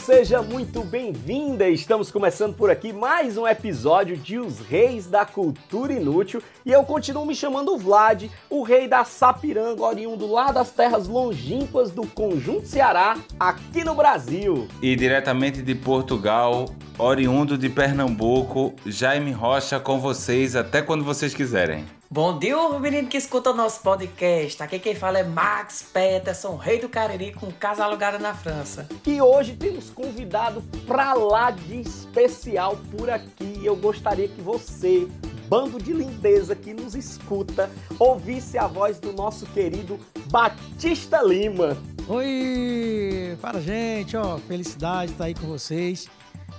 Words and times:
Seja 0.00 0.40
muito 0.40 0.82
bem-vinda. 0.82 1.68
Estamos 1.68 2.10
começando 2.10 2.54
por 2.54 2.70
aqui 2.70 2.90
mais 2.90 3.36
um 3.36 3.46
episódio 3.46 4.16
de 4.16 4.38
Os 4.38 4.58
Reis 4.58 5.06
da 5.06 5.26
Cultura 5.26 5.92
Inútil 5.92 6.42
e 6.64 6.72
eu 6.72 6.82
continuo 6.84 7.26
me 7.26 7.34
chamando 7.34 7.76
Vlad, 7.76 8.24
o 8.48 8.62
rei 8.62 8.88
da 8.88 9.04
Sapiranga, 9.04 9.82
oriundo 9.82 10.26
lá 10.26 10.52
das 10.52 10.70
terras 10.70 11.06
longínquas 11.06 11.90
do 11.90 12.06
Conjunto 12.06 12.66
Ceará, 12.66 13.18
aqui 13.38 13.84
no 13.84 13.94
Brasil. 13.94 14.66
E 14.80 14.96
diretamente 14.96 15.60
de 15.60 15.74
Portugal, 15.74 16.64
oriundo 16.98 17.58
de 17.58 17.68
Pernambuco, 17.68 18.74
Jaime 18.86 19.32
Rocha 19.32 19.78
com 19.78 20.00
vocês 20.00 20.56
até 20.56 20.80
quando 20.80 21.04
vocês 21.04 21.34
quiserem. 21.34 21.99
Bom 22.12 22.36
dia, 22.40 22.56
menino 22.80 23.06
que 23.06 23.16
escuta 23.16 23.52
o 23.52 23.54
nosso 23.54 23.82
podcast. 23.82 24.60
Aqui 24.60 24.80
quem 24.80 24.96
fala 24.96 25.20
é 25.20 25.22
Max 25.22 25.88
Peterson, 25.92 26.56
rei 26.56 26.80
do 26.80 26.88
Cariri, 26.88 27.32
com 27.32 27.52
casa 27.52 27.84
alugada 27.84 28.18
na 28.18 28.34
França. 28.34 28.88
E 29.06 29.22
hoje 29.22 29.54
temos 29.54 29.90
convidado 29.90 30.60
pra 30.88 31.14
lá 31.14 31.52
de 31.52 31.82
especial 31.82 32.76
por 32.90 33.08
aqui. 33.08 33.64
Eu 33.64 33.76
gostaria 33.76 34.26
que 34.26 34.40
você, 34.40 35.06
bando 35.46 35.78
de 35.80 35.92
lindeza 35.92 36.56
que 36.56 36.74
nos 36.74 36.96
escuta, 36.96 37.70
ouvisse 37.96 38.58
a 38.58 38.66
voz 38.66 38.98
do 38.98 39.12
nosso 39.12 39.46
querido 39.46 39.96
Batista 40.32 41.22
Lima. 41.22 41.76
Oi! 42.08 43.38
Fala, 43.40 43.60
gente, 43.60 44.16
ó, 44.16 44.36
felicidade 44.36 45.12
estar 45.12 45.26
aí 45.26 45.34
com 45.34 45.46
vocês. 45.46 46.08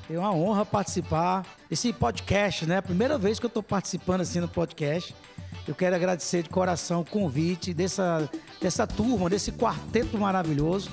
É 0.09 0.17
uma 0.17 0.33
honra 0.33 0.65
participar 0.65 1.45
desse 1.69 1.91
podcast, 1.91 2.65
né? 2.65 2.79
Primeira 2.79 3.17
vez 3.17 3.37
que 3.37 3.45
eu 3.45 3.49
tô 3.49 3.61
participando 3.61 4.21
assim 4.21 4.39
no 4.39 4.47
podcast. 4.47 5.13
Eu 5.67 5.75
quero 5.75 5.95
agradecer 5.95 6.43
de 6.43 6.49
coração 6.49 7.01
o 7.01 7.05
convite 7.05 7.73
dessa, 7.73 8.29
dessa 8.59 8.87
turma, 8.87 9.29
desse 9.29 9.51
quarteto 9.51 10.17
maravilhoso, 10.17 10.89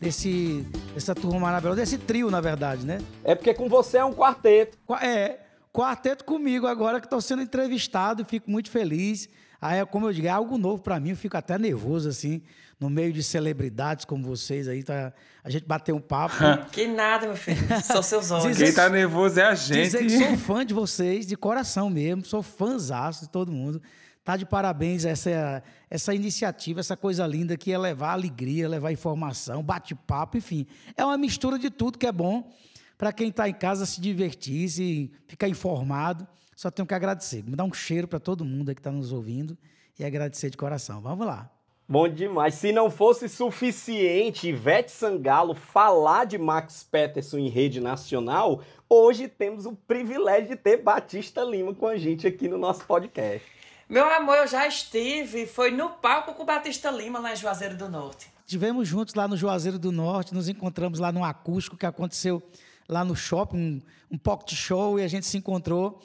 desse, 0.00 0.64
dessa 0.94 1.14
turma 1.14 1.38
maravilhosa, 1.40 1.76
desse 1.80 1.98
trio, 1.98 2.30
na 2.30 2.40
verdade, 2.40 2.84
né? 2.86 2.98
É 3.22 3.34
porque 3.34 3.52
com 3.54 3.68
você 3.68 3.98
é 3.98 4.04
um 4.04 4.12
quarteto. 4.14 4.78
Qua- 4.86 5.04
É, 5.04 5.40
quarteto 5.72 6.24
comigo 6.24 6.66
agora 6.66 7.00
que 7.00 7.06
estou 7.06 7.20
sendo 7.20 7.42
entrevistado, 7.42 8.24
fico 8.24 8.50
muito 8.50 8.70
feliz. 8.70 9.28
Aí, 9.60 9.84
como 9.86 10.06
eu 10.08 10.12
digo, 10.12 10.26
é 10.26 10.30
algo 10.30 10.56
novo 10.56 10.82
para 10.82 10.98
mim, 10.98 11.10
eu 11.10 11.16
fico 11.16 11.36
até 11.36 11.58
nervoso, 11.58 12.08
assim, 12.08 12.40
no 12.78 12.88
meio 12.88 13.12
de 13.12 13.22
celebridades 13.24 14.04
como 14.04 14.24
vocês 14.24 14.68
aí, 14.68 14.84
tá? 14.84 15.12
A 15.44 15.50
gente 15.50 15.66
bater 15.66 15.92
um 15.92 16.00
papo. 16.00 16.36
Que 16.72 16.86
nada, 16.86 17.26
meu 17.26 17.36
filho. 17.36 17.58
São 17.82 18.02
seus 18.02 18.30
olhos. 18.32 18.46
Dizer- 18.46 18.64
Quem 18.66 18.74
tá 18.74 18.88
nervoso 18.88 19.38
é 19.40 19.44
a 19.44 19.52
Dizer 19.54 19.98
que 19.98 20.08
gente. 20.08 20.26
sou 20.28 20.36
fã 20.38 20.64
de 20.64 20.72
vocês, 20.72 21.26
de 21.26 21.36
coração 21.36 21.90
mesmo, 21.90 22.24
sou 22.24 22.42
fãzaço 22.42 23.24
de 23.24 23.30
todo 23.30 23.50
mundo. 23.52 23.82
Tá 24.28 24.36
de 24.36 24.44
parabéns 24.44 25.06
essa, 25.06 25.62
essa 25.88 26.14
iniciativa, 26.14 26.80
essa 26.80 26.94
coisa 26.94 27.26
linda 27.26 27.56
que 27.56 27.72
é 27.72 27.78
levar 27.78 28.12
alegria, 28.12 28.68
levar 28.68 28.92
informação, 28.92 29.62
bate-papo, 29.62 30.36
enfim. 30.36 30.66
É 30.94 31.02
uma 31.02 31.16
mistura 31.16 31.58
de 31.58 31.70
tudo 31.70 31.96
que 31.96 32.06
é 32.06 32.12
bom 32.12 32.52
para 32.98 33.10
quem 33.10 33.30
está 33.30 33.48
em 33.48 33.54
casa 33.54 33.86
se 33.86 33.98
divertir, 33.98 34.68
se 34.68 35.10
ficar 35.26 35.48
informado. 35.48 36.28
Só 36.54 36.70
tenho 36.70 36.84
que 36.84 36.92
agradecer. 36.92 37.42
Me 37.42 37.56
dar 37.56 37.64
um 37.64 37.72
cheiro 37.72 38.06
para 38.06 38.20
todo 38.20 38.44
mundo 38.44 38.74
que 38.74 38.80
está 38.80 38.92
nos 38.92 39.12
ouvindo 39.12 39.56
e 39.98 40.04
agradecer 40.04 40.50
de 40.50 40.58
coração. 40.58 41.00
Vamos 41.00 41.26
lá. 41.26 41.50
Bom 41.88 42.06
demais. 42.06 42.52
Se 42.52 42.70
não 42.70 42.90
fosse 42.90 43.30
suficiente 43.30 44.48
Ivete 44.48 44.90
Sangalo 44.90 45.54
falar 45.54 46.26
de 46.26 46.36
Max 46.36 46.84
Peterson 46.84 47.38
em 47.38 47.48
rede 47.48 47.80
nacional, 47.80 48.60
hoje 48.90 49.26
temos 49.26 49.64
o 49.64 49.72
privilégio 49.72 50.48
de 50.48 50.56
ter 50.56 50.82
Batista 50.82 51.42
Lima 51.42 51.72
com 51.72 51.86
a 51.86 51.96
gente 51.96 52.26
aqui 52.26 52.46
no 52.46 52.58
nosso 52.58 52.84
podcast. 52.84 53.56
Meu 53.88 54.06
amor, 54.12 54.36
eu 54.36 54.46
já 54.46 54.66
estive. 54.66 55.46
Foi 55.46 55.70
no 55.70 55.88
palco 55.88 56.34
com 56.34 56.42
o 56.42 56.46
Batista 56.46 56.90
Lima, 56.90 57.18
lá 57.18 57.32
em 57.32 57.36
Juazeiro 57.36 57.74
do 57.74 57.88
Norte. 57.88 58.30
Estivemos 58.44 58.86
juntos 58.86 59.14
lá 59.14 59.26
no 59.26 59.34
Juazeiro 59.34 59.78
do 59.78 59.90
Norte, 59.90 60.34
nos 60.34 60.46
encontramos 60.48 60.98
lá 60.98 61.10
no 61.10 61.24
acústico 61.24 61.76
que 61.76 61.86
aconteceu 61.86 62.42
lá 62.86 63.02
no 63.02 63.16
shopping, 63.16 63.56
um, 63.56 63.82
um 64.14 64.18
pocket 64.18 64.54
show, 64.54 64.98
e 64.98 65.02
a 65.02 65.08
gente 65.08 65.26
se 65.26 65.38
encontrou 65.38 66.02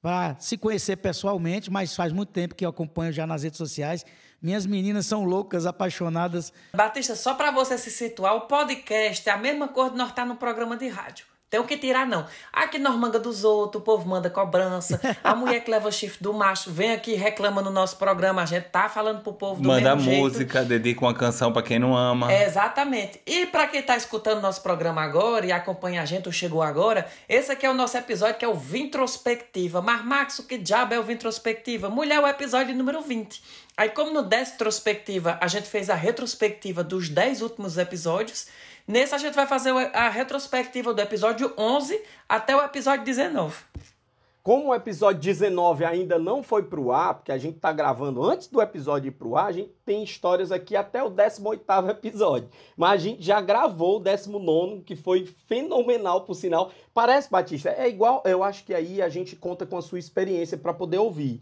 para 0.00 0.36
se 0.38 0.56
conhecer 0.56 0.96
pessoalmente, 0.96 1.70
mas 1.70 1.96
faz 1.96 2.12
muito 2.12 2.30
tempo 2.30 2.54
que 2.54 2.64
eu 2.64 2.70
acompanho 2.70 3.12
já 3.12 3.26
nas 3.26 3.42
redes 3.42 3.58
sociais. 3.58 4.04
Minhas 4.40 4.64
meninas 4.64 5.06
são 5.06 5.24
loucas, 5.24 5.66
apaixonadas. 5.66 6.52
Batista, 6.74 7.16
só 7.16 7.34
pra 7.34 7.50
você 7.50 7.76
se 7.78 7.90
situar, 7.90 8.34
o 8.36 8.42
podcast 8.42 9.28
é 9.28 9.32
a 9.32 9.38
mesma 9.38 9.66
coisa 9.66 9.90
de 9.90 9.96
nós 9.96 10.10
estar 10.10 10.24
no 10.24 10.36
programa 10.36 10.76
de 10.76 10.86
rádio. 10.86 11.26
Tem 11.54 11.60
o 11.60 11.64
que 11.64 11.76
tirar, 11.76 12.04
não. 12.04 12.26
Aqui 12.52 12.80
nós 12.80 12.96
manga 12.96 13.16
dos 13.16 13.44
outros, 13.44 13.80
o 13.80 13.84
povo 13.84 14.08
manda 14.08 14.28
cobrança. 14.28 15.00
A 15.22 15.36
mulher 15.38 15.60
que 15.60 15.70
leva 15.70 15.88
chifre 15.92 16.18
do 16.20 16.32
macho 16.34 16.68
vem 16.68 16.90
aqui 16.90 17.12
e 17.12 17.14
reclama 17.14 17.62
no 17.62 17.70
nosso 17.70 17.96
programa. 17.96 18.42
A 18.42 18.44
gente 18.44 18.64
tá 18.64 18.88
falando 18.88 19.20
pro 19.22 19.32
povo 19.32 19.62
do 19.62 19.68
Manda 19.68 19.94
mesmo 19.94 20.10
jeito. 20.10 20.20
música, 20.20 20.64
dedica 20.64 21.02
uma 21.02 21.14
canção 21.14 21.52
pra 21.52 21.62
quem 21.62 21.78
não 21.78 21.96
ama. 21.96 22.32
É, 22.32 22.44
exatamente. 22.44 23.20
E 23.24 23.46
pra 23.46 23.68
quem 23.68 23.80
tá 23.82 23.96
escutando 23.96 24.40
nosso 24.40 24.62
programa 24.62 25.00
agora 25.00 25.46
e 25.46 25.52
acompanha 25.52 26.02
a 26.02 26.04
gente, 26.04 26.26
ou 26.26 26.32
chegou 26.32 26.60
agora, 26.60 27.06
esse 27.28 27.52
aqui 27.52 27.64
é 27.64 27.70
o 27.70 27.74
nosso 27.74 27.96
episódio 27.96 28.34
que 28.34 28.44
é 28.44 28.48
o 28.48 28.54
Vintrospectiva. 28.54 29.80
Mas, 29.80 30.04
Max, 30.04 30.40
o 30.40 30.48
que 30.48 30.58
diabo 30.58 30.92
é 30.92 30.98
o 30.98 31.04
Vintrospectiva? 31.04 31.88
Mulher, 31.88 32.18
o 32.18 32.26
episódio 32.26 32.74
número 32.74 33.00
20. 33.00 33.40
Aí, 33.76 33.90
como 33.90 34.12
no 34.12 34.22
Destrospectiva 34.22 35.38
a 35.40 35.46
gente 35.46 35.68
fez 35.68 35.88
a 35.88 35.94
retrospectiva 35.94 36.82
dos 36.82 37.08
10 37.08 37.42
últimos 37.42 37.78
episódios, 37.78 38.48
nesse 38.86 39.14
a 39.14 39.18
gente 39.18 39.34
vai 39.34 39.46
fazer 39.46 39.70
a 39.94 40.08
retrospectiva 40.08 40.92
do 40.92 41.00
episódio 41.00 41.52
11 41.56 42.00
até 42.28 42.56
o 42.56 42.62
episódio 42.62 43.04
19. 43.04 43.56
Como 44.44 44.68
o 44.68 44.74
episódio 44.74 45.22
19 45.22 45.86
ainda 45.86 46.18
não 46.18 46.42
foi 46.42 46.64
pro 46.64 46.92
ar, 46.92 47.14
porque 47.14 47.32
a 47.32 47.38
gente 47.38 47.58
tá 47.58 47.72
gravando 47.72 48.22
antes 48.22 48.46
do 48.46 48.60
episódio 48.60 49.08
ir 49.08 49.12
pro 49.12 49.36
ar, 49.36 49.46
a 49.46 49.52
gente 49.52 49.70
tem 49.86 50.04
histórias 50.04 50.52
aqui 50.52 50.76
até 50.76 51.02
o 51.02 51.10
18º 51.10 51.88
episódio. 51.88 52.50
Mas 52.76 52.90
a 52.90 52.96
gente 52.98 53.22
já 53.22 53.40
gravou 53.40 53.96
o 53.96 54.00
19 54.00 54.82
que 54.82 54.94
foi 54.94 55.24
fenomenal, 55.24 56.26
por 56.26 56.34
sinal. 56.34 56.70
Parece, 56.92 57.30
Batista, 57.30 57.70
é 57.70 57.88
igual, 57.88 58.22
eu 58.26 58.44
acho 58.44 58.66
que 58.66 58.74
aí 58.74 59.00
a 59.00 59.08
gente 59.08 59.34
conta 59.34 59.64
com 59.64 59.78
a 59.78 59.82
sua 59.82 59.98
experiência 59.98 60.58
para 60.58 60.74
poder 60.74 60.98
ouvir. 60.98 61.40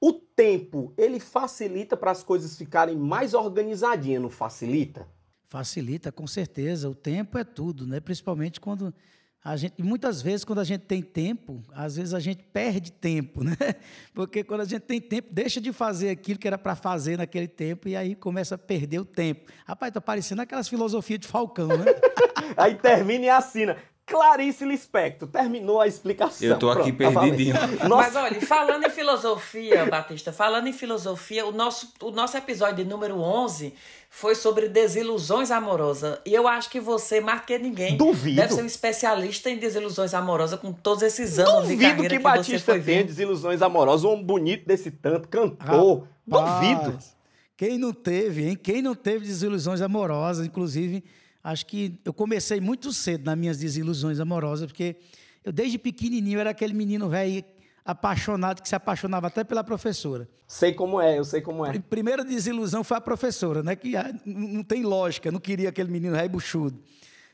O 0.00 0.12
tempo, 0.12 0.92
ele 0.98 1.20
facilita 1.20 1.96
para 1.96 2.10
as 2.10 2.24
coisas 2.24 2.58
ficarem 2.58 2.96
mais 2.96 3.32
organizadinhas, 3.32 4.22
não 4.22 4.28
facilita? 4.28 5.06
Facilita, 5.50 6.12
com 6.12 6.28
certeza. 6.28 6.88
O 6.88 6.94
tempo 6.94 7.36
é 7.36 7.42
tudo, 7.42 7.84
né? 7.84 7.98
Principalmente 7.98 8.60
quando 8.60 8.94
a 9.42 9.56
gente. 9.56 9.74
e 9.76 9.82
Muitas 9.82 10.22
vezes, 10.22 10.44
quando 10.44 10.60
a 10.60 10.64
gente 10.64 10.82
tem 10.82 11.02
tempo, 11.02 11.64
às 11.72 11.96
vezes 11.96 12.14
a 12.14 12.20
gente 12.20 12.44
perde 12.44 12.92
tempo, 12.92 13.42
né? 13.42 13.56
Porque 14.14 14.44
quando 14.44 14.60
a 14.60 14.64
gente 14.64 14.82
tem 14.82 15.00
tempo, 15.00 15.26
deixa 15.32 15.60
de 15.60 15.72
fazer 15.72 16.10
aquilo 16.10 16.38
que 16.38 16.46
era 16.46 16.56
para 16.56 16.76
fazer 16.76 17.18
naquele 17.18 17.48
tempo 17.48 17.88
e 17.88 17.96
aí 17.96 18.14
começa 18.14 18.54
a 18.54 18.58
perder 18.58 19.00
o 19.00 19.04
tempo. 19.04 19.50
Rapaz, 19.66 19.92
tá 19.92 20.00
parecendo 20.00 20.40
aquelas 20.40 20.68
filosofias 20.68 21.18
de 21.18 21.26
Falcão, 21.26 21.66
né? 21.66 21.84
Aí 22.56 22.74
termina 22.74 23.26
e 23.26 23.28
assina. 23.28 23.76
Clarice 24.06 24.64
Lispector, 24.64 25.28
terminou 25.28 25.80
a 25.80 25.86
explicação. 25.86 26.48
Eu 26.48 26.58
tô 26.58 26.68
aqui 26.68 26.92
Pronto, 26.92 27.14
tá 27.14 27.20
perdidinho. 27.20 27.54
valendo. 27.54 27.88
Mas 27.96 28.16
olha, 28.16 28.40
falando 28.40 28.84
em 28.84 28.90
filosofia, 28.90 29.86
Batista, 29.86 30.32
falando 30.32 30.66
em 30.66 30.72
filosofia, 30.72 31.46
o 31.46 31.52
nosso, 31.52 31.92
o 32.02 32.10
nosso 32.10 32.36
episódio 32.36 32.82
de 32.82 32.90
número 32.90 33.20
11 33.20 33.72
foi 34.08 34.34
sobre 34.34 34.68
desilusões 34.68 35.52
amorosas. 35.52 36.18
E 36.26 36.34
eu 36.34 36.48
acho 36.48 36.68
que 36.70 36.80
você, 36.80 37.20
mais 37.20 37.44
que 37.44 37.56
ninguém, 37.56 37.96
Duvido. 37.96 38.34
deve 38.36 38.52
ser 38.52 38.62
um 38.62 38.66
especialista 38.66 39.48
em 39.48 39.58
desilusões 39.58 40.12
amorosas 40.12 40.58
com 40.58 40.72
todos 40.72 41.04
esses 41.04 41.38
anos 41.38 41.68
de 41.68 41.74
duvido 41.74 41.80
carreira 41.80 42.08
que 42.08 42.08
que, 42.08 42.14
você 42.16 42.22
Batista 42.22 42.72
foi 42.72 42.80
tenha 42.82 42.98
vendo. 42.98 43.06
desilusões 43.06 43.62
amorosas. 43.62 44.04
Um 44.04 44.20
bonito 44.20 44.66
desse 44.66 44.90
tanto, 44.90 45.28
cantor. 45.28 46.08
Duvido. 46.26 46.80
Rapaz, 46.90 47.16
Quem 47.56 47.78
não 47.78 47.92
teve, 47.92 48.48
hein? 48.48 48.56
Quem 48.60 48.82
não 48.82 48.96
teve 48.96 49.24
desilusões 49.24 49.80
amorosas, 49.80 50.44
inclusive, 50.44 51.04
acho 51.42 51.66
que 51.66 51.98
eu 52.04 52.12
comecei 52.12 52.60
muito 52.60 52.92
cedo 52.92 53.24
nas 53.24 53.36
minhas 53.38 53.58
desilusões 53.58 54.20
amorosas, 54.20 54.66
porque 54.66 54.96
eu 55.44 55.52
desde 55.52 55.78
pequenininho 55.78 56.38
era 56.38 56.50
aquele 56.50 56.74
menino 56.74 57.08
velho 57.08 57.44
apaixonado 57.84 58.62
que 58.62 58.68
se 58.68 58.74
apaixonava 58.74 59.26
até 59.28 59.42
pela 59.42 59.64
professora. 59.64 60.28
Sei 60.46 60.72
como 60.72 61.00
é, 61.00 61.18
eu 61.18 61.24
sei 61.24 61.40
como 61.40 61.64
é. 61.64 61.76
A 61.76 61.80
primeira 61.80 62.24
desilusão 62.24 62.84
foi 62.84 62.96
a 62.98 63.00
professora, 63.00 63.62
né? 63.62 63.74
Que 63.74 63.96
ah, 63.96 64.14
não 64.24 64.62
tem 64.62 64.82
lógica, 64.82 65.30
não 65.32 65.40
queria 65.40 65.68
aquele 65.70 65.90
menino 65.90 66.14
rei 66.14 66.28
buchudo. 66.28 66.78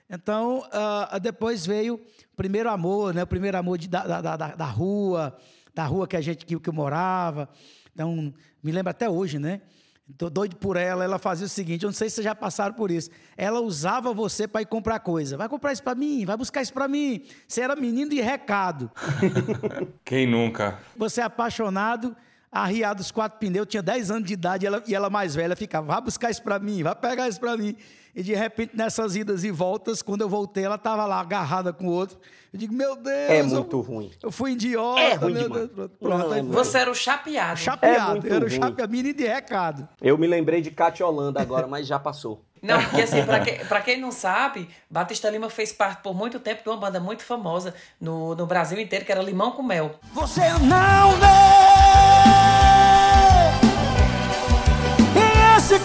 Então, 0.08 0.64
ah, 0.72 1.18
depois 1.20 1.66
veio 1.66 1.94
o 1.96 2.36
primeiro 2.36 2.70
amor, 2.70 3.12
né? 3.12 3.24
O 3.24 3.26
primeiro 3.26 3.58
amor 3.58 3.76
de- 3.76 3.88
da, 3.88 4.20
da, 4.20 4.36
da, 4.36 4.54
da 4.54 4.64
rua, 4.66 5.36
da 5.74 5.84
rua 5.84 6.06
que 6.06 6.16
a 6.16 6.20
gente 6.20 6.46
que, 6.46 6.58
que 6.58 6.68
eu 6.68 6.72
morava. 6.72 7.48
Então, 7.92 8.32
me 8.62 8.70
lembro 8.72 8.90
até 8.90 9.10
hoje, 9.10 9.38
né? 9.38 9.60
Tô 10.16 10.30
doido 10.30 10.56
por 10.56 10.76
ela. 10.76 11.02
Ela 11.02 11.18
fazia 11.18 11.46
o 11.46 11.48
seguinte: 11.48 11.82
eu 11.82 11.88
não 11.88 11.94
sei 11.94 12.08
se 12.08 12.16
vocês 12.16 12.24
já 12.24 12.34
passaram 12.34 12.74
por 12.74 12.90
isso. 12.90 13.10
Ela 13.36 13.60
usava 13.60 14.14
você 14.14 14.46
para 14.46 14.62
ir 14.62 14.66
comprar 14.66 15.00
coisa. 15.00 15.36
Vai 15.36 15.48
comprar 15.48 15.72
isso 15.72 15.82
para 15.82 15.94
mim, 15.96 16.24
vai 16.24 16.36
buscar 16.36 16.62
isso 16.62 16.72
para 16.72 16.86
mim. 16.86 17.24
Você 17.46 17.60
era 17.60 17.74
menino 17.74 18.10
de 18.10 18.20
recado. 18.20 18.90
Quem 20.04 20.26
nunca? 20.26 20.78
Você 20.96 21.20
é 21.20 21.24
apaixonado, 21.24 22.16
arriado 22.50 23.00
os 23.00 23.10
quatro 23.10 23.38
pneus, 23.38 23.66
tinha 23.68 23.82
10 23.82 24.10
anos 24.10 24.26
de 24.28 24.34
idade 24.34 24.64
e 24.64 24.66
ela, 24.66 24.82
e 24.86 24.94
ela 24.94 25.10
mais 25.10 25.34
velha 25.34 25.56
ficava: 25.56 25.86
vai 25.86 26.00
buscar 26.00 26.30
isso 26.30 26.42
para 26.42 26.58
mim, 26.58 26.82
vai 26.82 26.94
pegar 26.94 27.28
isso 27.28 27.40
para 27.40 27.56
mim. 27.56 27.76
E 28.14 28.22
de 28.22 28.34
repente, 28.34 28.74
nessas 28.74 29.14
idas 29.14 29.44
e 29.44 29.50
voltas, 29.50 30.00
quando 30.00 30.22
eu 30.22 30.28
voltei, 30.28 30.64
ela 30.64 30.76
estava 30.76 31.04
lá 31.04 31.20
agarrada 31.20 31.70
com 31.70 31.86
o 31.86 31.90
outro. 31.92 32.16
Eu 32.50 32.58
digo: 32.58 32.72
meu 32.72 32.96
Deus. 32.96 33.30
É 33.30 33.40
eu- 33.42 33.46
muito 33.46 33.78
ruim. 33.82 34.10
Eu 34.22 34.32
fui 34.32 34.52
idiota. 34.52 35.00
É 35.00 35.14
ruim 35.14 35.34
meu 35.34 35.42
demais. 35.42 35.68
Deus. 35.68 35.90
Pronto, 36.00 36.28
foi. 36.30 36.42
Você 36.42 36.78
era 36.78 36.90
o 36.90 36.94
chapeado. 36.94 37.58
Chapeado, 37.60 38.26
É 38.26 38.32
era 38.36 38.46
o 38.46 38.48
chapeado, 38.48 38.90
menino 38.90 39.14
de 39.18 39.26
recado. 39.26 39.86
Eu 40.00 40.16
me 40.16 40.26
lembrei 40.26 40.62
de 40.62 40.70
Cátia 40.70 41.06
Holanda 41.06 41.42
agora, 41.42 41.66
mas 41.66 41.86
já 41.86 41.98
passou. 41.98 42.42
Não, 42.62 42.82
porque 42.82 43.02
assim, 43.02 43.22
pra, 43.22 43.40
que- 43.40 43.64
pra 43.66 43.82
quem 43.82 44.00
não 44.00 44.10
sabe, 44.10 44.66
Batista 44.90 45.28
Lima 45.28 45.50
fez 45.50 45.70
parte 45.72 46.02
por 46.02 46.14
muito 46.14 46.40
tempo 46.40 46.62
de 46.62 46.68
uma 46.70 46.78
banda 46.78 46.98
muito 46.98 47.22
famosa 47.22 47.74
no, 48.00 48.34
no 48.34 48.46
Brasil 48.46 48.80
inteiro, 48.80 49.04
que 49.04 49.12
era 49.12 49.22
Limão 49.22 49.52
com 49.52 49.62
Mel. 49.62 50.00
Você 50.14 50.40
não 50.60 51.10
vê 51.20 51.65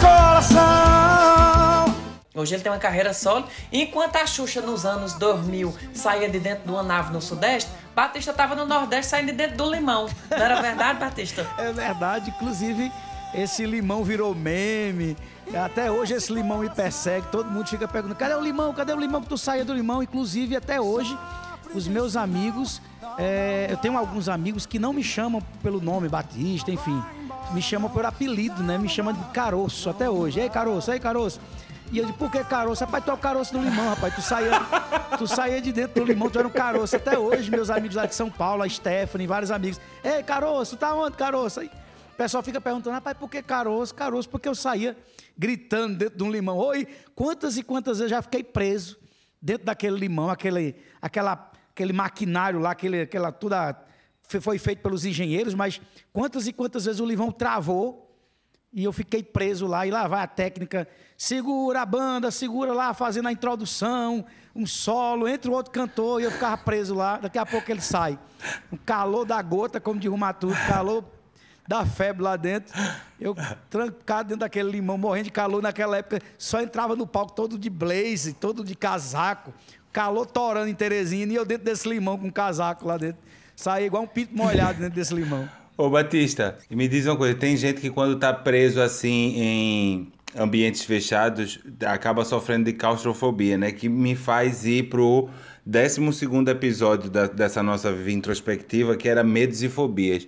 coração. 0.01 1.95
Hoje 2.33 2.56
ele 2.56 2.63
tem 2.63 2.71
uma 2.71 2.80
carreira 2.80 3.13
solo. 3.13 3.45
Enquanto 3.71 4.15
a 4.15 4.25
Xuxa, 4.25 4.62
nos 4.62 4.86
anos 4.86 5.13
2000, 5.13 5.75
saía 5.94 6.30
de 6.30 6.39
dentro 6.39 6.65
de 6.65 6.71
uma 6.71 6.81
nave 6.81 7.13
no 7.13 7.21
Sudeste, 7.21 7.69
Batista 7.95 8.33
tava 8.33 8.56
no 8.56 8.65
Nordeste 8.65 9.12
saindo 9.12 9.27
de 9.27 9.33
dentro 9.33 9.57
do 9.57 9.71
limão. 9.71 10.09
Não 10.30 10.38
era 10.38 10.62
verdade, 10.62 11.00
Batista? 11.00 11.45
É 11.59 11.71
verdade, 11.71 12.31
inclusive 12.31 12.92
esse 13.33 13.65
limão 13.65 14.03
virou 14.03 14.33
meme. 14.33 15.15
Até 15.53 15.92
hoje 15.92 16.13
esse 16.13 16.31
limão 16.33 16.59
me 16.59 16.69
persegue, 16.69 17.27
todo 17.31 17.50
mundo 17.50 17.68
fica 17.68 17.88
perguntando: 17.88 18.18
cadê 18.18 18.33
o 18.33 18.42
limão? 18.42 18.74
Cadê 18.74 18.94
o 18.94 19.00
limão 19.00 19.21
que 19.21 19.27
tu 19.27 19.38
saia 19.38 19.65
do 19.65 19.74
limão? 19.74 20.01
Inclusive, 20.01 20.56
até 20.56 20.80
hoje, 20.80 21.18
os 21.74 21.88
meus 21.88 22.15
amigos, 22.15 22.81
é, 23.18 23.68
eu 23.69 23.77
tenho 23.77 23.98
alguns 23.98 24.30
amigos 24.30 24.65
que 24.65 24.80
não 24.80 24.94
me 24.94 25.03
chamam 25.03 25.42
pelo 25.62 25.81
nome 25.81 26.07
Batista, 26.07 26.71
enfim, 26.71 27.01
me 27.53 27.62
chamam 27.62 27.89
por 27.89 28.06
apelido, 28.06 28.63
né? 28.63 28.77
Me 28.77 28.88
chamam 28.88 29.13
de 29.13 29.24
caroço 29.31 29.89
até 29.89 30.09
hoje. 30.09 30.39
Ei, 30.39 30.50
caroço, 30.50 30.92
ei, 30.92 31.00
caroço. 31.00 31.39
E 31.92 31.98
eu 31.98 32.06
digo, 32.06 32.18
por 32.18 32.31
que 32.31 32.42
caroço? 32.44 32.86
Rapaz, 32.86 33.03
tu 33.03 33.12
é 33.12 33.13
o 33.13 33.18
caroço 33.18 33.51
do 33.51 33.62
limão, 33.62 33.89
rapaz. 33.89 34.15
Tu 34.15 34.21
saía, 34.21 34.51
tu 35.18 35.27
saía 35.27 35.62
de 35.62 35.74
dentro 35.74 36.01
do 36.01 36.07
limão, 36.07 36.30
tu 36.30 36.39
era 36.39 36.48
um 36.48 36.51
caroço. 36.51 36.95
Até 36.95 37.19
hoje, 37.19 37.51
meus 37.51 37.69
amigos 37.69 37.98
lá 37.98 38.06
de 38.06 38.15
São 38.15 38.30
Paulo, 38.30 38.63
a 38.63 38.69
Stephanie, 38.69 39.27
vários 39.27 39.51
amigos. 39.51 39.80
Ei, 40.03 40.24
caroço, 40.24 40.77
tá 40.77 40.94
onde, 40.94 41.18
caroço? 41.18 41.59
Aí, 41.59 41.68
o 41.68 42.15
pessoal 42.15 42.42
fica 42.42 42.62
perguntando, 42.62 42.94
rapaz, 42.94 43.18
por 43.18 43.30
que 43.30 43.42
caroço? 43.42 43.94
Caroço, 43.94 44.30
porque 44.30 44.48
eu 44.48 44.56
saía 44.56 44.98
gritando 45.38 45.98
dentro 45.98 46.18
de 46.18 46.24
um 46.24 46.31
limão. 46.31 46.57
Oi, 46.57 46.88
quantas 47.13 47.57
e 47.57 47.63
quantas 47.63 47.98
vezes 47.98 48.12
eu 48.12 48.18
já 48.18 48.21
fiquei 48.21 48.44
preso 48.44 48.98
dentro 49.42 49.65
daquele 49.65 49.98
limão, 49.98 50.30
aquele, 50.30 50.75
aquela, 51.01 51.51
aquele 51.71 51.92
maquinário 51.92 52.59
lá, 52.59 52.71
aquele, 52.71 53.01
aquela 53.01 53.31
toda 53.31 53.75
foi- 54.39 54.57
feito 54.57 54.81
pelos 54.81 55.03
engenheiros, 55.03 55.53
mas 55.53 55.81
quantas 56.13 56.47
e 56.47 56.53
quantas 56.53 56.85
vezes 56.85 57.01
o 57.01 57.05
limão 57.05 57.31
travou 57.31 58.07
e 58.73 58.85
eu 58.85 58.93
fiquei 58.93 59.21
preso 59.21 59.67
lá, 59.67 59.85
e 59.85 59.91
lá 59.91 60.07
vai 60.07 60.21
a 60.23 60.27
técnica, 60.27 60.87
segura 61.17 61.81
a 61.81 61.85
banda, 61.85 62.31
segura 62.31 62.71
lá, 62.71 62.93
fazendo 62.93 63.27
a 63.27 63.31
introdução, 63.31 64.23
um 64.55 64.65
solo, 64.65 65.27
entra 65.27 65.51
o 65.51 65.53
outro 65.53 65.73
cantor, 65.73 66.21
e 66.21 66.23
eu 66.23 66.31
ficava 66.31 66.57
preso 66.57 66.95
lá, 66.95 67.17
daqui 67.17 67.37
a 67.37 67.45
pouco 67.45 67.69
ele 67.69 67.81
sai. 67.81 68.17
Um 68.71 68.77
calor 68.77 69.25
da 69.25 69.41
gota, 69.41 69.79
como 69.81 69.99
de 69.99 70.07
tudo, 70.39 70.55
calor 70.67 71.03
da 71.67 71.85
febre 71.85 72.23
lá 72.23 72.37
dentro. 72.37 72.73
Eu 73.19 73.35
trancado 73.69 74.29
dentro 74.29 74.39
daquele 74.39 74.71
limão, 74.71 74.97
morrendo 74.97 75.25
de 75.25 75.31
calor 75.31 75.61
naquela 75.61 75.97
época, 75.97 76.21
só 76.37 76.61
entrava 76.61 76.95
no 76.95 77.05
palco 77.05 77.33
todo 77.33 77.59
de 77.59 77.69
blaze, 77.69 78.33
todo 78.33 78.63
de 78.63 78.75
casaco, 78.75 79.53
calor 79.91 80.25
torando 80.25 80.69
em 80.69 80.73
Teresina, 80.75 81.33
e 81.33 81.35
eu 81.35 81.43
dentro 81.45 81.65
desse 81.65 81.89
limão 81.89 82.17
com 82.17 82.31
casaco 82.31 82.87
lá 82.87 82.97
dentro. 82.97 83.21
Saía 83.61 83.85
igual 83.85 84.03
um 84.03 84.07
pinto 84.07 84.35
molhado 84.35 84.79
dentro 84.79 84.95
desse 84.95 85.13
limão. 85.13 85.47
Ô 85.77 85.87
Batista, 85.87 86.57
me 86.71 86.87
diz 86.87 87.05
uma 87.05 87.15
coisa, 87.15 87.35
tem 87.35 87.55
gente 87.55 87.79
que 87.79 87.91
quando 87.91 88.17
tá 88.17 88.33
preso 88.33 88.81
assim 88.81 89.33
em 89.37 90.11
ambientes 90.35 90.83
fechados 90.83 91.59
acaba 91.85 92.25
sofrendo 92.25 92.65
de 92.65 92.73
claustrofobia, 92.73 93.59
né? 93.59 93.71
Que 93.71 93.87
me 93.87 94.15
faz 94.15 94.65
ir 94.65 94.89
pro 94.89 95.29
12 95.63 96.01
episódio 96.49 97.07
da- 97.11 97.27
dessa 97.27 97.61
nossa 97.61 97.91
introspectiva, 98.07 98.97
que 98.97 99.07
era 99.07 99.23
medos 99.23 99.61
e 99.61 99.69
fobias. 99.69 100.27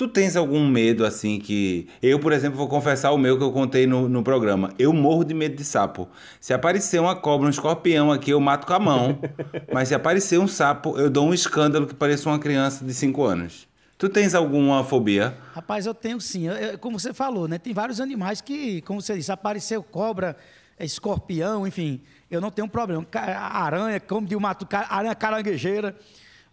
Tu 0.00 0.08
tens 0.08 0.34
algum 0.34 0.66
medo 0.66 1.04
assim 1.04 1.38
que. 1.38 1.86
Eu, 2.02 2.18
por 2.18 2.32
exemplo, 2.32 2.56
vou 2.56 2.66
confessar 2.66 3.10
o 3.10 3.18
meu 3.18 3.36
que 3.36 3.44
eu 3.44 3.52
contei 3.52 3.86
no, 3.86 4.08
no 4.08 4.22
programa. 4.22 4.72
Eu 4.78 4.94
morro 4.94 5.22
de 5.22 5.34
medo 5.34 5.54
de 5.56 5.62
sapo. 5.62 6.08
Se 6.40 6.54
aparecer 6.54 6.98
uma 6.98 7.14
cobra, 7.14 7.46
um 7.46 7.50
escorpião 7.50 8.10
aqui, 8.10 8.30
eu 8.30 8.40
mato 8.40 8.66
com 8.66 8.72
a 8.72 8.78
mão. 8.78 9.18
Mas 9.70 9.88
se 9.88 9.94
aparecer 9.94 10.40
um 10.40 10.48
sapo, 10.48 10.98
eu 10.98 11.10
dou 11.10 11.28
um 11.28 11.34
escândalo 11.34 11.86
que 11.86 11.92
pareça 11.94 12.30
uma 12.30 12.38
criança 12.38 12.82
de 12.82 12.94
5 12.94 13.22
anos. 13.22 13.68
Tu 13.98 14.08
tens 14.08 14.34
alguma 14.34 14.82
fobia? 14.84 15.36
Rapaz, 15.52 15.84
eu 15.84 15.92
tenho 15.92 16.18
sim. 16.18 16.48
Eu- 16.48 16.78
como 16.78 16.98
você 16.98 17.12
falou, 17.12 17.46
né? 17.46 17.58
Tem 17.58 17.74
vários 17.74 18.00
animais 18.00 18.40
que, 18.40 18.80
como 18.80 19.02
você 19.02 19.14
disse, 19.18 19.30
apareceu 19.30 19.82
cobra, 19.82 20.34
é, 20.78 20.84
escorpião, 20.86 21.66
enfim, 21.66 22.00
eu 22.30 22.40
não 22.40 22.50
tenho 22.50 22.66
problema. 22.66 23.06
Aranha, 23.12 24.00
como 24.00 24.26
de 24.26 24.34
uma 24.34 24.56
aranha 24.88 25.14
caranguejeira. 25.14 25.94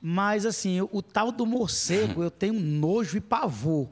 Mas, 0.01 0.45
assim, 0.45 0.81
o, 0.81 0.89
o 0.91 1.01
tal 1.01 1.31
do 1.31 1.45
morcego, 1.45 2.23
eu 2.23 2.31
tenho 2.31 2.53
nojo 2.53 3.17
e 3.17 3.21
pavor. 3.21 3.87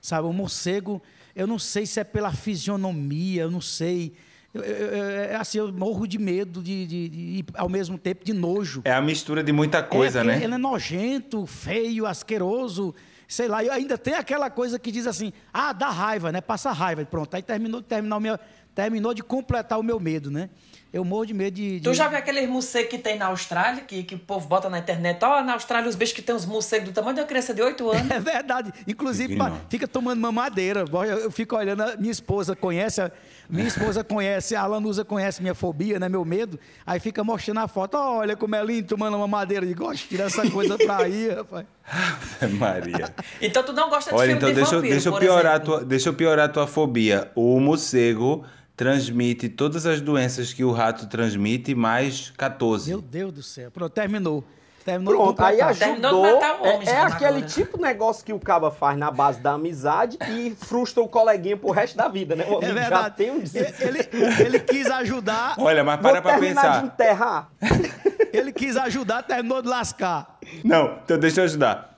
Sabe, 0.00 0.26
o 0.26 0.32
morcego, 0.32 1.00
eu 1.36 1.46
não 1.46 1.58
sei 1.58 1.86
se 1.86 2.00
é 2.00 2.04
pela 2.04 2.32
fisionomia, 2.32 3.42
eu 3.42 3.50
não 3.50 3.60
sei. 3.60 4.14
Eu, 4.52 4.62
eu- 4.62 4.86
eu- 4.88 5.04
é 5.30 5.36
assim, 5.36 5.58
eu 5.58 5.72
morro 5.72 6.06
de 6.06 6.18
medo 6.18 6.62
de, 6.62 6.86
de- 6.86 7.08
de- 7.08 7.18
e, 7.18 7.44
ao 7.54 7.68
mesmo 7.68 7.96
tempo, 7.98 8.24
de 8.24 8.32
nojo. 8.32 8.82
É 8.84 8.92
a 8.92 9.00
mistura 9.00 9.42
de 9.42 9.52
muita 9.52 9.82
coisa, 9.82 10.20
é, 10.20 10.24
né? 10.24 10.42
Ele 10.42 10.54
é 10.54 10.58
nojento, 10.58 11.46
feio, 11.46 12.04
asqueroso, 12.06 12.94
sei 13.28 13.46
lá. 13.48 13.62
E 13.62 13.70
ainda 13.70 13.96
tem 13.96 14.14
aquela 14.14 14.50
coisa 14.50 14.78
que 14.78 14.90
diz 14.90 15.06
assim: 15.06 15.32
ah, 15.52 15.72
dá 15.72 15.88
raiva, 15.90 16.32
né? 16.32 16.40
Passa 16.40 16.72
raiva. 16.72 17.04
Pronto, 17.04 17.34
aí 17.34 17.42
terminou, 17.42 17.80
terminou, 17.80 18.18
o 18.18 18.20
meu, 18.20 18.38
terminou 18.74 19.12
de 19.14 19.22
completar 19.22 19.78
o 19.78 19.82
meu 19.82 19.98
medo, 20.00 20.30
né? 20.30 20.48
Eu 20.92 21.04
morro 21.06 21.24
de 21.24 21.32
medo 21.32 21.54
de. 21.54 21.80
de- 21.80 21.84
Tu 21.84 21.94
já 21.94 22.06
viu 22.06 22.18
aqueles 22.18 22.46
morcegos 22.46 22.90
que 22.90 22.98
tem 22.98 23.16
na 23.16 23.26
Austrália, 23.28 23.80
que, 23.82 24.02
que 24.02 24.14
o 24.14 24.18
povo 24.18 24.46
bota 24.46 24.68
na 24.68 24.78
internet? 24.78 25.18
Ó, 25.24 25.42
na 25.42 25.54
Austrália 25.54 25.88
os 25.88 25.94
bichos 25.96 26.14
que 26.14 26.20
tem 26.20 26.34
uns 26.34 26.44
morcegos 26.44 26.90
do 26.90 26.92
tamanho 26.92 27.14
de 27.14 27.20
uma 27.22 27.26
criança 27.26 27.54
de 27.54 27.62
8 27.62 27.90
anos. 27.90 28.10
É 28.12 28.20
verdade. 28.20 28.70
Inclusive, 28.86 29.32
Fica 29.32 29.44
pa- 29.44 29.50
não. 29.50 29.60
fica 29.70 29.88
tomando 29.88 30.20
mamadeira. 30.20 30.84
Eu 30.92 31.04
eu 31.04 31.30
fico 31.30 31.56
olhando, 31.56 31.82
a 31.82 31.96
minha 31.96 32.12
esposa 32.12 32.54
conhece, 32.54 33.00
a- 33.00 33.10
minha 33.48 33.66
esposa 33.66 34.04
conhece, 34.04 34.54
a 34.54 34.66
Lanusa 34.66 35.02
conhece 35.02 35.40
minha 35.40 35.54
fobia, 35.54 35.98
né? 35.98 36.10
Meu 36.10 36.26
medo. 36.26 36.60
Aí 36.86 37.00
fica 37.00 37.24
mostrando 37.24 37.60
a 37.60 37.68
foto. 37.68 37.96
Olha 37.96 38.36
como 38.36 38.54
é 38.54 38.62
lindo 38.62 38.88
tomando 38.88 39.18
mamadeira. 39.18 39.64
Eu 39.64 39.74
gosto 39.74 40.02
de 40.02 40.08
tirar 40.10 40.24
essa 40.26 40.48
coisa 40.50 40.76
pra 40.76 40.98
aí, 41.04 41.30
rapaz. 41.30 41.64
Maria. 42.58 43.14
Então 43.40 43.62
tu 43.62 43.72
não 43.72 43.88
gosta 43.88 44.10
de 44.10 44.16
Olha, 44.16 44.26
filme 44.26 44.36
então 44.38 44.48
de 44.50 44.54
deixa, 44.56 44.70
vampiro, 44.76 44.92
deixa, 44.92 45.08
eu 45.08 45.12
por 45.12 45.20
piorar 45.20 45.52
a 45.52 45.56
exemplo. 45.56 45.74
tua, 45.78 45.84
deixa 45.86 46.08
eu 46.10 46.14
piorar 46.14 46.44
a 46.46 46.48
tua 46.52 46.66
fobia. 46.66 47.30
O 47.34 47.58
morcego 47.60 48.44
transmite 48.82 49.48
todas 49.48 49.86
as 49.86 50.00
doenças 50.00 50.52
que 50.52 50.64
o 50.64 50.72
rato 50.72 51.06
transmite, 51.06 51.72
mais 51.74 52.32
14. 52.36 52.90
Meu 52.90 53.00
Deus 53.00 53.32
do 53.32 53.42
céu. 53.42 53.70
Pronto, 53.70 53.92
terminou. 53.92 54.42
Terminou 54.84 55.14
Pronto, 55.14 55.40
aí 55.44 55.58
completar. 55.58 55.76
Terminou 55.78 56.10
de 56.10 56.16
ajudou. 56.28 56.40
matar 56.40 56.60
o 56.60 56.74
homem, 56.74 56.88
É, 56.88 56.90
é 56.90 56.94
já, 56.96 57.06
aquele 57.06 57.28
agora. 57.36 57.46
tipo 57.46 57.76
de 57.76 57.82
negócio 57.84 58.24
que 58.24 58.32
o 58.32 58.40
caba 58.40 58.68
faz 58.72 58.98
na 58.98 59.12
base 59.12 59.38
da 59.40 59.52
amizade 59.52 60.18
e 60.28 60.50
frustra 60.56 61.00
o 61.00 61.06
coleguinha 61.08 61.56
pro 61.56 61.70
resto 61.70 61.96
da 61.96 62.08
vida, 62.08 62.34
né? 62.34 62.44
O 62.48 62.58
É 62.60 62.66
já 62.66 62.72
verdade. 62.74 63.16
tem 63.16 63.30
um 63.30 63.36
ele, 63.36 64.08
ele 64.44 64.58
quis 64.58 64.90
ajudar, 64.90 65.54
Olha, 65.58 65.84
mas 65.84 66.00
Vou 66.00 66.10
para 66.10 66.20
pra 66.20 66.32
terminar 66.32 66.62
de 66.62 66.68
pensar. 66.80 66.84
enterrar. 66.86 67.52
ele 68.32 68.50
quis 68.52 68.76
ajudar, 68.76 69.22
terminou 69.22 69.62
de 69.62 69.68
lascar. 69.68 70.38
Não, 70.64 70.98
então 71.04 71.16
deixa 71.16 71.42
eu 71.42 71.44
ajudar. 71.44 71.96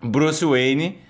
Bruce 0.00 0.44
Wayne, 0.44 1.00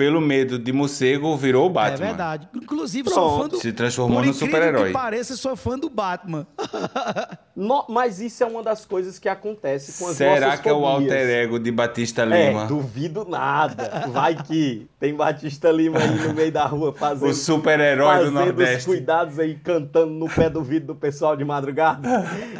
pelo 0.00 0.18
medo 0.18 0.58
de 0.58 0.72
morcego, 0.72 1.36
virou 1.36 1.66
o 1.66 1.70
Batman. 1.70 2.06
É 2.06 2.08
verdade. 2.08 2.48
Inclusive, 2.54 3.10
sou 3.10 3.22
Pronto. 3.36 3.42
fã 3.42 3.48
do. 3.50 3.56
Se 3.58 3.70
transformou 3.70 4.24
no 4.24 4.32
super-herói. 4.32 4.86
que 4.86 4.92
pareça, 4.94 5.36
sou 5.36 5.54
fã 5.54 5.78
do 5.78 5.90
Batman. 5.90 6.46
No- 7.56 7.84
mas 7.90 8.20
isso 8.20 8.42
é 8.42 8.46
uma 8.46 8.62
das 8.62 8.86
coisas 8.86 9.18
que 9.18 9.28
acontece 9.28 9.98
com 10.02 10.08
as 10.08 10.16
Será 10.16 10.46
nossas 10.46 10.60
que 10.60 10.68
é 10.68 10.72
o 10.72 10.80
fobias. 10.80 11.10
alter 11.12 11.28
ego 11.28 11.58
de 11.58 11.70
Batista 11.70 12.22
É, 12.22 12.48
Lima? 12.48 12.64
duvido 12.64 13.26
nada. 13.28 14.06
Vai 14.08 14.34
que 14.42 14.88
tem 14.98 15.14
Batista 15.14 15.70
Lima 15.70 15.98
aí 15.98 16.26
no 16.26 16.32
meio 16.32 16.50
da 16.50 16.64
rua 16.64 16.94
fazendo, 16.94 17.28
O 17.28 17.34
super-herói 17.34 18.06
do 18.06 18.18
fazendo 18.32 18.36
os 18.38 18.44
Nordeste. 18.46 18.86
cuidados 18.86 19.38
aí, 19.38 19.56
cantando 19.56 20.12
no 20.14 20.26
pé 20.26 20.48
do 20.48 20.62
vidro 20.62 20.94
do 20.94 20.94
pessoal 20.94 21.36
de 21.36 21.44
madrugada. 21.44 22.08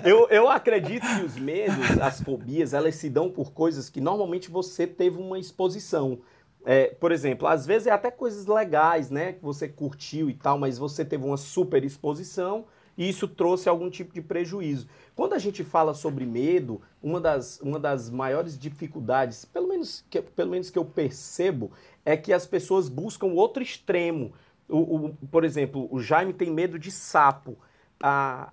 Eu, 0.05 0.29
eu 0.29 0.51
acredito 0.51 1.07
que 1.17 1.25
os 1.25 1.37
medos, 1.37 1.99
as 1.99 2.21
fobias, 2.21 2.75
elas 2.75 2.95
se 2.97 3.09
dão 3.09 3.31
por 3.31 3.53
coisas 3.53 3.89
que 3.89 4.03
normalmente 4.03 4.51
você 4.51 4.87
teve 4.87 5.17
uma 5.19 5.39
exposição. 5.39 6.19
É, 6.65 6.89
por 6.89 7.11
exemplo, 7.11 7.49
às 7.49 7.65
vezes 7.67 7.87
é 7.87 7.91
até 7.91 8.11
coisas 8.11 8.47
legais, 8.47 9.11
né? 9.11 9.33
Que 9.33 9.43
você 9.43 9.69
curtiu 9.69 10.29
e 10.29 10.35
tal, 10.35 10.59
mas 10.59 10.79
você 10.79 11.05
teve 11.05 11.25
uma 11.25 11.37
super 11.37 11.83
exposição 11.85 12.67
e 12.99 13.09
isso 13.09 13.27
trouxe 13.27 13.69
algum 13.69 13.89
tipo 13.89 14.13
de 14.13 14.21
prejuízo. 14.21 14.87
Quando 15.17 15.33
a 15.33 15.39
gente 15.39 15.65
fala 15.65 15.95
sobre 15.95 16.27
medo, 16.27 16.83
uma 17.03 17.19
das, 17.21 17.59
uma 17.61 17.79
das 17.79 18.11
maiores 18.11 18.59
dificuldades, 18.59 19.45
pelo 19.45 19.69
menos, 19.69 20.05
que, 20.11 20.21
pelo 20.21 20.51
menos 20.51 20.69
que 20.69 20.79
eu 20.79 20.85
percebo, 20.85 21.71
é 22.05 22.17
que 22.17 22.33
as 22.33 22.47
pessoas 22.47 22.89
buscam 22.89 23.29
outro 23.29 23.63
extremo. 23.63 24.33
O, 24.69 25.07
o- 25.07 25.15
por 25.31 25.45
exemplo, 25.45 25.89
o 25.91 25.99
Jaime 26.01 26.33
tem 26.35 26.51
medo 26.51 26.79
de 26.79 26.91
sapo. 26.91 27.57
A, 28.03 28.49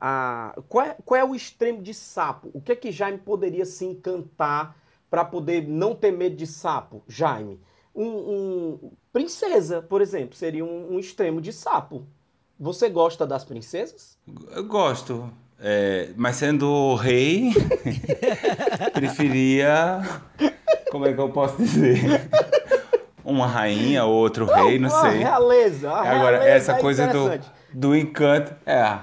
a, 0.56 0.62
qual, 0.68 0.86
é, 0.86 0.98
qual 1.06 1.20
é 1.20 1.24
o 1.24 1.36
extremo 1.36 1.82
de 1.82 1.94
sapo? 1.94 2.50
O 2.54 2.62
que 2.62 2.72
é 2.72 2.76
que 2.76 2.92
Jaime 2.92 3.18
poderia 3.18 3.66
se 3.66 3.86
encantar 3.86 4.76
para 5.10 5.24
poder 5.24 5.66
não 5.68 5.96
ter 5.96 6.12
medo 6.12 6.36
de 6.36 6.46
sapo? 6.46 7.02
Jaime, 7.08 7.60
um, 8.02 8.80
um- 8.84 8.92
princesa, 9.12 9.82
por 9.82 10.02
exemplo, 10.02 10.36
seria 10.36 10.64
um, 10.64 10.94
um 10.96 11.00
extremo 11.00 11.42
de 11.42 11.52
sapo. 11.52 12.06
Você 12.60 12.90
gosta 12.90 13.26
das 13.26 13.44
princesas? 13.44 14.18
Eu 14.52 14.64
gosto. 14.66 15.32
É, 15.60 16.12
mas 16.16 16.36
sendo 16.36 16.94
rei, 16.96 17.52
preferia. 18.94 20.02
Como 20.92 21.06
é 21.06 21.14
que 21.14 21.20
eu 21.20 21.30
posso 21.30 21.58
dizer? 21.58 22.30
Uma 23.24 23.48
rainha, 23.48 24.06
outro 24.06 24.46
rei, 24.46 24.80
não 24.80 24.90
sei. 24.90 25.18
realeza. 25.18 25.92
a 25.92 26.00
Agora, 26.02 26.38
realeza 26.38 26.48
essa 26.56 26.72
é 26.74 26.80
coisa 26.80 27.08
do, 27.08 27.30
do 27.74 27.96
encanto. 27.96 28.56
É. 28.66 29.00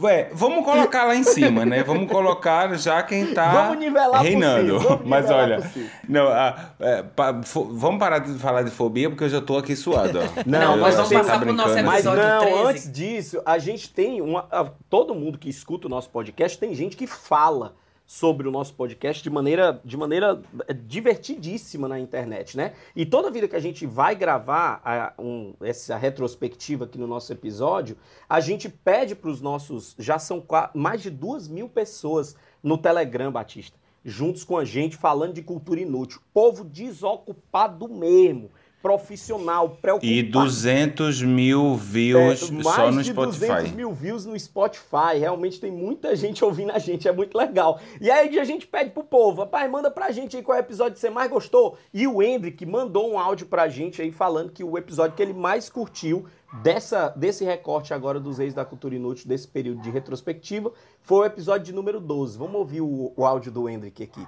Ué, 0.00 0.28
vamos 0.32 0.64
colocar 0.64 1.04
lá 1.04 1.14
em 1.14 1.22
cima, 1.22 1.64
né? 1.64 1.82
Vamos 1.84 2.10
colocar 2.10 2.74
já 2.76 3.00
quem 3.02 3.32
tá 3.32 3.52
Vamos 3.66 3.78
nivelar 3.78 4.20
por 4.20 4.26
reinando. 4.26 5.00
Mas 5.04 5.30
olha, 5.30 5.70
não, 6.08 6.26
ah, 6.28 6.70
é, 6.80 7.02
pa- 7.04 7.40
fo- 7.44 7.68
vamos 7.72 8.00
parar 8.00 8.18
de 8.18 8.34
falar 8.38 8.62
de 8.62 8.70
fobia 8.72 9.08
porque 9.08 9.22
eu 9.24 9.28
já 9.28 9.40
tô 9.40 9.56
aqui 9.56 9.76
suado. 9.76 10.18
ó. 10.18 10.42
Não, 10.44 10.76
mas 10.78 10.96
vamos 10.96 11.12
passar 11.12 11.32
tá 11.34 11.38
pro 11.38 11.52
nosso 11.52 11.68
brincando. 11.74 11.86
Mas 11.86 12.04
Episódio 12.06 12.22
não, 12.28 12.40
13. 12.40 12.62
antes 12.68 12.92
disso, 12.92 13.42
a 13.46 13.56
gente 13.58 13.88
tem 13.90 14.20
uma. 14.20 14.46
a- 14.50 14.66
Todo 14.90 15.14
mundo 15.14 15.38
que 15.38 15.48
escuta 15.48 15.86
o 15.86 15.90
nosso 15.90 16.10
podcast 16.10 16.58
tem 16.58 16.74
gente 16.74 16.96
que 16.96 17.06
fala 17.06 17.74
sobre 18.06 18.46
o 18.46 18.50
nosso 18.50 18.74
podcast 18.74 19.22
de 19.22 19.30
maneira, 19.30 19.80
de 19.84 19.96
maneira 19.96 20.42
eh, 20.68 20.74
divertidíssima 20.74 21.88
na 21.88 21.98
internet, 21.98 22.56
né? 22.56 22.74
E 22.94 23.06
toda 23.06 23.30
vida 23.30 23.48
que 23.48 23.56
a 23.56 23.60
gente 23.60 23.86
vai 23.86 24.14
gravar 24.14 24.80
a- 24.84 25.12
um- 25.18 25.54
essa 25.62 25.96
retrospectiva 25.96 26.84
aqui 26.84 26.98
no 26.98 27.06
nosso 27.06 27.32
episódio, 27.32 27.96
a 28.28 28.40
gente 28.40 28.68
pede 28.68 29.14
para 29.14 29.30
os 29.30 29.40
nossos. 29.40 29.94
Já 29.98 30.18
são 30.18 30.44
mais 30.74 31.00
de 31.02 31.10
duas 31.10 31.48
mil 31.48 31.68
pessoas 31.68 32.36
no 32.62 32.76
Telegram, 32.76 33.32
Batista, 33.32 33.78
juntos 34.04 34.44
com 34.44 34.58
a 34.58 34.64
gente, 34.66 34.96
falando 34.96 35.32
de 35.32 35.42
cultura 35.42 35.80
inútil. 35.80 36.20
Povo 36.32 36.62
desocupado 36.62 37.88
mesmo. 37.88 38.50
Profissional, 38.84 39.78
preocupado. 39.80 40.12
E 40.12 40.22
200 40.22 41.22
mil 41.22 41.74
views 41.74 42.42
É, 42.42 42.62
só 42.62 42.90
no 42.90 43.02
de 43.02 43.12
Spotify. 43.12 43.46
200 43.46 43.70
mil 43.72 43.94
views 43.94 44.26
no 44.26 44.38
Spotify. 44.38 45.16
Realmente 45.18 45.58
tem 45.58 45.72
muita 45.72 46.14
gente 46.14 46.44
ouvindo 46.44 46.70
a 46.70 46.78
gente, 46.78 47.08
é 47.08 47.12
muito 47.12 47.34
legal. 47.34 47.80
E 47.98 48.10
aí 48.10 48.38
a 48.38 48.44
gente 48.44 48.66
pede 48.66 48.90
pro 48.90 49.02
povo, 49.02 49.40
rapaz, 49.40 49.70
manda 49.70 49.90
pra 49.90 50.10
gente 50.10 50.36
aí 50.36 50.42
qual 50.42 50.58
é 50.58 50.60
episódio 50.60 50.98
você 50.98 51.08
mais 51.08 51.30
gostou. 51.30 51.78
E 51.94 52.06
o 52.06 52.22
Hendrick 52.22 52.66
mandou 52.66 53.10
um 53.10 53.18
áudio 53.18 53.46
pra 53.46 53.68
gente 53.68 54.02
aí 54.02 54.12
falando 54.12 54.52
que 54.52 54.62
o 54.62 54.76
episódio 54.76 55.16
que 55.16 55.22
ele 55.22 55.32
mais 55.32 55.70
curtiu 55.70 56.26
dessa, 56.62 57.08
desse 57.16 57.42
recorte 57.42 57.94
agora 57.94 58.20
dos 58.20 58.36
Reis 58.36 58.52
da 58.52 58.66
Cultura 58.66 58.94
Inútil, 58.94 59.26
desse 59.26 59.48
período 59.48 59.80
de 59.80 59.88
retrospectiva, 59.88 60.70
foi 61.02 61.20
o 61.20 61.24
episódio 61.24 61.64
de 61.64 61.72
número 61.72 62.00
12. 62.00 62.36
Vamos 62.36 62.56
ouvir 62.56 62.82
o, 62.82 63.14
o 63.16 63.24
áudio 63.24 63.50
do 63.50 63.66
Hendrick 63.66 64.02
aqui. 64.02 64.26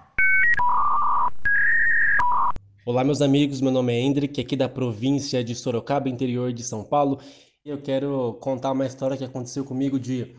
Olá, 2.89 3.03
meus 3.03 3.21
amigos. 3.21 3.61
Meu 3.61 3.73
nome 3.73 3.93
é 3.93 3.99
Hendrik, 4.01 4.41
aqui 4.41 4.55
da 4.55 4.69
província 4.69 5.43
de 5.43 5.57
Sorocaba, 5.57 6.09
interior 6.09 6.53
de 6.53 6.63
São 6.63 6.85
Paulo. 6.85 7.19
Eu 7.65 7.83
quero 7.83 8.35
contar 8.35 8.71
uma 8.71 8.87
história 8.87 9.17
que 9.17 9.25
aconteceu 9.25 9.65
comigo 9.65 9.99
de 9.99 10.37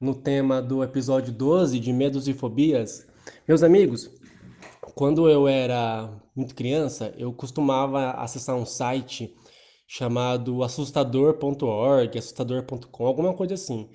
no 0.00 0.14
tema 0.14 0.62
do 0.62 0.84
episódio 0.84 1.32
12 1.32 1.80
de 1.80 1.92
Medos 1.92 2.28
e 2.28 2.32
Fobias. 2.32 3.08
Meus 3.48 3.64
amigos, 3.64 4.08
quando 4.94 5.28
eu 5.28 5.48
era 5.48 6.08
muito 6.32 6.54
criança, 6.54 7.12
eu 7.18 7.32
costumava 7.32 8.12
acessar 8.12 8.54
um 8.54 8.64
site 8.64 9.34
chamado 9.84 10.62
assustador.org, 10.62 12.16
assustador.com, 12.16 13.04
alguma 13.04 13.34
coisa 13.34 13.54
assim. 13.54 13.90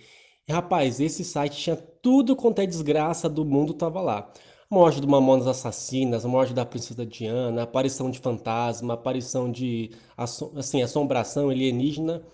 E, 0.46 0.52
rapaz, 0.52 1.00
esse 1.00 1.24
site 1.24 1.62
tinha 1.62 1.78
tudo 1.78 2.36
quanto 2.36 2.60
é 2.60 2.66
desgraça 2.66 3.30
do 3.30 3.46
mundo 3.46 3.74
tava 3.74 4.02
lá. 4.02 4.34
Morte 4.70 5.00
do 5.00 5.08
Mamonas 5.08 5.46
Assassinas, 5.46 6.26
morte 6.26 6.52
da 6.52 6.66
Princesa 6.66 7.06
Diana, 7.06 7.62
aparição 7.62 8.10
de 8.10 8.18
fantasma, 8.18 8.96
aparição 8.96 9.52
de 9.52 9.92
assim, 10.18 10.82
assombração 10.82 11.50
alienígena. 11.50 12.26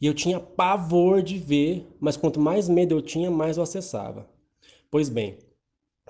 E 0.00 0.06
eu 0.06 0.12
tinha 0.12 0.40
pavor 0.40 1.22
de 1.22 1.38
ver, 1.38 1.86
mas 2.00 2.16
quanto 2.16 2.40
mais 2.40 2.68
medo 2.68 2.96
eu 2.96 3.02
tinha, 3.02 3.30
mais 3.30 3.56
eu 3.56 3.62
acessava. 3.62 4.28
Pois 4.90 5.08
bem, 5.08 5.38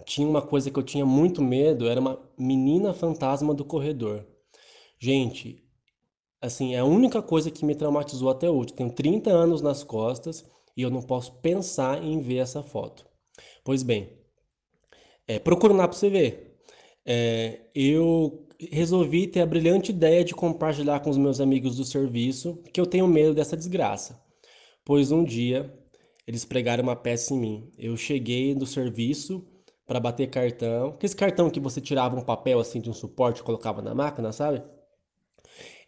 tinha 0.07 0.27
uma 0.27 0.41
coisa 0.41 0.71
que 0.71 0.79
eu 0.79 0.83
tinha 0.83 1.05
muito 1.05 1.43
medo, 1.43 1.87
era 1.87 2.01
uma 2.01 2.19
menina 2.39 2.95
fantasma 2.95 3.53
do 3.53 3.65
corredor. 3.65 4.27
Gente, 4.99 5.63
assim, 6.41 6.75
é 6.75 6.79
a 6.79 6.85
única 6.85 7.21
coisa 7.21 7.51
que 7.51 7.65
me 7.65 7.75
traumatizou 7.75 8.31
até 8.31 8.49
hoje. 8.49 8.73
Tenho 8.73 8.91
30 8.91 9.31
anos 9.31 9.61
nas 9.61 9.85
costas 9.85 10.47
e 10.75 10.81
eu 10.81 10.91
não 10.91 11.03
posso 11.03 11.33
pensar 11.41 12.03
em 12.03 12.21
ver 12.21 12.39
essa 12.39 12.63
foto. 12.63 13.07
Pois 13.63 13.83
bem, 13.83 14.18
é, 15.29 15.39
procura 15.39 15.75
lá 15.75 15.87
para 15.87 15.97
você 15.97 16.11
ver. 16.11 16.59
É, 17.07 17.61
eu 17.75 18.47
resolvi 18.71 19.27
ter 19.29 19.41
a 19.41 19.47
brilhante 19.47 19.93
ideia 19.93 20.25
de 20.25 20.35
compartilhar 20.35 21.01
com 21.01 21.11
os 21.11 21.17
meus 21.17 21.41
amigos 21.41 21.77
do 21.77 21.85
serviço 21.85 22.61
que 22.73 22.81
eu 22.81 22.87
tenho 22.87 23.07
medo 23.07 23.35
dessa 23.35 23.57
desgraça. 23.57 24.21
Pois 24.85 25.13
um 25.13 25.23
dia 25.23 25.73
eles 26.27 26.45
pregaram 26.45 26.83
uma 26.83 26.97
peça 26.97 27.33
em 27.33 27.39
mim. 27.39 27.73
Eu 27.79 27.97
cheguei 27.97 28.55
do 28.55 28.67
serviço 28.67 29.47
para 29.87 30.01
bater 30.01 30.29
cartão. 30.29 30.89
Aquele 30.89 31.15
cartão 31.15 31.51
que 31.51 31.61
você 31.61 31.81
tirava 31.81 32.17
um 32.17 32.25
papel 32.25 32.59
assim 32.61 32.81
de 32.81 32.91
um 32.91 32.93
suporte 32.93 33.41
e 33.41 33.45
colocava 33.45 33.81
na 33.81 33.95
máquina, 33.95 34.33
sabe? 34.33 34.63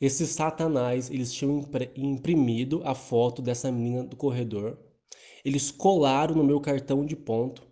Esses 0.01 0.31
satanás, 0.31 1.11
eles 1.11 1.33
tinham 1.33 1.63
imprimido 1.95 2.81
a 2.85 2.95
foto 2.95 3.43
dessa 3.43 3.71
menina 3.71 4.05
do 4.05 4.17
corredor. 4.17 4.79
Eles 5.45 5.71
colaram 5.71 6.35
no 6.35 6.45
meu 6.45 6.61
cartão 6.61 7.05
de 7.05 7.15
ponto. 7.15 7.70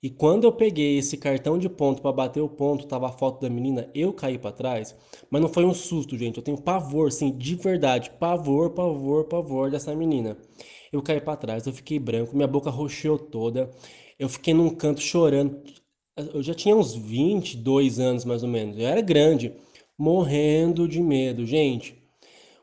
E 0.00 0.08
quando 0.10 0.44
eu 0.44 0.52
peguei 0.52 0.96
esse 0.98 1.16
cartão 1.16 1.58
de 1.58 1.68
ponto 1.68 2.00
para 2.00 2.12
bater 2.12 2.40
o 2.40 2.48
ponto, 2.48 2.86
tava 2.86 3.08
a 3.08 3.12
foto 3.12 3.40
da 3.40 3.50
menina, 3.50 3.90
eu 3.94 4.12
caí 4.12 4.38
para 4.38 4.52
trás. 4.52 4.94
Mas 5.28 5.42
não 5.42 5.48
foi 5.48 5.64
um 5.64 5.74
susto, 5.74 6.16
gente. 6.16 6.36
Eu 6.36 6.42
tenho 6.42 6.60
pavor, 6.62 7.10
sim, 7.10 7.36
de 7.36 7.56
verdade. 7.56 8.10
Pavor, 8.18 8.70
pavor, 8.70 9.24
pavor 9.24 9.70
dessa 9.70 9.94
menina. 9.96 10.36
Eu 10.92 11.02
caí 11.02 11.20
para 11.20 11.36
trás, 11.36 11.66
eu 11.66 11.72
fiquei 11.72 11.98
branco, 11.98 12.34
minha 12.36 12.46
boca 12.46 12.70
roxeou 12.70 13.18
toda. 13.18 13.70
Eu 14.18 14.28
fiquei 14.28 14.54
num 14.54 14.70
canto 14.70 15.00
chorando. 15.00 15.60
Eu 16.34 16.42
já 16.42 16.54
tinha 16.54 16.76
uns 16.76 16.94
22 16.94 17.98
anos 17.98 18.24
mais 18.24 18.42
ou 18.42 18.48
menos. 18.48 18.78
Eu 18.78 18.86
era 18.86 19.00
grande, 19.00 19.52
morrendo 19.98 20.88
de 20.88 21.00
medo, 21.00 21.44
gente. 21.44 21.96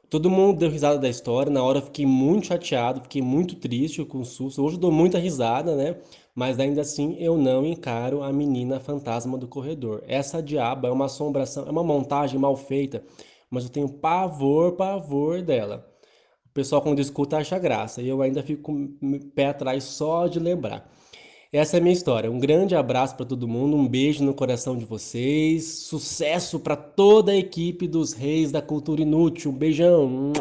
Todo 0.09 0.29
mundo 0.29 0.59
deu 0.59 0.69
risada 0.69 0.99
da 0.99 1.09
história. 1.09 1.51
Na 1.51 1.63
hora 1.63 1.79
eu 1.79 1.83
fiquei 1.83 2.05
muito 2.05 2.47
chateado, 2.47 3.01
fiquei 3.01 3.21
muito 3.21 3.55
triste 3.55 4.03
com 4.05 4.19
o 4.19 4.25
susto. 4.25 4.63
Hoje 4.63 4.75
eu 4.75 4.79
dou 4.79 4.91
muita 4.91 5.17
risada, 5.19 5.75
né? 5.75 5.97
Mas 6.35 6.59
ainda 6.59 6.81
assim 6.81 7.15
eu 7.17 7.37
não 7.37 7.65
encaro 7.65 8.21
a 8.21 8.31
menina 8.33 8.77
fantasma 8.77 9.37
do 9.37 9.47
corredor. 9.47 10.03
Essa 10.05 10.43
diaba 10.43 10.89
é 10.89 10.91
uma 10.91 11.05
assombração, 11.05 11.65
é 11.65 11.71
uma 11.71 11.83
montagem 11.83 12.37
mal 12.37 12.57
feita, 12.57 13.01
mas 13.49 13.63
eu 13.63 13.69
tenho 13.69 13.87
pavor, 13.87 14.73
pavor 14.73 15.41
dela. 15.41 15.87
O 16.45 16.49
pessoal 16.53 16.81
quando 16.81 16.99
escuta 16.99 17.37
acha 17.37 17.57
graça 17.57 18.01
e 18.01 18.09
eu 18.09 18.21
ainda 18.21 18.43
fico 18.43 18.63
com 18.63 19.19
pé 19.33 19.47
atrás 19.47 19.85
só 19.85 20.27
de 20.27 20.39
lembrar. 20.39 20.91
Essa 21.53 21.77
é 21.77 21.79
a 21.79 21.81
minha 21.81 21.93
história. 21.93 22.29
Um 22.29 22.39
grande 22.39 22.75
abraço 22.75 23.15
para 23.15 23.25
todo 23.25 23.47
mundo, 23.47 23.77
um 23.77 23.87
beijo 23.87 24.21
no 24.21 24.33
coração 24.33 24.75
de 24.75 24.83
vocês, 24.83 25.63
sucesso 25.63 26.59
para 26.59 26.75
toda 26.75 27.31
a 27.31 27.35
equipe 27.37 27.87
dos 27.87 28.11
Reis 28.11 28.51
da 28.51 28.61
Cultura 28.61 29.01
Inútil. 29.01 29.51
Um 29.51 29.55
beijão. 29.55 30.33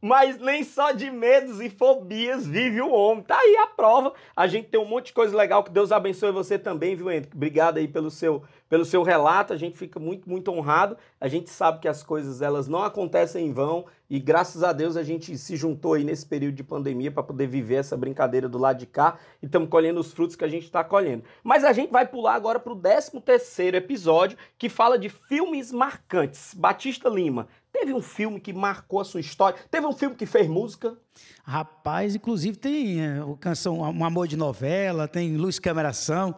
Mas 0.00 0.38
nem 0.38 0.62
só 0.62 0.92
de 0.92 1.10
medos 1.10 1.60
e 1.60 1.68
fobias 1.68 2.46
vive 2.46 2.80
o 2.80 2.92
homem. 2.92 3.24
Tá 3.24 3.36
aí 3.36 3.56
a 3.56 3.66
prova. 3.66 4.12
A 4.36 4.46
gente 4.46 4.68
tem 4.68 4.80
um 4.80 4.84
monte 4.84 5.06
de 5.06 5.12
coisa 5.12 5.36
legal. 5.36 5.64
Que 5.64 5.72
Deus 5.72 5.90
abençoe 5.90 6.30
você 6.30 6.56
também, 6.56 6.94
viu, 6.94 7.10
Henrique? 7.10 7.34
Obrigado 7.34 7.78
aí 7.78 7.88
pelo 7.88 8.08
seu, 8.08 8.44
pelo 8.68 8.84
seu 8.84 9.02
relato. 9.02 9.52
A 9.52 9.56
gente 9.56 9.76
fica 9.76 9.98
muito, 9.98 10.28
muito 10.28 10.52
honrado. 10.52 10.96
A 11.20 11.26
gente 11.26 11.50
sabe 11.50 11.80
que 11.80 11.88
as 11.88 12.04
coisas 12.04 12.40
elas 12.40 12.68
não 12.68 12.84
acontecem 12.84 13.46
em 13.46 13.52
vão. 13.52 13.86
E 14.10 14.18
graças 14.18 14.62
a 14.62 14.72
Deus 14.72 14.96
a 14.96 15.02
gente 15.02 15.36
se 15.36 15.56
juntou 15.56 15.94
aí 15.94 16.04
nesse 16.04 16.24
período 16.24 16.54
de 16.54 16.64
pandemia 16.64 17.10
para 17.10 17.22
poder 17.22 17.46
viver 17.46 17.74
essa 17.74 17.96
brincadeira 17.96 18.48
do 18.48 18.56
lado 18.56 18.78
de 18.78 18.86
cá. 18.86 19.18
E 19.42 19.46
estamos 19.46 19.68
colhendo 19.68 19.98
os 19.98 20.12
frutos 20.12 20.36
que 20.36 20.44
a 20.44 20.48
gente 20.48 20.64
está 20.64 20.84
colhendo. 20.84 21.24
Mas 21.42 21.64
a 21.64 21.72
gente 21.72 21.90
vai 21.90 22.06
pular 22.06 22.34
agora 22.34 22.60
para 22.60 22.72
o 22.72 22.76
13 22.76 23.20
terceiro 23.20 23.76
episódio, 23.76 24.38
que 24.56 24.68
fala 24.68 24.98
de 24.98 25.08
filmes 25.08 25.72
marcantes. 25.72 26.54
Batista 26.54 27.08
Lima. 27.08 27.48
Teve 27.72 27.92
um 27.92 28.00
filme 28.02 28.40
que 28.40 28.52
marcou 28.52 29.00
a 29.00 29.04
sua 29.04 29.20
história? 29.20 29.58
Teve 29.70 29.86
um 29.86 29.92
filme 29.92 30.16
que 30.16 30.26
fez 30.26 30.48
música? 30.48 30.96
Rapaz, 31.44 32.14
inclusive 32.14 32.56
tem 32.56 33.00
é, 33.04 33.22
o 33.22 33.36
canção 33.36 33.80
Um 33.80 34.04
Amor 34.04 34.26
de 34.26 34.36
Novela, 34.36 35.06
tem 35.06 35.36
Luz 35.36 35.58
Cameração. 35.58 36.34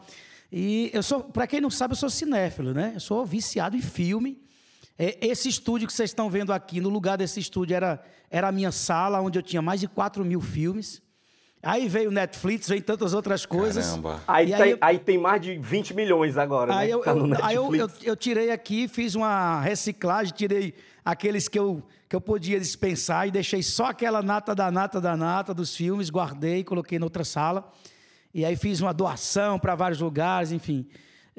E 0.52 0.90
eu 0.92 1.02
sou, 1.02 1.20
para 1.22 1.46
quem 1.46 1.60
não 1.60 1.70
sabe, 1.70 1.92
eu 1.92 1.96
sou 1.96 2.10
cinéfilo, 2.10 2.74
né? 2.74 2.92
Eu 2.96 3.00
sou 3.00 3.24
viciado 3.24 3.76
em 3.76 3.80
filme. 3.82 4.42
É, 4.98 5.16
Esse 5.26 5.48
estúdio 5.48 5.86
que 5.86 5.92
vocês 5.92 6.10
estão 6.10 6.28
vendo 6.28 6.52
aqui, 6.52 6.80
no 6.80 6.88
lugar 6.88 7.16
desse 7.16 7.38
estúdio 7.40 7.74
era, 7.76 8.02
era 8.28 8.48
a 8.48 8.52
minha 8.52 8.72
sala, 8.72 9.20
onde 9.20 9.38
eu 9.38 9.42
tinha 9.42 9.62
mais 9.62 9.80
de 9.80 9.86
4 9.88 10.24
mil 10.24 10.40
filmes. 10.40 11.00
Aí 11.62 11.88
veio 11.88 12.10
Netflix, 12.10 12.68
vem 12.68 12.80
tantas 12.80 13.12
outras 13.12 13.44
coisas. 13.46 13.84
Caramba. 13.86 14.22
Aí, 14.26 14.46
tem, 14.46 14.54
aí 14.54 14.78
aí, 14.80 14.96
eu- 14.96 15.00
tem 15.04 15.18
mais 15.18 15.40
de 15.42 15.58
20 15.58 15.92
milhões 15.94 16.36
agora, 16.38 16.74
Aí, 16.74 16.88
né? 16.88 16.94
eu, 16.94 17.00
Tá 17.00 17.10
eu- 17.12 17.44
aí 17.44 17.54
eu, 17.54 17.90
eu 18.02 18.16
tirei 18.16 18.50
aqui, 18.50 18.88
fiz 18.88 19.14
uma 19.14 19.60
reciclagem, 19.60 20.34
tirei 20.34 20.74
aqueles 21.04 21.48
que 21.48 21.58
eu, 21.58 21.82
que 22.08 22.14
eu 22.14 22.20
podia 22.20 22.58
dispensar 22.58 23.28
e 23.28 23.30
deixei 23.30 23.62
só 23.62 23.86
aquela 23.86 24.22
nata 24.22 24.54
da 24.54 24.70
nata 24.70 25.00
da 25.00 25.16
nata 25.16 25.54
dos 25.54 25.74
filmes, 25.74 26.10
guardei, 26.10 26.64
coloquei 26.64 26.98
noutra 26.98 27.24
sala. 27.24 27.72
E 28.32 28.44
aí 28.44 28.56
fiz 28.56 28.80
uma 28.80 28.94
doação 28.94 29.58
para 29.58 29.74
vários 29.74 30.00
lugares, 30.00 30.52
enfim. 30.52 30.86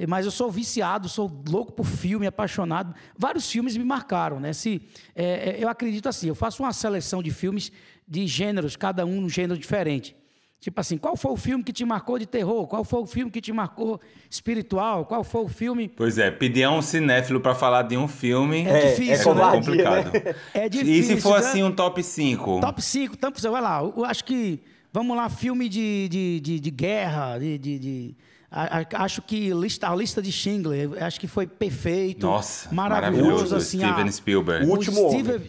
Mas 0.07 0.25
eu 0.25 0.31
sou 0.31 0.49
viciado, 0.49 1.07
sou 1.07 1.31
louco 1.47 1.71
por 1.71 1.85
filme, 1.85 2.25
apaixonado. 2.25 2.95
Vários 3.17 3.49
filmes 3.49 3.77
me 3.77 3.83
marcaram, 3.83 4.39
né? 4.39 4.53
Se, 4.53 4.81
é, 5.15 5.51
é, 5.51 5.63
eu 5.63 5.69
acredito 5.69 6.09
assim, 6.09 6.27
eu 6.27 6.35
faço 6.35 6.63
uma 6.63 6.73
seleção 6.73 7.21
de 7.21 7.31
filmes 7.31 7.71
de 8.07 8.25
gêneros, 8.25 8.75
cada 8.75 9.05
um 9.05 9.23
um 9.23 9.29
gênero 9.29 9.59
diferente. 9.59 10.15
Tipo 10.61 10.79
assim, 10.79 10.95
qual 10.95 11.17
foi 11.17 11.31
o 11.31 11.35
filme 11.37 11.63
que 11.63 11.73
te 11.73 11.83
marcou 11.83 12.19
de 12.19 12.27
terror? 12.27 12.67
Qual 12.67 12.83
foi 12.83 13.01
o 13.01 13.05
filme 13.07 13.31
que 13.31 13.41
te 13.41 13.51
marcou 13.51 13.99
espiritual? 14.29 15.05
Qual 15.05 15.23
foi 15.23 15.41
o 15.41 15.47
filme 15.47 15.89
Pois 15.89 16.19
é, 16.19 16.29
pedir 16.29 16.63
a 16.65 16.71
um 16.71 16.83
cinéfilo 16.83 17.39
pra 17.41 17.55
falar 17.55 17.81
de 17.81 17.97
um 17.97 18.07
filme 18.07 18.65
É 18.67 18.69
é, 18.69 18.89
difícil, 18.91 19.33
né? 19.33 19.51
complicado. 19.51 20.11
É 20.53 20.65
E 20.67 20.69
difícil, 20.69 21.15
se 21.15 21.21
for 21.21 21.39
né? 21.41 21.47
assim 21.47 21.63
um 21.63 21.71
top 21.71 22.03
5? 22.03 22.59
Top 22.61 22.79
5, 22.81 23.15
então, 23.17 23.31
vai 23.51 23.61
lá. 23.61 23.81
Eu 23.81 24.05
acho 24.05 24.23
que, 24.23 24.59
vamos 24.93 25.17
lá, 25.17 25.29
filme 25.29 25.67
de, 25.67 26.07
de, 26.09 26.39
de, 26.39 26.59
de 26.59 26.71
guerra, 26.71 27.39
de... 27.39 27.57
de- 27.57 27.79
de- 27.79 28.15
a- 28.53 28.79
a- 28.81 29.03
acho 29.05 29.21
que 29.21 29.49
lista, 29.53 29.89
a 29.89 29.95
lista 29.95 30.21
de 30.21 30.29
Schindler, 30.31 31.01
acho 31.01 31.17
que 31.19 31.27
foi 31.27 31.47
perfeito. 31.47 32.27
Nossa, 32.27 32.67
maravilhoso. 32.71 33.23
maravilhoso. 33.23 33.55
assim, 33.55 33.77
Steven 33.79 34.07
a- 34.07 34.11
Spielberg. 34.11 34.65
O 34.67 34.71
Último 34.71 35.07
Homem. 35.07 35.23
Steven, 35.23 35.41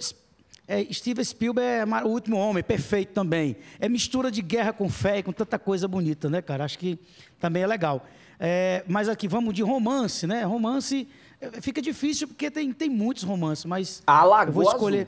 é, 0.73 0.87
Steven 0.91 1.23
Spielberg 1.23 1.91
é 1.91 2.05
o 2.05 2.09
último 2.09 2.39
homem, 2.39 2.63
perfeito 2.63 3.13
também. 3.13 3.57
É 3.79 3.91
mistura 3.91 4.31
de 4.31 4.41
guerra 4.41 4.73
com 4.73 4.89
fé 4.89 5.19
e 5.19 5.23
com 5.23 5.31
tanta 5.31 5.59
coisa 5.59 5.87
bonita, 5.87 6.31
né, 6.31 6.41
cara? 6.41 6.65
Acho 6.65 6.79
que 6.79 6.99
também 7.39 7.63
é 7.63 7.67
legal. 7.67 8.07
É, 8.41 8.83
mas 8.89 9.07
aqui, 9.07 9.29
vamos 9.29 9.53
de 9.53 9.63
romance, 9.63 10.27
né? 10.27 10.45
Romance 10.45 11.07
é, 11.39 11.61
fica 11.61 11.83
difícil 11.83 12.27
porque 12.27 12.51
tem, 12.51 12.73
tem 12.73 12.89
muitos 12.89 13.23
romances, 13.23 13.67
mas 13.67 14.03
A 14.07 14.25
Lagoa 14.25 14.49
eu 14.49 14.53
vou 14.53 14.69
Azul. 14.69 15.07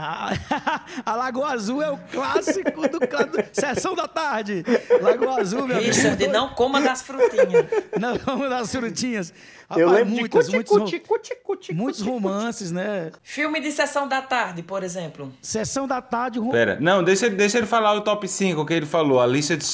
A, 0.00 0.32
a 1.04 1.16
Lagoa 1.16 1.48
Azul 1.52 1.82
é 1.82 1.90
o 1.90 1.98
clássico 1.98 2.82
do, 2.82 3.00
do 3.00 3.08
Sessão 3.52 3.96
da 3.96 4.06
Tarde. 4.06 4.64
Lagoa 5.02 5.40
Azul, 5.40 5.66
meu 5.66 5.76
amigo. 5.76 5.92
Richard, 5.92 6.26
não 6.28 6.50
coma 6.50 6.80
das 6.80 7.02
frutinhas. 7.02 7.66
Não, 7.98 8.16
vamos 8.18 8.48
das 8.48 8.70
frutinhas. 8.70 9.32
Eu 9.76 9.88
Rapaz, 9.88 10.04
lembro 10.06 10.20
muitas, 10.20 10.46
de 10.46 10.54
muitos, 10.54 10.78
cuti, 10.78 11.00
cuti, 11.00 11.34
cuti, 11.42 11.74
muitos 11.74 12.00
cuti, 12.00 12.10
romances, 12.10 12.70
né? 12.70 13.10
Filme 13.22 13.60
de 13.60 13.72
sessão 13.72 14.06
da 14.06 14.22
tarde, 14.22 14.62
por 14.62 14.82
exemplo. 14.84 15.32
Sessão 15.42 15.86
da 15.88 16.00
Tarde, 16.00 16.38
rom- 16.38 16.50
Pera, 16.52 16.78
não, 16.80 17.02
deixa, 17.02 17.26
ele- 17.26 17.34
deixa 17.36 17.58
ele 17.58 17.66
falar 17.66 17.92
o 17.94 18.00
top 18.02 18.26
5 18.28 18.64
que 18.64 18.72
ele 18.72 18.86
falou. 18.86 19.20
A 19.20 19.26
lista 19.26 19.56
de 19.56 19.64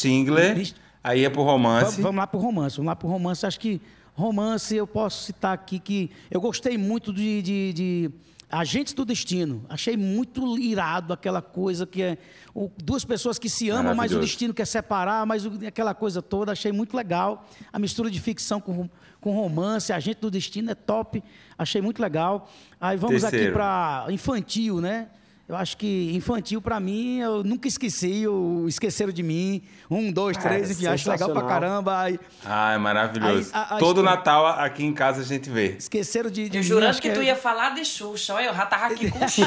Lista- 0.55 0.81
aí 1.03 1.25
é 1.25 1.29
pro 1.31 1.43
romance. 1.43 2.01
vamos 2.01 2.17
lá 2.17 2.27
pro 2.27 2.41
romance. 2.41 2.77
Vamos 2.77 2.89
lá 2.89 2.97
pro 2.97 3.09
romance. 3.09 3.45
Acho 3.47 3.61
que 3.61 3.81
romance 4.15 4.75
eu 4.75 4.87
posso 4.87 5.23
citar 5.25 5.53
aqui 5.53 5.79
que 5.79 6.11
eu 6.31 6.41
gostei 6.41 6.79
muito 6.79 7.13
de, 7.13 7.43
de- 7.43 7.73
de 7.73 8.11
Agentes 8.59 8.95
do 8.95 9.05
Destino. 9.05 9.65
Achei 9.69 9.97
muito 9.97 10.59
irado 10.59 11.13
aquela 11.13 11.43
coisa 11.43 11.87
que 11.87 12.03
é 12.03 12.19
o- 12.55 12.71
duas 12.83 13.05
pessoas 13.05 13.39
que 13.39 13.49
se 13.49 13.69
amam, 13.71 13.95
mas 13.95 14.13
o 14.13 14.21
destino 14.21 14.55
quer 14.55 14.67
separar, 14.67 15.27
mas 15.27 15.45
o- 15.45 15.67
aquela 15.67 15.93
coisa 15.95 16.23
toda. 16.23 16.53
Achei 16.53 16.71
muito 16.73 16.97
legal. 16.97 17.47
A 17.73 17.79
mistura 17.79 18.11
de 18.11 18.21
ficção 18.21 18.61
com, 18.61 18.89
com 19.21 19.33
romance. 19.35 19.93
Agente 19.93 20.21
do 20.21 20.31
Destino 20.31 20.71
é 20.71 20.75
top. 20.75 21.23
Achei 21.59 21.81
muito 21.83 22.01
legal. 22.01 22.49
Aí 22.81 22.97
vamos 22.97 23.25
aqui 23.25 23.33
Terceiro. 23.33 23.55
para 23.55 24.07
infantil, 24.11 24.81
né? 24.81 25.09
Eu 25.47 25.57
acho 25.57 25.77
que 25.77 26.11
infantil, 26.15 26.63
para 26.63 26.81
mim, 26.81 27.19
eu 27.19 27.45
nunca 27.45 27.69
esqueci, 27.69 28.27
o 28.27 28.65
Esqueceram 28.67 29.13
de 29.13 29.23
Mim. 29.23 29.61
Um, 29.91 30.11
dois, 30.11 30.39
três, 30.39 30.71
enfim, 30.71 30.87
acho 30.87 31.11
legal 31.11 31.29
pra 31.33 31.43
caramba. 31.43 32.01
Aí, 32.01 32.19
Ai, 32.43 32.79
maravilhoso. 32.79 33.51
Aí, 33.53 33.61
a- 33.63 33.77
a 33.77 33.79
Todo 33.79 34.03
Natal 34.03 34.47
aqui 34.47 34.83
em 34.83 34.95
casa 34.95 35.21
a 35.21 35.25
gente 35.25 35.51
vê. 35.51 35.77
esqueceram 35.79 36.31
de, 36.31 36.49
de 36.49 36.57
Eu 36.57 36.63
mim, 36.63 36.67
jurando 36.69 36.89
acho 36.89 37.03
que 37.03 37.11
tu 37.11 37.21
é- 37.21 37.25
ia 37.25 37.37
falar 37.37 37.75
de 37.75 37.85
Xuxa. 37.85 38.33
Olha, 38.33 38.47
eu 38.47 38.55
já 38.55 38.65
tava 38.65 38.87
aqui 38.87 39.11
com 39.11 39.29
X, 39.29 39.37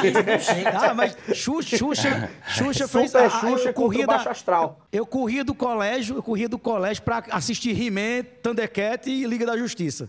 jeito. 0.54 0.68
Ah, 0.72 0.94
mas 0.94 1.16
Xuxa, 1.34 1.76
Xuxa, 1.76 2.30
Xuxa 2.46 2.86
fez... 2.86 3.10
Super 3.10 3.22
a- 3.24 3.26
a- 3.26 3.30
Xuxa 3.30 3.46
eu 3.48 3.56
contra 3.56 3.72
corria 3.74 4.04
o 4.04 4.06
da- 4.06 4.14
Baixo 4.14 4.28
Astral. 4.28 4.80
Eu 4.92 5.04
corria 5.04 5.42
do 5.42 5.54
colégio, 5.54 6.14
eu 6.14 6.22
corria 6.22 6.48
do 6.48 6.60
colégio 6.60 7.02
para 7.02 7.24
assistir 7.32 7.70
He-Man, 7.76 8.24
Thundercat 8.40 9.10
e 9.10 9.24
Liga 9.26 9.44
da 9.44 9.56
Justiça. 9.58 10.08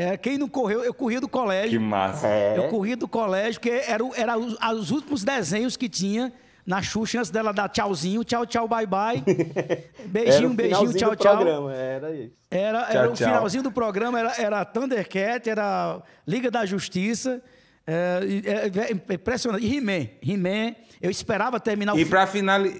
É, 0.00 0.16
quem 0.16 0.38
não 0.38 0.48
correu, 0.48 0.84
eu 0.84 0.94
corria 0.94 1.20
do 1.20 1.26
Que 1.26 1.32
colégio. 1.32 1.80
massa. 1.80 2.28
É. 2.28 2.56
Eu 2.56 2.68
corria 2.68 2.96
do 2.96 3.08
colégio, 3.08 3.60
porque 3.60 3.82
era, 3.86 4.04
o- 4.04 4.14
era 4.14 4.38
os, 4.38 4.56
os 4.56 4.90
últimos 4.92 5.24
desenhos 5.24 5.76
que 5.76 5.88
tinha 5.88 6.32
na 6.64 6.80
Xuxa, 6.80 7.18
antes 7.18 7.30
dela 7.32 7.52
dar 7.52 7.68
tchauzinho, 7.68 8.22
tchau, 8.22 8.46
tchau, 8.46 8.68
bye, 8.68 8.86
bye. 8.86 9.20
Beijinho, 10.06 10.36
Era 10.36 10.46
o 10.46 10.54
beijinho, 10.54 10.54
finalzinho 10.54 10.92
tchau, 10.98 11.10
do 11.10 11.16
tchau. 11.16 11.36
programa, 11.36 11.74
Era 11.74 12.14
isso. 12.14 12.32
Era, 12.50 12.82
Tchau, 12.84 12.96
era 12.96 13.10
o 13.10 13.12
tchau. 13.14 13.28
finalzinho 13.28 13.62
do 13.64 13.72
programa, 13.72 14.20
era, 14.20 14.34
era 14.40 14.64
Thundercat, 14.64 15.50
era 15.50 16.00
Liga 16.26 16.50
da 16.50 16.64
Justiça. 16.64 17.42
É, 17.86 18.20
e- 18.24 18.42
é- 18.46 18.90
é 19.10 19.14
impressionante. 19.14 19.64
E 19.66 19.76
He-Man. 19.78 20.08
He-Man, 20.22 20.74
eu 21.02 21.10
esperava 21.10 21.58
terminar 21.58 21.94
o 21.94 21.98
E 21.98 22.04
pra 22.04 22.26
finalizar. 22.26 22.78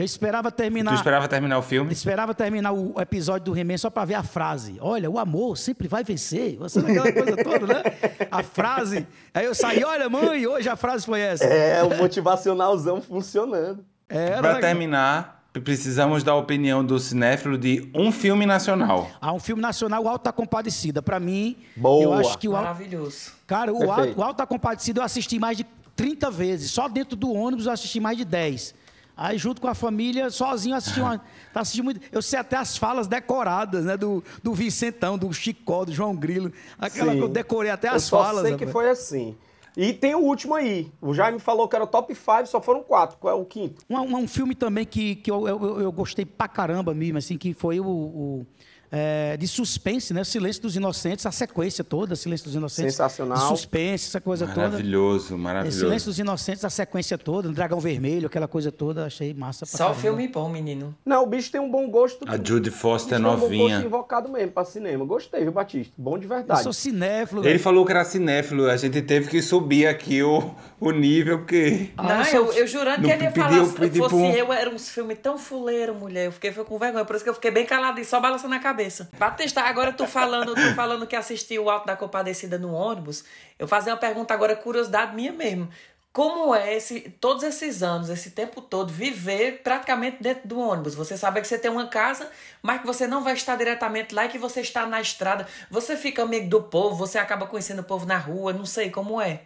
Eu 0.00 0.04
esperava 0.06 0.50
terminar. 0.50 0.92
Tu 0.92 0.96
esperava 0.96 1.28
terminar 1.28 1.58
o 1.58 1.62
filme? 1.62 1.92
Esperava 1.92 2.34
terminar 2.34 2.72
o 2.72 2.98
episódio 2.98 3.52
do 3.52 3.58
He-Man 3.58 3.76
só 3.76 3.90
para 3.90 4.06
ver 4.06 4.14
a 4.14 4.22
frase. 4.22 4.78
Olha, 4.80 5.10
o 5.10 5.18
amor 5.18 5.58
sempre 5.58 5.86
vai 5.88 6.02
vencer. 6.02 6.56
Você 6.56 6.78
aquela 6.78 7.12
coisa 7.12 7.36
toda, 7.36 7.66
né? 7.66 7.82
A 8.30 8.42
frase. 8.42 9.06
Aí 9.34 9.44
eu 9.44 9.54
saí, 9.54 9.84
olha, 9.84 10.08
mãe, 10.08 10.46
hoje 10.46 10.70
a 10.70 10.74
frase 10.76 11.04
foi 11.04 11.20
essa. 11.20 11.44
É, 11.44 11.82
o 11.82 11.98
motivacionalzão 11.98 13.02
funcionando. 13.02 13.84
Pra 14.08 14.40
legal. 14.40 14.60
terminar, 14.60 15.44
precisamos 15.62 16.22
da 16.22 16.34
opinião 16.34 16.82
do 16.82 16.98
cinéfilo 16.98 17.58
de 17.58 17.90
um 17.94 18.10
filme 18.10 18.46
nacional. 18.46 19.10
Há 19.20 19.34
um 19.34 19.38
filme 19.38 19.60
nacional, 19.60 20.02
o 20.02 20.08
Alto 20.08 20.24
da 20.24 20.32
Compadecida. 20.32 21.02
Para 21.02 21.20
mim, 21.20 21.58
Boa. 21.76 22.04
eu 22.04 22.14
acho 22.14 22.38
que 22.38 22.48
o 22.48 22.56
Alto, 22.56 22.64
Maravilhoso. 22.64 23.32
Cara, 23.46 23.70
o. 23.70 23.92
Alto, 23.92 24.18
o 24.18 24.22
Alto 24.22 24.38
da 24.38 24.46
Compadecida 24.46 25.00
eu 25.00 25.04
assisti 25.04 25.38
mais 25.38 25.58
de 25.58 25.66
30 25.94 26.30
vezes. 26.30 26.70
Só 26.70 26.88
dentro 26.88 27.14
do 27.16 27.30
ônibus 27.30 27.66
eu 27.66 27.72
assisti 27.72 28.00
mais 28.00 28.16
de 28.16 28.24
10. 28.24 28.80
Aí, 29.22 29.36
junto 29.36 29.60
com 29.60 29.68
a 29.68 29.74
família, 29.74 30.30
sozinho, 30.30 30.72
eu 30.72 30.78
assisti, 30.78 30.98
uma, 30.98 31.18
tá 31.52 31.60
assistindo 31.60 31.84
muito. 31.84 32.00
Eu 32.10 32.22
sei 32.22 32.38
até 32.38 32.56
as 32.56 32.78
falas 32.78 33.06
decoradas, 33.06 33.84
né? 33.84 33.94
Do, 33.94 34.24
do 34.42 34.54
Vicentão, 34.54 35.18
do 35.18 35.30
Chicó, 35.30 35.84
do 35.84 35.92
João 35.92 36.16
Grilo. 36.16 36.50
Aquela 36.78 37.12
Sim. 37.12 37.18
que 37.18 37.24
eu 37.24 37.28
decorei 37.28 37.70
até 37.70 37.88
Eu 37.88 37.92
as 37.96 38.04
só 38.04 38.24
falas. 38.24 38.42
sei 38.46 38.56
que 38.56 38.64
rapaz. 38.64 38.72
foi 38.72 38.88
assim. 38.88 39.36
E 39.76 39.92
tem 39.92 40.14
o 40.14 40.20
último 40.20 40.54
aí. 40.54 40.90
O 41.02 41.12
Jaime 41.12 41.38
falou 41.38 41.68
que 41.68 41.76
era 41.76 41.84
o 41.84 41.86
top 41.86 42.14
5, 42.14 42.46
só 42.46 42.62
foram 42.62 42.82
quatro. 42.82 43.18
Qual 43.18 43.36
é 43.38 43.38
o 43.38 43.44
quinto? 43.44 43.84
Um, 43.90 43.98
um- 43.98 44.16
um 44.20 44.26
filme 44.26 44.54
também 44.54 44.86
que, 44.86 45.16
que 45.16 45.30
eu, 45.30 45.46
eu, 45.46 45.80
eu 45.82 45.92
gostei 45.92 46.24
pra 46.24 46.48
caramba 46.48 46.94
mesmo, 46.94 47.18
assim, 47.18 47.36
que 47.36 47.52
foi 47.52 47.78
o. 47.78 47.86
o, 47.86 48.46
é, 48.92 49.36
de 49.36 49.46
suspense, 49.46 50.12
né? 50.12 50.24
Silêncio 50.24 50.62
dos 50.62 50.74
Inocentes, 50.76 51.24
a 51.26 51.30
sequência 51.32 51.84
toda, 51.84 52.16
Silêncio 52.16 52.46
dos 52.46 52.54
Inocentes. 52.54 52.94
Sensacional. 52.94 53.38
De 53.38 53.44
suspense, 53.48 54.08
essa 54.08 54.20
coisa 54.20 54.46
toda. 54.46 54.62
Maravilhoso, 54.68 55.34
É, 55.34 55.36
maravilhoso. 55.36 55.78
Silêncio 55.78 56.06
dos 56.10 56.18
Inocentes, 56.18 56.64
a 56.64 56.70
sequência 56.70 57.16
toda, 57.16 57.48
o 57.48 57.52
Dragão 57.52 57.78
Vermelho, 57.80 58.26
aquela 58.26 58.48
coisa 58.48 58.72
toda, 58.72 59.06
achei 59.06 59.32
massa 59.32 59.64
pra 59.66 59.76
Só 59.78 59.84
caramba. 59.84 60.00
filme 60.00 60.28
bom, 60.28 60.48
menino. 60.48 60.94
Não, 61.04 61.22
o 61.22 61.26
bicho 61.26 61.50
tem 61.52 61.60
um 61.60 61.70
bom 61.70 61.88
gosto. 61.88 62.24
A 62.28 62.36
Judy 62.36 62.70
Foster 62.70 63.18
O 63.18 63.22
bicho 63.22 63.28
tem 63.30 63.36
Um 63.36 63.36
bom 63.36 63.40
novinha. 63.46 63.74
gosto 63.76 63.86
invocado 63.86 64.28
mesmo 64.28 64.52
pra 64.52 64.64
cinema. 64.64 65.04
Gostei, 65.04 65.42
viu, 65.42 65.52
Batista? 65.52 65.92
Bom 65.96 66.18
de 66.18 66.24
Eu 66.24 66.28
verdade. 66.30 66.62
sou 66.62 66.72
cinéfilo. 66.72 67.42
Ele 67.42 67.50
velho. 67.50 67.60
falou 67.60 67.84
que 67.86 67.92
era 67.92 68.04
cinéfilo, 68.04 68.68
a 68.68 68.76
gente 68.76 69.00
teve 69.02 69.28
que 69.28 69.40
subir 69.40 69.86
aqui 69.86 70.22
o, 70.22 70.50
o 70.80 70.90
nível, 70.90 71.38
porque. 71.38 71.90
Ah, 71.96 72.02
não, 72.02 72.22
eu 72.24 72.40
eu, 72.46 72.52
eu 72.54 72.66
jurando 72.66 73.02
que 73.04 73.10
ele 73.10 73.24
ia 73.24 73.30
falar, 73.30 73.64
se 73.66 73.90
fosse 73.98 74.14
um- 74.14 74.32
eu, 74.32 74.50
era 74.52 74.70
uns 74.70 74.88
filmes 74.88 75.18
tão 75.22 75.36
fuleiro, 75.36 75.94
mulher. 75.94 76.26
Eu 76.26 76.32
fiquei 76.32 76.50
com 76.52 76.78
vergonha, 76.78 77.04
por 77.04 77.14
isso 77.14 77.22
que 77.24 77.30
eu 77.30 77.34
fiquei 77.34 77.50
bem 77.50 77.66
calado 77.66 78.00
e 78.00 78.04
só 78.04 78.18
balançando 78.18 78.54
a 78.54 78.58
cabeça. 78.58 78.79
Batista, 79.18 79.62
agora 79.62 79.92
tu 79.92 80.06
falando, 80.06 80.54
tu 80.54 80.74
falando 80.74 81.06
que 81.06 81.16
assistiu 81.16 81.64
o 81.64 81.70
Alto 81.70 81.86
da 81.86 81.96
Compadecida 81.96 82.58
no 82.58 82.72
ônibus, 82.72 83.24
eu 83.58 83.66
fazer 83.68 83.90
uma 83.90 83.96
pergunta 83.96 84.32
agora, 84.34 84.54
curiosidade 84.56 85.14
minha 85.14 85.32
mesmo. 85.32 85.68
Como 86.12 86.52
é 86.52 86.74
esse, 86.76 87.02
todos 87.20 87.44
esses 87.44 87.84
anos, 87.84 88.10
esse 88.10 88.32
tempo 88.32 88.60
todo, 88.60 88.92
viver 88.92 89.60
praticamente 89.62 90.16
dentro 90.20 90.48
do 90.48 90.58
ônibus? 90.58 90.94
Você 90.96 91.16
sabe 91.16 91.40
que 91.40 91.46
você 91.46 91.56
tem 91.56 91.70
uma 91.70 91.86
casa, 91.86 92.28
mas 92.60 92.80
que 92.80 92.86
você 92.86 93.06
não 93.06 93.22
vai 93.22 93.34
estar 93.34 93.54
diretamente 93.54 94.12
lá 94.12 94.26
e 94.26 94.28
que 94.28 94.36
você 94.36 94.60
está 94.60 94.84
na 94.86 95.00
estrada. 95.00 95.46
Você 95.70 95.96
fica 95.96 96.22
amigo 96.24 96.48
do 96.48 96.62
povo, 96.64 96.96
você 96.96 97.16
acaba 97.16 97.46
conhecendo 97.46 97.78
o 97.78 97.84
povo 97.84 98.06
na 98.06 98.18
rua, 98.18 98.52
não 98.52 98.66
sei 98.66 98.90
como 98.90 99.20
é. 99.20 99.42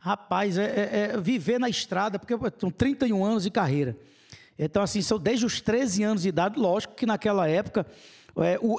Rapaz, 0.00 0.58
é, 0.58 0.64
é- 0.64 1.10
é 1.14 1.16
viver 1.16 1.60
na 1.60 1.68
estrada, 1.68 2.18
porque 2.18 2.34
eu 2.34 2.50
tenho 2.50 2.72
31 2.72 3.24
anos 3.24 3.44
de 3.44 3.50
carreira. 3.50 3.96
Então, 4.58 4.82
assim, 4.82 5.00
são 5.00 5.16
desde 5.18 5.46
os 5.46 5.60
13 5.60 6.02
anos 6.02 6.22
de 6.22 6.28
idade, 6.28 6.58
lógico 6.58 6.94
que 6.94 7.06
naquela 7.06 7.48
época 7.48 7.86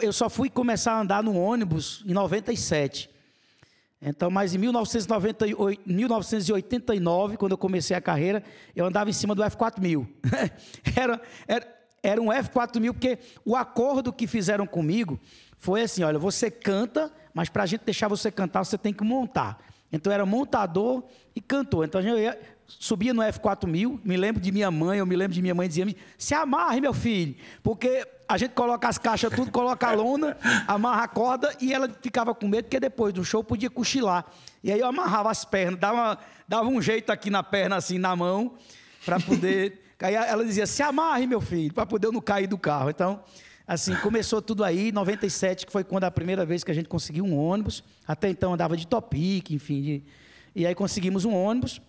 eu 0.02 0.13
só 0.13 0.30
fui 0.30 0.50
começar 0.50 0.93
a 0.93 1.02
andar 1.02 1.24
no 1.24 1.36
ônibus 1.36 2.04
em 2.06 2.13
97. 2.13 3.10
Então, 4.02 4.32
mas 4.32 4.56
em 4.56 4.58
1998, 4.58 5.84
1989, 5.86 7.38
quando 7.38 7.52
eu 7.52 7.58
comecei 7.58 7.95
a 7.95 8.02
carreira, 8.02 8.43
eu 8.76 8.86
andava 8.86 9.10
em 9.10 9.13
cima 9.13 9.36
do 9.36 9.43
F4000. 9.43 10.08
era, 10.97 11.21
era, 11.47 11.82
era 12.02 12.21
um 12.21 12.28
F4000, 12.28 12.93
porque 12.93 13.19
o 13.45 13.56
acordo 13.56 14.12
que 14.12 14.26
fizeram 14.26 14.65
comigo 14.65 15.19
foi 15.60 15.84
assim: 15.84 16.04
olha, 16.04 16.17
você 16.17 16.50
canta, 16.50 17.13
mas 17.32 17.47
para 17.47 17.62
a 17.62 17.65
gente 17.67 17.86
deixar 17.86 18.08
você 18.08 18.32
cantar, 18.32 18.63
você 18.63 18.78
tem 18.78 18.91
que 18.91 19.04
montar. 19.04 19.60
Então, 19.91 20.12
era 20.12 20.26
montador 20.26 21.04
e 21.36 21.41
cantor. 21.41 21.86
Então, 21.86 22.02
eu 22.02 22.17
ia, 22.17 22.39
subia 22.79 23.13
no 23.13 23.21
F4000, 23.21 23.99
me 24.03 24.17
lembro 24.17 24.41
de 24.41 24.51
minha 24.51 24.69
mãe, 24.71 24.99
eu 24.99 25.05
me 25.05 25.15
lembro 25.15 25.34
de 25.34 25.41
minha 25.41 25.55
mãe 25.55 25.67
dizia 25.67 25.86
se 26.17 26.34
amarre, 26.34 26.81
meu 26.81 26.93
filho, 26.93 27.36
porque 27.62 28.05
a 28.27 28.38
gente 28.38 28.51
coloca 28.51 28.88
as 28.88 28.97
caixas 28.97 29.34
tudo, 29.34 29.51
coloca 29.51 29.88
a 29.88 29.91
lona, 29.91 30.38
amarra 30.67 31.03
a 31.03 31.07
corda 31.07 31.53
e 31.60 31.73
ela 31.73 31.89
ficava 32.01 32.34
com 32.34 32.47
medo 32.47 32.65
porque 32.65 32.79
depois 32.79 33.13
do 33.13 33.25
show 33.25 33.43
podia 33.43 33.69
cochilar. 33.69 34.25
E 34.63 34.71
aí 34.71 34.79
eu 34.79 34.88
amarrava 34.88 35.29
as 35.29 35.43
pernas, 35.43 35.79
dava, 35.79 36.17
dava 36.47 36.67
um 36.69 36.81
jeito 36.81 37.12
aqui 37.12 37.29
na 37.29 37.43
perna, 37.43 37.75
assim, 37.75 37.97
na 37.97 38.15
mão, 38.15 38.53
para 39.05 39.19
poder... 39.19 39.81
aí 39.99 40.15
ela 40.15 40.45
dizia, 40.45 40.65
se 40.65 40.81
amarre, 40.81 41.27
meu 41.27 41.41
filho, 41.41 41.73
para 41.73 41.86
poder 41.86 42.07
eu 42.07 42.12
não 42.12 42.21
cair 42.21 42.47
do 42.47 42.57
carro. 42.57 42.89
Então, 42.89 43.21
assim, 43.67 43.93
começou 43.95 44.41
tudo 44.41 44.63
aí, 44.63 44.91
97, 44.91 45.65
que 45.65 45.71
foi 45.71 45.84
quando 45.84 46.05
a 46.05 46.12
primeira 46.12 46.45
vez 46.45 46.63
que 46.63 46.71
a 46.71 46.73
gente 46.73 46.88
conseguiu 46.88 47.25
um 47.25 47.38
ônibus. 47.38 47.84
Até 48.07 48.29
então 48.29 48.53
andava 48.53 48.77
de 48.77 48.88
topic, 48.88 49.51
enfim. 49.51 49.81
De... 49.81 50.03
E 50.55 50.65
aí 50.65 50.73
conseguimos 50.73 51.25
um 51.25 51.34
ônibus. 51.34 51.81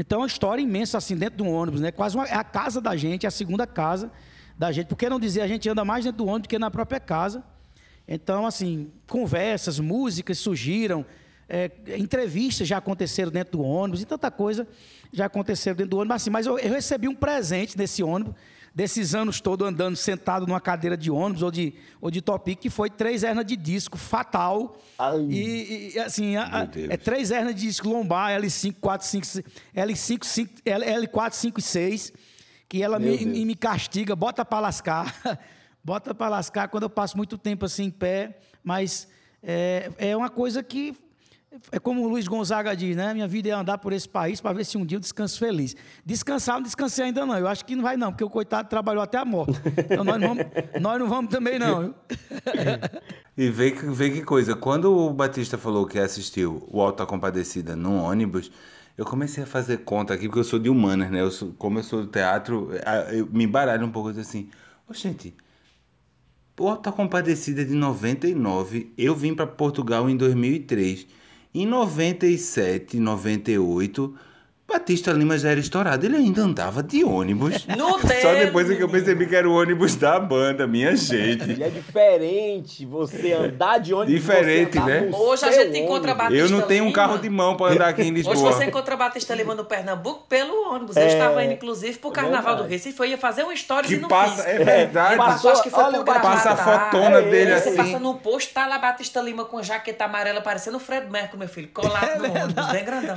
Então, 0.00 0.20
é 0.20 0.22
uma 0.22 0.26
história 0.26 0.62
imensa 0.62 0.96
assim 0.96 1.14
dentro 1.14 1.36
de 1.36 1.42
um 1.42 1.52
ônibus, 1.52 1.82
né? 1.82 1.92
Quase 1.92 2.16
uma, 2.16 2.24
é 2.24 2.34
a 2.34 2.42
casa 2.42 2.80
da 2.80 2.96
gente, 2.96 3.26
é 3.26 3.28
a 3.28 3.30
segunda 3.30 3.66
casa 3.66 4.10
da 4.58 4.72
gente. 4.72 4.86
Por 4.86 4.96
que 4.96 5.06
não 5.10 5.20
dizer 5.20 5.42
a 5.42 5.46
gente 5.46 5.68
anda 5.68 5.84
mais 5.84 6.06
dentro 6.06 6.24
do 6.24 6.26
ônibus 6.26 6.44
do 6.44 6.48
que 6.48 6.58
na 6.58 6.70
própria 6.70 6.98
casa? 6.98 7.44
Então, 8.08 8.46
assim, 8.46 8.90
conversas, 9.06 9.78
músicas 9.78 10.38
surgiram, 10.38 11.04
é, 11.46 11.70
entrevistas 11.98 12.66
já 12.66 12.78
aconteceram 12.78 13.30
dentro 13.30 13.58
do 13.58 13.62
ônibus 13.62 14.00
e 14.00 14.06
tanta 14.06 14.30
coisa 14.30 14.66
já 15.12 15.26
aconteceu 15.26 15.74
dentro 15.74 15.90
do 15.90 15.98
ônibus. 15.98 16.16
Assim, 16.16 16.30
mas 16.30 16.46
eu, 16.46 16.58
eu 16.58 16.72
recebi 16.72 17.06
um 17.06 17.14
presente 17.14 17.76
nesse 17.76 18.02
ônibus, 18.02 18.34
desses 18.80 19.14
anos 19.14 19.42
todos 19.42 19.68
andando 19.68 19.94
sentado 19.94 20.46
numa 20.46 20.58
cadeira 20.60 20.96
de 20.96 21.10
ônibus 21.10 21.42
ou 21.42 21.50
de, 21.50 21.74
ou 22.00 22.10
de 22.10 22.22
topic, 22.22 22.58
que 22.58 22.70
foi 22.70 22.88
três 22.88 23.22
hernias 23.22 23.44
de 23.44 23.54
disco 23.54 23.98
fatal. 23.98 24.80
E, 25.28 25.92
e, 25.94 25.98
assim, 25.98 26.36
a, 26.36 26.66
é 26.88 26.96
três 26.96 27.30
hernias 27.30 27.54
de 27.56 27.66
disco 27.66 27.90
lombar, 27.90 28.40
L5, 28.40 28.76
4, 28.80 29.06
5, 29.06 29.26
L5, 29.76 30.24
5, 30.24 30.54
L4, 30.64 31.32
5 31.32 31.60
e 31.60 31.62
6, 31.62 32.12
que 32.66 32.82
ela 32.82 32.98
me, 32.98 33.22
me, 33.26 33.54
castiga, 33.54 34.16
bota 34.16 34.46
para 34.46 34.60
lascar. 34.60 35.14
bota 35.84 36.14
para 36.14 36.30
lascar 36.30 36.68
quando 36.68 36.84
eu 36.84 36.90
passo 36.90 37.18
muito 37.18 37.36
tempo 37.36 37.66
assim 37.66 37.84
em 37.84 37.90
pé, 37.90 38.38
mas 38.64 39.06
é, 39.42 39.90
é 39.98 40.16
uma 40.16 40.30
coisa 40.30 40.62
que 40.62 40.96
é 41.72 41.80
como 41.80 42.04
o 42.04 42.08
Luiz 42.08 42.28
Gonzaga 42.28 42.76
diz, 42.76 42.94
né? 42.96 43.12
Minha 43.12 43.26
vida 43.26 43.48
é 43.48 43.52
andar 43.52 43.78
por 43.78 43.92
esse 43.92 44.08
país 44.08 44.40
para 44.40 44.52
ver 44.52 44.64
se 44.64 44.78
um 44.78 44.86
dia 44.86 44.96
eu 44.96 45.00
descanso 45.00 45.36
feliz. 45.36 45.74
Descansar, 46.06 46.56
não 46.56 46.62
descansei 46.62 47.06
ainda 47.06 47.26
não. 47.26 47.36
Eu 47.36 47.48
acho 47.48 47.64
que 47.64 47.74
não 47.74 47.82
vai 47.82 47.96
não, 47.96 48.12
porque 48.12 48.22
o 48.22 48.30
coitado 48.30 48.68
trabalhou 48.68 49.02
até 49.02 49.18
a 49.18 49.24
morte. 49.24 49.60
Então 49.78 50.04
nós 50.04 50.20
não 50.20 50.28
vamos, 50.28 50.44
nós 50.80 50.98
não 51.00 51.08
vamos 51.08 51.30
também 51.30 51.58
não. 51.58 51.92
e 53.36 53.50
vê, 53.50 53.72
vê 53.72 54.10
que 54.10 54.22
coisa, 54.22 54.54
quando 54.54 54.96
o 54.96 55.12
Batista 55.12 55.58
falou 55.58 55.86
que 55.86 55.98
assistiu 55.98 56.66
o 56.70 56.80
Alta 56.80 57.04
Compadecida 57.04 57.74
num 57.74 57.98
ônibus, 58.00 58.52
eu 58.96 59.04
comecei 59.04 59.42
a 59.42 59.46
fazer 59.46 59.78
conta 59.78 60.14
aqui, 60.14 60.26
porque 60.26 60.40
eu 60.40 60.44
sou 60.44 60.58
de 60.58 60.68
humanas, 60.68 61.10
né? 61.10 61.20
Eu 61.20 61.32
sou, 61.32 61.52
como 61.58 61.80
eu 61.80 61.82
sou 61.82 62.02
do 62.02 62.06
teatro, 62.06 62.70
eu 63.12 63.26
me 63.26 63.44
embaralho 63.44 63.84
um 63.84 63.90
pouco 63.90 64.10
assim. 64.10 64.50
Ô, 64.88 64.94
gente, 64.94 65.34
o 66.56 66.68
Alta 66.68 66.92
Compadecida 66.92 67.64
de 67.64 67.74
99, 67.74 68.92
eu 68.96 69.16
vim 69.16 69.34
para 69.34 69.48
Portugal 69.48 70.08
em 70.08 70.16
2003. 70.16 71.18
Em 71.52 71.66
97, 71.66 73.00
98, 73.00 74.14
Batista 74.70 75.12
Lima 75.12 75.36
já 75.36 75.50
era 75.50 75.60
estourado, 75.60 76.06
ele 76.06 76.16
ainda 76.16 76.42
andava 76.42 76.82
de 76.82 77.04
ônibus. 77.04 77.66
No 77.76 77.98
Só 78.00 78.06
tempo. 78.08 78.34
depois 78.38 78.70
é 78.70 78.74
que 78.76 78.82
eu 78.82 78.88
percebi 78.88 79.26
que 79.26 79.34
era 79.36 79.48
o 79.48 79.52
ônibus 79.54 79.94
da 79.96 80.18
banda, 80.18 80.66
minha 80.66 80.94
gente. 80.96 81.52
E 81.58 81.62
é 81.62 81.68
diferente 81.68 82.84
você 82.86 83.32
andar 83.32 83.78
de 83.78 83.92
ônibus. 83.94 84.14
Diferente, 84.20 84.72
você 84.72 84.78
andar 84.78 85.00
né? 85.02 85.10
Hoje 85.12 85.44
a 85.44 85.52
gente 85.52 85.78
encontra 85.78 86.12
ônibus. 86.12 86.16
Batista 86.30 86.44
Eu 86.44 86.50
não 86.50 86.66
tenho 86.66 86.82
um 86.84 86.86
Lima. 86.88 86.96
carro 86.96 87.18
de 87.18 87.28
mão 87.30 87.56
para 87.56 87.72
andar 87.74 87.88
aqui 87.88 88.02
em 88.02 88.12
Hoje 88.12 88.28
Lisboa. 88.28 88.52
você 88.52 88.64
encontra 88.64 88.96
Batista 88.96 89.34
Lima 89.34 89.54
no 89.54 89.64
Pernambuco 89.64 90.24
pelo 90.28 90.72
ônibus. 90.72 90.96
Eu 90.96 91.06
estava 91.06 91.42
indo, 91.44 91.54
inclusive, 91.54 91.98
pro 91.98 92.10
Carnaval 92.10 92.56
do. 92.56 92.64
Recife. 92.64 92.98
Eu 93.00 93.06
ia 93.06 93.18
fazer 93.18 93.44
um 93.44 93.54
stories 93.56 93.88
Que 93.88 93.94
e 93.96 94.00
não 94.00 94.08
passa, 94.08 94.42
fiz. 94.42 94.46
é 94.60 94.64
verdade. 94.64 95.16
Passou, 95.16 95.50
acho 95.52 95.62
que 95.62 95.70
foi 95.70 95.84
Olha, 95.84 96.02
Passa 96.04 96.50
a 96.50 96.56
fotona 96.56 97.18
É, 97.18 97.22
dele 97.30 97.52
Você 97.58 97.68
assim. 97.70 97.76
passa 97.76 97.98
no 97.98 98.14
posto, 98.16 98.52
tá 98.52 98.66
lá 98.66 98.78
Batista 98.78 99.20
Lima 99.20 99.44
com 99.44 99.62
jaqueta 99.62 100.04
amarela, 100.04 100.40
parecendo 100.40 100.76
o 100.76 100.80
Fred 100.80 101.10
Mercury, 101.10 101.38
meu 101.38 101.48
filho. 101.48 101.68
Colado 101.72 102.18
no 102.18 102.32
ônibus, 102.32 102.66
bem 102.72 102.84
grandão. 102.84 103.16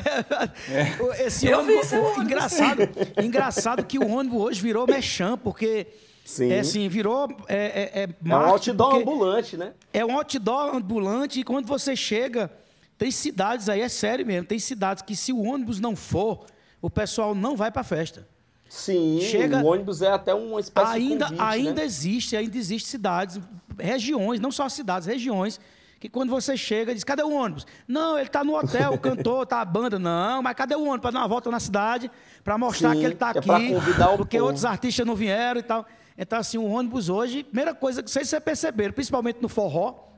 Esse 1.20 1.43
Eu 1.48 1.64
vi 1.64 1.72
ônibus, 1.74 1.86
esse 1.86 1.98
ônibus. 1.98 2.24
engraçado, 2.24 2.82
engraçado 3.24 3.86
que 3.86 4.00
o 4.00 4.08
ônibus 4.10 4.42
hoje 4.42 4.62
virou 4.62 4.86
mechan, 4.88 5.38
porque 5.38 5.88
Sim. 6.26 6.52
é 6.52 6.60
assim, 6.60 6.88
virou 6.90 7.28
é, 7.48 7.56
é, 7.56 8.04
é 8.04 8.10
É 8.30 8.36
um 8.36 8.40
outdoor 8.46 8.96
ambulante, 8.96 9.58
né? 9.58 9.74
É 9.94 10.06
um 10.06 10.18
outdoor 10.18 10.76
ambulante 10.76 11.40
e 11.40 11.44
quando 11.44 11.66
você 11.68 11.96
chega, 11.96 12.52
tem 12.98 13.12
cidades 13.12 13.70
aí, 13.70 13.82
é 13.82 13.90
sério 13.90 14.26
mesmo, 14.26 14.48
tem 14.48 14.60
cidades 14.60 15.02
que 15.04 15.16
se 15.16 15.32
o 15.34 15.42
ônibus 15.44 15.80
não 15.80 15.96
for, 15.96 16.46
o 16.82 16.90
pessoal 16.90 17.34
não 17.36 17.56
vai 17.56 17.72
pra 17.72 17.84
festa. 17.84 18.28
Sim, 18.70 19.20
Chega- 19.22 19.60
o 19.62 19.66
ônibus 19.68 20.02
é 20.02 20.12
até 20.12 20.34
uma 20.34 20.60
espécie 20.60 20.92
ainda 20.94 21.26
de 21.26 21.36
convite, 21.36 21.42
ainda 21.58 21.74
né? 21.82 21.86
existe, 21.86 22.36
ainda 22.36 22.58
existe 22.58 22.90
cidades, 22.90 23.40
regiões, 23.78 24.40
não 24.40 24.52
só 24.52 24.68
cidades, 24.68 25.08
regiões, 25.08 25.60
que 26.04 26.10
quando 26.10 26.32
você 26.32 26.58
chega, 26.58 26.94
diz, 26.94 27.02
cadê 27.06 27.24
o 27.24 27.32
ônibus? 27.32 27.66
Não, 27.88 28.18
ele 28.18 28.28
está 28.28 28.44
no 28.44 28.58
hotel, 28.58 28.92
o 28.92 29.00
cantor, 29.00 29.46
tá 29.46 29.62
a 29.62 29.66
banda. 29.66 29.98
Não, 29.98 30.42
mas 30.42 30.54
cadê 30.54 30.76
o 30.76 30.82
ônibus? 30.82 31.00
Para 31.00 31.12
dar 31.12 31.20
uma 31.20 31.30
volta 31.30 31.50
na 31.50 31.62
cidade, 31.62 32.12
para 32.44 32.58
mostrar 32.58 32.92
Sim, 32.92 33.00
que 33.00 33.06
ele 33.06 33.14
está 33.14 33.32
que 33.32 33.50
é 33.50 33.56
aqui, 33.56 33.74
o 33.74 34.18
porque 34.18 34.38
povo. 34.38 34.48
outros 34.48 34.66
artistas 34.66 35.06
não 35.08 35.16
vieram 35.16 35.62
e 35.62 35.64
tal. 35.64 35.86
Então, 36.18 36.38
assim, 36.38 36.58
o 36.58 36.66
ônibus 36.66 37.08
hoje, 37.08 37.46
primeira 37.46 37.74
coisa, 37.74 38.04
se 38.06 38.26
vocês 38.26 38.44
perceberam, 38.44 38.94
principalmente 38.94 39.42
no 39.42 39.48
forró, 39.48 40.10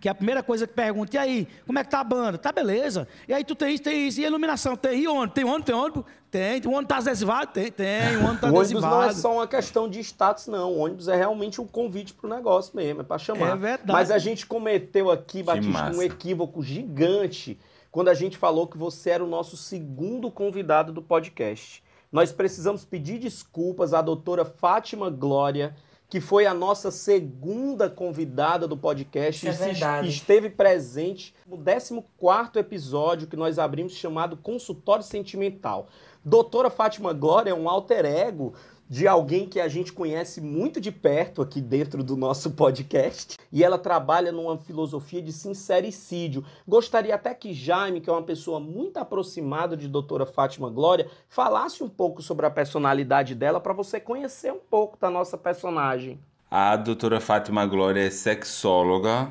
que 0.00 0.08
é 0.08 0.10
a 0.10 0.14
primeira 0.14 0.42
coisa 0.42 0.66
que 0.66 0.72
pergunta, 0.72 1.16
e 1.16 1.18
aí, 1.18 1.48
como 1.66 1.78
é 1.78 1.84
que 1.84 1.90
tá 1.90 2.00
a 2.00 2.04
banda? 2.04 2.38
Tá 2.38 2.52
beleza. 2.52 3.08
E 3.26 3.34
aí 3.34 3.44
tu 3.44 3.54
tem 3.54 3.74
isso, 3.74 3.82
tem 3.82 4.08
isso, 4.08 4.20
e 4.20 4.24
a 4.24 4.28
iluminação? 4.28 4.76
Tem, 4.76 5.00
e 5.00 5.08
ônibus? 5.08 5.34
Tem 5.34 5.44
ônibus? 5.44 5.64
Tem 5.64 5.74
ônibus? 5.74 6.04
Tem, 6.30 6.60
o 6.66 6.70
ônibus 6.70 6.88
tá 6.88 6.96
adesivado? 6.98 7.52
Tem, 7.52 7.72
tem, 7.72 8.16
o 8.16 8.24
ônibus 8.26 8.40
tá 8.40 8.46
O 8.52 8.54
ônibus 8.54 8.82
não 8.82 9.02
é 9.02 9.04
adesivado. 9.06 9.20
só 9.20 9.32
uma 9.32 9.46
questão 9.46 9.88
de 9.88 10.00
status, 10.00 10.46
não. 10.46 10.72
O 10.72 10.78
ônibus 10.78 11.08
é 11.08 11.16
realmente 11.16 11.60
um 11.60 11.66
convite 11.66 12.14
pro 12.14 12.28
negócio 12.28 12.76
mesmo, 12.76 13.00
é 13.00 13.04
para 13.04 13.18
chamar. 13.18 13.52
É 13.52 13.56
verdade. 13.56 13.92
Mas 13.92 14.10
a 14.10 14.18
gente 14.18 14.46
cometeu 14.46 15.10
aqui, 15.10 15.42
Batista, 15.42 15.90
um 15.94 16.02
equívoco 16.02 16.62
gigante 16.62 17.58
quando 17.90 18.08
a 18.08 18.14
gente 18.14 18.36
falou 18.36 18.66
que 18.66 18.78
você 18.78 19.10
era 19.10 19.24
o 19.24 19.26
nosso 19.26 19.56
segundo 19.56 20.30
convidado 20.30 20.92
do 20.92 21.02
podcast. 21.02 21.82
Nós 22.10 22.32
precisamos 22.32 22.84
pedir 22.84 23.18
desculpas 23.18 23.92
à 23.92 24.00
doutora 24.00 24.44
Fátima 24.44 25.10
Glória, 25.10 25.74
que 26.08 26.20
foi 26.20 26.46
a 26.46 26.54
nossa 26.54 26.90
segunda 26.90 27.90
convidada 27.90 28.66
do 28.66 28.76
podcast 28.76 29.46
é 29.46 30.04
e 30.04 30.08
esteve 30.08 30.48
presente 30.48 31.34
no 31.46 31.58
14º 31.58 32.56
episódio 32.56 33.26
que 33.28 33.36
nós 33.36 33.58
abrimos 33.58 33.92
chamado 33.92 34.36
Consultório 34.36 35.04
Sentimental. 35.04 35.88
Doutora 36.24 36.70
Fátima 36.70 37.12
Glória 37.12 37.50
é 37.50 37.54
um 37.54 37.68
alter 37.68 38.04
ego 38.06 38.54
de 38.88 39.06
alguém 39.06 39.46
que 39.46 39.60
a 39.60 39.68
gente 39.68 39.92
conhece 39.92 40.40
muito 40.40 40.80
de 40.80 40.90
perto 40.90 41.42
aqui 41.42 41.60
dentro 41.60 42.02
do 42.02 42.16
nosso 42.16 42.52
podcast. 42.52 43.36
E 43.52 43.62
ela 43.62 43.78
trabalha 43.78 44.32
numa 44.32 44.56
filosofia 44.56 45.20
de 45.20 45.32
sincericídio. 45.32 46.44
Gostaria 46.66 47.14
até 47.14 47.34
que 47.34 47.52
Jaime, 47.52 48.00
que 48.00 48.08
é 48.08 48.12
uma 48.12 48.22
pessoa 48.22 48.58
muito 48.58 48.96
aproximada 48.96 49.76
de 49.76 49.86
doutora 49.86 50.24
Fátima 50.24 50.70
Glória, 50.70 51.08
falasse 51.28 51.82
um 51.84 51.88
pouco 51.88 52.22
sobre 52.22 52.46
a 52.46 52.50
personalidade 52.50 53.34
dela 53.34 53.60
para 53.60 53.72
você 53.72 54.00
conhecer 54.00 54.52
um 54.52 54.60
pouco 54.70 54.96
da 54.98 55.10
nossa 55.10 55.36
personagem. 55.36 56.18
A 56.50 56.76
doutora 56.76 57.20
Fátima 57.20 57.66
Glória 57.66 58.00
é 58.00 58.10
sexóloga, 58.10 59.30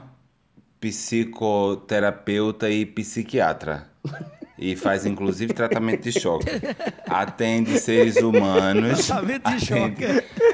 psicoterapeuta 0.80 2.70
e 2.70 2.86
psiquiatra. 2.86 3.89
E 4.60 4.76
faz 4.76 5.06
inclusive 5.06 5.54
tratamento 5.54 6.02
de 6.02 6.20
choque. 6.20 6.48
Atende 7.08 7.78
seres 7.80 8.15
humanos. 8.17 9.06
Tratamento 9.06 9.50
de 9.52 9.65
choque. 9.65 10.06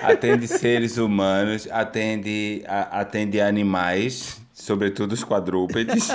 atende, 0.01 0.47
seres 0.47 0.97
humanos, 0.97 1.67
atende, 1.71 2.63
a- 2.67 2.99
atende 3.01 3.39
animais, 3.39 4.41
sobretudo 4.53 5.13
os 5.13 5.23
quadrúpedes. 5.23 6.09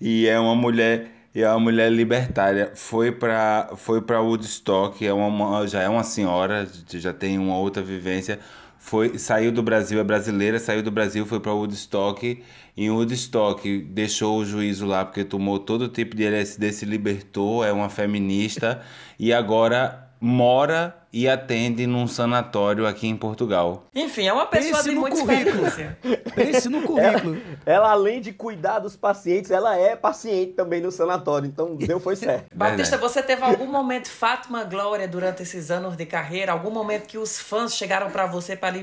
E 0.00 0.26
é 0.26 0.38
uma 0.40 0.56
mulher, 0.56 1.06
e 1.34 1.40
é 1.42 1.48
uma 1.48 1.60
mulher 1.60 1.90
libertária. 1.90 2.72
Foi 2.74 3.12
para 3.12 3.70
foi 3.76 4.00
para 4.02 4.20
Woodstock, 4.20 5.06
é 5.06 5.12
uma, 5.12 5.66
já 5.68 5.82
é 5.82 5.88
uma 5.88 6.02
senhora, 6.02 6.68
já 6.90 7.12
tem 7.12 7.38
uma 7.38 7.56
outra 7.56 7.80
vivência. 7.82 8.40
Foi, 8.76 9.18
saiu 9.18 9.50
do 9.50 9.62
Brasil, 9.62 9.98
é 9.98 10.04
brasileira, 10.04 10.58
saiu 10.58 10.82
do 10.82 10.90
Brasil, 10.90 11.24
foi 11.24 11.40
para 11.40 11.52
Woodstock. 11.52 12.42
Em 12.76 12.90
Woodstock, 12.90 13.82
deixou 13.82 14.38
o 14.38 14.44
juízo 14.44 14.84
lá 14.84 15.04
porque 15.04 15.24
tomou 15.24 15.60
todo 15.60 15.88
tipo 15.88 16.16
de 16.16 16.24
LSD, 16.24 16.72
se 16.72 16.84
libertou, 16.84 17.64
é 17.64 17.72
uma 17.72 17.88
feminista. 17.88 18.82
E 19.18 19.32
agora 19.32 20.03
mora 20.24 20.96
e 21.12 21.28
atende 21.28 21.86
num 21.86 22.08
sanatório 22.08 22.86
aqui 22.86 23.06
em 23.06 23.14
Portugal. 23.14 23.84
Enfim, 23.94 24.26
é 24.26 24.32
uma 24.32 24.46
pessoa 24.46 24.78
Pense 24.78 24.88
de 24.88 24.94
no 24.94 25.02
muita 25.02 25.18
currículo. 25.18 25.66
experiência. 25.66 25.98
Pense 26.34 26.68
no 26.70 26.80
currículo. 26.80 27.42
Ela, 27.66 27.90
além 27.90 28.22
de 28.22 28.32
cuidar 28.32 28.78
dos 28.78 28.96
pacientes, 28.96 29.50
ela 29.50 29.76
é 29.76 29.94
paciente 29.94 30.54
também 30.54 30.80
no 30.80 30.90
sanatório. 30.90 31.46
Então, 31.46 31.76
deu 31.76 32.00
foi 32.00 32.16
certo. 32.16 32.46
Batista, 32.56 32.96
você 32.96 33.22
teve 33.22 33.42
algum 33.42 33.66
momento 33.66 34.10
Fátima 34.10 34.64
Glória 34.64 35.06
durante 35.06 35.42
esses 35.42 35.70
anos 35.70 35.94
de 35.94 36.06
carreira? 36.06 36.52
Algum 36.52 36.70
momento 36.70 37.06
que 37.06 37.18
os 37.18 37.38
fãs 37.38 37.76
chegaram 37.76 38.10
pra 38.10 38.24
você 38.24 38.56
para 38.56 38.74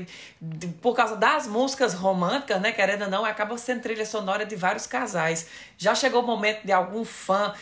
por 0.80 0.94
causa 0.94 1.16
das 1.16 1.48
músicas 1.48 1.92
românticas, 1.92 2.60
né? 2.60 2.70
Querendo 2.70 3.02
ou 3.02 3.10
não, 3.10 3.24
acaba 3.24 3.58
sendo 3.58 3.80
trilha 3.82 4.06
sonora 4.06 4.46
de 4.46 4.54
vários 4.54 4.86
casais. 4.86 5.48
Já 5.76 5.92
chegou 5.92 6.22
o 6.22 6.26
momento 6.26 6.64
de 6.64 6.70
algum 6.70 7.04
fã 7.04 7.52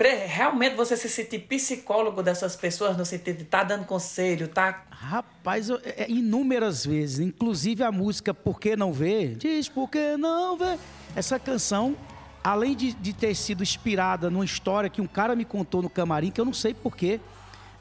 realmente 0.00 0.76
você 0.76 0.96
se 0.96 1.08
sentir 1.08 1.40
psicólogo 1.40 2.22
dessas 2.22 2.54
pessoas 2.54 2.96
no 2.96 3.04
sentido 3.04 3.38
de 3.38 3.42
estar 3.42 3.64
dando 3.64 3.84
conselho, 3.84 4.46
tá 4.46 4.84
Rapaz, 4.90 5.68
eu- 5.68 5.80
é, 5.84 6.04
é 6.04 6.10
inúmeras 6.10 6.86
vezes, 6.86 7.18
inclusive 7.18 7.82
a 7.82 7.90
música 7.90 8.32
Por 8.32 8.60
que 8.60 8.76
Não 8.76 8.92
Ver, 8.92 9.34
diz 9.34 9.68
Por 9.68 9.88
que 9.88 10.16
Não 10.16 10.56
Ver. 10.56 10.78
Essa 11.16 11.38
canção, 11.38 11.96
além 12.44 12.76
de, 12.76 12.92
de 12.92 13.12
ter 13.12 13.34
sido 13.34 13.62
inspirada 13.62 14.30
numa 14.30 14.44
história 14.44 14.88
que 14.88 15.00
um 15.00 15.06
cara 15.06 15.34
me 15.34 15.44
contou 15.44 15.82
no 15.82 15.90
camarim, 15.90 16.30
que 16.30 16.40
eu 16.40 16.44
não 16.44 16.52
sei 16.54 16.72
porquê, 16.74 17.18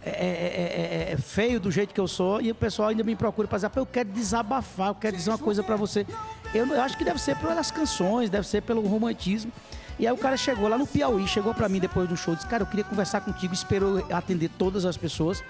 é, 0.03 0.09
é- 0.09 0.13
é- 0.13 1.09
é- 1.09 1.13
é 1.13 1.17
feio 1.17 1.59
do 1.59 1.69
jeito 1.69 1.93
que 1.93 1.99
eu 1.99 2.07
sou, 2.07 2.41
e 2.41 2.49
o 2.51 2.55
pessoal 2.55 2.89
ainda 2.89 3.03
me 3.03 3.15
procura 3.15 3.47
para 3.47 3.57
dizer, 3.57 3.69
"Pô, 3.69 3.81
eu 3.81 3.85
quero 3.85 4.09
desabafar, 4.09 4.87
eu 4.89 4.95
quero 4.95 5.15
dizer 5.17 5.29
uma 5.31 5.37
coisa 5.37 5.61
para 5.63 5.75
você. 5.75 6.05
Eu, 6.53 6.65
eu 6.67 6.81
acho 6.81 6.97
que 6.97 7.03
deve 7.03 7.19
ser 7.21 7.35
pelas 7.37 7.69
canções, 7.71 8.29
deve 8.29 8.47
ser 8.47 8.61
pelo 8.61 8.81
romantismo. 8.87 9.51
E 9.99 10.05
aí 10.05 10.13
o 10.13 10.17
cara 10.17 10.37
chegou 10.37 10.67
lá 10.67 10.77
no 10.77 10.85
Piauí, 10.85 11.27
chegou 11.27 11.53
pra 11.55 11.67
mim 11.67 11.79
depois 11.79 12.07
do 12.07 12.15
show, 12.15 12.35
disse, 12.35 12.45
cara, 12.45 12.61
eu 12.61 12.67
queria 12.67 12.83
conversar 12.83 13.21
contigo, 13.21 13.53
esperou 13.53 14.05
atender 14.11 14.49
todas 14.49 14.85
as 14.85 14.95
pessoas. 14.95 15.43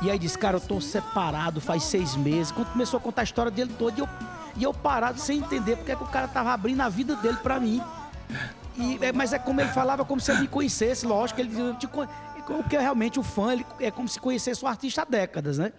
E 0.00 0.10
aí 0.10 0.18
disse, 0.18 0.38
cara, 0.38 0.56
eu 0.56 0.60
tô 0.60 0.80
separado 0.80 1.60
faz 1.60 1.82
seis 1.82 2.14
meses. 2.14 2.52
Quando 2.52 2.68
começou 2.68 2.98
a 2.98 3.00
contar 3.00 3.22
a 3.22 3.24
história 3.24 3.50
dele 3.50 3.74
toda, 3.76 3.98
e 3.98 4.00
eu, 4.00 4.08
e 4.56 4.62
eu 4.62 4.72
parado 4.72 5.18
sem 5.18 5.38
entender 5.38 5.76
porque 5.76 5.90
é 5.90 5.96
que 5.96 6.04
o 6.04 6.06
cara 6.06 6.28
tava 6.28 6.52
abrindo 6.52 6.80
a 6.82 6.88
vida 6.88 7.16
dele 7.16 7.38
pra 7.42 7.58
mim. 7.58 7.82
E, 8.76 8.98
é, 9.04 9.12
mas 9.12 9.32
é 9.32 9.38
como 9.38 9.60
ele 9.60 9.70
falava, 9.70 10.04
como 10.04 10.20
se 10.20 10.30
ele 10.30 10.42
me 10.42 10.48
conhecesse, 10.48 11.04
lógico, 11.04 11.40
ele 11.40 11.48
dizia, 11.48 11.76
porque 12.46 12.78
realmente 12.78 13.18
o 13.18 13.24
fã 13.24 13.52
ele, 13.52 13.66
é 13.80 13.90
como 13.90 14.08
se 14.08 14.20
conhecesse 14.20 14.64
o 14.64 14.68
artista 14.68 15.02
há 15.02 15.04
décadas, 15.04 15.58
né? 15.58 15.72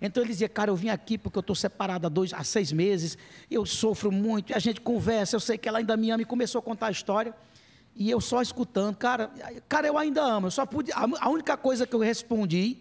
Então 0.00 0.20
ele 0.20 0.32
dizia, 0.32 0.48
cara, 0.48 0.68
eu 0.68 0.74
vim 0.74 0.88
aqui 0.88 1.16
porque 1.16 1.38
eu 1.38 1.42
tô 1.44 1.54
separado 1.54 2.08
há, 2.08 2.10
dois, 2.10 2.34
há 2.34 2.42
seis 2.42 2.72
meses, 2.72 3.16
eu 3.48 3.64
sofro 3.64 4.10
muito, 4.10 4.52
a 4.52 4.58
gente 4.58 4.80
conversa, 4.80 5.36
eu 5.36 5.40
sei 5.40 5.56
que 5.56 5.68
ela 5.68 5.78
ainda 5.78 5.96
me 5.96 6.10
ama, 6.10 6.22
e 6.22 6.24
começou 6.24 6.58
a 6.58 6.62
contar 6.62 6.88
a 6.88 6.90
história. 6.90 7.32
E 7.94 8.10
eu 8.10 8.20
só 8.20 8.40
escutando, 8.40 8.96
cara, 8.96 9.30
cara, 9.68 9.86
eu 9.86 9.98
ainda 9.98 10.22
amo. 10.22 10.46
Eu 10.46 10.50
só 10.50 10.64
pude. 10.64 10.90
A, 10.92 11.06
a 11.20 11.28
única 11.28 11.56
coisa 11.56 11.86
que 11.86 11.94
eu 11.94 12.00
respondi, 12.00 12.78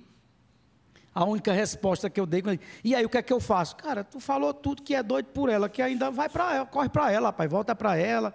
a 1.13 1.26
única 1.26 1.52
resposta 1.52 2.10
que 2.10 2.19
eu 2.19 2.26
dei, 2.26 2.41
e 2.84 2.95
aí 2.95 3.06
o 3.06 3.10
que 3.10 3.17
é 3.17 3.21
que 3.21 3.34
eu 3.34 3.39
faço? 3.39 3.76
Cara, 3.76 4.04
tu 4.04 4.19
falou 4.19 4.54
tudo 4.54 4.82
que 4.82 4.95
é 4.95 5.04
doido 5.04 5.28
por 5.28 5.50
ela, 5.50 5.67
que 5.67 5.82
ainda 5.82 6.10
vai 6.10 6.30
para 6.30 6.56
ela, 6.56 6.65
corre 6.65 6.89
para 6.89 7.12
ela, 7.12 7.28
rapaz, 7.28 7.50
volta 7.52 7.76
para 7.76 7.97
ela, 7.97 8.34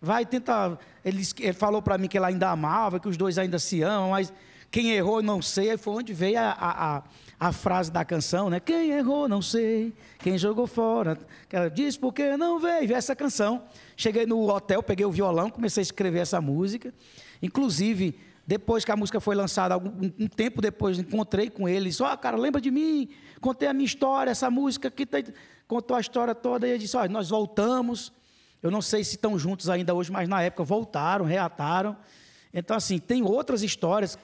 vai 0.00 0.26
tentar. 0.26 0.78
Ele, 1.04 1.22
ele 1.38 1.52
falou 1.52 1.80
para 1.80 1.96
mim 1.96 2.08
que 2.08 2.16
ela 2.16 2.26
ainda 2.26 2.50
amava, 2.50 2.98
que 2.98 3.08
os 3.08 3.16
dois 3.16 3.38
ainda 3.38 3.58
se 3.58 3.82
amam, 3.82 4.10
mas 4.10 4.32
quem 4.70 4.90
errou, 4.92 5.22
não 5.22 5.40
sei. 5.40 5.70
Aí 5.70 5.76
foi 5.76 5.94
onde 5.94 6.12
veio 6.12 6.38
a, 6.38 6.50
a, 6.50 6.96
a, 6.98 7.02
a 7.40 7.52
frase 7.52 7.90
da 7.90 8.04
canção, 8.04 8.50
né? 8.50 8.60
Quem 8.60 8.90
errou, 8.90 9.28
não 9.28 9.40
sei. 9.40 9.92
Quem 10.18 10.36
jogou 10.36 10.66
fora. 10.66 11.18
que 11.48 11.56
Ela 11.56 11.70
diz 11.70 11.96
porque 11.96 12.36
não 12.36 12.58
veio. 12.58 12.94
Essa 12.94 13.14
canção. 13.16 13.62
Cheguei 13.96 14.26
no 14.26 14.48
hotel, 14.50 14.82
peguei 14.82 15.06
o 15.06 15.10
violão, 15.10 15.48
comecei 15.50 15.80
a 15.80 15.82
escrever 15.82 16.18
essa 16.20 16.40
música. 16.40 16.92
Inclusive, 17.42 18.18
depois 18.46 18.84
que 18.84 18.92
a 18.92 18.96
música 18.96 19.20
foi 19.20 19.34
lançada, 19.34 19.74
algum- 19.74 20.10
um, 20.18 20.26
tempo 20.28 20.60
depois, 20.60 20.98
encontrei 20.98 21.50
com 21.50 21.68
ele. 21.68 21.88
Disse: 21.90 22.02
Ó, 22.02 22.16
cara, 22.16 22.36
lembra 22.36 22.60
de 22.60 22.70
mim? 22.70 23.08
Contei 23.40 23.68
a 23.68 23.72
minha 23.72 23.86
história, 23.86 24.30
essa 24.30 24.50
música 24.50 24.88
aqui. 24.88 25.04
tá- 25.06 25.18
Contou 25.66 25.96
a 25.96 26.00
história 26.00 26.34
toda. 26.34 26.66
E 26.66 26.70
ele 26.70 26.78
disse: 26.78 26.96
Olha, 26.96 27.08
nós 27.08 27.28
voltamos. 27.30 28.12
Eu 28.62 28.70
não 28.70 28.80
sei 28.82 29.04
se 29.04 29.12
estão 29.16 29.38
juntos 29.38 29.68
ainda 29.68 29.94
hoje, 29.94 30.10
mas 30.10 30.28
na 30.28 30.42
época 30.42 30.64
voltaram, 30.64 31.24
reataram. 31.24 31.96
Então, 32.52 32.76
assim, 32.76 32.98
tem 32.98 33.22
outras 33.22 33.62
histórias, 33.62 34.18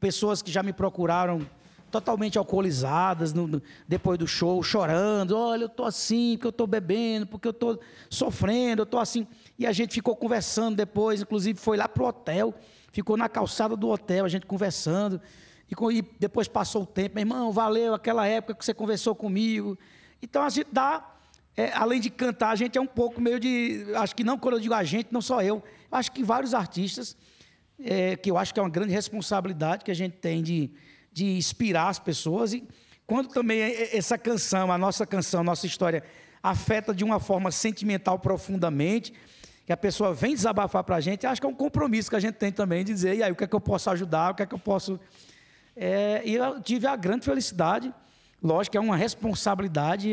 pessoas 0.00 0.42
que 0.42 0.50
já 0.50 0.62
me 0.62 0.72
procuraram 0.72 1.46
totalmente 1.90 2.36
alcoolizadas 2.36 3.32
no- 3.32 3.46
no- 3.46 3.62
depois 3.86 4.18
do 4.18 4.26
show, 4.26 4.62
chorando. 4.62 5.36
Olha, 5.36 5.62
eu 5.62 5.66
estou 5.68 5.86
assim, 5.86 6.32
porque 6.36 6.46
eu 6.46 6.50
estou 6.50 6.66
bebendo, 6.66 7.26
porque 7.26 7.48
eu 7.48 7.52
estou 7.52 7.80
sofrendo, 8.10 8.82
eu 8.82 8.84
estou 8.84 9.00
assim. 9.00 9.26
E 9.58 9.66
a 9.66 9.72
gente 9.72 9.94
ficou 9.94 10.14
conversando 10.14 10.76
depois, 10.76 11.22
inclusive 11.22 11.58
foi 11.58 11.76
lá 11.76 11.88
pro 11.88 12.04
hotel, 12.06 12.54
ficou 12.92 13.16
na 13.16 13.28
calçada 13.28 13.74
do 13.76 13.88
hotel, 13.88 14.24
a 14.24 14.28
gente 14.28 14.44
conversando. 14.46 15.20
E, 15.70 15.74
e 15.98 16.02
depois 16.18 16.46
passou 16.48 16.82
o 16.82 16.86
tempo, 16.86 17.14
meu 17.14 17.22
irmão, 17.22 17.52
valeu 17.52 17.94
aquela 17.94 18.26
época 18.26 18.54
que 18.54 18.64
você 18.64 18.74
conversou 18.74 19.14
comigo. 19.14 19.78
Então 20.22 20.42
a 20.42 20.50
gente 20.50 20.68
dá 20.72 21.14
é, 21.56 21.72
além 21.72 22.00
de 22.00 22.08
cantar, 22.08 22.50
a 22.50 22.54
gente 22.56 22.78
é 22.78 22.80
um 22.80 22.86
pouco 22.86 23.20
meio 23.20 23.40
de. 23.40 23.84
Acho 23.96 24.14
que 24.14 24.22
não, 24.22 24.38
quando 24.38 24.54
eu 24.54 24.60
digo 24.60 24.74
a 24.74 24.84
gente, 24.84 25.08
não 25.10 25.20
só 25.20 25.42
eu 25.42 25.60
acho 25.90 26.12
que 26.12 26.22
vários 26.22 26.54
artistas, 26.54 27.16
é, 27.82 28.16
que 28.16 28.30
eu 28.30 28.36
acho 28.38 28.52
que 28.52 28.60
é 28.60 28.62
uma 28.62 28.68
grande 28.70 28.92
responsabilidade 28.92 29.84
que 29.84 29.90
a 29.90 29.94
gente 29.94 30.16
tem 30.16 30.42
de, 30.42 30.70
de 31.12 31.36
inspirar 31.36 31.88
as 31.88 31.98
pessoas. 31.98 32.52
E 32.52 32.66
quando 33.06 33.28
também 33.28 33.60
essa 33.92 34.18
canção, 34.18 34.70
a 34.70 34.78
nossa 34.78 35.06
canção, 35.06 35.40
a 35.40 35.44
nossa 35.44 35.66
história, 35.66 36.02
afeta 36.42 36.94
de 36.94 37.04
uma 37.04 37.18
forma 37.20 37.50
sentimental 37.50 38.18
profundamente, 38.18 39.12
que 39.66 39.72
a 39.72 39.76
pessoa 39.76 40.14
vem 40.14 40.34
desabafar 40.34 40.82
para 40.82 40.96
a 40.96 41.00
gente, 41.00 41.26
acho 41.26 41.40
que 41.40 41.46
é 41.46 41.50
um 41.50 41.54
compromisso 41.54 42.08
que 42.08 42.16
a 42.16 42.20
gente 42.20 42.36
tem 42.36 42.50
também 42.50 42.84
de 42.84 42.92
dizer, 42.92 43.16
e 43.16 43.22
aí, 43.22 43.30
o 43.30 43.36
que 43.36 43.44
é 43.44 43.46
que 43.46 43.54
eu 43.54 43.60
posso 43.60 43.90
ajudar, 43.90 44.32
o 44.32 44.34
que 44.34 44.42
é 44.42 44.46
que 44.46 44.54
eu 44.54 44.58
posso. 44.58 44.98
É, 45.76 46.22
e 46.24 46.34
eu 46.36 46.60
tive 46.62 46.86
a 46.86 46.96
grande 46.96 47.24
felicidade, 47.24 47.92
lógico 48.42 48.76
é 48.76 48.80
uma 48.80 48.96
responsabilidade 48.96 50.10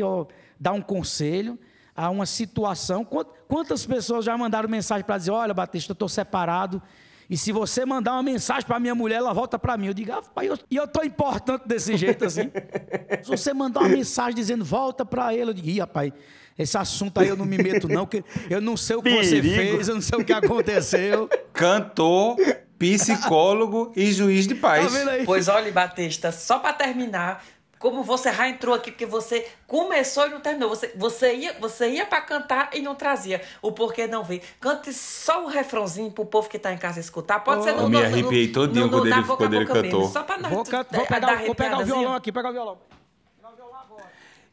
dar 0.60 0.72
um 0.72 0.82
conselho 0.82 1.58
a 1.94 2.10
uma 2.10 2.26
situação. 2.26 3.04
Quant- 3.04 3.28
Quantas 3.48 3.86
pessoas 3.86 4.24
já 4.24 4.36
mandaram 4.36 4.68
mensagem 4.68 5.04
para 5.04 5.16
dizer: 5.18 5.30
Olha, 5.30 5.54
Batista, 5.54 5.92
eu 5.92 5.94
estou 5.94 6.08
separado. 6.08 6.82
E 7.28 7.36
se 7.36 7.50
você 7.52 7.84
mandar 7.84 8.12
uma 8.12 8.22
mensagem 8.22 8.64
para 8.66 8.78
minha 8.78 8.94
mulher, 8.94 9.16
ela 9.16 9.32
volta 9.32 9.58
para 9.58 9.76
mim. 9.76 9.86
Eu 9.88 9.94
digo, 9.94 10.12
ah, 10.12 10.22
pai, 10.22 10.48
eu- 10.48 10.58
e 10.70 10.76
eu 10.76 10.84
estou 10.84 11.04
importante 11.04 11.66
desse 11.66 11.96
jeito 11.96 12.24
assim. 12.24 12.50
se 13.22 13.28
você 13.30 13.52
mandar 13.52 13.80
uma 13.80 13.88
mensagem 13.88 14.34
dizendo, 14.34 14.64
volta 14.64 15.04
para 15.04 15.34
ele, 15.34 15.50
eu 15.50 15.54
digo, 15.54 15.68
ih, 15.68 15.80
rapaz, 15.80 16.12
esse 16.58 16.78
assunto 16.78 17.18
aí 17.20 17.28
eu 17.28 17.36
não 17.36 17.44
me 17.44 17.58
meto, 17.58 17.88
não, 17.88 18.06
porque 18.06 18.24
eu 18.48 18.60
não 18.60 18.76
sei 18.76 18.96
o 18.96 19.02
que 19.02 19.10
você 19.10 19.42
Perigo. 19.42 19.54
fez, 19.56 19.88
eu 19.88 19.94
não 19.96 20.02
sei 20.02 20.18
o 20.18 20.24
que 20.24 20.32
aconteceu. 20.32 21.28
Cantor, 21.52 22.36
psicólogo 22.78 23.92
e 23.96 24.12
juiz 24.12 24.46
de 24.46 24.54
Tá 24.54 24.60
paz. 24.68 24.94
aí? 25.08 25.24
Pois 25.24 25.48
olha, 25.48 25.70
Batista, 25.72 26.32
só 26.32 26.58
pra 26.58 26.72
terminar, 26.72 27.44
como 27.78 28.02
você 28.02 28.32
já 28.32 28.48
entrou 28.48 28.74
aqui, 28.74 28.90
porque 28.90 29.04
você 29.06 29.46
começou 29.66 30.26
e 30.26 30.30
não 30.30 30.40
terminou. 30.40 30.68
Você, 30.70 30.92
você 30.96 31.34
ia, 31.34 31.52
você 31.60 31.88
ia 31.90 32.06
para 32.06 32.20
cantar 32.22 32.70
e 32.74 32.80
não 32.80 32.94
trazia. 32.94 33.40
O 33.60 33.70
porquê 33.72 34.06
não 34.06 34.24
veio. 34.24 34.40
Cante 34.60 34.92
só 34.92 35.44
um 35.44 35.46
refrãozinho 35.48 36.10
pro 36.10 36.24
povo 36.24 36.48
que 36.48 36.58
tá 36.58 36.72
em 36.72 36.78
casa 36.78 36.98
escutar. 37.00 37.40
Pode 37.40 37.64
ser 37.64 37.72
no 37.72 37.82
Eu 37.82 37.88
me 37.88 38.02
arrepiei 38.02 38.48
todinho 38.48 38.88
quando 38.88 39.06
ele- 39.06 39.14
boca 39.22 39.32
a 39.32 39.36
quando 39.36 39.54
ele 39.54 39.64
boca 39.66 39.82
mesmo, 39.82 39.98
cantou. 39.98 40.12
Só 40.12 40.22
pra 40.22 40.38
nós 40.38 40.52
Vou, 40.52 40.64
can- 40.64 40.86
vou 40.90 41.02
é, 41.02 41.06
pegar, 41.06 41.36
vou 41.44 41.54
pegar 41.54 41.78
o 41.78 41.84
violão 41.84 42.14
aqui, 42.14 42.32
pegar 42.32 42.48
o 42.50 42.52
violão. 42.52 42.78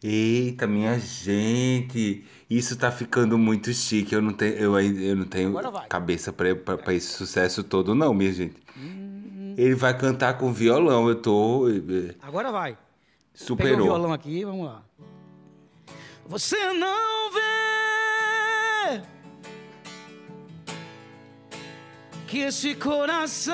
Eita, 0.05 0.67
minha 0.67 0.99
gente, 0.99 2.25
isso 2.49 2.75
tá 2.77 2.91
ficando 2.91 3.37
muito 3.37 3.71
chique. 3.73 4.13
Eu 4.13 4.21
não 4.21 4.33
tenho, 4.33 4.53
eu 4.55 4.77
eu 4.79 5.15
não 5.15 5.23
tenho 5.25 5.53
cabeça 5.87 6.33
pra, 6.33 6.53
pra, 6.53 6.77
pra 6.77 6.93
esse 6.93 7.07
sucesso 7.13 7.63
todo, 7.63 7.95
não, 7.95 8.13
minha 8.13 8.33
gente. 8.33 8.55
Ele 9.57 9.75
vai 9.75 9.97
cantar 9.97 10.37
com 10.37 10.51
violão, 10.51 11.07
eu 11.07 11.15
tô. 11.15 11.69
eh, 11.69 12.15
Agora 12.21 12.51
vai. 12.51 12.77
Peguei 13.33 13.45
o 13.45 13.47
Superou. 13.47 13.83
violão 13.83 14.13
aqui, 14.13 14.45
vamos 14.45 14.67
lá. 14.67 14.83
Você 16.27 16.71
não 16.73 17.31
vê 17.31 17.41
que 22.27 22.39
esse 22.39 22.75
coração 22.75 23.53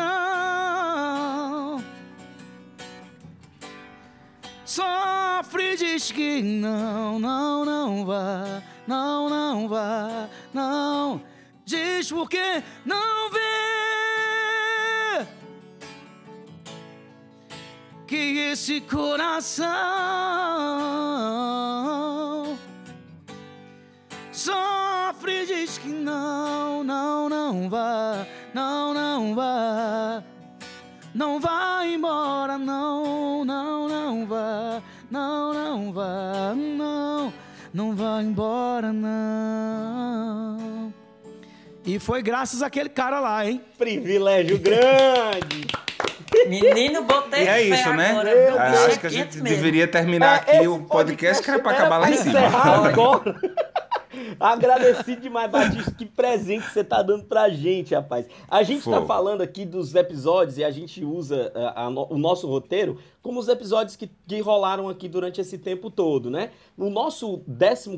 sofre 4.65 5.75
diz 5.77 6.11
que 6.11 6.41
não, 6.41 7.17
não, 7.17 7.65
não 7.65 8.05
vá, 8.05 8.61
não, 8.85 9.29
não 9.29 9.67
vá, 9.67 10.29
não. 10.53 11.21
Diz 11.65 12.11
porque 12.11 12.63
não 12.85 13.29
vê 13.31 13.48
que 18.09 18.39
esse 18.39 18.81
coração 18.81 19.67
sofre 24.31 25.45
diz 25.45 25.77
que 25.77 25.89
não, 25.89 26.83
não, 26.83 27.29
não 27.29 27.69
vá, 27.69 28.25
não, 28.51 28.95
não 28.95 29.35
vá, 29.35 30.23
não 31.13 31.39
vá 31.39 31.85
embora, 31.85 32.57
não, 32.57 33.45
não, 33.45 33.87
não 33.87 34.25
vá, 34.25 34.81
não, 35.11 35.53
não 35.53 35.93
vá, 35.93 36.55
não, 36.55 37.31
não 37.71 37.95
vá 37.95 38.23
embora, 38.23 38.91
não. 38.91 40.91
E 41.85 41.99
foi 41.99 42.23
graças 42.23 42.63
àquele 42.63 42.89
cara 42.89 43.19
lá, 43.19 43.45
hein? 43.45 43.61
Privilégio 43.77 44.57
grande. 44.57 45.67
Menino, 46.49 47.03
botei 47.03 47.43
E 47.43 47.47
é 47.47 47.61
isso, 47.63 47.89
né? 47.93 48.11
agora? 48.11 48.53
Ah, 48.59 48.71
acho 48.85 48.89
é 48.91 48.97
que 48.97 49.07
a 49.07 49.09
gente 49.09 49.37
mesmo. 49.37 49.43
deveria 49.43 49.87
terminar 49.87 50.43
É, 50.47 50.57
aqui 50.57 50.67
o 50.67 50.83
podcast 50.83 51.43
que 51.43 51.49
era 51.49 51.59
pra 51.61 51.71
acabar 51.71 51.97
lá 51.99 52.09
em 52.09 52.15
cima. 52.17 52.39
agora. 52.87 53.35
Agradecido 54.39 55.21
demais, 55.21 55.49
Batista. 55.51 55.91
Que 55.91 56.05
presente 56.05 56.65
que 56.65 56.73
você 56.73 56.83
tá 56.83 57.01
dando 57.01 57.25
pra 57.25 57.49
gente, 57.49 57.93
rapaz. 57.93 58.25
A 58.49 58.63
gente 58.63 58.83
tá 58.89 58.99
Pô. 59.01 59.07
falando 59.07 59.41
aqui 59.41 59.65
dos 59.65 59.93
episódios 59.95 60.57
e 60.57 60.63
a 60.63 60.71
gente 60.71 61.03
usa 61.05 61.51
a- 61.55 61.85
a 61.85 61.89
no- 61.89 62.07
o 62.09 62.17
nosso 62.17 62.47
roteiro 62.47 62.99
como 63.21 63.39
os 63.39 63.47
episódios 63.47 63.95
que, 63.95 64.09
que 64.27 64.39
rolaram 64.41 64.89
aqui 64.89 65.07
durante 65.07 65.39
esse 65.39 65.57
tempo 65.57 65.89
todo, 65.89 66.29
né? 66.29 66.51
No 66.77 66.89
nosso 66.89 67.41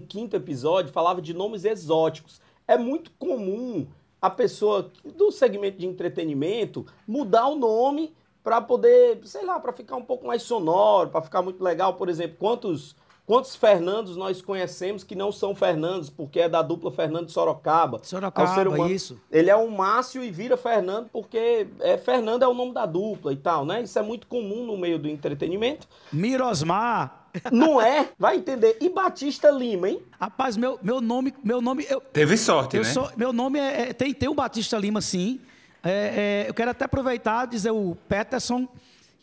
15 0.08 0.36
episódio 0.36 0.92
falava 0.92 1.22
de 1.22 1.34
nomes 1.34 1.64
exóticos. 1.66 2.42
É 2.68 2.78
muito 2.78 3.12
comum 3.18 3.88
a 4.22 4.30
pessoa 4.30 4.92
do 5.04 5.32
segmento 5.32 5.80
de 5.80 5.88
entretenimento 5.88 6.86
mudar 7.08 7.48
o 7.48 7.56
nome 7.56 8.14
para 8.44 8.62
poder, 8.62 9.20
sei 9.24 9.46
lá, 9.46 9.60
para 9.60 9.72
ficar 9.74 9.96
um 9.96 10.04
pouco 10.04 10.26
mais 10.26 10.42
sonoro, 10.44 11.10
para 11.10 11.22
ficar 11.22 11.42
muito 11.42 11.64
legal. 11.64 11.94
Por 11.96 12.10
exemplo, 12.10 12.38
quantos 12.40 12.96
quantos 13.24 13.56
Fernandos 13.56 14.18
nós 14.18 14.42
conhecemos 14.42 15.04
que 15.06 15.16
não 15.16 15.32
são 15.32 15.56
Fernandos, 15.56 16.10
porque 16.10 16.42
é 16.42 16.50
da 16.50 16.62
dupla 16.62 16.92
Fernando 16.92 17.30
Sorocaba? 17.30 18.00
Sorocaba, 18.04 18.70
humano. 18.70 18.92
isso. 18.92 19.22
Ele 19.32 19.50
é 19.50 19.56
um 19.56 19.70
Márcio 19.70 20.22
e 20.24 20.30
vira 20.30 20.58
Fernando 20.58 21.08
porque 21.14 21.68
é 21.80 21.98
Fernando 21.98 22.44
é 22.44 22.48
o 22.48 22.54
nome 22.54 22.74
da 22.74 22.86
dupla 22.86 23.32
e 23.32 23.38
tal, 23.38 23.66
né? 23.66 23.84
Isso 23.84 23.98
é 23.98 24.02
muito 24.02 24.28
comum 24.28 24.66
no 24.66 24.78
meio 24.78 25.00
do 25.00 25.08
entretenimento. 25.08 25.88
Mirosmar. 26.12 27.28
Não 27.52 27.80
é? 27.80 28.10
Vai 28.20 28.38
entender. 28.38 28.78
E 28.82 28.90
Batista 28.90 29.50
Lima, 29.50 29.88
hein? 29.90 30.02
Rapaz, 30.20 30.58
meu, 30.58 30.78
meu 30.82 31.00
nome, 31.00 31.34
meu 31.42 31.62
nome, 31.62 31.86
eu, 31.90 32.02
Teve 32.02 32.36
sorte, 32.36 32.76
eu 32.76 32.84
né? 32.84 32.90
sou, 32.90 33.10
meu 33.16 33.32
nome 33.32 33.58
é, 33.60 33.90
é- 33.90 33.94
tem, 33.94 34.14
tem 34.14 34.28
o 34.28 34.34
Batista 34.34 34.78
Lima, 34.78 35.00
sim. 35.00 35.40
É, 35.84 36.44
é, 36.46 36.50
eu 36.50 36.54
quero 36.54 36.72
até 36.72 36.86
aproveitar 36.86 37.48
e 37.48 37.52
dizer 37.52 37.72
o 37.72 37.96
Peterson. 38.08 38.68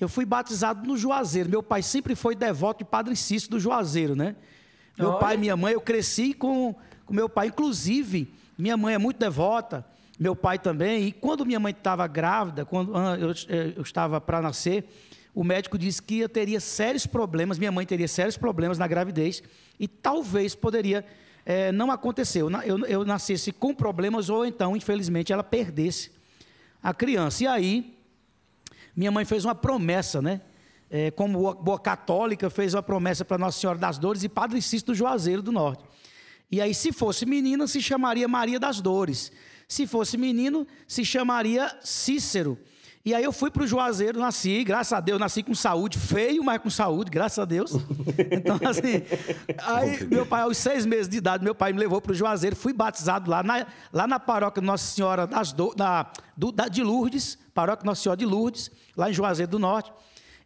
Eu 0.00 0.08
fui 0.08 0.24
batizado 0.24 0.86
no 0.86 0.96
Juazeiro. 0.96 1.48
Meu 1.48 1.62
pai 1.62 1.82
sempre 1.82 2.14
foi 2.14 2.34
devoto 2.34 2.84
de 2.84 2.84
Padre 2.84 3.14
Cício 3.16 3.50
do 3.50 3.58
Juazeiro, 3.58 4.14
né? 4.14 4.36
Meu 4.98 5.10
Olha. 5.10 5.18
pai 5.18 5.34
e 5.34 5.38
minha 5.38 5.56
mãe, 5.56 5.72
eu 5.72 5.80
cresci 5.80 6.34
com, 6.34 6.74
com 7.06 7.14
meu 7.14 7.28
pai. 7.28 7.48
Inclusive, 7.48 8.32
minha 8.56 8.76
mãe 8.76 8.94
é 8.94 8.98
muito 8.98 9.18
devota, 9.18 9.84
meu 10.18 10.34
pai 10.34 10.58
também. 10.58 11.06
E 11.06 11.12
quando 11.12 11.46
minha 11.46 11.60
mãe 11.60 11.70
estava 11.70 12.06
grávida, 12.06 12.64
quando 12.64 12.96
ah, 12.96 13.16
eu, 13.18 13.30
eh, 13.30 13.72
eu 13.76 13.82
estava 13.82 14.20
para 14.20 14.42
nascer, 14.42 14.84
o 15.32 15.44
médico 15.44 15.78
disse 15.78 16.02
que 16.02 16.18
eu 16.18 16.28
teria 16.28 16.58
sérios 16.58 17.06
problemas, 17.06 17.58
minha 17.58 17.70
mãe 17.70 17.86
teria 17.86 18.08
sérios 18.08 18.36
problemas 18.36 18.78
na 18.78 18.88
gravidez 18.88 19.42
e 19.78 19.86
talvez 19.86 20.56
poderia 20.56 21.04
eh, 21.46 21.70
não 21.70 21.92
acontecer. 21.92 22.42
Eu, 22.42 22.50
eu, 22.64 22.78
eu 22.86 23.04
nascesse 23.04 23.52
com 23.52 23.72
problemas 23.72 24.28
ou 24.28 24.44
então, 24.44 24.76
infelizmente, 24.76 25.32
ela 25.32 25.44
perdesse 25.44 26.17
a 26.82 26.94
criança. 26.94 27.44
E 27.44 27.46
aí, 27.46 27.98
minha 28.94 29.10
mãe 29.10 29.24
fez 29.24 29.44
uma 29.44 29.54
promessa, 29.54 30.20
né? 30.20 30.40
É, 30.90 31.10
como 31.10 31.54
boa, 31.54 31.78
católica, 31.78 32.48
fez 32.48 32.74
uma 32.74 32.82
promessa 32.82 33.24
para 33.24 33.36
Nossa 33.36 33.60
Senhora 33.60 33.78
das 33.78 33.98
Dores 33.98 34.22
e 34.22 34.28
Padre 34.28 34.60
Cício 34.62 34.86
do 34.86 34.94
Juazeiro 34.94 35.42
do 35.42 35.52
Norte. 35.52 35.84
E 36.50 36.60
aí, 36.60 36.74
se 36.74 36.92
fosse 36.92 37.26
menina, 37.26 37.66
se 37.66 37.80
chamaria 37.80 38.26
Maria 38.26 38.58
das 38.58 38.80
Dores. 38.80 39.30
Se 39.68 39.86
fosse 39.86 40.16
menino, 40.16 40.66
se 40.86 41.04
chamaria 41.04 41.70
Cícero. 41.82 42.58
E 43.08 43.14
aí 43.14 43.24
eu 43.24 43.32
fui 43.32 43.50
para 43.50 43.62
o 43.62 43.66
Juazeiro, 43.66 44.20
nasci, 44.20 44.62
graças 44.62 44.92
a 44.92 45.00
Deus, 45.00 45.18
nasci 45.18 45.42
com 45.42 45.54
saúde, 45.54 45.96
feio, 45.98 46.44
mas 46.44 46.60
com 46.60 46.68
saúde, 46.68 47.10
graças 47.10 47.38
a 47.38 47.44
Deus. 47.46 47.72
Então, 48.30 48.58
assim, 48.68 49.02
aí 49.62 50.04
meu 50.06 50.26
pai, 50.26 50.42
aos 50.42 50.58
seis 50.58 50.84
meses 50.84 51.08
de 51.08 51.16
idade, 51.16 51.42
meu 51.42 51.54
pai 51.54 51.72
me 51.72 51.78
levou 51.78 52.00
para 52.02 52.12
o 52.12 52.14
Juazeiro, 52.14 52.54
fui 52.54 52.72
batizado 52.74 53.30
lá 53.30 53.42
na, 53.42 53.66
lá 53.92 54.06
na 54.06 54.20
paróquia 54.20 54.60
Nossa 54.62 54.84
Senhora 54.94 55.26
das 55.26 55.52
Do, 55.52 55.74
da, 55.74 56.10
do- 56.36 56.52
da- 56.52 56.68
de 56.68 56.82
Lourdes, 56.82 57.38
paróquia 57.54 57.86
Nossa 57.86 58.02
Senhora 58.02 58.18
de 58.18 58.26
Lourdes, 58.26 58.70
lá 58.94 59.08
em 59.08 59.14
Juazeiro 59.14 59.50
do 59.52 59.58
Norte, 59.58 59.90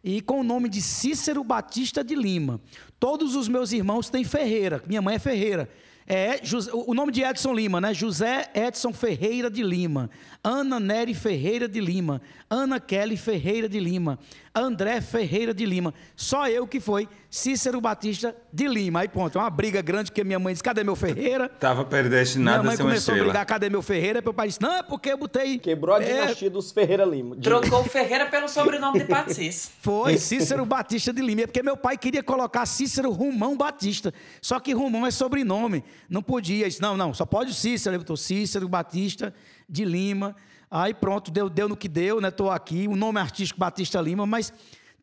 e 0.01 0.21
com 0.21 0.39
o 0.39 0.43
nome 0.43 0.69
de 0.69 0.81
Cícero 0.81 1.43
Batista 1.43 2.01
de 2.01 2.15
Lima. 2.15 2.61
Todos 2.97 3.35
os 3.35 3.49
meus 3.49 3.73
irmãos 3.73 4.09
têm 4.09 4.23
Ferreira, 4.23 4.81
minha 4.87 5.01
mãe 5.01 5.15
é 5.15 5.19
Ferreira. 5.19 5.69
É, 6.07 6.41
o 6.73 6.93
nome 6.93 7.11
de 7.11 7.23
Edson 7.23 7.53
Lima, 7.53 7.79
né? 7.79 7.93
José 7.93 8.49
Edson 8.53 8.91
Ferreira 8.91 9.49
de 9.49 9.63
Lima, 9.63 10.09
Ana 10.43 10.79
Nery 10.79 11.13
Ferreira 11.13 11.67
de 11.67 11.79
Lima, 11.79 12.21
Ana 12.49 12.79
Kelly 12.79 13.15
Ferreira 13.15 13.69
de 13.69 13.79
Lima, 13.79 14.19
André 14.55 15.01
Ferreira 15.01 15.53
de 15.53 15.65
Lima. 15.65 15.93
Só 16.15 16.47
eu 16.47 16.67
que 16.67 16.79
foi 16.79 17.09
Cícero 17.29 17.81
Batista 17.81 18.35
de 18.51 18.67
Lima. 18.67 18.99
Aí 18.99 19.07
pronto, 19.07 19.37
é 19.39 19.41
uma 19.41 19.49
briga 19.49 19.81
grande 19.81 20.11
que 20.11 20.23
minha 20.23 20.37
mãe 20.37 20.53
disse: 20.53 20.63
cadê 20.63 20.83
meu 20.83 20.95
Ferreira? 20.95 21.49
Tava 21.49 21.75
Minha 21.79 21.85
predestinado 21.85 22.63
mãe 22.63 22.73
a 22.73 22.77
ser 22.77 22.83
uma 22.83 22.89
começou 22.89 23.15
a 23.15 23.17
brigar, 23.17 23.45
cadê 23.47 23.67
meu 23.69 23.81
Ferreira? 23.81 24.21
Meu 24.21 24.33
pai 24.33 24.47
disse: 24.49 24.61
não, 24.61 24.73
é 24.75 24.83
porque 24.83 25.09
eu 25.09 25.17
botei. 25.17 25.57
Quebrou 25.57 25.95
a 25.95 26.03
É, 26.03 26.21
dinastia 26.21 26.49
dos 26.51 26.71
Ferreira 26.71 27.03
Lima. 27.03 27.35
Trocou 27.37 27.81
o 27.81 27.83
Ferreira 27.83 28.27
pelo 28.27 28.47
sobrenome 28.47 28.99
de 28.99 29.05
Patricis. 29.05 29.71
Foi, 29.81 30.17
Cícero 30.17 30.65
Batista 30.65 31.11
de 31.11 31.21
Lima. 31.23 31.41
É 31.41 31.47
porque 31.47 31.63
meu 31.63 31.75
pai 31.75 31.97
queria 31.97 32.21
colocar 32.21 32.65
Cícero 32.67 33.11
Rumão 33.11 33.57
Batista. 33.57 34.13
Só 34.39 34.59
que 34.59 34.71
Rumão 34.73 35.07
é 35.07 35.09
sobrenome. 35.11 35.83
Não 36.07 36.21
podia. 36.21 36.67
Disse, 36.67 36.79
não, 36.81 36.95
não, 36.95 37.11
só 37.13 37.25
pode 37.25 37.49
o 37.49 37.53
Cícero. 37.55 37.95
Ele 37.95 38.03
botou 38.03 38.15
Cícero 38.15 38.69
Batista 38.69 39.33
de 39.67 39.83
Lima. 39.83 40.35
Aí 40.75 40.91
pronto, 40.91 41.29
deu, 41.29 41.47
deu 41.49 41.69
no 41.69 41.77
que 41.77 41.87
deu, 41.87 42.19
né? 42.19 42.29
Estou 42.29 42.49
aqui. 42.49 42.87
O 42.87 42.95
nome 42.95 43.19
artístico 43.19 43.59
Batista 43.59 44.01
Lima, 44.01 44.25
mas 44.25 44.51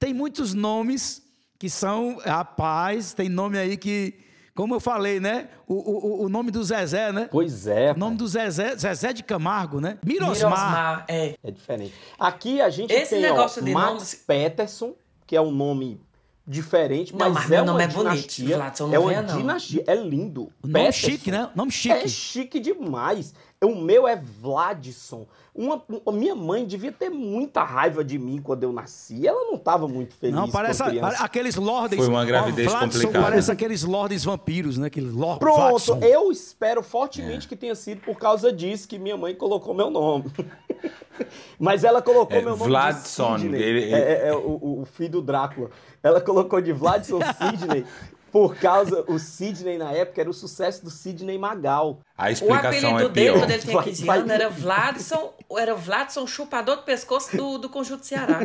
tem 0.00 0.12
muitos 0.12 0.52
nomes 0.52 1.22
que 1.58 1.70
são, 1.70 2.18
rapaz, 2.24 3.12
tem 3.14 3.28
nome 3.28 3.56
aí 3.56 3.76
que, 3.76 4.14
como 4.52 4.74
eu 4.74 4.80
falei, 4.80 5.20
né? 5.20 5.48
O, 5.68 5.74
o, 5.74 6.24
o 6.24 6.28
nome 6.28 6.50
do 6.50 6.64
Zezé, 6.64 7.12
né? 7.12 7.28
Pois 7.30 7.68
é, 7.68 7.92
O 7.92 7.98
nome 7.98 8.16
do 8.16 8.26
Zezé, 8.26 8.74
Zezé 8.76 9.12
de 9.12 9.22
Camargo, 9.22 9.80
né? 9.80 9.98
Mirosmar. 10.04 10.50
Mirosmar, 10.50 11.04
é. 11.06 11.34
É 11.44 11.50
diferente. 11.52 11.94
Aqui 12.18 12.60
a 12.60 12.68
gente 12.68 12.92
Esse 12.92 13.10
tem 13.10 13.20
negócio 13.22 13.62
ó, 13.62 13.64
de 13.64 13.72
Max 13.72 13.86
nomes- 13.92 14.14
Peterson, 14.26 14.94
que 15.24 15.36
é 15.36 15.40
um 15.40 15.52
nome 15.52 16.00
diferente, 16.46 17.12
Não, 17.12 17.18
mas, 17.30 17.32
mas 17.34 17.44
é 17.44 17.48
meu 17.48 17.62
uma 17.62 17.72
nome 17.72 17.84
é 17.84 17.86
bonito, 17.86 18.10
dinastia. 18.10 18.56
Vladson, 18.56 18.86
não 18.88 18.94
é 18.94 18.98
uma 18.98 19.22
não. 19.22 19.36
dinastia, 19.36 19.84
é 19.86 19.94
lindo. 19.94 20.42
O 20.62 20.66
nome 20.66 20.72
Peterson 20.72 21.06
chique, 21.10 21.30
né? 21.30 21.48
Nome 21.54 21.68
É 21.70 21.72
chique. 21.72 22.08
chique 22.08 22.58
demais. 22.58 23.32
O 23.62 23.74
meu 23.74 24.08
é 24.08 24.16
Vladson. 24.16 25.26
Uma, 25.54 25.82
a 26.06 26.12
minha 26.12 26.34
mãe 26.34 26.64
devia 26.64 26.90
ter 26.90 27.10
muita 27.10 27.62
raiva 27.62 28.02
de 28.02 28.18
mim 28.18 28.40
quando 28.42 28.62
eu 28.62 28.72
nasci. 28.72 29.26
Ela 29.26 29.44
não 29.44 29.56
estava 29.56 29.86
muito 29.86 30.14
feliz 30.14 30.34
Não, 30.34 30.48
parece 30.50 30.82
com 30.82 31.04
a 31.04 31.08
aqueles 31.10 31.56
lordes. 31.56 31.98
Foi 31.98 32.08
uma 32.08 32.24
gravidez 32.24 32.66
Ó, 32.66 32.70
Vladson 32.70 32.98
complicada. 33.00 33.24
Parece 33.26 33.52
aqueles 33.52 33.82
lordes 33.82 34.24
vampiros, 34.24 34.78
né? 34.78 34.86
Aquele 34.86 35.10
lord 35.10 35.40
Pronto, 35.40 35.58
Vladson. 35.58 35.98
eu 36.00 36.32
espero 36.32 36.82
fortemente 36.82 37.46
que 37.46 37.54
tenha 37.54 37.74
sido 37.74 38.00
por 38.00 38.16
causa 38.18 38.50
disso 38.50 38.88
que 38.88 38.98
minha 38.98 39.18
mãe 39.18 39.34
colocou 39.34 39.74
meu 39.74 39.90
nome. 39.90 40.24
Mas 41.58 41.84
ela 41.84 42.00
colocou 42.00 42.38
É, 42.38 42.40
meu 42.40 42.56
nome 42.56 42.64
Vladson, 42.70 43.36
de 43.36 43.42
Sidney. 43.42 43.62
ele- 43.62 43.80
ele- 43.82 43.92
É, 43.92 43.98
é, 43.98 44.28
é 44.28 44.34
o, 44.34 44.80
o 44.80 44.84
filho 44.90 45.10
do 45.10 45.22
Drácula. 45.22 45.70
Ela 46.02 46.18
colocou 46.22 46.62
de 46.62 46.72
Vladson 46.72 47.18
Sidney 47.36 47.84
por 48.32 48.56
causa... 48.56 49.04
O 49.08 49.18
Sidney, 49.18 49.78
na 49.78 49.92
época, 49.92 50.20
era 50.20 50.30
o 50.30 50.32
sucesso 50.32 50.84
do 50.84 50.90
Sidney 50.90 51.38
Magal. 51.38 52.00
A 52.16 52.26
O 52.26 52.30
explicação 52.30 52.90
apelido 52.96 53.00
é 53.00 53.08
dele, 53.08 53.26
pior. 53.32 53.38
quando 53.40 53.50
ele 53.50 53.58
tinha 53.62 53.74
Vai- 53.74 53.84
15 53.84 54.04
vai- 54.04 54.18
anos, 54.18 54.30
era 54.30 54.48
Vladson, 54.50 55.34
era 55.58 55.74
Vladson 55.74 56.26
chupador 56.26 56.76
do 56.76 56.82
pescoço 56.82 57.36
do, 57.36 57.58
do 57.58 57.68
Conjunto 57.68 58.04
Ceará. 58.06 58.40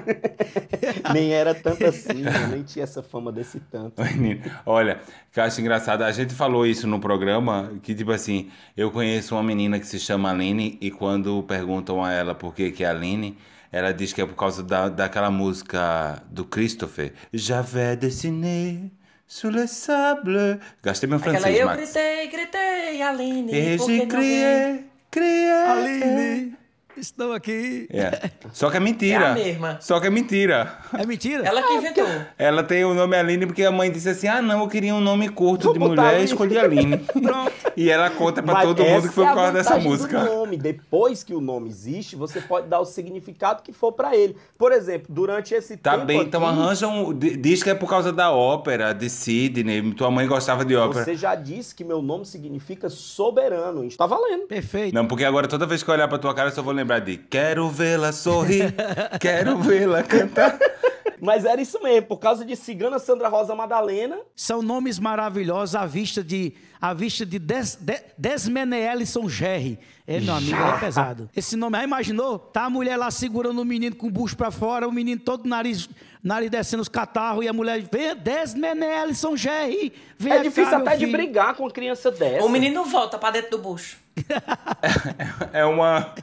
Nem 1.14 1.32
era 1.34 1.54
tanto 1.54 1.86
assim, 1.86 2.22
né? 2.22 2.48
nem 2.50 2.64
tinha 2.64 2.84
essa 2.84 3.04
fama 3.04 3.32
desse 3.32 3.60
tanto. 3.60 4.02
Menino, 4.02 4.42
Olha, 4.66 5.00
que 5.32 5.40
eu 5.40 5.44
acho 5.44 5.60
engraçado, 5.62 6.04
a 6.04 6.12
gente 6.12 6.34
falou 6.34 6.66
isso 6.66 6.88
no 6.88 7.00
programa, 7.00 7.72
que 7.84 7.94
tipo 7.94 8.12
assim, 8.12 8.50
eu 8.76 8.92
conheço 8.92 9.36
uma 9.36 9.44
menina 9.44 9.80
que 9.80 9.88
se 9.88 10.00
chama 10.00 10.32
Aline 10.32 10.78
e 10.82 10.90
quando 10.92 11.42
perguntam 11.44 12.04
a 12.04 12.12
ela 12.12 12.34
por 12.34 12.54
que 12.54 12.72
que 12.72 12.84
é 12.84 12.88
Aline, 12.90 13.38
ela 13.72 13.92
diz 13.94 14.14
que 14.14 14.22
é 14.22 14.26
por 14.26 14.36
causa 14.36 14.64
da, 14.64 14.88
daquela 14.90 15.30
música 15.30 16.22
do 16.30 16.46
Christopher, 16.46 17.14
J'avais 17.34 17.98
dessiné 17.98 18.90
sur 19.28 19.52
le 19.52 19.68
sable. 19.68 20.60
Gastei 20.84 21.08
meu 21.10 21.18
Aquela 21.18 21.40
francês, 21.40 21.60
eu 21.60 21.66
Max. 21.66 21.78
gritei, 21.82 22.28
gritei, 22.28 23.02
Aline, 23.02 23.52
Et 23.54 23.78
por 23.78 23.86
que 23.88 23.94
j'ai 23.94 24.06
não 24.06 24.08
vem? 24.08 24.08
crié, 24.08 24.84
crié. 25.12 25.52
Aline, 25.52 26.55
estão 27.00 27.32
aqui. 27.34 27.88
É. 27.92 28.30
Só 28.54 28.70
que 28.70 28.78
é 28.78 28.80
É 28.80 28.84
mentira. 28.84 29.32
a 29.32 29.34
mesma. 29.34 29.78
Só 29.82 30.00
que 30.00 30.08
é 30.08 30.10
mentira. 30.10 30.78
É 30.98 31.06
mentira? 31.06 31.44
Ela 31.46 31.62
que 31.64 31.74
inventou. 31.74 32.08
Ela 32.38 32.64
tem 32.64 32.84
o 32.86 32.94
nome 32.94 33.16
Aline 33.18 33.46
porque 33.46 33.64
a 33.64 33.72
mãe 33.72 33.92
disse 33.92 34.10
assim: 34.10 34.28
ah, 34.28 34.42
não, 34.42 34.62
eu 34.62 34.68
queria 34.68 34.94
um 34.96 35.02
nome 35.02 35.30
curto 35.30 35.66
Vou 35.66 35.74
de 35.74 35.80
mulher 35.80 36.22
e 36.22 36.24
escolhi 36.26 36.58
Aline. 36.58 36.98
Pronto. 37.22 37.52
E 37.78 37.90
ela 37.90 38.10
conta 38.10 38.42
pra 38.42 38.54
Mas 38.54 38.64
todo 38.68 38.84
mundo 38.84 39.08
que 39.10 39.14
foi 39.14 39.24
é 39.26 39.28
por 39.28 39.32
a 39.34 39.36
causa 39.36 39.52
dessa 39.54 39.78
música. 39.78 40.20
Do 40.20 40.26
nome. 40.36 40.58
Depois 40.58 41.24
que 41.24 41.34
o 41.34 41.42
nome 41.42 41.70
existe, 41.70 42.16
você 42.16 42.40
pode 42.42 42.68
dar 42.68 42.80
o 42.80 42.86
significado 42.86 43.62
que 43.64 43.74
for 43.74 43.92
pra 43.92 44.16
ele. 44.16 44.36
Por 44.58 44.72
exemplo, 44.72 45.08
durante 45.10 45.54
esse 45.54 45.76
Tá 45.78 45.94
tempo 45.94 46.06
bem, 46.06 46.22
então 46.22 46.46
aqui, 46.48 46.60
arranjam. 46.60 47.14
di- 47.14 47.36
Diz 47.38 47.62
que 47.62 47.70
é 47.70 47.76
por 47.76 47.90
causa 47.90 48.14
da 48.14 48.32
ópera, 48.32 48.94
de 48.94 49.10
Sidney. 49.10 49.94
Tua 49.94 50.10
mãe 50.10 50.26
gostava 50.28 50.64
de 50.64 50.76
ópera. 50.76 51.04
Você 51.04 51.16
já 51.16 51.36
disse 51.36 51.76
que 51.76 51.84
meu 51.84 52.02
nome 52.02 52.26
significa 52.26 52.90
soberano. 52.90 53.88
Tá 53.98 54.06
valendo. 54.06 54.48
Perfeito. 54.48 54.94
Não, 54.94 55.06
porque 55.06 55.26
agora 55.26 55.48
toda 55.48 55.66
vez 55.66 55.84
que 55.84 55.90
eu 55.90 55.94
olhar 55.94 56.08
pra 56.08 56.18
tua 56.18 56.34
cara, 56.34 56.50
eu 56.50 56.54
só 56.54 56.62
vou 56.62 56.74
lembrar 56.74 56.85
de 57.02 57.18
Quero 57.18 57.70
vê-la 57.70 58.12
sorrir, 58.12 58.74
quero 59.20 59.58
vê-la 59.60 60.04
cantar. 60.04 60.58
Mas 61.20 61.46
era 61.46 61.62
isso 61.62 61.82
mesmo, 61.82 62.08
por 62.08 62.18
causa 62.18 62.46
de 62.46 62.56
Cigana 62.56 63.00
Sandra 63.00 63.28
Rosa 63.28 63.56
Madalena. 63.56 64.18
São 64.36 64.62
nomes 64.62 65.00
maravilhosos 65.00 65.76
à 65.76 65.86
vista 65.86 66.24
de 66.24 66.54
à 66.80 66.94
vista 66.94 67.26
de 67.26 67.40
Des, 67.40 67.76
de, 67.76 68.00
Desmeneelison 68.18 69.28
Gerry. 69.28 69.80
É, 70.06 70.20
meu 70.20 70.36
amigo, 70.36 70.56
é 70.56 70.80
pesado. 70.80 71.30
Esse 71.36 71.56
nome 71.56 71.78
aí, 71.78 71.84
imaginou? 71.84 72.38
Tá 72.38 72.66
a 72.66 72.70
mulher 72.70 72.96
lá 72.96 73.10
segurando 73.10 73.60
o 73.60 73.66
menino 73.66 73.96
com 73.96 74.06
o 74.06 74.12
bucho 74.12 74.38
pra 74.38 74.52
fora, 74.52 74.88
o 74.88 74.92
menino 74.92 75.20
todo 75.20 75.50
nariz, 75.50 75.90
nariz 76.22 76.52
descendo 76.52 76.82
os 76.84 76.90
catarros, 76.90 77.44
e 77.44 77.48
a 77.48 77.54
mulher, 77.54 77.82
vem, 77.92 78.16
Desmeneelison 78.16 79.36
Gerry. 79.36 79.94
Vem 80.20 80.32
é 80.32 80.38
cá, 80.38 80.44
difícil 80.44 80.78
até 80.78 80.92
de 80.92 81.06
filho." 81.06 81.12
brigar 81.12 81.56
com 81.56 81.64
uma 81.64 81.72
criança 81.72 82.12
dessa. 82.12 82.46
O 82.46 82.50
menino 82.50 82.86
volta 82.86 83.18
pra 83.18 83.32
dentro 83.32 83.52
do 83.52 83.58
bucho. 83.58 83.98
É 85.52 85.66
uma. 85.66 86.14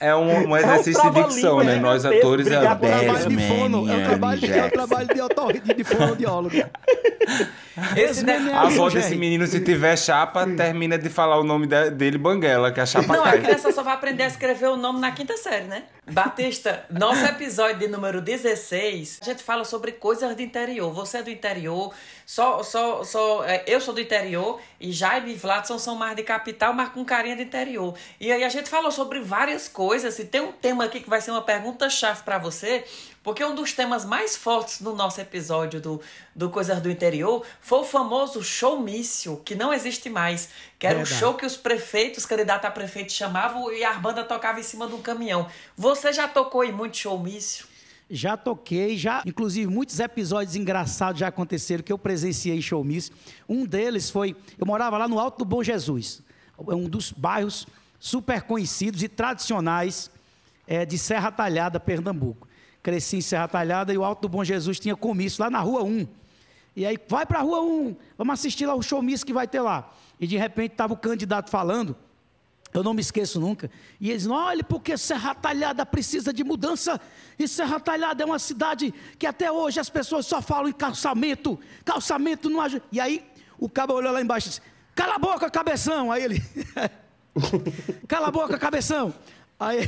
É 0.00 0.14
um, 0.14 0.48
um 0.50 0.56
exercício 0.56 0.92
de 0.92 1.00
trava-língua, 1.00 1.28
dicção, 1.34 1.58
né? 1.58 1.74
né? 1.74 1.80
Nós 1.80 2.04
atores 2.04 2.46
é 2.46 2.54
É 2.54 2.58
um 2.58 2.62
trabalho 2.62 3.28
de 3.28 3.36
Desmond 3.36 3.48
fono, 3.58 3.90
é 3.90 3.96
um 3.96 4.04
trabalho, 4.04 4.40
de- 4.40 4.46
é 4.46 4.48
um 4.50 4.54
Jackson. 4.54 4.70
trabalho 4.70 5.08
de, 5.08 5.20
otorri- 5.20 5.60
de 5.60 5.84
fonoaudiólogo. 5.84 6.54
Esse 7.96 8.00
Esse 8.00 8.24
ne- 8.24 8.52
A 8.52 8.62
avó 8.62 8.88
gente. 8.90 9.02
desse 9.02 9.16
menino, 9.16 9.46
se 9.46 9.60
tiver 9.60 9.96
chapa, 9.96 10.44
termina 10.56 10.98
de 10.98 11.08
falar 11.08 11.38
o 11.38 11.44
nome 11.44 11.66
de- 11.66 11.90
dele 11.90 12.18
Banguela, 12.18 12.72
que 12.72 12.80
a 12.80 12.86
chapa 12.86 13.12
Não, 13.16 13.22
a 13.24 13.30
cai. 13.30 13.40
criança 13.40 13.70
só 13.70 13.82
vai 13.84 13.94
aprender 13.94 14.24
a 14.24 14.26
escrever 14.26 14.66
o 14.68 14.76
nome 14.76 14.98
na 15.00 15.12
quinta 15.12 15.36
série, 15.36 15.64
né? 15.66 15.84
Batista, 16.10 16.84
nosso 16.90 17.24
episódio 17.26 17.78
de 17.78 17.86
número 17.88 18.20
16, 18.20 19.20
a 19.22 19.24
gente 19.26 19.42
fala 19.44 19.64
sobre 19.64 19.92
coisas 19.92 20.34
do 20.34 20.42
interior. 20.42 20.92
Você 20.92 21.18
é 21.18 21.22
do 21.22 21.30
interior, 21.30 21.92
só, 22.28 22.62
só, 22.62 23.02
só, 23.04 23.42
é, 23.42 23.64
eu 23.66 23.80
sou 23.80 23.94
do 23.94 24.02
interior 24.02 24.60
e 24.78 24.92
Jaime 24.92 25.32
e 25.32 25.34
Vladson 25.34 25.78
são 25.78 25.96
mais 25.96 26.14
de 26.14 26.22
capital, 26.22 26.74
mas 26.74 26.90
com 26.90 27.02
carinha 27.02 27.34
do 27.34 27.40
interior. 27.40 27.94
E 28.20 28.30
aí 28.30 28.44
a 28.44 28.50
gente 28.50 28.68
falou 28.68 28.92
sobre 28.92 29.18
várias 29.18 29.66
coisas. 29.66 30.18
E 30.18 30.26
tem 30.26 30.42
um 30.42 30.52
tema 30.52 30.84
aqui 30.84 31.00
que 31.00 31.08
vai 31.08 31.22
ser 31.22 31.30
uma 31.30 31.40
pergunta-chave 31.40 32.22
pra 32.24 32.36
você, 32.36 32.84
porque 33.22 33.42
um 33.42 33.54
dos 33.54 33.72
temas 33.72 34.04
mais 34.04 34.36
fortes 34.36 34.80
no 34.80 34.94
nosso 34.94 35.18
episódio 35.18 35.80
do, 35.80 36.02
do 36.36 36.50
Coisas 36.50 36.82
do 36.82 36.90
Interior 36.90 37.46
foi 37.62 37.78
o 37.78 37.84
famoso 37.84 38.44
showmício, 38.44 39.40
que 39.42 39.54
não 39.54 39.72
existe 39.72 40.10
mais. 40.10 40.50
Que 40.78 40.86
era 40.86 40.96
Verdade. 40.96 41.16
o 41.16 41.18
show 41.18 41.32
que 41.32 41.46
os 41.46 41.56
prefeitos, 41.56 42.26
candidatos 42.26 42.68
a 42.68 42.70
prefeito, 42.70 43.10
chamavam 43.10 43.72
e 43.72 43.82
a 43.82 43.94
banda 43.94 44.22
tocava 44.22 44.60
em 44.60 44.62
cima 44.62 44.86
de 44.86 44.94
um 44.94 45.00
caminhão. 45.00 45.48
Você 45.74 46.12
já 46.12 46.28
tocou 46.28 46.62
em 46.62 46.72
muito 46.72 46.98
showmício? 46.98 47.77
Já 48.10 48.36
toquei, 48.36 48.96
já, 48.96 49.22
inclusive 49.26 49.70
muitos 49.70 50.00
episódios 50.00 50.56
engraçados 50.56 51.20
já 51.20 51.28
aconteceram 51.28 51.82
que 51.82 51.92
eu 51.92 51.98
presenciei 51.98 52.56
em 52.56 52.62
showmício. 52.62 53.12
Um 53.46 53.66
deles 53.66 54.08
foi, 54.08 54.34
eu 54.56 54.66
morava 54.66 54.96
lá 54.96 55.06
no 55.06 55.18
Alto 55.18 55.38
do 55.38 55.44
Bom 55.44 55.62
Jesus, 55.62 56.22
é 56.58 56.74
um 56.74 56.88
dos 56.88 57.12
bairros 57.12 57.66
super 57.98 58.42
conhecidos 58.42 59.02
e 59.02 59.08
tradicionais 59.08 60.10
eh, 60.66 60.86
de 60.86 60.96
Serra 60.96 61.30
Talhada, 61.30 61.78
Pernambuco. 61.78 62.48
Cresci 62.82 63.16
em 63.16 63.20
Serra 63.20 63.48
Talhada 63.48 63.92
e 63.92 63.98
o 63.98 64.04
Alto 64.04 64.22
do 64.22 64.28
Bom 64.28 64.42
Jesus 64.42 64.80
tinha 64.80 64.96
comício 64.96 65.42
lá 65.42 65.50
na 65.50 65.60
Rua 65.60 65.82
1. 65.82 66.06
E 66.76 66.86
aí, 66.86 66.96
vai 67.08 67.26
pra 67.26 67.40
Rua 67.40 67.60
1, 67.60 67.96
vamos 68.16 68.34
assistir 68.34 68.64
lá 68.64 68.74
o 68.74 68.82
showmício 68.82 69.26
que 69.26 69.32
vai 69.32 69.46
ter 69.46 69.60
lá. 69.60 69.92
E 70.18 70.26
de 70.26 70.36
repente 70.36 70.72
estava 70.72 70.94
o 70.94 70.96
candidato 70.96 71.50
falando, 71.50 71.96
eu 72.72 72.82
não 72.82 72.94
me 72.94 73.00
esqueço 73.00 73.40
nunca. 73.40 73.70
E 74.00 74.10
eles, 74.10 74.26
olha, 74.26 74.62
porque 74.62 74.96
Serra 74.96 75.34
Talhada 75.34 75.84
precisa 75.86 76.32
de 76.32 76.44
mudança. 76.44 77.00
E 77.38 77.48
Serra 77.48 77.80
Talhada 77.80 78.22
é 78.22 78.26
uma 78.26 78.38
cidade 78.38 78.92
que 79.18 79.26
até 79.26 79.50
hoje 79.50 79.80
as 79.80 79.88
pessoas 79.88 80.26
só 80.26 80.42
falam 80.42 80.68
em 80.68 80.72
calçamento. 80.72 81.58
Calçamento 81.84 82.50
não 82.50 82.60
ajuda. 82.60 82.84
E 82.92 83.00
aí 83.00 83.24
o 83.58 83.68
cabo 83.68 83.94
olhou 83.94 84.12
lá 84.12 84.20
embaixo 84.20 84.46
e 84.46 84.50
disse: 84.50 84.62
Cala 84.94 85.14
a 85.14 85.18
boca, 85.18 85.50
cabeção. 85.50 86.12
Aí 86.12 86.24
ele, 86.24 86.42
Cala 88.06 88.28
a 88.28 88.30
boca, 88.30 88.58
cabeção. 88.58 89.14
Aí 89.58 89.80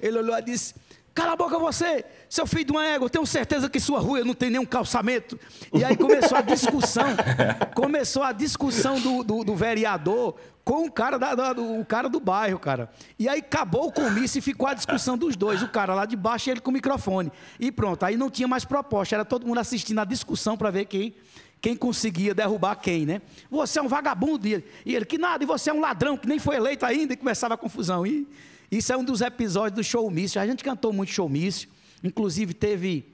ele 0.00 0.18
olhou 0.18 0.38
e 0.38 0.42
disse: 0.42 0.74
Cala 1.16 1.32
a 1.32 1.36
boca 1.36 1.58
você, 1.58 2.04
seu 2.28 2.46
filho 2.46 2.66
de 2.66 2.72
uma 2.72 2.84
égua, 2.86 3.08
tenho 3.08 3.24
certeza 3.24 3.70
que 3.70 3.80
sua 3.80 3.98
rua 3.98 4.22
não 4.22 4.34
tem 4.34 4.50
nenhum 4.50 4.66
calçamento. 4.66 5.40
E 5.72 5.82
aí 5.82 5.96
começou 5.96 6.36
a 6.36 6.42
discussão, 6.42 7.06
começou 7.74 8.22
a 8.22 8.32
discussão 8.32 9.00
do, 9.00 9.24
do, 9.24 9.42
do 9.42 9.56
vereador 9.56 10.34
com 10.62 10.84
o 10.84 10.92
cara, 10.92 11.18
da, 11.18 11.34
da- 11.34 11.52
do, 11.54 11.80
o 11.80 11.86
cara 11.86 12.06
do 12.10 12.20
bairro, 12.20 12.58
cara. 12.58 12.90
E 13.18 13.30
aí 13.30 13.38
acabou 13.40 13.86
o 13.86 13.92
comício 13.92 14.40
e 14.40 14.42
ficou 14.42 14.68
a 14.68 14.74
discussão 14.74 15.16
dos 15.16 15.36
dois, 15.36 15.62
o 15.62 15.68
cara 15.68 15.94
lá 15.94 16.04
de 16.04 16.16
baixo 16.16 16.50
e 16.50 16.52
ele 16.52 16.60
com 16.60 16.68
o 16.70 16.74
microfone. 16.74 17.32
E 17.58 17.72
pronto, 17.72 18.04
aí 18.04 18.14
não 18.14 18.28
tinha 18.28 18.46
mais 18.46 18.66
proposta, 18.66 19.14
era 19.14 19.24
todo 19.24 19.46
mundo 19.46 19.58
assistindo 19.58 19.98
a 20.00 20.04
discussão 20.04 20.54
para 20.54 20.70
ver 20.70 20.84
quem 20.84 21.14
quem 21.62 21.74
conseguia 21.74 22.34
derrubar 22.34 22.76
quem, 22.76 23.06
né? 23.06 23.22
Você 23.50 23.78
é 23.78 23.82
um 23.82 23.88
vagabundo. 23.88 24.46
E 24.46 24.52
ele, 24.54 24.64
e 24.84 24.94
ele, 24.94 25.06
que 25.06 25.16
nada, 25.16 25.42
e 25.42 25.46
você 25.46 25.70
é 25.70 25.72
um 25.72 25.80
ladrão 25.80 26.14
que 26.16 26.28
nem 26.28 26.38
foi 26.38 26.56
eleito 26.56 26.84
ainda, 26.84 27.14
e 27.14 27.16
começava 27.16 27.54
a 27.54 27.56
confusão. 27.56 28.06
E 28.06 28.28
isso 28.70 28.92
é 28.92 28.96
um 28.96 29.04
dos 29.04 29.20
episódios 29.20 29.76
do 29.76 29.84
showmício. 29.84 30.40
A 30.40 30.46
gente 30.46 30.62
cantou 30.64 30.92
muito 30.92 31.10
showmício, 31.12 31.68
inclusive 32.02 32.52
teve 32.54 33.06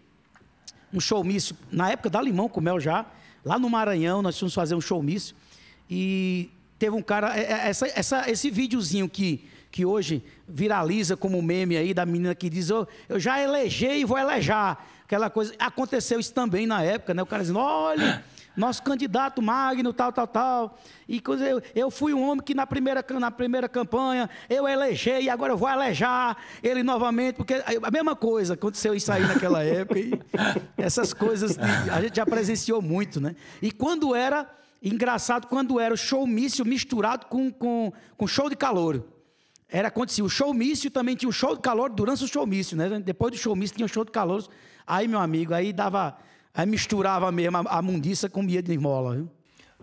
um 0.92 1.00
showmício 1.00 1.56
na 1.70 1.90
época 1.90 2.10
da 2.10 2.20
Limão 2.20 2.48
com 2.48 2.60
Mel 2.60 2.78
já, 2.80 3.06
lá 3.44 3.58
no 3.58 3.68
Maranhão, 3.70 4.22
nós 4.22 4.38
fomos 4.38 4.54
fazer 4.54 4.74
um 4.74 4.80
showmício. 4.80 5.34
E 5.90 6.50
teve 6.78 6.94
um 6.96 7.02
cara, 7.02 7.36
é- 7.38 7.42
é- 7.52 7.68
essa, 7.68 7.86
essa- 7.88 8.30
esse 8.30 8.50
videozinho 8.50 9.08
que, 9.08 9.44
que 9.70 9.84
hoje 9.86 10.22
viraliza 10.48 11.16
como 11.16 11.40
meme 11.42 11.76
aí 11.76 11.94
da 11.94 12.04
menina 12.04 12.34
que 12.34 12.48
diz: 12.50 12.68
"Eu- 12.70 12.86
Eu 13.08 13.18
já 13.18 13.40
elegei 13.40 14.00
e 14.00 14.04
vou 14.04 14.18
elejar. 14.18 14.86
Aquela 15.04 15.28
coisa. 15.28 15.54
Aconteceu 15.58 16.18
isso 16.20 16.32
também 16.32 16.66
na 16.66 16.82
época, 16.82 17.12
né? 17.14 17.22
O 17.22 17.26
cara 17.26 17.42
dizendo: 17.42 17.58
olha, 17.58 18.24
nosso 18.56 18.82
candidato 18.82 19.40
Magno, 19.40 19.92
tal, 19.92 20.12
tal, 20.12 20.26
tal. 20.26 20.78
E 21.08 21.20
coisa, 21.20 21.44
eu, 21.48 21.62
eu 21.74 21.90
fui 21.90 22.12
um 22.12 22.22
homem 22.28 22.44
que 22.44 22.54
na 22.54 22.66
primeira, 22.66 23.04
na 23.18 23.30
primeira 23.30 23.68
campanha 23.68 24.28
eu 24.48 24.66
elegei 24.68 25.22
e 25.22 25.30
agora 25.30 25.52
eu 25.52 25.56
vou 25.56 25.68
elejar 25.68 26.36
ele 26.62 26.82
novamente, 26.82 27.36
porque 27.36 27.54
a 27.82 27.90
mesma 27.90 28.14
coisa, 28.16 28.54
aconteceu 28.54 28.94
isso 28.94 29.10
aí 29.12 29.22
naquela 29.26 29.62
época. 29.64 30.00
Essas 30.76 31.12
coisas 31.12 31.56
de- 31.56 31.90
a 31.90 32.00
gente 32.00 32.16
já 32.16 32.26
presenciou 32.26 32.80
muito, 32.82 33.20
né? 33.20 33.34
E 33.60 33.70
quando 33.70 34.14
era, 34.14 34.48
engraçado, 34.82 35.46
quando 35.46 35.78
era 35.80 35.94
o 35.94 35.96
showmício 35.96 36.64
misturado 36.64 37.26
com, 37.26 37.50
com, 37.50 37.92
com 38.16 38.26
show 38.26 38.48
de 38.48 38.56
calor. 38.56 39.04
Era 39.68 39.88
acontecia 39.88 40.22
o 40.22 40.28
showmício, 40.28 40.90
também 40.90 41.16
tinha 41.16 41.28
o 41.28 41.32
show 41.32 41.54
de 41.56 41.62
calor 41.62 41.88
durante 41.88 42.22
o 42.22 42.28
showmício, 42.28 42.76
né? 42.76 43.00
Depois 43.00 43.32
do 43.32 43.38
showmício 43.38 43.74
tinha 43.74 43.86
o 43.86 43.88
show 43.88 44.04
de 44.04 44.10
calor. 44.10 44.46
Aí, 44.86 45.08
meu 45.08 45.18
amigo, 45.18 45.54
aí 45.54 45.72
dava, 45.72 46.14
aí 46.54 46.66
misturava 46.66 47.30
mesmo 47.32 47.58
a, 47.58 47.78
a 47.78 47.82
mundiça 47.82 48.28
com 48.28 48.42
milho 48.42 48.62
de 48.62 48.72
esmola, 48.72 49.16
viu? 49.16 49.30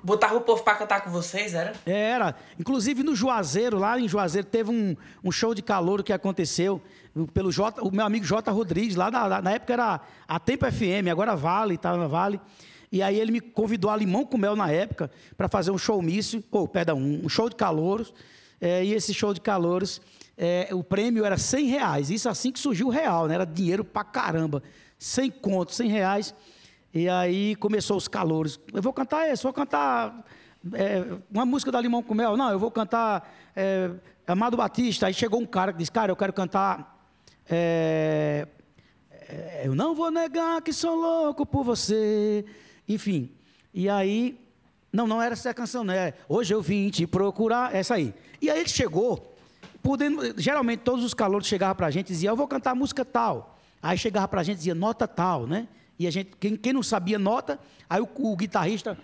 Botava 0.02 0.36
o 0.36 0.42
povo 0.42 0.64
pra 0.64 0.76
cantar 0.76 1.02
com 1.02 1.10
vocês, 1.10 1.54
era? 1.54 1.74
Era. 1.86 2.36
Inclusive 2.58 3.04
no 3.04 3.14
Juazeiro, 3.16 3.78
lá 3.78 4.00
em 4.00 4.08
Juazeiro, 4.08 4.48
teve 4.48 4.72
um, 4.72 4.96
um 5.24 5.32
show 5.32 5.54
de 5.54 5.62
calor 5.62 6.04
que 6.04 6.14
aconteceu 6.14 6.82
pelo 7.34 7.52
J, 7.52 7.82
o 7.82 7.92
meu 7.92 8.06
amigo 8.06 8.26
J. 8.26 8.50
Rodrigues, 8.52 8.96
lá 8.96 9.12
na, 9.12 9.42
na 9.42 9.52
época 9.52 9.74
era 9.74 10.00
a 10.28 10.40
Tempo 10.40 10.66
FM, 10.72 11.10
agora 11.12 11.36
Vale, 11.36 11.76
estava 11.76 11.98
na 11.98 12.08
Vale. 12.08 12.40
E 12.92 13.04
aí 13.04 13.20
ele 13.20 13.32
me 13.32 13.42
convidou 13.42 13.92
a 13.92 13.96
Limão 13.96 14.26
com 14.26 14.38
Mel 14.38 14.56
na 14.56 14.72
época 14.72 15.12
para 15.38 15.48
fazer 15.48 15.72
um 15.72 15.78
showmício, 15.78 16.44
ou 16.52 16.68
perdão, 16.68 16.98
um, 16.98 17.26
um 17.26 17.30
show 17.30 17.50
de 17.50 17.56
calouros. 17.56 18.14
É, 18.62 18.84
e 18.84 18.94
esse 18.94 19.14
show 19.14 19.34
de 19.34 19.42
calouros, 19.42 20.02
é, 20.38 20.70
o 20.72 20.84
prêmio 20.84 21.24
era 21.24 21.38
100 21.38 21.68
reais. 21.68 22.10
Isso 22.10 22.28
assim 22.30 22.52
que 22.52 22.60
surgiu 22.60 22.88
o 22.88 22.90
real, 22.90 23.28
né? 23.28 23.36
Era 23.36 23.46
dinheiro 23.46 23.84
pra 23.84 24.04
caramba. 24.04 24.64
100 24.98 25.32
contos, 25.32 25.76
100 25.76 25.90
reais. 25.90 26.36
E 26.94 27.08
aí 27.08 27.56
começou 27.56 27.98
os 27.98 28.08
calouros. 28.08 28.60
Eu 28.74 28.82
vou 28.82 28.94
cantar 28.94 29.30
esse, 29.30 29.44
vou 29.44 29.54
cantar 29.54 30.26
é, 30.74 31.04
uma 31.32 31.46
música 31.46 31.72
da 31.72 31.80
Limão 31.80 32.02
com 32.02 32.14
Mel. 32.14 32.36
Não, 32.36 32.52
eu 32.52 32.60
vou 32.60 32.72
cantar 32.72 33.32
é, 33.56 33.92
Amado 34.26 34.58
Batista. 34.58 35.08
Aí 35.08 35.14
chegou 35.14 35.40
um 35.40 35.46
cara 35.46 35.72
que 35.72 35.80
disse, 35.80 35.92
cara, 35.92 36.12
eu 36.12 36.16
quero 36.16 36.34
cantar... 36.34 36.98
é, 37.50 38.48
é, 39.12 39.62
eu 39.66 39.76
não 39.76 39.94
vou 39.94 40.10
negar 40.10 40.62
que 40.62 40.74
sou 40.74 40.96
louco 40.96 41.46
por 41.46 41.64
você. 41.64 42.46
Enfim, 42.88 43.32
e 43.74 43.88
aí... 43.90 44.40
Não, 44.92 45.06
não 45.06 45.22
era 45.22 45.34
essa 45.34 45.54
canção, 45.54 45.84
não 45.84 45.94
é. 45.94 46.16
Hoje 46.28 46.52
eu 46.52 46.64
vim 46.64 46.90
te 46.90 47.06
procurar, 47.06 47.76
essa 47.76 47.94
aí. 47.94 48.12
E 48.42 48.50
aí 48.50 48.62
ele 48.62 48.70
chegou, 48.70 49.36
podendo, 49.84 50.34
geralmente 50.42 50.80
todos 50.80 51.06
os 51.06 51.14
calouros 51.14 51.48
chegavam 51.48 51.76
pra 51.76 51.92
gente 51.92 52.10
e 52.10 52.14
diziam, 52.14 52.32
eu 52.32 52.36
vou 52.36 52.48
cantar 52.48 52.72
a 52.72 52.76
música 52.76 53.06
tal. 53.06 53.60
Aí 53.84 53.96
chegava 54.00 54.28
pra 54.28 54.42
gente 54.42 54.56
e 54.56 54.58
dizia, 54.58 54.74
nota 54.74 55.08
tal, 55.08 55.46
né? 55.46 55.68
E 56.00 56.08
a 56.08 56.12
gente, 56.12 56.32
quem, 56.40 56.56
quem 56.56 56.72
não 56.72 56.82
sabia 56.82 57.20
nota, 57.20 57.60
aí 57.90 58.00
o, 58.00 58.08
o 58.18 58.36
guitarrista 58.38 58.98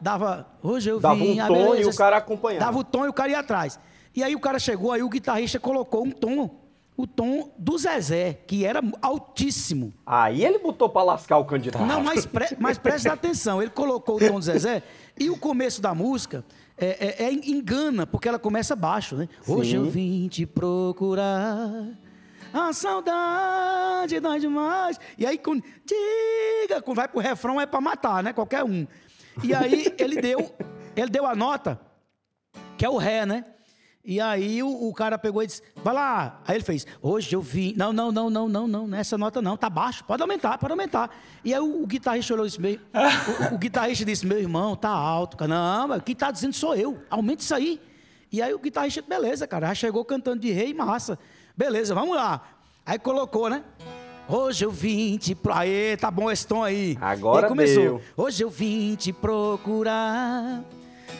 dava, 0.00 0.46
hoje 0.62 0.88
eu 0.88 1.00
Dava 1.00 1.16
vim... 1.16 1.40
um 1.40 1.42
ah, 1.42 1.48
tom 1.48 1.54
beleza, 1.54 1.90
e 1.90 1.92
o 1.92 1.96
cara 1.96 2.16
acompanhava. 2.18 2.64
Dava 2.64 2.78
o 2.78 2.84
tom 2.84 3.04
e 3.04 3.08
o 3.08 3.12
cara 3.12 3.30
ia 3.30 3.40
atrás. 3.40 3.80
E 4.14 4.22
aí 4.22 4.34
o 4.34 4.40
cara 4.40 4.58
chegou, 4.60 4.92
aí 4.92 5.02
o 5.02 5.08
guitarrista 5.08 5.58
colocou 5.58 6.04
um 6.04 6.10
tom, 6.12 6.54
o 6.96 7.04
tom 7.04 7.50
do 7.58 7.76
Zezé, 7.76 8.34
que 8.46 8.64
era 8.64 8.80
altíssimo. 9.02 9.92
Aí 10.06 10.44
ele 10.44 10.60
botou 10.60 10.88
pra 10.88 11.02
lascar 11.02 11.38
o 11.38 11.44
candidato. 11.44 11.84
Não, 11.84 12.00
mas, 12.02 12.24
pre, 12.24 12.56
mas 12.60 12.78
presta 12.78 13.12
atenção, 13.12 13.60
ele 13.60 13.72
colocou 13.72 14.16
o 14.16 14.18
tom 14.20 14.38
do 14.38 14.42
Zezé 14.42 14.84
e 15.18 15.28
o 15.28 15.36
começo 15.36 15.82
da 15.82 15.94
música 15.94 16.44
é, 16.78 17.24
é- 17.24 17.24
é 17.24 17.32
engana, 17.32 18.06
porque 18.06 18.28
ela 18.28 18.38
começa 18.38 18.76
baixo, 18.76 19.16
né? 19.16 19.28
Hoje 19.48 19.76
eu 19.76 19.84
vim 19.90 20.28
te 20.28 20.46
procurar, 20.46 21.88
a 22.64 22.72
saudade 22.72 24.20
dói 24.20 24.40
demais. 24.40 24.98
E 25.18 25.26
aí, 25.26 25.38
quando, 25.38 25.62
diga, 25.84 26.80
quando 26.82 26.96
vai 26.96 27.08
pro 27.08 27.20
refrão 27.20 27.60
é 27.60 27.66
pra 27.66 27.80
matar, 27.80 28.22
né? 28.22 28.32
Qualquer 28.32 28.64
um. 28.64 28.86
E 29.42 29.54
aí 29.54 29.94
ele 29.98 30.20
deu, 30.20 30.54
ele 30.94 31.10
deu 31.10 31.26
a 31.26 31.34
nota, 31.34 31.80
que 32.76 32.84
é 32.84 32.88
o 32.88 32.96
ré, 32.96 33.26
né? 33.26 33.44
E 34.08 34.20
aí 34.20 34.62
o, 34.62 34.88
o 34.88 34.94
cara 34.94 35.18
pegou 35.18 35.42
e 35.42 35.48
disse, 35.48 35.60
vai 35.82 35.92
lá. 35.92 36.40
Aí 36.46 36.56
ele 36.56 36.64
fez, 36.64 36.86
hoje 37.02 37.34
eu 37.34 37.40
vim. 37.40 37.74
Não, 37.76 37.92
não, 37.92 38.12
não, 38.12 38.30
não, 38.30 38.48
não, 38.48 38.68
não, 38.68 38.86
nessa 38.86 39.18
nota 39.18 39.42
não, 39.42 39.56
tá 39.56 39.68
baixo, 39.68 40.04
pode 40.04 40.22
aumentar, 40.22 40.58
pode 40.58 40.72
aumentar. 40.72 41.10
E 41.44 41.52
aí 41.52 41.58
o, 41.58 41.82
o 41.82 41.86
guitarrista 41.86 42.32
olhou 42.32 42.46
e 42.46 42.48
disse, 42.48 42.60
meu, 42.60 42.78
o, 43.50 43.54
o 43.56 43.58
guitarrista 43.58 44.04
disse, 44.04 44.24
meu 44.24 44.38
irmão, 44.38 44.76
tá 44.76 44.90
alto. 44.90 45.36
Cara, 45.36 45.48
não, 45.48 45.88
mas 45.88 46.02
quem 46.02 46.14
tá 46.14 46.30
dizendo 46.30 46.52
sou 46.52 46.76
eu, 46.76 47.02
aumenta 47.10 47.42
isso 47.42 47.52
aí. 47.52 47.80
E 48.30 48.40
aí 48.40 48.54
o 48.54 48.58
guitarrista, 48.60 49.02
beleza, 49.02 49.44
cara, 49.46 49.66
já 49.68 49.74
chegou 49.74 50.04
cantando 50.04 50.40
de 50.40 50.52
rei 50.52 50.72
massa. 50.72 51.18
Beleza, 51.56 51.94
vamos 51.94 52.14
lá. 52.14 52.42
Aí 52.84 52.98
colocou, 52.98 53.48
né? 53.48 53.64
Hoje 54.28 54.64
eu 54.64 54.70
vim 54.70 55.16
te... 55.16 55.34
Pro... 55.34 55.54
Aê, 55.54 55.96
tá 55.96 56.10
bom 56.10 56.30
esse 56.30 56.46
tom 56.46 56.62
aí. 56.62 56.98
Agora 57.00 57.42
e 57.42 57.44
aí 57.44 57.48
começou. 57.48 57.82
deu. 57.82 58.02
Hoje 58.16 58.44
eu 58.44 58.50
vim 58.50 58.94
te 58.94 59.12
procurar. 59.12 60.62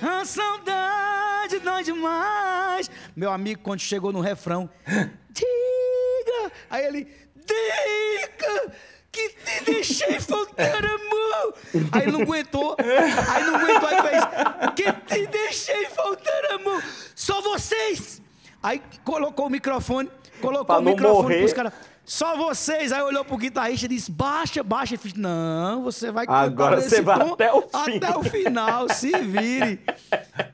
A 0.02 0.24
saudade 0.26 1.58
dói 1.60 1.82
demais. 1.84 2.90
Meu 3.14 3.30
amigo, 3.30 3.62
quando 3.62 3.80
chegou 3.80 4.12
no 4.12 4.20
refrão, 4.20 4.68
diga. 5.30 6.52
Aí 6.68 6.84
ele, 6.84 7.08
diga 7.34 8.72
que 9.10 9.30
te 9.30 9.64
deixei 9.64 10.20
faltar 10.20 10.84
amor. 10.84 11.54
Aí 11.92 12.12
não 12.12 12.20
aguentou, 12.20 12.76
aí 12.78 13.44
não 13.44 13.56
aguentou, 13.56 13.88
aí 13.88 14.02
fez, 14.02 14.74
que 14.74 14.92
te 15.14 15.26
deixei 15.28 15.86
faltar 15.86 16.52
amor. 16.52 16.82
Só 17.14 17.40
vocês. 17.40 18.20
Aí 18.62 18.82
colocou 19.04 19.46
o 19.46 19.50
microfone, 19.50 20.10
colocou 20.40 20.78
o 20.78 20.82
microfone 20.82 21.22
morrer. 21.22 21.38
pros 21.38 21.52
caras. 21.52 21.72
Só 22.04 22.36
vocês. 22.36 22.92
Aí 22.92 23.02
olhou 23.02 23.24
pro 23.24 23.36
guitarrista 23.36 23.86
e 23.86 23.88
disse: 23.88 24.10
baixa, 24.10 24.62
baixa. 24.62 24.96
Fiz: 24.96 25.14
Não, 25.14 25.82
você 25.82 26.12
vai 26.12 26.24
cantar 26.24 26.42
Agora 26.44 26.80
você 26.80 27.02
vai 27.02 27.18
tom 27.18 27.32
até 27.34 27.52
o 27.52 27.62
fim. 27.62 27.96
Até 27.96 28.16
o 28.16 28.22
final, 28.22 28.88
se 28.88 29.10
vire. 29.18 29.80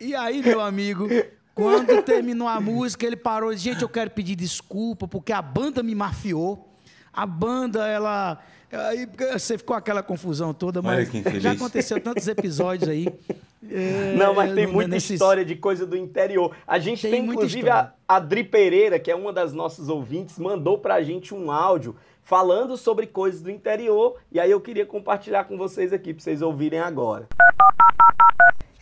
E 0.00 0.14
aí, 0.14 0.42
meu 0.42 0.60
amigo, 0.62 1.06
quando 1.54 2.02
terminou 2.02 2.48
a 2.48 2.58
música, 2.58 3.06
ele 3.06 3.16
parou 3.16 3.52
e 3.52 3.56
disse: 3.56 3.70
Gente, 3.70 3.82
eu 3.82 3.88
quero 3.88 4.10
pedir 4.10 4.34
desculpa 4.34 5.06
porque 5.06 5.32
a 5.32 5.42
banda 5.42 5.82
me 5.82 5.94
mafiou. 5.94 6.74
A 7.12 7.26
banda, 7.26 7.86
ela. 7.86 8.38
Aí 8.72 9.06
você 9.38 9.58
ficou 9.58 9.76
aquela 9.76 10.02
confusão 10.02 10.54
toda, 10.54 10.80
Olha 10.80 11.06
mas 11.12 11.42
já 11.42 11.52
aconteceu 11.52 12.00
tantos 12.00 12.26
episódios 12.28 12.88
aí. 12.88 13.06
É, 13.74 14.16
Não, 14.16 14.34
mas 14.34 14.52
tem 14.54 14.66
muita 14.66 14.88
nesses- 14.90 15.10
história 15.12 15.44
de 15.44 15.54
coisa 15.54 15.86
do 15.86 15.96
interior. 15.96 16.54
A 16.66 16.80
gente 16.80 17.00
Tem 17.02 17.12
tem, 17.12 17.24
inclusive, 17.24 17.70
a, 17.70 17.74
história. 17.74 17.92
a 18.08 18.18
Dri 18.18 18.42
Pereira, 18.44 18.98
que 18.98 19.08
é 19.10 19.14
uma 19.14 19.32
das 19.32 19.52
nossas 19.54 19.88
ouvintes, 19.88 20.36
mandou 20.36 20.78
pra 20.78 21.00
gente 21.00 21.32
um 21.32 21.50
áudio 21.50 21.96
falando 22.24 22.76
sobre 22.76 23.06
coisas 23.06 23.40
do 23.40 23.48
interior. 23.50 24.16
E 24.32 24.40
aí 24.40 24.50
eu 24.50 24.60
queria 24.60 24.84
compartilhar 24.84 25.44
com 25.44 25.56
vocês 25.56 25.92
aqui, 25.92 26.12
pra 26.12 26.22
vocês 26.22 26.42
ouvirem 26.42 26.80
agora. 26.80 27.28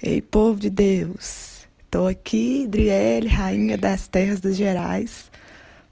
Ei, 0.02 0.22
povo 0.22 0.58
de 0.58 0.70
Deus, 0.70 1.68
tô 1.90 2.06
aqui, 2.06 2.66
Driele, 2.66 3.28
rainha 3.28 3.76
das 3.76 4.08
terras 4.08 4.40
dos 4.40 4.56
Gerais. 4.56 5.30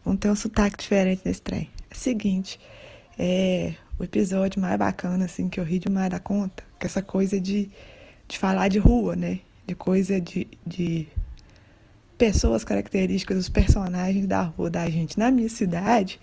Vamos 0.05 0.19
ter 0.19 0.31
um 0.31 0.35
sotaque 0.35 0.79
diferente 0.79 1.21
nesse 1.25 1.43
trem. 1.43 1.69
É 1.91 1.95
o 1.95 1.97
seguinte, 1.99 2.59
é 3.19 3.75
o 3.99 4.05
episódio 4.05 4.61
mais 4.61 4.79
bacana, 4.79 5.25
assim, 5.25 5.49
que 5.49 5.59
eu 5.59 5.65
ri 5.65 5.79
demais 5.79 6.11
da 6.11 6.21
conta, 6.21 6.63
que 6.79 6.87
essa 6.87 7.03
coisa 7.03 7.41
de, 7.41 7.69
de 8.27 8.39
falar 8.39 8.69
de 8.69 8.79
rua, 8.79 9.17
né? 9.17 9.41
De 9.67 9.75
coisa 9.75 10.21
de, 10.21 10.47
de 10.67 11.09
pessoas 12.17 12.65
características 12.65 13.37
dos 13.37 13.49
personagens 13.49 14.27
da 14.27 14.43
rua 14.43 14.71
da 14.71 14.89
gente. 14.89 15.19
Na 15.19 15.31
minha 15.31 15.49
cidade, 15.49 16.21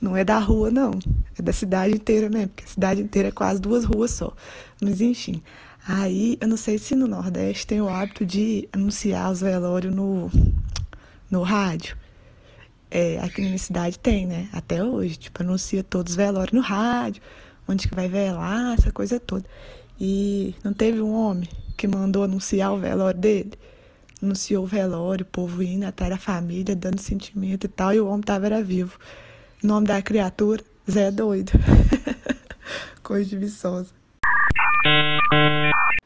não 0.00 0.16
é 0.16 0.24
da 0.24 0.38
rua, 0.38 0.70
não. 0.70 0.92
É 1.38 1.42
da 1.42 1.52
cidade 1.52 1.94
inteira 1.94 2.28
mesmo, 2.28 2.48
porque 2.48 2.64
a 2.64 2.68
cidade 2.68 3.00
inteira 3.00 3.28
é 3.28 3.32
quase 3.32 3.60
duas 3.60 3.84
ruas 3.84 4.10
só. 4.10 4.34
Mas 4.80 5.00
enfim. 5.00 5.42
Aí, 5.86 6.38
eu 6.40 6.48
não 6.48 6.56
sei 6.56 6.78
se 6.78 6.94
no 6.94 7.06
Nordeste 7.06 7.66
tem 7.66 7.80
o 7.80 7.88
hábito 7.88 8.24
de 8.24 8.66
anunciar 8.72 9.30
os 9.30 9.42
velórios 9.42 9.94
no, 9.94 10.30
no 11.30 11.42
rádio. 11.42 11.96
É, 12.96 13.18
aqui 13.18 13.40
na 13.40 13.48
minha 13.48 13.58
cidade 13.58 13.98
tem, 13.98 14.24
né? 14.24 14.48
Até 14.52 14.84
hoje. 14.84 15.16
Tipo, 15.16 15.42
anuncia 15.42 15.82
todos 15.82 16.12
os 16.12 16.16
velórios 16.16 16.52
no 16.52 16.60
rádio, 16.60 17.20
onde 17.66 17.88
que 17.88 17.94
vai 17.94 18.08
velar, 18.08 18.74
essa 18.74 18.92
coisa 18.92 19.18
toda. 19.18 19.44
E 20.00 20.54
não 20.62 20.72
teve 20.72 21.00
um 21.00 21.12
homem 21.12 21.48
que 21.76 21.88
mandou 21.88 22.22
anunciar 22.22 22.72
o 22.72 22.78
velório 22.78 23.18
dele? 23.18 23.54
Anunciou 24.22 24.62
o 24.62 24.66
velório, 24.68 25.24
o 25.24 25.28
povo 25.28 25.60
indo 25.60 25.84
atrás 25.84 26.08
da 26.08 26.18
família, 26.18 26.76
dando 26.76 27.00
sentimento 27.00 27.64
e 27.64 27.68
tal, 27.68 27.92
e 27.92 27.98
o 27.98 28.06
homem 28.06 28.22
tava 28.22 28.46
era 28.46 28.62
vivo. 28.62 28.96
O 29.60 29.66
nome 29.66 29.88
da 29.88 30.00
criatura, 30.00 30.62
Zé 30.88 31.10
Doido. 31.10 31.50
Coisa 33.02 33.28
de 33.28 33.36
Viçosa. 33.36 34.03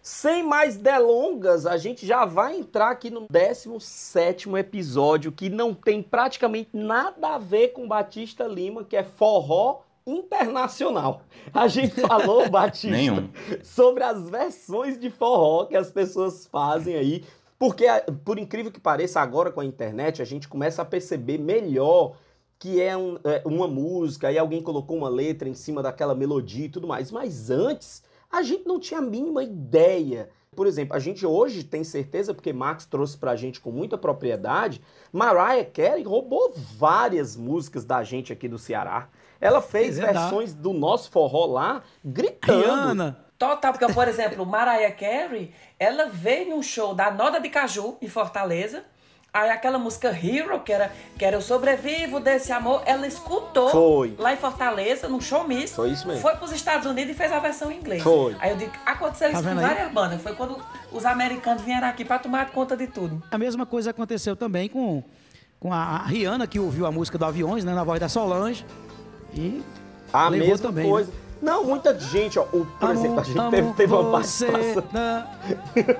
Sem 0.03 0.43
mais 0.43 0.77
delongas, 0.77 1.67
a 1.67 1.77
gente 1.77 2.07
já 2.07 2.25
vai 2.25 2.57
entrar 2.57 2.91
aqui 2.91 3.11
no 3.11 3.27
17 3.31 4.49
episódio, 4.57 5.31
que 5.31 5.49
não 5.49 5.75
tem 5.75 6.03
praticamente 6.03 6.71
nada 6.73 7.35
a 7.35 7.39
ver 7.39 7.69
com 7.69 7.87
Batista 7.87 8.45
Lima, 8.45 8.85
que 8.85 8.97
é 8.97 9.03
forró 9.03 9.83
internacional. 10.07 11.23
A 11.53 11.69
gente 11.69 12.01
falou, 12.01 12.49
Batista, 12.49 13.29
sobre 13.63 14.03
as 14.03 14.29
versões 14.29 14.99
de 14.99 15.11
forró 15.11 15.67
que 15.67 15.77
as 15.77 15.91
pessoas 15.91 16.47
fazem 16.47 16.97
aí. 16.97 17.25
Porque, 17.59 17.87
por 18.25 18.39
incrível 18.39 18.71
que 18.71 18.81
pareça, 18.81 19.21
agora 19.21 19.51
com 19.51 19.61
a 19.61 19.65
internet, 19.65 20.23
a 20.23 20.25
gente 20.25 20.49
começa 20.49 20.81
a 20.83 20.85
perceber 20.85 21.39
melhor 21.39 22.15
que 22.59 22.81
é, 22.81 22.97
um- 22.97 23.19
é 23.25 23.43
uma 23.45 23.69
música, 23.69 24.29
aí 24.29 24.39
alguém 24.39 24.61
colocou 24.63 24.97
uma 24.97 25.09
letra 25.09 25.49
em 25.49 25.55
cima 25.55 25.83
daquela 25.83 26.15
melodia 26.15 26.67
e 26.67 26.69
tudo 26.69 26.87
mais. 26.89 27.11
Mas 27.13 27.51
antes, 27.51 28.03
a 28.31 28.43
gente 28.43 28.67
não 28.67 28.81
tinha 28.81 28.99
a 29.01 29.03
mínima 29.03 29.43
ideia. 29.43 30.29
Por 30.57 30.67
exemplo, 30.67 30.97
a 30.97 30.99
gente 30.99 31.25
hoje 31.25 31.63
tem 31.63 31.85
certeza, 31.85 32.35
porque 32.35 32.53
Max 32.53 32.85
trouxe 32.85 33.17
pra 33.17 33.37
gente 33.37 33.61
com 33.61 33.71
muita 33.71 33.97
propriedade, 33.97 34.81
Mariah 35.13 35.65
Carey 35.65 36.03
roubou 36.03 36.53
várias 36.77 37.37
músicas 37.37 37.85
da 37.85 38.03
gente 38.03 38.33
aqui 38.33 38.49
do 38.49 38.59
Ceará. 38.59 39.09
Ela 39.41 39.63
fez 39.63 39.97
É 40.01 40.07
versões 40.07 40.53
do 40.53 40.73
nosso 40.73 41.13
forró 41.13 41.47
lá, 41.47 41.83
gritando. 42.05 42.61
Rihanna. 42.61 43.25
Total, 43.39 43.73
porque, 43.73 43.93
por 43.93 44.09
exemplo, 44.09 44.45
Mariah 44.45 44.91
Carey, 44.97 45.53
ela 45.79 46.07
veio 46.07 46.51
num 46.51 46.63
show 46.63 46.93
da 46.93 47.09
Noda 47.09 47.39
de 47.39 47.49
Caju, 47.49 47.97
em 48.03 48.09
Fortaleza. 48.09 48.83
Aí 49.33 49.51
aquela 49.51 49.79
música 49.79 50.09
Hero, 50.09 50.59
que 50.61 50.73
era, 50.73 50.91
que 51.19 51.25
era 51.25 51.37
Eu 51.37 51.41
Sobrevivo 51.43 52.19
Desse 52.19 52.51
Amor, 52.51 52.83
ela 52.87 53.07
escutou 53.07 53.69
Foi. 53.71 54.15
lá 54.19 54.33
em 54.33 54.37
Fortaleza, 54.37 55.07
num 55.07 55.21
show 55.21 55.47
misto. 55.47 55.77
Foi 55.77 55.91
isso 55.91 56.07
mesmo. 56.09 56.23
Foi 56.23 56.35
pros 56.37 56.51
Estados 56.51 56.87
Unidos 56.87 57.13
e 57.13 57.15
fez 57.15 57.31
a 57.31 57.39
versão 57.39 57.71
em 57.71 57.77
inglês. 57.79 58.03
Foi. 58.03 58.35
Aí 58.41 58.51
eu 58.51 58.57
digo, 58.57 58.73
aconteceu 58.87 59.31
Tá 59.31 59.35
isso 59.35 59.43
com 59.43 59.49
vendo 59.51 59.61
aí? 59.61 59.67
várias 59.67 59.93
bandas. 59.93 60.23
Foi 60.23 60.35
quando 60.35 60.57
os 60.91 61.05
americanos 61.05 61.63
vieram 61.63 61.87
aqui 61.87 62.05
pra 62.07 62.19
tomar 62.19 62.51
conta 62.51 62.75
de 62.77 62.87
tudo. 62.87 63.23
A 63.31 63.37
mesma 63.37 63.67
coisa 63.67 63.91
aconteceu 63.91 64.35
também 64.35 64.67
com, 64.69 65.05
com 65.61 65.73
a 65.75 65.99
Rihanna, 66.05 66.47
que 66.47 66.59
ouviu 66.59 66.87
a 66.87 66.91
música 66.91 67.19
do 67.19 67.25
Aviões, 67.27 67.65
né, 67.65 67.75
na 67.75 67.85
voz 67.85 68.01
da 68.01 68.09
Solange. 68.09 68.65
E 69.35 69.63
A 70.11 70.29
Levou 70.31 70.49
mesma 70.49 70.67
também, 70.69 70.91
né? 70.91 71.07
Não, 71.41 71.65
muita 71.65 71.99
gente, 71.99 72.39
ó. 72.39 72.43
o- 72.53 72.67
por 72.81 72.91
exemplo, 72.91 73.21
a 73.21 73.23
gente 73.23 73.39
amo 73.39 73.51
teve, 73.51 73.73
teve 73.75 73.93
uma 73.95 74.11
participação. 74.13 74.85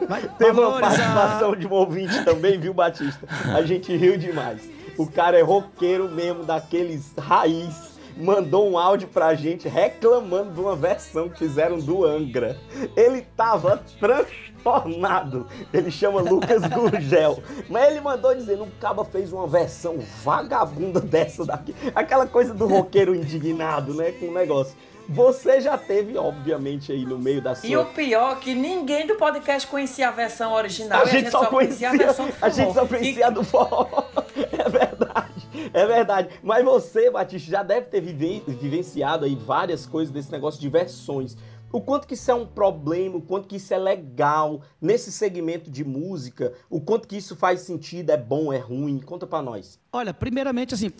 Vai 0.09 0.23
Teve 0.39 0.61
uma 0.61 0.81
participação 0.81 1.55
de 1.57 1.67
um 1.67 1.73
ouvinte 1.73 2.25
também, 2.25 2.59
viu, 2.59 2.75
Batista? 2.75 3.27
A 3.55 3.63
gente 3.63 3.95
riu 3.97 4.17
demais. 4.19 4.69
O 4.97 5.07
cara 5.07 5.39
é 5.39 5.43
roqueiro 5.43 6.09
mesmo, 6.09 6.43
daqueles 6.45 7.13
raiz. 7.17 7.97
Mandou 8.21 8.69
um 8.69 8.77
áudio 8.77 9.07
pra 9.07 9.33
gente 9.37 9.69
reclamando 9.69 10.51
de 10.53 10.59
uma 10.61 10.75
versão 10.75 11.29
que 11.29 11.39
fizeram 11.39 11.79
do 11.79 12.05
Angra. 12.05 12.57
Ele 12.97 13.21
tava 13.37 13.81
transtornado. 14.01 15.47
Ele 15.73 15.89
chama 15.89 16.21
Lucas 16.21 16.63
Gurgel. 16.67 17.41
Mas 17.69 17.91
ele 17.93 18.01
mandou 18.01 18.35
dizendo: 18.35 18.65
o 18.65 18.71
Caba 18.81 19.05
fez 19.05 19.33
uma 19.33 19.47
versão 19.47 19.99
vagabunda 20.25 21.01
dessa 21.01 21.45
daqui. 21.45 21.73
Aquela 21.95 22.27
coisa 22.27 22.53
do 22.53 22.67
roqueiro 22.67 23.15
indignado, 23.15 23.95
né? 23.95 24.11
Com 24.11 24.27
o 24.27 24.35
negócio. 24.35 24.75
Você 25.09 25.61
já 25.61 25.79
teve, 25.79 26.19
obviamente, 26.19 26.93
aí 26.93 27.05
no 27.07 27.19
meio 27.19 27.41
da 27.41 27.55
sua 27.55 27.67
E 27.69 27.77
o 27.77 27.87
pior 27.87 28.37
é 28.37 28.41
que 28.41 28.55
ninguém 28.55 29.07
do 29.07 29.15
podcast 29.15 29.67
conhecia 29.67 30.09
a 30.09 30.11
versão 30.11 30.53
original. 30.53 31.01
a 31.03 31.05
e 31.05 31.11
gente, 31.11 31.31
só 31.31 31.47
conhecia, 31.47 31.89
a 31.89 31.93
versão 31.97 32.27
do 32.27 32.35
a 32.43 32.49
gente 32.51 32.67
forró. 32.67 32.75
só 32.75 32.85
E- 32.85 32.89
conhecia 32.89 33.27
a 33.27 33.31
do 33.31 33.43
forró. 33.45 33.87
É 34.53 34.69
verdade, 34.69 35.49
é 35.73 35.87
verdade. 35.87 36.29
Mas 36.43 36.65
você, 36.65 37.11
Batista, 37.11 37.51
já 37.51 37.63
deve 37.63 37.87
ter 37.87 38.01
vive- 38.01 38.43
vivenciado 38.47 39.25
aí 39.25 39.35
várias 39.35 39.87
coisas 39.87 40.13
desse 40.13 40.31
negócio 40.31 40.61
de 40.61 40.69
versões. 40.69 41.37
O 41.73 41.81
quanto 41.81 42.07
que 42.07 42.15
isso 42.15 42.31
é 42.31 42.35
um 42.35 42.47
problema, 42.47 43.17
o 43.17 43.21
quanto 43.23 43.47
que 43.49 43.57
isso 43.57 43.73
é 43.75 43.79
legal 43.79 44.61
nesse 44.81 45.11
segmento 45.13 45.71
de 45.71 45.85
música, 45.85 46.53
o 46.71 46.81
quanto 46.81 47.07
que 47.09 47.17
isso 47.17 47.35
faz 47.37 47.61
sentido, 47.61 48.11
é 48.11 48.17
bom, 48.17 48.53
é 48.53 48.59
ruim. 48.59 48.99
Conta 49.01 49.27
pra 49.27 49.41
nós. 49.43 49.79
Olha, 49.93 50.13
primeiramente, 50.15 50.75
assim, 50.75 50.91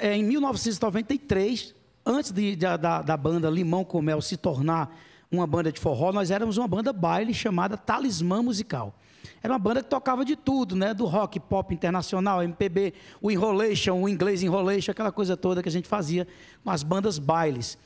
é, 0.00 0.08
é, 0.08 0.16
em 0.16 0.24
1993, 0.24 1.74
antes 2.08 2.32
de- 2.32 2.56
da, 2.56 2.76
da- 2.76 3.02
da 3.02 3.16
banda 3.16 3.48
Limão 3.50 3.84
com 3.84 4.00
Mel 4.02 4.20
se 4.22 4.36
tornar 4.36 4.96
uma 5.30 5.46
banda 5.46 5.70
de 5.70 5.78
forró, 5.78 6.10
nós 6.12 6.30
éramos 6.30 6.56
uma 6.56 6.66
banda 6.66 6.92
baile 6.92 7.34
chamada 7.34 7.76
Talismã 7.76 8.42
Musical. 8.42 8.94
Era 9.42 9.52
uma 9.52 9.58
banda 9.58 9.82
que 9.82 9.88
tocava 9.90 10.24
de 10.24 10.34
tudo, 10.34 10.74
né? 10.74 10.94
Do 10.94 11.04
rock, 11.04 11.38
pop 11.38 11.72
internacional, 11.74 12.42
MPB, 12.42 12.94
o 13.20 13.30
enrolation, 13.30 14.00
o 14.02 14.08
inglês 14.08 14.42
enrolation, 14.42 14.90
aquela 14.90 15.12
coisa 15.12 15.36
toda 15.36 15.62
que 15.62 15.68
a 15.68 15.72
gente 15.72 15.86
fazia 15.86 16.26
com 16.64 16.70
as 16.70 16.82
bandas 16.82 17.18
bailes. 17.18 17.76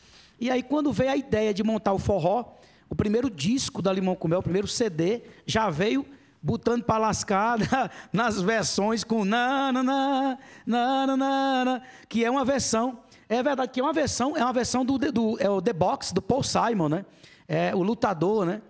E 0.40 0.50
aí, 0.50 0.62
quando 0.62 0.92
veio 0.92 1.10
a 1.10 1.16
ideia 1.16 1.52
de 1.52 1.62
montar 1.64 1.92
o 1.92 1.98
forró, 1.98 2.44
o 2.88 2.94
primeiro 2.94 3.28
disco 3.28 3.82
da 3.82 3.92
Limão 3.92 4.14
com 4.14 4.28
Mel, 4.28 4.38
o 4.38 4.42
primeiro 4.42 4.68
CD, 4.68 5.22
já 5.46 5.68
veio 5.68 6.06
botando 6.42 6.84
para 6.84 6.98
lascar 6.98 7.58
na- 7.58 7.90
nas 8.12 8.40
versões 8.40 9.02
com 9.04 9.24
na 9.24 9.72
na 9.72 9.82
na 9.82 10.38
na 10.66 11.06
na, 11.16 11.64
na, 11.64 11.82
que 12.08 12.24
é 12.24 12.30
uma 12.30 12.44
versão, 12.44 12.98
é 13.32 13.42
verdade 13.42 13.72
que 13.72 13.80
é 13.80 13.82
uma 13.82 13.94
versão, 13.94 14.36
é 14.36 14.44
uma 14.44 14.52
versão 14.52 14.84
do, 14.84 14.98
do 14.98 15.36
é 15.40 15.48
o 15.48 15.62
The 15.62 15.72
Box, 15.72 16.12
do 16.12 16.20
Paul 16.20 16.42
Simon, 16.42 16.88
né? 16.90 17.04
É, 17.48 17.74
o 17.74 17.82
lutador, 17.82 18.44
né? 18.44 18.60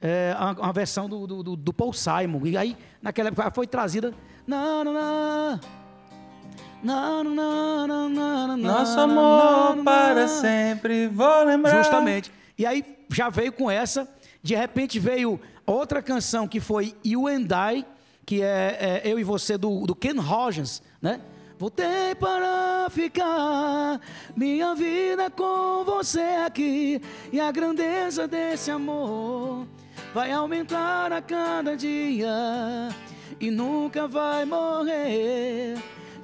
É 0.00 0.36
uma, 0.38 0.52
uma 0.52 0.72
versão 0.72 1.08
do, 1.08 1.26
do, 1.26 1.56
do, 1.56 1.72
Paul 1.72 1.94
Simon. 1.94 2.44
E 2.44 2.56
aí, 2.56 2.76
naquela 3.00 3.28
época, 3.28 3.50
foi 3.52 3.66
trazida. 3.66 4.12
Nosso 8.58 9.00
amor 9.00 9.82
para 9.82 10.28
sempre 10.28 11.06
vou 11.06 11.44
lembrar. 11.44 11.82
Justamente. 11.82 12.30
E 12.58 12.66
aí 12.66 12.84
já 13.08 13.30
veio 13.30 13.52
com 13.52 13.70
essa. 13.70 14.06
De 14.42 14.54
repente 14.54 14.98
veio 14.98 15.40
outra 15.64 16.02
canção 16.02 16.46
que 16.46 16.60
foi 16.60 16.94
You 17.02 17.28
and 17.28 17.46
I, 17.50 17.86
que 18.26 18.42
é, 18.42 19.00
é 19.04 19.10
Eu 19.10 19.18
e 19.18 19.24
Você 19.24 19.56
do, 19.56 19.86
do 19.86 19.94
Ken 19.94 20.18
Rogers, 20.20 20.82
né? 21.00 21.20
Voltei 21.56 22.14
para 22.16 22.71
pra 22.82 22.90
ficar. 22.90 24.00
Minha 24.34 24.74
vida 24.74 25.30
com 25.30 25.84
você 25.84 26.44
aqui 26.44 27.00
e 27.32 27.38
a 27.38 27.50
grandeza 27.52 28.26
desse 28.26 28.70
amor 28.70 29.66
vai 30.12 30.32
aumentar 30.32 31.12
a 31.12 31.22
cada 31.22 31.76
dia 31.76 32.88
e 33.40 33.50
nunca 33.50 34.08
vai 34.08 34.44
morrer. 34.44 35.76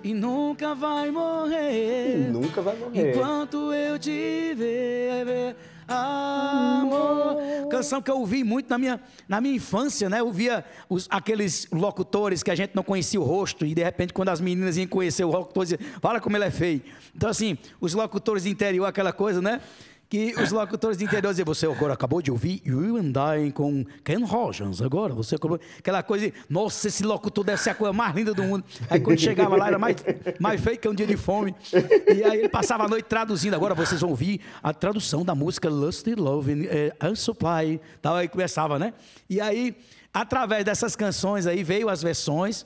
E 0.02 0.14
nunca 0.14 0.74
vai 0.74 1.10
morrer. 1.10 2.30
Nunca 2.30 2.62
vai 2.62 2.76
morrer. 2.76 3.10
Enquanto 3.10 3.72
eu 3.72 3.98
te 3.98 4.54
ver, 4.54 5.56
amor. 5.88 7.38
Canção 7.70 8.00
que 8.00 8.10
eu 8.10 8.18
ouvi 8.18 8.44
muito 8.44 8.68
na 8.68 8.78
minha, 8.78 9.00
na 9.28 9.40
minha 9.40 9.54
infância, 9.54 10.08
né? 10.08 10.20
Eu 10.20 10.30
via 10.32 10.64
os, 10.88 11.06
aqueles 11.10 11.66
locutores 11.72 12.42
que 12.42 12.50
a 12.50 12.54
gente 12.54 12.72
não 12.74 12.82
conhecia 12.82 13.20
o 13.20 13.24
rosto, 13.24 13.64
e 13.64 13.74
de 13.74 13.82
repente, 13.82 14.12
quando 14.12 14.28
as 14.28 14.40
meninas 14.40 14.76
iam 14.76 14.86
conhecer 14.86 15.24
o 15.24 15.30
locutor, 15.30 15.64
diziam, 15.64 15.80
fala 16.00 16.20
como 16.20 16.36
ele 16.36 16.44
é 16.44 16.50
feio. 16.50 16.82
Então, 17.14 17.28
assim, 17.28 17.56
os 17.80 17.94
locutores 17.94 18.44
de 18.44 18.50
interior, 18.50 18.86
aquela 18.86 19.12
coisa, 19.12 19.40
né? 19.40 19.60
Que 20.08 20.34
os 20.40 20.50
locutores 20.50 20.96
de 20.96 21.04
interior 21.04 21.30
diziam, 21.30 21.44
você 21.44 21.66
agora 21.66 21.92
acabou 21.92 22.22
de 22.22 22.30
ouvir 22.30 22.62
You 22.64 22.96
and 22.96 23.12
I 23.36 23.52
com 23.52 23.84
Ken 24.02 24.24
Rogers, 24.24 24.80
agora 24.80 25.12
você 25.12 25.34
acabou... 25.34 25.60
Aquela 25.78 26.02
coisa, 26.02 26.32
nossa, 26.48 26.88
esse 26.88 27.04
locutor 27.04 27.44
deve 27.44 27.60
ser 27.60 27.70
a 27.70 27.74
coisa 27.74 27.92
mais 27.92 28.14
linda 28.14 28.32
do 28.32 28.42
mundo. 28.42 28.64
Aí 28.88 28.98
quando 29.00 29.18
chegava 29.18 29.54
lá 29.54 29.66
era 29.68 29.78
mais, 29.78 29.96
mais 30.40 30.60
feio 30.60 30.78
que 30.78 30.88
um 30.88 30.94
dia 30.94 31.06
de 31.06 31.16
fome. 31.16 31.54
E 31.72 32.24
aí 32.24 32.38
ele 32.38 32.48
passava 32.48 32.84
a 32.84 32.88
noite 32.88 33.04
traduzindo, 33.04 33.54
agora 33.54 33.74
vocês 33.74 34.00
vão 34.00 34.08
ouvir 34.08 34.40
a 34.62 34.72
tradução 34.72 35.24
da 35.24 35.34
música 35.34 35.68
Lusty 35.68 36.14
Love 36.14 36.68
eh, 36.68 36.96
and 37.00 37.14
Supply. 37.14 37.78
Tal, 38.00 38.16
aí 38.16 38.28
começava, 38.28 38.78
né? 38.78 38.94
E 39.28 39.42
aí, 39.42 39.76
através 40.12 40.64
dessas 40.64 40.96
canções 40.96 41.46
aí, 41.46 41.62
veio 41.62 41.90
as 41.90 42.02
versões, 42.02 42.64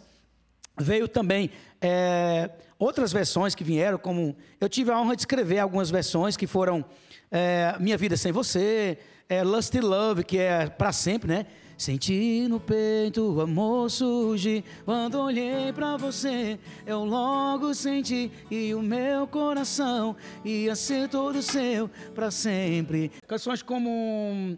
veio 0.79 1.09
também... 1.09 1.51
É, 1.85 2.49
outras 2.79 3.13
versões 3.13 3.57
que 3.57 3.65
vieram, 3.65 3.99
como 3.99 4.37
eu 4.61 4.69
tive 4.69 4.93
a 4.93 5.01
honra 5.01 5.17
de 5.17 5.23
escrever 5.23 5.59
algumas 5.59 5.91
versões 5.91 6.37
que 6.37 6.47
foram 6.47 6.85
é, 7.33 7.75
Minha 7.81 7.97
Vida 7.97 8.17
Sem 8.17 8.31
Você, 8.31 8.99
é, 9.29 9.43
Lust 9.43 9.75
Love, 9.75 10.23
que 10.23 10.39
é 10.39 10.69
para 10.69 10.93
sempre, 10.93 11.29
né? 11.29 11.47
Senti 11.79 12.47
no 12.49 12.61
peito 12.61 13.23
o 13.23 13.41
amor 13.41 13.91
surgir 13.91 14.63
quando 14.85 15.19
olhei 15.19 15.73
para 15.73 15.97
você. 15.97 16.57
Eu 16.87 17.05
logo 17.05 17.75
senti 17.75 18.31
e 18.49 18.73
o 18.73 18.81
meu 18.81 19.27
coração 19.27 20.15
ia 20.45 20.77
ser 20.77 21.09
todo 21.09 21.43
seu 21.43 21.91
para 22.15 22.31
sempre. 22.31 23.11
Canções 23.27 23.63
como 23.63 24.57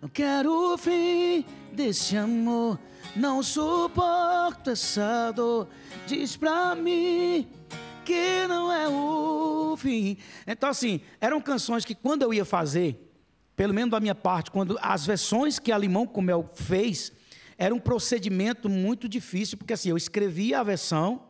Não 0.00 0.08
quero 0.08 0.74
o 0.74 0.76
fim 0.76 1.44
desse 1.72 2.16
amor, 2.16 2.80
não 3.14 3.40
suporto 3.40 4.70
essa 4.70 5.30
dor. 5.30 5.68
Diz 6.06 6.36
pra 6.36 6.74
mim 6.74 7.46
que 8.04 8.46
não 8.46 8.72
é 8.72 8.88
o 8.88 9.76
fim. 9.76 10.16
Então, 10.46 10.68
assim, 10.68 11.00
eram 11.20 11.40
canções 11.40 11.84
que 11.84 11.94
quando 11.94 12.22
eu 12.22 12.34
ia 12.34 12.44
fazer, 12.44 13.12
pelo 13.56 13.72
menos 13.72 13.90
da 13.90 14.00
minha 14.00 14.14
parte, 14.14 14.50
quando 14.50 14.78
as 14.80 15.06
versões 15.06 15.58
que 15.58 15.72
a 15.72 15.78
Limão 15.78 16.06
com 16.06 16.20
Mel 16.20 16.50
fez, 16.54 17.12
era 17.56 17.74
um 17.74 17.78
procedimento 17.78 18.68
muito 18.68 19.08
difícil, 19.08 19.56
porque 19.56 19.72
assim, 19.72 19.90
eu 19.90 19.96
escrevia 19.96 20.60
a 20.60 20.62
versão, 20.62 21.22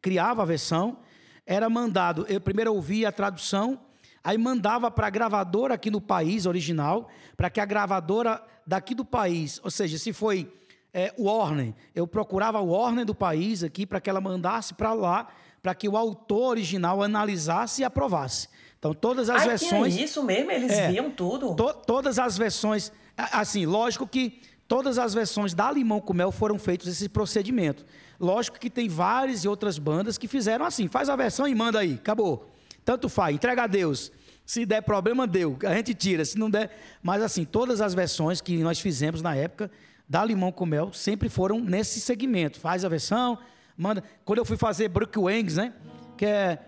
criava 0.00 0.42
a 0.42 0.44
versão, 0.44 0.98
era 1.46 1.68
mandado, 1.68 2.24
eu 2.28 2.40
primeiro 2.40 2.72
ouvia 2.72 3.08
a 3.08 3.12
tradução, 3.12 3.80
aí 4.22 4.38
mandava 4.38 4.90
para 4.90 5.08
a 5.08 5.10
gravadora 5.10 5.74
aqui 5.74 5.90
no 5.90 6.00
país 6.00 6.46
original, 6.46 7.10
para 7.36 7.50
que 7.50 7.60
a 7.60 7.64
gravadora 7.64 8.42
daqui 8.66 8.94
do 8.94 9.04
país, 9.04 9.60
ou 9.64 9.70
seja, 9.70 9.98
se 9.98 10.12
foi 10.12 10.52
é, 10.94 11.12
Warner, 11.18 11.74
eu 11.94 12.06
procurava 12.06 12.60
o 12.60 12.68
Warner 12.68 13.04
do 13.04 13.14
país 13.14 13.64
aqui 13.64 13.86
para 13.86 14.00
que 14.00 14.10
ela 14.10 14.20
mandasse 14.20 14.74
para 14.74 14.92
lá, 14.92 15.28
para 15.62 15.74
que 15.74 15.88
o 15.88 15.96
autor 15.96 16.50
original 16.50 17.02
analisasse 17.02 17.82
e 17.82 17.84
aprovasse. 17.84 18.48
Então, 18.78 18.92
todas 18.92 19.30
as 19.30 19.42
Ai, 19.42 19.48
versões. 19.50 19.94
Tinha 19.94 20.04
isso 20.04 20.22
mesmo? 20.24 20.50
Eles 20.50 20.72
É. 20.72 20.90
viam 20.90 21.10
tudo? 21.10 21.54
To- 21.54 21.72
todas 21.86 22.18
as 22.18 22.36
versões. 22.36 22.90
Assim, 23.16 23.64
lógico 23.64 24.06
que 24.06 24.40
todas 24.66 24.98
as 24.98 25.14
versões 25.14 25.54
da 25.54 25.70
Limão 25.70 26.00
com 26.00 26.12
Mel 26.12 26.32
foram 26.32 26.58
feitos 26.58 26.88
esse 26.88 27.08
procedimento. 27.08 27.84
Lógico 28.18 28.58
que 28.58 28.68
tem 28.68 28.88
várias 28.88 29.44
e 29.44 29.48
outras 29.48 29.78
bandas 29.78 30.18
que 30.18 30.26
fizeram 30.26 30.64
assim: 30.64 30.88
faz 30.88 31.08
a 31.08 31.14
versão 31.14 31.46
e 31.46 31.54
manda 31.54 31.78
aí, 31.78 31.94
acabou. 31.94 32.48
Tanto 32.84 33.08
faz, 33.08 33.34
entrega 33.36 33.62
a 33.62 33.66
Deus. 33.68 34.10
Se 34.44 34.66
der 34.66 34.80
problema, 34.82 35.24
deu. 35.28 35.56
A 35.64 35.74
gente 35.74 35.94
tira. 35.94 36.24
Se 36.24 36.36
não 36.36 36.50
der. 36.50 36.76
Mas 37.00 37.22
assim, 37.22 37.44
todas 37.44 37.80
as 37.80 37.94
versões 37.94 38.40
que 38.40 38.56
nós 38.58 38.80
fizemos 38.80 39.22
na 39.22 39.36
época 39.36 39.70
da 40.08 40.24
Limão 40.24 40.50
com 40.50 40.66
Mel 40.66 40.92
sempre 40.92 41.28
foram 41.28 41.60
nesse 41.60 42.00
segmento. 42.00 42.58
Faz 42.58 42.84
a 42.84 42.88
versão, 42.88 43.38
manda. 43.76 44.02
Quando 44.24 44.38
eu 44.38 44.44
fui 44.44 44.56
fazer 44.56 44.88
Brook 44.88 45.18
Wangs, 45.18 45.56
né? 45.56 45.72
Que 46.16 46.26
é. 46.26 46.58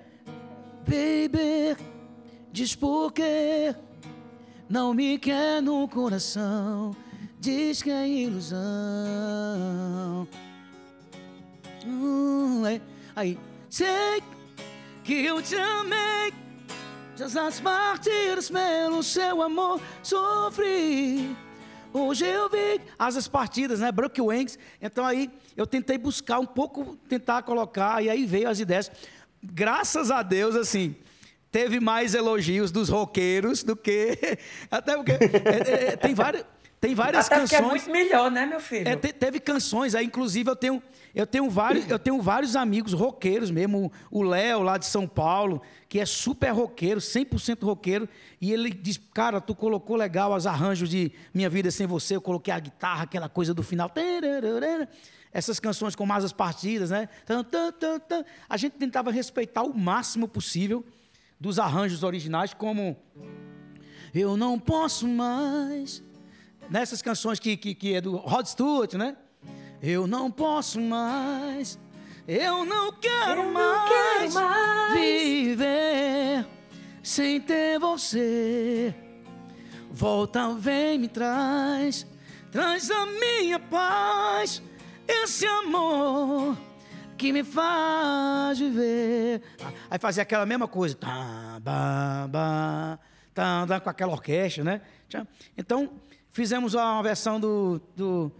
Baby, 0.86 1.76
diz 2.52 2.74
por 2.74 3.12
quê 3.12 3.74
não 4.68 4.94
me 4.94 5.18
quer 5.18 5.62
no 5.62 5.86
coração. 5.88 6.96
Diz 7.38 7.82
que 7.82 7.90
é 7.90 8.08
ilusão. 8.08 8.58
Hum, 11.86 12.66
é. 12.66 12.80
Aí, 13.14 13.38
sei 13.68 14.22
que 15.02 15.24
eu 15.24 15.42
te 15.42 15.56
amei. 15.56 16.32
Já 17.16 17.46
as 17.46 17.60
partidas 17.60 18.50
pelo 18.50 19.02
seu 19.02 19.42
amor 19.42 19.80
sofri. 20.02 21.36
Hoje 21.96 22.26
eu 22.26 22.50
vi 22.50 22.80
as 22.98 23.28
partidas, 23.28 23.78
né? 23.78 23.92
Brook 23.92 24.20
Wings. 24.20 24.58
Então 24.82 25.06
aí 25.06 25.30
eu 25.56 25.64
tentei 25.64 25.96
buscar 25.96 26.40
um 26.40 26.44
pouco, 26.44 26.96
tentar 27.08 27.44
colocar, 27.44 28.02
e 28.02 28.10
aí 28.10 28.26
veio 28.26 28.48
as 28.48 28.58
ideias. 28.58 28.90
Graças 29.40 30.10
a 30.10 30.20
Deus, 30.20 30.56
assim, 30.56 30.96
teve 31.52 31.78
mais 31.78 32.12
elogios 32.12 32.72
dos 32.72 32.88
roqueiros 32.88 33.62
do 33.62 33.76
que. 33.76 34.18
Até 34.68 34.96
porque 34.96 35.12
é, 35.12 35.92
é, 35.92 35.96
tem 35.96 36.14
várias. 36.14 36.44
Tem 36.84 36.94
várias 36.94 37.24
Até 37.24 37.38
porque 37.40 37.54
é 37.54 37.62
canções. 37.62 37.86
muito 37.86 37.90
melhor, 37.98 38.30
né, 38.30 38.44
meu 38.44 38.60
filho? 38.60 38.86
É, 38.86 38.94
te- 38.94 39.10
teve 39.10 39.40
canções, 39.40 39.94
aí 39.94 40.04
inclusive 40.04 40.50
eu 40.50 40.54
tenho, 40.54 40.82
eu 41.14 41.26
tenho 41.26 41.48
vários, 41.48 41.88
eu 41.88 41.98
tenho 41.98 42.20
vários 42.20 42.54
amigos 42.54 42.92
roqueiros 42.92 43.50
mesmo, 43.50 43.90
o 44.10 44.22
Léo 44.22 44.60
lá 44.60 44.76
de 44.76 44.84
São 44.84 45.08
Paulo, 45.08 45.62
que 45.88 45.98
é 45.98 46.04
super 46.04 46.50
roqueiro, 46.50 47.00
100% 47.00 47.62
roqueiro, 47.64 48.06
e 48.38 48.52
ele 48.52 48.68
diz: 48.68 49.00
"Cara, 49.14 49.40
tu 49.40 49.54
colocou 49.54 49.96
legal 49.96 50.34
os 50.34 50.46
arranjos 50.46 50.90
de 50.90 51.10
Minha 51.32 51.48
Vida 51.48 51.70
Sem 51.70 51.86
Você, 51.86 52.16
eu 52.16 52.20
coloquei 52.20 52.52
a 52.52 52.58
guitarra, 52.58 53.04
aquela 53.04 53.30
coisa 53.30 53.54
do 53.54 53.62
final, 53.62 53.90
essas 55.32 55.58
canções 55.58 55.96
com 55.96 56.12
asas 56.12 56.34
partidas, 56.34 56.90
né? 56.90 57.08
A 58.46 58.58
gente 58.58 58.74
tentava 58.74 59.10
respeitar 59.10 59.62
o 59.62 59.72
máximo 59.72 60.28
possível 60.28 60.84
dos 61.40 61.58
arranjos 61.58 62.02
originais, 62.02 62.52
como 62.52 62.94
Eu 64.14 64.36
não 64.36 64.58
posso 64.58 65.08
mais 65.08 66.02
nessas 66.70 67.02
canções 67.02 67.38
que, 67.38 67.56
que, 67.56 67.74
que 67.74 67.94
é 67.94 68.00
do 68.00 68.16
Rod 68.16 68.46
Stewart, 68.46 68.94
né? 68.94 69.16
Eu 69.82 70.06
não 70.06 70.30
posso 70.30 70.80
mais, 70.80 71.78
eu 72.26 72.64
não 72.64 72.92
quero, 72.92 73.42
Eu 73.42 73.46
não 73.46 73.52
mais, 73.52 73.88
quero 73.88 74.32
mais. 74.32 74.94
viver 74.94 76.46
sem 77.02 77.40
ter 77.40 77.78
você. 77.78 78.94
Volta, 79.90 80.52
vem, 80.54 80.98
me 80.98 81.08
traz, 81.08 82.06
traz 82.50 82.90
a 82.90 83.06
minha 83.06 83.58
paz, 83.58 84.62
esse 85.06 85.46
amor 85.46 86.56
que 87.16 87.32
me 87.32 87.44
faz 87.44 88.58
viver. 88.58 89.42
Aí 89.90 89.98
fazia 89.98 90.22
aquela 90.22 90.46
mesma 90.46 90.66
coisa, 90.66 90.96
tá, 90.96 91.60
ba, 91.62 92.26
ba, 92.28 92.98
tá, 93.32 93.80
com 93.80 93.90
aquela 93.90 94.12
orquestra, 94.12 94.64
né? 94.64 94.80
Então, 95.56 95.88
fizemos 96.34 96.74
uma 96.74 97.00
versão 97.00 97.38
do, 97.38 97.80
do 97.94 98.30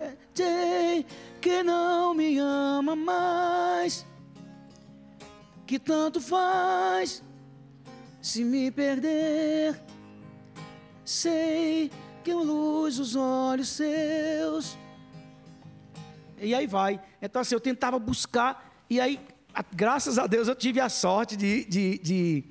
é, 0.00 0.16
Jay, 0.34 1.06
que 1.38 1.62
não 1.62 2.14
me 2.14 2.38
ama 2.38 2.96
mais, 2.96 4.06
que 5.66 5.78
tanto 5.78 6.18
faz 6.18 7.22
se 8.22 8.42
me 8.42 8.70
perder. 8.70 9.78
Sei 11.04 11.90
que 12.24 12.30
eu 12.30 12.42
luz 12.42 12.98
os 12.98 13.14
olhos 13.16 13.68
seus. 13.68 14.78
E 16.40 16.54
aí 16.54 16.66
vai. 16.66 16.98
Então, 17.20 17.42
assim, 17.42 17.54
eu 17.54 17.60
tentava 17.60 17.98
buscar, 17.98 18.72
e 18.88 18.98
aí, 18.98 19.20
a- 19.54 19.62
graças 19.74 20.18
a 20.18 20.26
Deus, 20.26 20.48
eu 20.48 20.54
tive 20.54 20.80
a 20.80 20.88
sorte 20.88 21.36
de, 21.36 21.64
de, 21.66 21.98
de, 21.98 22.44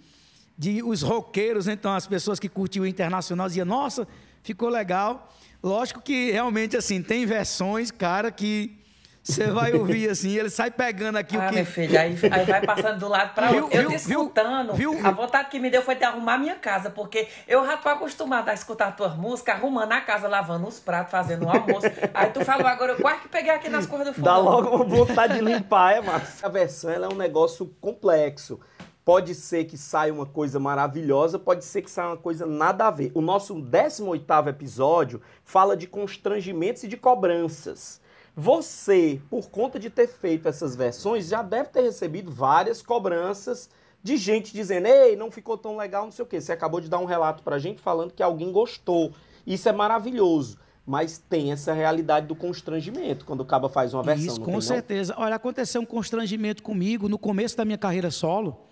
de 0.58 0.84
os 0.84 1.02
roqueiros, 1.02 1.68
então, 1.68 1.92
as 1.92 2.06
pessoas 2.06 2.40
que 2.40 2.48
curtiam 2.48 2.84
o 2.84 2.88
internacional 2.88 3.48
diziam, 3.48 3.66
nossa, 3.66 4.08
ficou 4.44 4.70
legal. 4.70 5.30
Lógico 5.64 6.02
que 6.02 6.32
realmente, 6.32 6.76
assim, 6.76 7.02
tem 7.02 7.26
versões, 7.26 7.92
cara, 7.92 8.32
que 8.32 8.82
Você 9.24 9.52
vai 9.52 9.72
ouvir 9.74 10.10
assim, 10.10 10.36
ele 10.36 10.50
sai 10.50 10.72
pegando 10.72 11.16
aqui 11.16 11.38
ah, 11.38 11.46
o 11.46 11.50
que. 11.50 11.56
meu 11.56 11.66
filho, 11.66 12.00
aí, 12.00 12.18
aí 12.32 12.46
vai 12.46 12.62
passando 12.66 13.00
do 13.00 13.08
lado 13.08 13.36
pra 13.36 13.50
Viu, 13.50 13.66
outro. 13.66 13.80
Eu 13.80 13.90
viu, 13.90 13.96
escutando, 13.98 14.74
viu? 14.74 15.00
a 15.06 15.12
vontade 15.12 15.50
que 15.50 15.60
me 15.60 15.70
deu 15.70 15.84
foi 15.84 15.94
de 15.94 16.04
arrumar 16.04 16.40
minha 16.40 16.56
casa, 16.56 16.90
porque 16.90 17.28
eu 17.48 17.64
já 17.64 17.78
tô 17.78 17.88
acostumada 17.90 18.50
a 18.50 18.54
escutar 18.54 18.96
tuas 18.96 19.16
músicas, 19.16 19.56
arrumando 19.56 19.92
a 19.92 20.02
casa, 20.02 20.28
lavando 20.28 20.68
os 20.68 20.80
pratos, 20.80 21.12
fazendo 21.12 21.46
o 21.46 21.50
almoço. 21.50 21.86
aí 22.16 22.32
tu 22.32 22.44
falou 22.44 22.66
agora, 22.66 22.94
eu 22.94 22.98
quase 23.00 23.22
que 23.22 23.30
peguei 23.30 23.52
aqui 23.52 23.70
nas 23.70 23.86
coisas 23.86 24.08
do 24.08 24.14
fogão. 24.16 24.34
Dá 24.34 24.40
logo 24.40 24.76
uma 24.76 24.86
vontade 24.86 25.36
de 25.36 25.42
limpar, 25.42 25.98
é, 25.98 26.02
Marcos? 26.02 26.44
A 26.44 26.50
versão 26.50 26.90
ela 26.90 27.06
é 27.06 27.10
um 27.10 27.18
negócio 27.18 27.68
complexo. 27.80 28.60
Pode 29.04 29.34
ser 29.34 29.66
que 29.66 29.78
saia 29.78 30.14
uma 30.14 30.28
coisa 30.28 30.60
maravilhosa, 30.60 31.40
pode 31.40 31.66
ser 31.66 31.82
que 31.82 31.90
saia 31.90 32.10
uma 32.10 32.18
coisa 32.18 32.46
nada 32.46 32.88
a 32.88 32.92
ver. 32.92 33.12
O 33.16 33.22
nosso 33.22 33.56
18º 33.56 34.48
episódio 34.48 35.22
fala 35.44 35.76
de 35.76 35.88
constrangimentos 35.88 36.84
e 36.84 36.88
de 36.88 36.98
cobranças. 36.98 38.00
Você, 38.36 39.20
por 39.30 39.50
conta 39.50 39.80
de 39.80 39.90
ter 39.90 40.08
feito 40.08 40.48
essas 40.48 40.76
versões, 40.76 41.28
já 41.28 41.42
deve 41.42 41.70
ter 41.70 41.82
recebido 41.82 42.32
várias 42.32 42.82
cobranças 42.82 43.70
de 44.04 44.18
gente 44.18 44.54
dizendo: 44.54 44.86
"Ei, 44.88 45.16
não 45.16 45.32
ficou 45.32 45.58
tão 45.58 45.76
legal, 45.76 46.06
não 46.06 46.12
sei 46.12 46.24
o 46.24 46.28
quê". 46.28 46.40
Você 46.40 46.52
acabou 46.52 46.80
de 46.80 46.88
dar 46.88 47.00
um 47.00 47.06
relato 47.06 47.44
pra 47.44 47.58
gente 47.60 47.82
falando 47.82 48.14
que 48.14 48.24
alguém 48.24 48.52
gostou. 48.52 49.12
Isso 49.46 49.68
é 49.68 49.72
maravilhoso, 49.72 50.60
mas 50.86 51.18
tem 51.18 51.52
essa 51.52 51.74
realidade 51.74 52.28
do 52.28 52.36
constrangimento 52.36 53.26
quando 53.26 53.42
o 53.42 53.46
caba 53.46 53.68
faz 53.68 53.94
uma 53.94 54.04
versão, 54.04 54.28
Isso, 54.28 54.42
com 54.42 54.62
certeza. 54.62 55.16
Olha, 55.18 55.36
aconteceu 55.36 55.82
um 55.82 55.86
constrangimento 55.86 56.62
comigo 56.62 57.10
no 57.10 57.18
começo 57.18 57.58
da 57.58 57.66
minha 57.66 57.80
carreira 57.80 58.12
solo. 58.12 58.71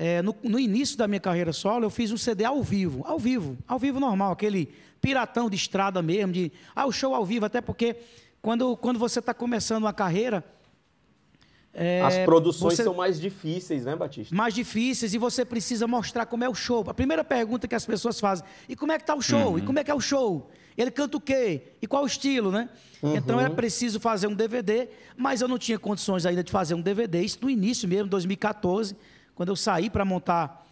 É, 0.00 0.22
no, 0.22 0.32
no 0.44 0.60
início 0.60 0.96
da 0.96 1.08
minha 1.08 1.18
carreira 1.18 1.52
solo, 1.52 1.84
eu 1.84 1.90
fiz 1.90 2.12
um 2.12 2.16
CD 2.16 2.44
ao 2.44 2.62
vivo, 2.62 3.02
ao 3.04 3.18
vivo, 3.18 3.58
ao 3.66 3.80
vivo 3.80 3.98
normal, 3.98 4.30
aquele 4.30 4.72
piratão 5.00 5.50
de 5.50 5.56
estrada 5.56 6.00
mesmo, 6.00 6.32
de 6.32 6.52
ah, 6.72 6.86
o 6.86 6.92
show 6.92 7.16
ao 7.16 7.26
vivo, 7.26 7.44
até 7.46 7.60
porque 7.60 7.96
quando, 8.40 8.76
quando 8.76 8.96
você 8.96 9.18
está 9.18 9.34
começando 9.34 9.82
uma 9.82 9.92
carreira. 9.92 10.44
é, 11.74 12.00
As 12.02 12.18
produções 12.18 12.74
você- 12.76 12.84
são 12.84 12.94
mais 12.94 13.20
difíceis, 13.20 13.84
né, 13.86 13.96
Batista? 13.96 14.32
mais 14.32 14.54
difíceis 14.54 15.14
e 15.14 15.18
você 15.18 15.44
precisa 15.44 15.88
mostrar 15.88 16.26
como 16.26 16.44
é 16.44 16.48
o 16.48 16.54
show. 16.54 16.84
A 16.88 16.94
primeira 16.94 17.24
pergunta 17.24 17.66
que 17.66 17.74
as 17.74 17.84
pessoas 17.84 18.20
fazem: 18.20 18.44
e 18.68 18.76
como 18.76 18.92
é 18.92 18.98
que 19.00 19.04
tá 19.04 19.16
o 19.16 19.20
show? 19.20 19.50
Uhum. 19.52 19.58
E 19.58 19.62
como 19.62 19.80
é 19.80 19.84
que 19.84 19.90
é 19.90 19.94
o 19.94 20.00
show? 20.00 20.48
Ele 20.76 20.92
canta 20.92 21.16
o 21.16 21.20
quê? 21.20 21.72
E 21.82 21.88
qual 21.88 22.04
o 22.04 22.06
estilo, 22.06 22.52
né? 22.52 22.68
Uhum. 23.02 23.16
Então 23.16 23.40
era 23.40 23.50
preciso 23.50 23.98
fazer 23.98 24.28
um 24.28 24.34
DVD, 24.34 24.88
mas 25.16 25.40
eu 25.40 25.48
não 25.48 25.58
tinha 25.58 25.76
condições 25.76 26.24
ainda 26.24 26.44
de 26.44 26.52
fazer 26.52 26.74
um 26.74 26.80
DVD. 26.80 27.20
Isso 27.20 27.38
no 27.42 27.50
início 27.50 27.88
mesmo, 27.88 28.08
2014, 28.08 28.94
quando 29.38 29.50
eu 29.50 29.56
saí 29.56 29.88
para 29.88 30.04
montar 30.04 30.66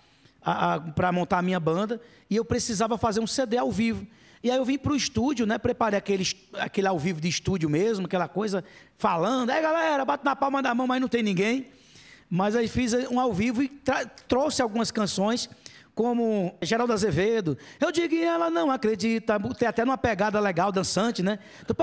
para 0.94 1.12
montar 1.12 1.38
a 1.38 1.42
minha 1.42 1.58
banda 1.58 2.00
e 2.28 2.34
eu 2.34 2.44
precisava 2.44 2.98
fazer 2.98 3.20
um 3.20 3.26
CD 3.26 3.56
ao 3.56 3.70
vivo. 3.70 4.04
E 4.42 4.50
aí 4.50 4.56
eu 4.56 4.64
vim 4.64 4.76
para 4.76 4.92
o 4.92 4.96
estúdio, 4.96 5.46
né? 5.46 5.56
Preparei 5.56 5.96
aquele, 5.96 6.24
aquele 6.54 6.88
ao 6.88 6.98
vivo 6.98 7.20
de 7.20 7.28
estúdio 7.28 7.70
mesmo, 7.70 8.06
aquela 8.06 8.26
coisa 8.26 8.64
falando, 8.98 9.50
aí 9.50 9.62
galera, 9.62 10.04
bate 10.04 10.24
na 10.24 10.34
palma 10.34 10.60
da 10.60 10.74
mão, 10.74 10.86
mas 10.86 11.00
não 11.00 11.08
tem 11.08 11.22
ninguém. 11.22 11.68
Mas 12.28 12.56
aí 12.56 12.66
fiz 12.66 12.92
um 13.08 13.20
ao 13.20 13.32
vivo 13.32 13.62
e 13.62 13.70
trouxe 14.26 14.60
algumas 14.60 14.90
canções, 14.90 15.48
como 15.96 16.54
Geraldo 16.60 16.92
Azevedo. 16.92 17.56
Eu 17.80 17.90
digo 17.90 18.14
e 18.14 18.22
ela 18.22 18.50
não 18.50 18.70
acredita. 18.70 19.40
Tem 19.58 19.66
até 19.66 19.82
uma 19.82 19.96
pegada 19.96 20.38
legal, 20.38 20.70
dançante, 20.70 21.22
né? 21.22 21.38
Do 21.66 21.74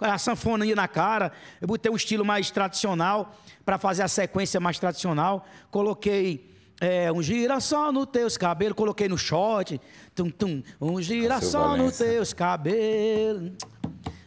A 0.00 0.16
sanfona 0.16 0.64
ia 0.64 0.76
na 0.76 0.86
cara. 0.86 1.32
Eu 1.60 1.66
botei 1.66 1.90
um 1.90 1.96
estilo 1.96 2.24
mais 2.24 2.52
tradicional 2.52 3.34
para 3.64 3.78
fazer 3.78 4.04
a 4.04 4.08
sequência 4.08 4.60
mais 4.60 4.78
tradicional. 4.78 5.44
Coloquei 5.72 6.54
é, 6.80 7.10
um 7.10 7.20
girassol 7.20 7.90
nos 7.90 8.06
teus 8.06 8.36
cabelos, 8.36 8.76
coloquei 8.76 9.08
no 9.08 9.18
short. 9.18 9.80
Tum, 10.14 10.30
tum, 10.30 10.62
um 10.80 11.02
girassol 11.02 11.76
nos 11.76 11.98
teus 11.98 12.32
cabelos. 12.32 13.50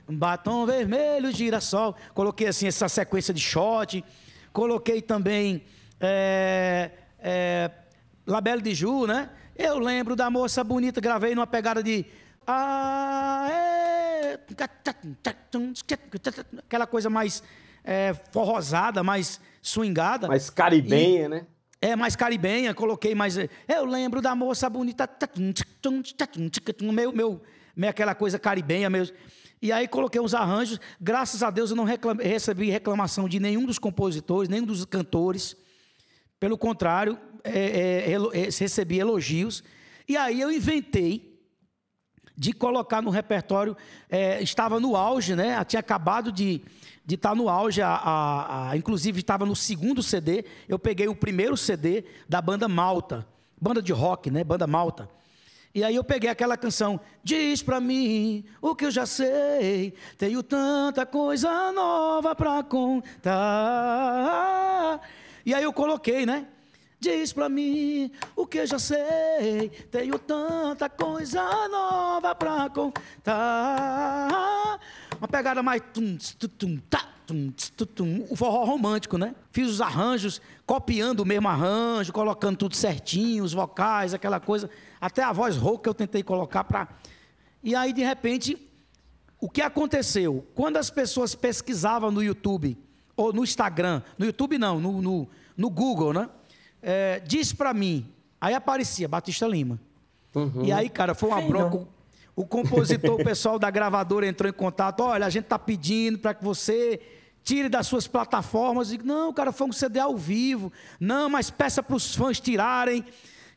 Um 0.09 0.17
batom 0.17 0.65
vermelho, 0.65 1.31
girassol. 1.31 1.95
Coloquei 2.13 2.47
assim 2.47 2.67
essa 2.67 2.89
sequência 2.89 3.33
de 3.33 3.39
shot. 3.39 4.03
Coloquei 4.51 5.01
também 5.01 5.63
é, 5.99 6.91
é, 7.19 7.71
Labelle 8.25 8.61
de 8.61 8.73
Ju, 8.73 9.05
né? 9.05 9.29
Eu 9.55 9.77
lembro 9.79 10.15
da 10.15 10.29
moça 10.29 10.63
bonita, 10.63 11.01
gravei 11.01 11.35
numa 11.35 11.47
pegada 11.47 11.83
de. 11.83 12.05
É, 13.49 14.39
aquela 16.65 16.87
coisa 16.87 17.09
mais 17.09 17.43
é, 17.83 18.13
forrosada, 18.31 19.03
mais 19.03 19.39
swingada. 19.61 20.27
Mais 20.27 20.49
caribenha, 20.49 21.29
né? 21.29 21.45
É, 21.81 21.95
mais 21.95 22.15
caribenha, 22.15 22.73
coloquei 22.73 23.15
mais. 23.15 23.37
Eu 23.67 23.85
lembro 23.85 24.21
da 24.21 24.35
moça 24.35 24.69
bonita. 24.69 25.09
Meu, 26.93 27.11
meu, 27.11 27.41
meio 27.75 27.89
aquela 27.89 28.13
coisa 28.15 28.37
caribenha 28.37 28.89
mesmo. 28.89 29.15
E 29.61 29.71
aí 29.71 29.87
coloquei 29.87 30.19
uns 30.21 30.33
arranjos. 30.33 30.79
Graças 30.99 31.43
a 31.43 31.49
Deus 31.49 31.69
eu 31.69 31.75
não 31.75 31.83
reclam- 31.83 32.17
recebi 32.17 32.69
reclamação 32.69 33.27
de 33.27 33.39
nenhum 33.39 33.65
dos 33.65 33.77
compositores, 33.79 34.49
nenhum 34.49 34.65
dos 34.65 34.85
cantores. 34.85 35.55
Pelo 36.39 36.57
contrário, 36.57 37.17
é, 37.43 38.11
é, 38.11 38.13
é, 38.13 38.49
recebi 38.57 38.99
elogios. 38.99 39.63
E 40.07 40.15
aí 40.17 40.39
eu 40.41 40.51
inventei 40.51 41.37
de 42.37 42.53
colocar 42.53 43.01
no 43.01 43.09
repertório. 43.09 43.75
é, 44.09 44.41
estava 44.41 44.79
no 44.79 44.95
auge, 44.95 45.35
né? 45.35 45.63
Tinha 45.65 45.79
acabado 45.79 46.31
de 46.31 46.61
de 47.05 47.15
estar 47.15 47.33
no 47.33 47.49
auge, 47.49 47.81
a, 47.81 47.89
a- 47.89 48.69
a- 48.69 48.77
inclusive 48.77 49.19
estava 49.19 49.43
no 49.43 49.55
segundo 49.55 50.03
CD. 50.03 50.45
Eu 50.67 50.77
peguei 50.77 51.07
o 51.07 51.15
primeiro 51.15 51.57
CD 51.57 52.03
da 52.27 52.39
banda 52.39 52.67
Malta, 52.67 53.25
banda 53.59 53.81
de 53.81 53.91
rock, 53.91 54.29
né? 54.29 54.43
Banda 54.43 54.67
Malta. 54.67 55.09
E 55.73 55.83
aí 55.83 55.95
eu 55.95 56.03
peguei 56.03 56.29
aquela 56.29 56.55
canção, 56.55 56.99
diz 57.23 57.63
pra 57.63 57.79
mim 57.81 58.45
o 58.61 58.75
que 58.75 58.85
eu 58.85 58.91
já 58.91 59.07
sei, 59.07 59.95
tenho 60.19 60.43
tanta 60.43 61.03
coisa 61.03 61.71
nova 61.71 62.35
pra 62.35 62.61
contar. 63.59 65.01
E 65.49 65.53
aí 65.55 65.63
eu 65.63 65.73
coloquei, 65.73 66.27
né? 66.27 66.45
Diz 66.99 67.33
pra 67.33 67.49
mim 67.49 68.11
o 68.35 68.45
que 68.45 68.67
já 68.67 68.77
sei, 68.77 69.69
tenho 69.89 70.19
tanta 70.19 70.87
coisa 70.87 71.41
nova 71.69 72.35
pra 72.35 72.69
contar. 72.69 73.39
Uma 75.17 75.27
pegada 75.27 75.63
mais 75.63 75.81
tum, 75.91 76.19
tum, 76.55 76.77
tá, 76.87 77.03
tum, 77.25 77.51
tum, 77.95 78.27
o 78.29 78.35
forró 78.35 78.63
romântico, 78.63 79.17
né? 79.17 79.33
Fiz 79.51 79.67
os 79.67 79.81
arranjos, 79.81 80.39
copiando 80.67 81.21
o 81.21 81.25
mesmo 81.25 81.47
arranjo, 81.47 82.13
colocando 82.13 82.57
tudo 82.57 82.75
certinho, 82.75 83.43
os 83.43 83.51
vocais, 83.53 84.13
aquela 84.13 84.39
coisa, 84.39 84.69
até 85.01 85.23
a 85.23 85.33
voz 85.33 85.57
rouca 85.57 85.89
eu 85.89 85.95
tentei 85.95 86.21
colocar 86.21 86.63
pra. 86.63 86.89
E 87.63 87.73
aí 87.73 87.91
de 87.91 88.03
repente 88.03 88.55
o 89.41 89.49
que 89.49 89.63
aconteceu? 89.63 90.47
Quando 90.53 90.77
as 90.77 90.91
pessoas 90.91 91.33
pesquisavam 91.33 92.11
no 92.11 92.21
YouTube, 92.21 92.77
ou 93.19 93.33
no 93.33 93.43
Instagram, 93.43 94.01
no 94.17 94.25
YouTube 94.25 94.57
não, 94.57 94.79
no, 94.79 95.01
no, 95.01 95.27
no 95.57 95.69
Google, 95.69 96.13
né? 96.13 96.29
É, 96.81 97.19
diz 97.19 97.51
pra 97.51 97.73
mim, 97.73 98.09
aí 98.39 98.53
aparecia 98.53 99.07
Batista 99.07 99.45
Lima. 99.47 99.79
E 100.63 100.71
aí, 100.71 100.89
cara, 100.89 101.13
foi 101.13 101.29
uma 101.29 101.41
bronca. 101.41 101.87
O 102.35 102.45
compositor, 102.45 103.19
o 103.19 103.23
pessoal 103.23 103.59
da 103.59 103.69
gravadora 103.69 104.25
entrou 104.25 104.49
em 104.49 104.53
contato. 104.53 105.01
Olha, 105.01 105.25
a 105.25 105.29
gente 105.29 105.45
tá 105.45 105.59
pedindo 105.59 106.17
para 106.19 106.33
que 106.33 106.43
você 106.43 107.01
tire 107.43 107.67
das 107.67 107.87
suas 107.87 108.07
plataformas. 108.07 108.87
Digo, 108.89 109.05
não, 109.05 109.33
cara, 109.33 109.51
foi 109.51 109.67
um 109.67 109.73
CD 109.73 109.99
ao 109.99 110.15
vivo. 110.15 110.71
Não, 110.99 111.29
mas 111.29 111.49
peça 111.49 111.83
para 111.83 111.95
os 111.97 112.15
fãs 112.15 112.39
tirarem, 112.39 113.03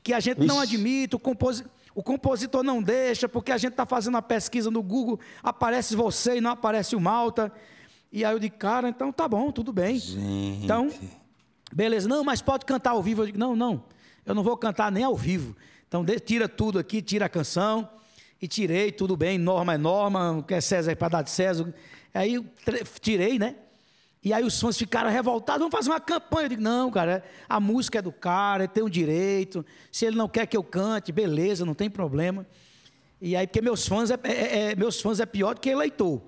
que 0.03 0.13
a 0.13 0.19
gente 0.19 0.41
não 0.41 0.57
Ixi. 0.65 0.75
admite. 0.75 1.15
O, 1.15 1.19
composi- 1.21 1.65
o 1.95 2.03
compositor 2.03 2.65
não 2.65 2.83
deixa, 2.83 3.29
porque 3.29 3.53
a 3.53 3.59
gente 3.59 3.73
está 3.73 3.87
fazendo 3.87 4.15
uma 4.15 4.23
pesquisa 4.23 4.69
no 4.69 4.83
Google, 4.83 5.21
aparece 5.45 5.95
você 5.95 6.39
e 6.39 6.41
não 6.41 6.51
aparece 6.51 6.97
o 6.97 7.01
Malta. 7.01 7.53
E 8.13 8.25
aí 8.25 8.35
eu 8.35 8.39
digo, 8.39 8.57
cara, 8.57 8.89
então 8.89 9.11
tá 9.11 9.27
bom, 9.27 9.51
tudo 9.51 9.73
bem. 9.73 9.99
Gente. 9.99 10.65
Então, 10.65 10.91
beleza, 11.73 12.07
não, 12.09 12.23
mas 12.23 12.43
pode 12.43 12.67
cantar 12.67 12.91
ao 12.91 13.03
vivo. 13.03 13.23
Eu 13.23 13.27
digo, 13.27 13.39
não, 13.39 13.57
não, 13.57 13.83
eu 14.27 14.35
não 14.35 14.43
vou 14.43 14.57
cantar 14.57 14.93
nem 14.93 15.03
ao 15.05 15.17
vivo. 15.17 15.57
Então, 15.89 16.05
tira 16.25 16.49
tudo 16.49 16.79
aqui, 16.79 17.01
tira 17.01 17.27
a 17.27 17.29
canção. 17.29 17.89
E 18.41 18.49
tirei, 18.49 18.91
tudo 18.91 19.17
bem, 19.17 19.39
norma 19.39 19.75
é 19.75 19.79
norma, 19.79 20.33
o 20.33 20.43
que 20.43 20.53
é 20.53 20.61
César 20.61 20.91
é 20.91 20.95
para 20.97 21.09
dar 21.09 21.23
de 21.23 21.31
César. 21.31 21.73
Aí 22.13 22.45
tirei, 23.01 23.39
né? 23.39 23.55
E 24.25 24.33
aí 24.33 24.43
os 24.45 24.61
fãs 24.61 24.77
ficaram 24.77 25.11
revoltados, 25.11 25.61
vamos 25.61 25.73
fazer 25.73 25.91
uma 25.91 26.01
campanha. 26.01 26.47
Eu 26.47 26.49
digo, 26.51 26.63
não, 26.63 26.91
cara, 26.91 27.25
a 27.49 27.61
música 27.61 28.01
é 28.01 28.03
do 28.03 28.11
cara, 28.11 28.65
ele 28.65 28.73
tem 28.73 28.83
o 28.83 28.91
direito. 28.91 29.65
Se 29.93 30.05
ele 30.07 30.17
não 30.17 30.29
quer 30.29 30.47
que 30.47 30.57
eu 30.57 30.63
cante, 30.65 31.13
beleza, 31.13 31.65
não 31.65 31.73
tem 31.75 31.89
problema. 31.89 32.45
E 33.21 33.37
aí, 33.37 33.47
porque 33.47 33.63
meus 33.63 33.87
fãs 33.87 34.11
é, 34.11 34.19
é- 34.25 34.71
é- 34.73 34.75
meus 34.77 35.01
fãs 35.01 35.21
é 35.21 35.27
pior 35.27 35.55
do 35.55 35.61
que 35.61 35.71
eleitor. 35.71 36.21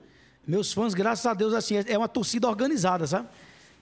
Meus 0.46 0.72
fãs, 0.72 0.94
graças 0.94 1.24
a 1.24 1.34
Deus, 1.34 1.54
assim, 1.54 1.76
é 1.86 1.96
uma 1.96 2.08
torcida 2.08 2.48
organizada, 2.48 3.06
sabe? 3.06 3.28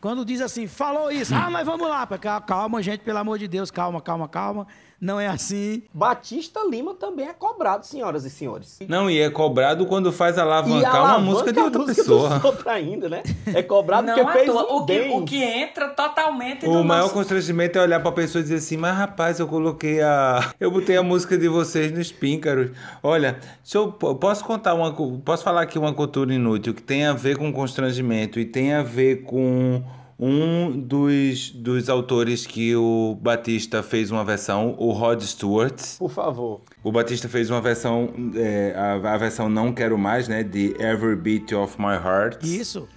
Quando 0.01 0.25
diz 0.25 0.41
assim, 0.41 0.67
falou 0.67 1.11
isso, 1.13 1.35
ah, 1.35 1.49
mas 1.49 1.65
vamos 1.65 1.89
lá, 1.89 2.07
calma, 2.41 2.83
gente, 2.83 3.01
pelo 3.01 3.19
amor 3.19 3.39
de 3.39 3.47
Deus, 3.47 3.71
calma, 3.71 4.01
calma, 4.01 4.29
calma. 4.29 4.67
Não 5.03 5.19
é 5.19 5.27
assim. 5.27 5.83
Batista 5.93 6.61
Lima 6.71 6.95
também 6.95 7.27
é 7.27 7.33
cobrado, 7.33 7.85
senhoras 7.85 8.25
e 8.25 8.31
senhores. 8.31 8.79
Não, 8.89 9.11
e 9.11 9.19
é 9.21 9.29
cobrado 9.29 9.85
quando 9.87 10.13
faz 10.13 10.39
alavancar 10.39 10.93
uma 10.93 10.99
alavanca 11.01 11.21
música 11.29 11.53
de 11.53 11.59
a 11.59 11.65
outra 11.65 11.81
música 11.81 11.97
pessoa. 12.03 12.41
ainda, 12.73 13.09
né? 13.09 13.23
É 13.53 13.65
cobrado 13.65 14.07
Não 14.07 14.15
porque 14.15 14.31
fez 14.39 14.49
um 14.49 14.59
O 14.59 14.87
que, 14.87 14.99
bem. 14.99 15.17
o 15.19 15.25
que 15.25 15.43
entra 15.43 15.89
totalmente 15.89 16.65
O 16.67 16.75
no 16.75 16.85
maior 16.85 17.03
nosso... 17.03 17.15
constrangimento 17.15 17.79
é 17.81 17.83
olhar 17.83 17.99
pra 18.01 18.13
pessoa 18.13 18.39
e 18.39 18.43
dizer 18.45 18.55
assim, 18.55 18.77
mas 18.77 18.97
rapaz, 18.97 19.41
eu 19.41 19.49
coloquei 19.49 20.01
a. 20.01 20.53
Eu 20.61 20.71
botei 20.71 20.97
a 20.97 21.03
música 21.03 21.37
de 21.37 21.49
vocês 21.49 21.91
nos 21.91 22.13
píncaros. 22.13 22.71
Olha, 23.03 23.41
se 23.65 23.77
eu 23.77 23.91
po- 23.91 24.15
posso 24.15 24.45
contar 24.45 24.73
uma. 24.75 24.93
Posso 25.25 25.43
falar 25.43 25.63
aqui 25.63 25.81
uma 25.81 25.93
cultura 25.93 26.33
inútil 26.33 26.73
que 26.75 26.83
tem 26.83 27.07
a 27.07 27.13
ver 27.13 27.37
com 27.37 27.53
constrangimento 27.53 28.39
e 28.39 28.45
tem 28.45 28.73
a 28.73 28.85
ver 28.85 29.23
com 29.25 29.83
um 30.19 30.71
dos, 30.71 31.51
dos 31.51 31.89
autores 31.89 32.47
que 32.47 32.75
o 32.77 33.19
Batista 33.21 33.83
fez 33.83 34.11
uma 34.11 34.25
versão, 34.25 34.75
o 34.79 34.93
Rod 34.93 35.23
Stewart. 35.23 35.81
Por 35.99 36.11
favor. 36.11 36.61
O 36.83 36.93
Batista 36.93 37.29
fez 37.29 37.51
uma 37.51 37.61
versão, 37.61 38.13
é, 38.35 38.75
a, 38.77 39.15
a 39.15 39.17
versão 39.17 39.49
Não 39.49 39.73
Quero 39.73 39.99
Mais, 39.99 40.29
né? 40.29 40.43
De 40.43 40.75
Every 40.79 41.17
Beat 41.17 41.53
of 41.53 41.81
My 41.81 41.95
Heart. 41.95 42.45
Isso. 42.45 42.89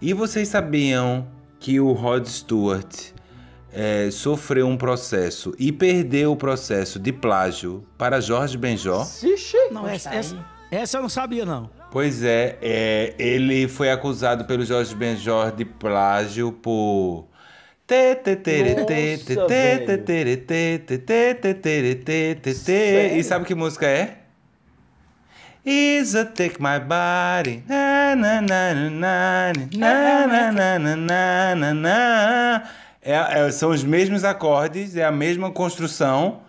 E 0.00 0.12
vocês 0.12 0.48
sabiam 0.48 1.26
que 1.60 1.78
o 1.78 1.92
Rod 1.92 2.26
Stewart 2.26 3.12
é, 3.72 4.10
sofreu 4.10 4.66
um 4.66 4.76
processo 4.76 5.54
e 5.58 5.72
perdeu 5.72 6.32
o 6.32 6.36
processo 6.36 6.98
de 6.98 7.12
plágio 7.12 7.84
para 7.96 8.20
Jorge 8.20 8.58
Benjó? 8.58 9.04
Xixi. 9.04 9.56
Não, 9.70 9.86
essa, 9.88 10.14
essa, 10.14 10.46
essa 10.70 10.98
eu 10.98 11.02
não 11.02 11.08
sabia, 11.08 11.44
não. 11.44 11.70
Pois 11.92 12.22
é, 12.24 12.56
é, 12.62 13.14
ele 13.18 13.68
foi 13.68 13.90
acusado 13.90 14.46
pelo 14.46 14.64
Jorge 14.64 14.94
Benjor 14.94 15.52
de 15.52 15.66
plágio 15.66 16.50
por 16.50 17.28
nossa, 23.10 23.18
e 23.18 23.22
sabe 23.22 23.44
que 23.44 23.54
música 23.54 23.86
é? 23.86 24.16
Isa 25.66 26.24
take 26.24 26.56
my 26.58 26.80
body. 26.80 27.62
Na, 27.68 28.16
na, 28.16 28.40
na, 28.40 28.74
na, 28.74 29.52
na, 29.76 30.50
na, 30.50 30.78
na, 31.54 31.74
na, 31.74 32.62
É, 33.02 33.50
são 33.50 33.68
os 33.68 33.84
mesmos 33.84 34.24
acordes, 34.24 34.96
é 34.96 35.04
a 35.04 35.12
mesma 35.12 35.50
construção, 35.50 36.40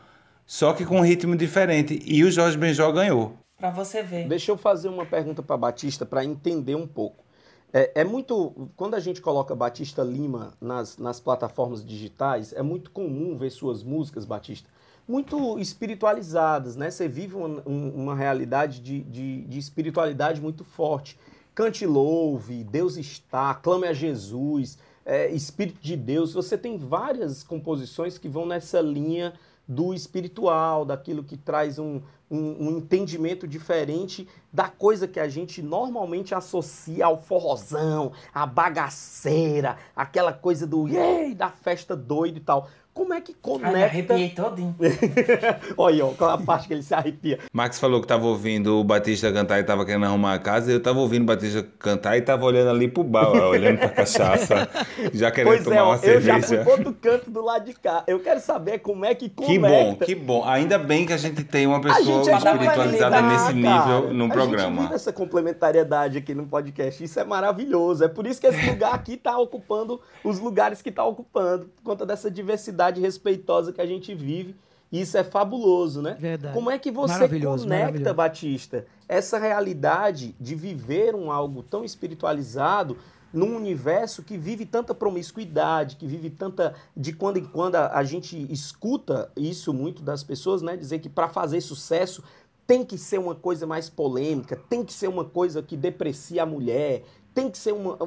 só 0.45 0.71
que 0.71 0.85
com 0.85 0.99
um 0.99 1.03
ritmo 1.03 1.35
diferente. 1.35 2.01
E 2.05 2.23
o 2.23 2.31
Jorge 2.31 2.57
Benjó 2.57 2.89
ganhou. 2.93 3.42
Pra 3.64 3.72
você 3.72 4.03
ver. 4.03 4.28
Deixa 4.28 4.51
eu 4.51 4.57
fazer 4.57 4.89
uma 4.89 5.05
pergunta 5.05 5.41
para 5.41 5.55
Batista 5.55 6.05
para 6.05 6.26
entender 6.26 6.76
um 6.76 6.86
pouco. 6.86 7.24
É, 7.72 8.01
é 8.01 8.03
muito. 8.03 8.70
Quando 8.76 8.93
a 8.93 8.99
gente 8.99 9.22
coloca 9.22 9.55
Batista 9.55 10.03
Lima 10.03 10.51
nas, 10.59 10.97
nas 10.97 11.22
plataformas 11.22 11.86
digitais, 11.86 12.51
é 12.51 12.61
muito 12.61 12.91
comum 12.91 13.38
ver 13.38 13.49
suas 13.51 13.82
músicas, 13.82 14.26
Batista, 14.26 14.68
muito 15.07 15.57
espiritualizadas, 15.59 16.76
né? 16.76 16.91
Você 16.91 17.07
vive 17.07 17.38
uma, 17.38 17.64
um- 17.66 17.89
uma 17.91 18.14
realidade 18.18 18.82
de, 18.82 18.99
de, 19.03 19.45
de 19.45 19.59
espiritualidade 19.59 20.41
muito 20.41 20.66
forte. 20.66 21.18
Cante 21.55 21.86
louve, 21.86 22.66
Deus 22.66 22.97
está, 22.97 23.53
clame 23.53 23.88
a 23.88 23.93
Jesus, 23.93 24.78
é, 25.05 25.30
Espírito 25.32 25.80
de 25.82 25.95
Deus. 25.95 26.34
Você 26.34 26.57
tem 26.57 26.78
várias 26.78 27.43
composições 27.43 28.18
que 28.18 28.28
vão 28.28 28.45
nessa 28.45 28.82
linha 28.82 29.32
do 29.66 29.93
espiritual, 29.93 30.84
daquilo 30.84 31.24
que 31.24 31.38
traz 31.38 31.80
um, 31.80 32.01
um, 32.34 32.67
um 32.67 32.77
entendimento 32.77 33.47
diferente 33.47 34.27
da 34.51 34.67
coisa 34.67 35.07
que 35.07 35.19
a 35.19 35.29
gente 35.29 35.61
normalmente 35.61 36.34
associa 36.34 37.05
ao 37.05 37.21
forrozão, 37.21 38.11
à 38.34 38.45
bagaceira, 38.47 39.77
aquela 39.95 40.34
coisa 40.34 40.65
do 40.65 40.88
yay, 40.88 41.36
da 41.36 41.49
festa 41.49 41.95
doida 41.95 42.39
e 42.39 42.41
tal. 42.41 42.67
Como 42.93 43.11
é 43.13 43.19
que 43.21 43.31
Ai, 43.31 43.35
me 43.35 43.41
conecta? 43.59 43.85
arrepiei 43.85 44.29
todinho. 44.29 44.75
Olha, 45.77 46.05
ó, 46.05 46.09
qual 46.09 46.29
é 46.29 46.33
a 46.33 46.37
parte 46.37 46.67
que 46.67 46.73
ele 46.75 46.83
se 46.83 46.93
arrepia? 46.93 47.39
Max 47.51 47.79
falou 47.79 47.99
que 47.99 48.07
tava 48.07 48.25
ouvindo 48.27 48.79
o 48.79 48.83
Batista 48.83 49.31
cantar 49.33 49.59
e 49.59 49.63
tava 49.63 49.83
querendo 49.85 50.05
arrumar 50.05 50.33
a 50.35 50.39
casa. 50.39 50.71
Eu 50.71 50.79
tava 50.81 50.99
ouvindo 50.99 51.23
o 51.23 51.25
Batista 51.25 51.65
cantar 51.79 52.17
e 52.17 52.21
tava 52.21 52.45
olhando 52.45 52.69
ali 52.69 52.87
pro 52.87 53.03
bar, 53.03 53.27
ó, 53.29 53.49
olhando 53.49 53.79
pra 53.79 53.89
cachaça, 53.89 54.69
já 55.11 55.31
querendo 55.31 55.53
Pois 55.53 55.63
tomar 55.63 55.75
é, 55.77 55.81
uma 55.81 55.95
eu 55.95 56.21
já 56.21 56.33
fui 56.33 56.41
cerveja. 56.43 56.63
pro 56.63 56.71
outro 56.71 56.93
canto 56.93 57.31
do 57.31 57.41
lado 57.43 57.65
de 57.65 57.73
cá. 57.73 58.03
Eu 58.05 58.19
quero 58.19 58.39
saber 58.39 58.79
como 58.79 59.03
é 59.05 59.15
que 59.15 59.27
Que 59.27 59.57
conecta. 59.57 59.67
bom, 59.69 59.95
que 59.95 60.15
bom. 60.15 60.43
Ainda 60.45 60.77
bem 60.77 61.05
que 61.05 61.13
a 61.13 61.17
gente 61.17 61.43
tem 61.43 61.65
uma 61.65 61.81
pessoa 61.81 62.23
gente 62.23 62.29
é 62.29 62.35
espiritualizada 62.35 63.21
nesse 63.23 63.53
nível 63.53 63.71
cara. 63.71 64.01
no 64.13 64.23
A 64.25 64.27
gente 64.27 64.33
programa. 64.33 64.81
vive 64.83 64.93
essa 64.93 65.11
complementariedade 65.11 66.17
aqui 66.19 66.35
no 66.35 66.45
podcast. 66.45 67.03
Isso 67.03 67.19
é 67.19 67.23
maravilhoso. 67.23 68.03
É 68.03 68.07
por 68.07 68.27
isso 68.27 68.39
que 68.39 68.47
esse 68.47 68.65
lugar 68.69 68.93
aqui 68.93 69.17
tá 69.17 69.35
ocupando 69.37 69.99
os 70.23 70.39
lugares 70.39 70.81
que 70.81 70.91
tá 70.91 71.03
ocupando, 71.03 71.65
por 71.75 71.83
conta 71.83 72.05
dessa 72.05 72.29
diversidade 72.29 72.82
respeitosa 72.91 73.71
que 73.71 73.81
a 73.81 73.86
gente 73.86 74.13
vive. 74.13 74.55
E 74.91 75.01
isso 75.01 75.17
é 75.17 75.23
fabuloso, 75.23 76.01
né? 76.01 76.15
Verdade. 76.19 76.53
Como 76.53 76.69
é 76.69 76.77
que 76.77 76.91
você 76.91 77.27
conecta. 77.27 78.13
Batista, 78.13 78.86
essa 79.09 79.39
realidade 79.39 80.36
de 80.39 80.53
viver 80.53 81.15
um 81.15 81.31
algo 81.31 81.63
tão 81.63 81.84
espiritualizado 81.84 82.95
num 83.34 83.55
universo 83.55 84.21
que 84.21 84.38
vive 84.38 84.63
tanta 84.63 84.93
promiscuidade, 84.93 85.95
que 85.95 86.05
vive 86.05 86.29
tanta. 86.29 86.75
De 86.95 87.11
quando 87.11 87.38
em 87.38 87.45
quando 87.45 87.75
a, 87.75 87.97
a 87.97 88.03
gente 88.03 88.38
escuta 88.51 89.31
isso 89.36 89.73
muito 89.73 90.03
das 90.03 90.23
pessoas, 90.23 90.61
né? 90.61 90.77
Dizer 90.77 90.99
que 90.99 91.09
para 91.09 91.27
fazer 91.27 91.59
sucesso 91.61 92.23
tem 92.67 92.86
que 92.86 92.97
ser 92.97 93.17
uma 93.17 93.36
coisa 93.36 93.65
mais 93.65 93.89
polêmica, 93.89 94.55
tem 94.69 94.86
que 94.86 94.93
ser 94.93 95.07
uma 95.07 95.25
coisa 95.25 95.61
que 95.61 95.75
deprecia 95.75 96.43
a 96.43 96.45
mulher, 96.45 97.03
tem 97.34 97.49
que 97.49 97.57
ser 97.57 97.73
uma. 97.73 97.97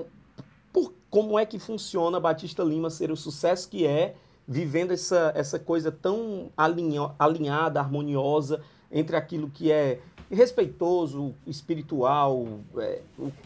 Por, 0.72 0.94
como 1.10 1.38
é 1.38 1.44
que 1.44 1.58
funciona 1.58 2.20
Batista 2.20 2.62
Lima 2.62 2.90
ser 2.90 3.10
o 3.10 3.16
sucesso 3.16 3.68
que 3.68 3.84
é, 3.84 4.14
vivendo 4.46 4.92
essa, 4.92 5.32
essa 5.34 5.58
coisa 5.58 5.90
tão 5.90 6.50
alinho- 6.56 7.12
alinhada, 7.18 7.80
harmoniosa 7.80 8.62
entre 8.90 9.16
aquilo 9.16 9.50
que 9.50 9.72
é 9.72 10.00
respeitoso, 10.30 11.34
espiritual, 11.46 12.60
é, 12.78 13.00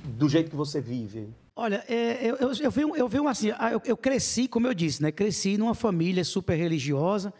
do 0.04 0.28
jeito 0.28 0.50
que 0.50 0.56
você 0.56 0.80
vive? 0.80 1.28
Olha, 1.56 1.84
é, 1.88 2.26
eu, 2.26 2.36
eu, 2.36 2.52
eu, 2.60 2.70
venho, 2.70 2.96
eu 2.96 3.28
assim, 3.28 3.50
ah, 3.58 3.72
eu, 3.72 3.82
eu 3.84 3.96
cresci, 3.96 4.48
como 4.48 4.66
eu 4.66 4.72
disse, 4.72 5.02
né? 5.02 5.12
Cresci 5.12 5.58
numa 5.58 5.74
família 5.74 6.24
super 6.24 6.54
religiosa. 6.54 7.34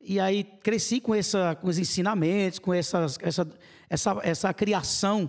E 0.00 0.20
aí 0.20 0.44
cresci 0.44 1.00
com, 1.00 1.14
essa, 1.14 1.56
com 1.56 1.68
os 1.68 1.76
ensinamentos, 1.76 2.60
com 2.60 2.72
essas, 2.72 3.18
essa, 3.20 3.48
essa, 3.90 4.20
essa 4.22 4.54
criação 4.54 5.28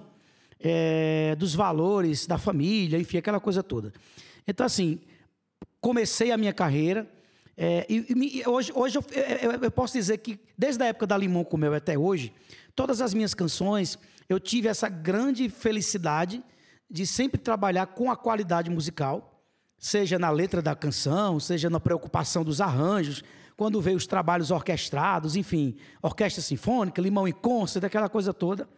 é, 0.60 1.36
dos 1.36 1.56
valores 1.56 2.28
da 2.28 2.38
família, 2.38 3.00
enfim, 3.00 3.18
aquela 3.18 3.40
coisa 3.40 3.64
toda. 3.64 3.92
Então, 4.48 4.66
assim, 4.66 5.00
comecei 5.82 6.32
a 6.32 6.38
minha 6.38 6.54
carreira. 6.54 7.08
É, 7.62 7.86
e, 7.90 8.06
e 8.42 8.48
hoje, 8.48 8.72
hoje 8.74 8.98
eu, 8.98 9.04
eu- 9.52 9.64
eu 9.64 9.72
posso 9.72 9.94
dizer 9.94 10.18
que, 10.20 10.40
desde 10.58 10.82
a 10.82 10.86
época 10.88 11.06
da 11.06 11.18
Limão 11.18 11.44
com 11.44 11.58
Mel 11.58 11.74
até 11.74 11.98
hoje, 11.98 12.34
todas 12.74 13.02
as 13.02 13.14
minhas 13.14 13.34
canções, 13.34 14.00
eu 14.30 14.40
tive 14.40 14.70
essa 14.70 14.88
grande 14.88 15.50
felicidade 15.50 16.42
de 16.90 17.06
sempre 17.06 17.38
trabalhar 17.40 17.88
com 17.88 18.10
a 18.10 18.16
qualidade 18.16 18.70
musical, 18.70 19.44
seja 19.78 20.18
na 20.18 20.30
letra 20.30 20.62
da 20.62 20.74
canção, 20.76 21.38
seja 21.40 21.70
na 21.70 21.80
preocupação 21.80 22.44
dos 22.46 22.62
arranjos, 22.62 23.24
quando 23.58 23.82
veio 23.82 23.98
os 23.98 24.08
trabalhos 24.08 24.52
orquestrados, 24.52 25.36
enfim, 25.36 25.76
orquestra 26.02 26.42
sinfônica, 26.42 27.02
limão 27.02 27.28
e 27.28 27.34
concert, 27.34 27.84
aquela 27.84 28.08
coisa 28.08 28.34
toda. 28.34 28.70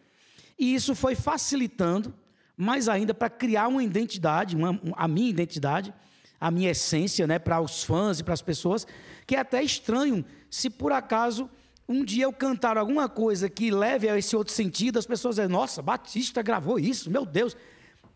E 0.58 0.74
isso 0.74 0.94
foi 0.94 1.14
facilitando 1.14 2.12
mais 2.56 2.88
ainda 2.88 3.14
para 3.14 3.30
criar 3.30 3.68
uma 3.68 3.82
identidade, 3.82 4.56
uma- 4.56 4.70
um- 4.72 4.92
a 4.96 5.06
minha 5.06 5.30
identidade, 5.30 5.94
a 6.42 6.50
minha 6.50 6.72
essência, 6.72 7.24
né, 7.24 7.38
para 7.38 7.60
os 7.60 7.84
fãs 7.84 8.18
e 8.18 8.24
para 8.24 8.34
as 8.34 8.42
pessoas, 8.42 8.84
que 9.24 9.36
é 9.36 9.38
até 9.38 9.62
estranho 9.62 10.24
se 10.50 10.68
por 10.68 10.90
acaso 10.90 11.48
um 11.88 12.04
dia 12.04 12.24
eu 12.24 12.32
cantar 12.32 12.76
alguma 12.76 13.08
coisa 13.08 13.48
que 13.48 13.70
leve 13.70 14.08
a 14.08 14.18
esse 14.18 14.34
outro 14.34 14.52
sentido, 14.52 14.98
as 14.98 15.06
pessoas 15.06 15.36
dizem, 15.36 15.48
nossa, 15.48 15.80
Batista 15.80 16.42
gravou 16.42 16.80
isso, 16.80 17.08
meu 17.08 17.24
Deus, 17.24 17.56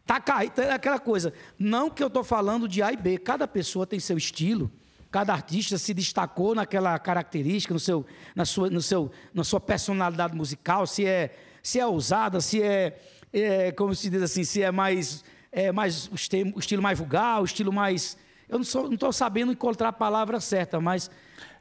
tá 0.05 0.19
caído, 0.21 0.61
é 0.61 0.73
aquela 0.73 0.99
coisa. 0.99 1.33
Não 1.57 1.89
que 1.89 2.03
eu 2.03 2.09
estou 2.09 2.25
falando 2.25 2.67
de 2.67 2.83
A 2.83 2.93
e 2.93 2.97
B, 2.97 3.17
cada 3.17 3.47
pessoa 3.47 3.87
tem 3.87 4.01
seu 4.01 4.17
estilo, 4.17 4.73
cada 5.09 5.33
artista 5.33 5.79
se 5.79 5.95
destacou 5.95 6.53
naquela 6.53 6.99
característica, 6.99 7.73
no 7.73 7.79
seu, 7.79 8.05
na, 8.35 8.45
sua, 8.45 8.69
no 8.69 8.83
seu, 8.83 9.09
na 9.33 9.45
sua 9.45 9.61
personalidade 9.61 10.35
musical, 10.35 10.85
se 10.85 11.07
é, 11.07 11.33
se 11.63 11.79
é 11.79 11.87
ousada, 11.87 12.41
se 12.41 12.61
é, 12.61 12.99
é, 13.33 13.71
como 13.71 13.95
se 13.95 14.11
diz 14.11 14.21
assim, 14.21 14.43
se 14.43 14.63
é 14.63 14.73
mais, 14.73 15.23
é 15.57 15.73
mais 15.73 16.07
o, 16.09 16.15
estilo, 16.15 16.53
o 16.55 16.59
estilo 16.61 16.83
mais 16.83 16.99
vulgar, 16.99 17.41
o 17.41 17.45
estilo 17.47 17.73
mais... 17.73 18.17
Eu 18.49 18.59
não 18.61 18.93
estou 18.93 19.11
sabendo 19.13 19.51
encontrar 19.51 19.89
a 19.89 19.93
palavra 19.93 20.39
certa, 20.39 20.79
mas 20.79 21.11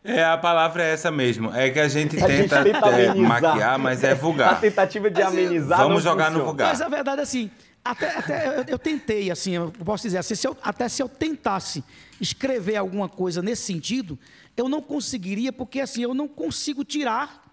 É, 0.04 0.24
a 0.24 0.38
palavra 0.38 0.84
é 0.84 0.92
essa 0.94 1.10
mesmo. 1.10 1.52
É 1.56 1.70
que 1.70 1.80
a 1.80 1.88
gente 1.88 2.16
A 2.22 2.28
gente 2.28 2.50
tenta, 2.50 2.64
tenta 2.64 2.90
é, 2.90 3.14
maquiar, 3.16 3.80
mas 3.80 4.04
é 4.04 4.12
A 4.14 4.16
vulgar. 4.16 4.60
tentativa 4.60 5.10
de 5.10 5.22
amenizar 5.22 5.80
Vamos 5.80 6.04
não 6.04 6.12
jogar 6.12 6.26
no 6.26 6.40
funciona. 6.40 6.46
vulgar. 6.46 6.68
Mas 6.68 6.82
a 6.82 6.90
verdade 6.90 7.22
é 7.22 7.24
assim, 7.24 7.50
até, 7.84 8.18
até 8.18 8.48
eu, 8.60 8.64
eu 8.68 8.78
tentei, 8.78 9.32
assim, 9.32 9.54
eu 9.54 9.72
posso 9.72 10.04
dizer 10.04 10.18
assim, 10.18 10.36
se 10.36 10.46
eu- 10.46 10.58
até 10.62 10.90
se 10.90 11.02
eu 11.02 11.08
tentasse 11.08 11.82
escrever 12.20 12.76
alguma 12.76 13.08
coisa 13.08 13.42
nesse 13.42 13.64
sentido, 13.64 14.20
eu 14.58 14.68
não 14.68 14.82
conseguiria, 14.82 15.54
porque 15.54 15.80
assim, 15.80 16.04
eu 16.04 16.14
não 16.14 16.28
consigo 16.28 16.84
tirar 16.84 17.45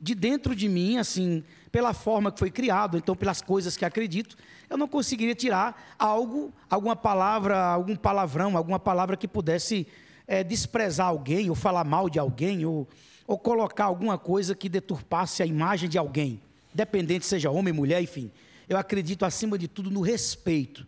de 0.00 0.14
dentro 0.14 0.54
de 0.54 0.68
mim, 0.68 0.96
assim, 0.96 1.44
pela 1.70 1.92
forma 1.92 2.32
que 2.32 2.38
foi 2.38 2.50
criado, 2.50 2.96
então 2.96 3.14
pelas 3.14 3.42
coisas 3.42 3.76
que 3.76 3.84
acredito, 3.84 4.36
eu 4.68 4.78
não 4.78 4.88
conseguiria 4.88 5.34
tirar 5.34 5.94
algo, 5.98 6.52
alguma 6.68 6.96
palavra, 6.96 7.58
algum 7.58 7.94
palavrão, 7.94 8.56
alguma 8.56 8.78
palavra 8.78 9.16
que 9.16 9.28
pudesse 9.28 9.86
eh, 10.26 10.42
desprezar 10.42 11.08
alguém, 11.08 11.50
ou 11.50 11.54
falar 11.54 11.84
mal 11.84 12.08
de 12.08 12.18
alguém, 12.18 12.64
ou, 12.64 12.88
ou 13.26 13.38
colocar 13.38 13.84
alguma 13.84 14.16
coisa 14.16 14.54
que 14.54 14.68
deturpasse 14.68 15.42
a 15.42 15.46
imagem 15.46 15.88
de 15.88 15.98
alguém, 15.98 16.40
independente 16.72 17.26
seja 17.26 17.50
homem, 17.50 17.72
mulher, 17.72 18.02
enfim. 18.02 18.30
Eu 18.68 18.78
acredito, 18.78 19.24
acima 19.24 19.58
de 19.58 19.68
tudo, 19.68 19.90
no 19.90 20.00
respeito. 20.00 20.86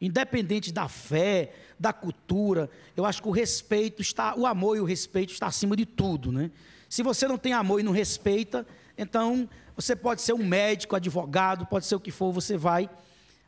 Independente 0.00 0.72
da 0.72 0.88
fé, 0.88 1.52
da 1.78 1.92
cultura, 1.92 2.68
eu 2.96 3.04
acho 3.04 3.22
que 3.22 3.28
o 3.28 3.32
respeito 3.32 4.02
está, 4.02 4.36
o 4.36 4.46
amor 4.46 4.76
e 4.76 4.80
o 4.80 4.84
respeito 4.84 5.32
está 5.32 5.46
acima 5.46 5.74
de 5.74 5.86
tudo, 5.86 6.30
né? 6.30 6.50
Se 6.92 7.02
você 7.02 7.26
não 7.26 7.38
tem 7.38 7.54
amor 7.54 7.80
e 7.80 7.82
não 7.82 7.90
respeita, 7.90 8.66
então 8.98 9.48
você 9.74 9.96
pode 9.96 10.20
ser 10.20 10.34
um 10.34 10.44
médico, 10.44 10.94
advogado, 10.94 11.64
pode 11.64 11.86
ser 11.86 11.94
o 11.94 12.00
que 12.00 12.10
for, 12.10 12.30
você 12.32 12.54
vai 12.54 12.90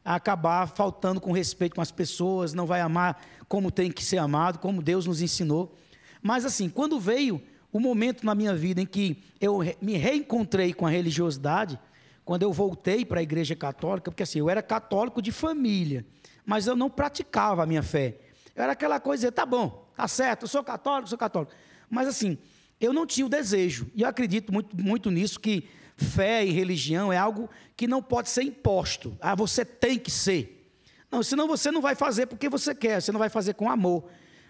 acabar 0.03 0.67
faltando 0.67 1.21
com 1.21 1.31
respeito 1.31 1.75
com 1.75 1.83
as 1.83 1.91
pessoas, 1.91 2.55
não 2.55 2.65
vai 2.65 2.81
amar 2.81 3.23
como 3.47 3.71
tem 3.71 3.93
que 3.93 4.03
ser 4.03 4.17
amado, 4.17 4.59
como 4.61 4.81
Deus 4.81 5.05
nos 5.05 5.21
ensinou. 5.21 5.77
Mas 6.23 6.47
assim, 6.47 6.71
quando 6.71 6.99
veio 6.99 7.39
o 7.71 7.79
momento 7.79 8.25
na 8.25 8.35
minha 8.35 8.55
vida 8.55 8.81
em 8.81 8.87
que 8.87 9.23
eu 9.39 9.59
me 9.79 9.99
reencontrei 9.99 10.73
com 10.73 10.87
a 10.87 10.91
religiosidade, 10.91 11.79
quando 12.25 12.45
eu 12.45 12.51
voltei 12.51 13.05
para 13.05 13.21
a 13.21 13.23
igreja 13.23 13.55
católica, 13.55 14.11
porque 14.11 14.23
assim, 14.23 14.39
eu 14.39 14.49
era 14.49 14.63
católico 14.63 15.21
de 15.21 15.31
família, 15.31 16.07
mas 16.47 16.67
eu 16.67 16.75
não 16.75 16.89
praticava 16.89 17.63
a 17.65 17.67
minha 17.67 17.83
fé. 17.83 18.17
Eu 18.57 18.63
era 18.63 18.73
aquela 18.73 18.99
coisa, 18.99 19.31
tá 19.31 19.45
bom, 19.45 19.87
tá 19.95 20.09
certo, 20.09 20.45
eu 20.45 20.49
sou 20.49 20.65
católico, 20.65 21.11
sou 21.11 21.19
católico. 21.19 21.53
Mas 21.91 22.09
assim, 22.09 22.39
eu 22.85 22.93
não 22.93 23.07
tinha 23.07 23.27
o 23.27 23.29
desejo. 23.29 23.87
E 23.95 24.03
eu 24.03 24.09
acredito 24.09 24.53
muito, 24.53 24.77
muito 24.77 25.11
nisso 25.11 25.41
que 25.41 25.69
fé 25.97 26.45
e 26.45 26.51
religião 26.51 27.13
é 27.13 27.17
algo 27.17 27.49
que 27.77 27.87
não 27.87 28.03
pode 28.03 28.31
ser 28.31 28.43
imposto. 28.43 29.17
Ah, 29.21 29.35
você 29.35 29.65
tem 29.65 29.99
que 29.99 30.11
ser. 30.11 30.73
Não, 31.11 31.23
senão 31.23 31.47
você 31.47 31.71
não 31.71 31.81
vai 31.81 31.95
fazer 31.95 32.27
porque 32.27 32.49
você 32.49 32.75
quer, 32.75 33.01
você 33.01 33.13
não 33.13 33.19
vai 33.19 33.29
fazer 33.29 33.55
com 33.55 33.71
amor. 33.71 34.05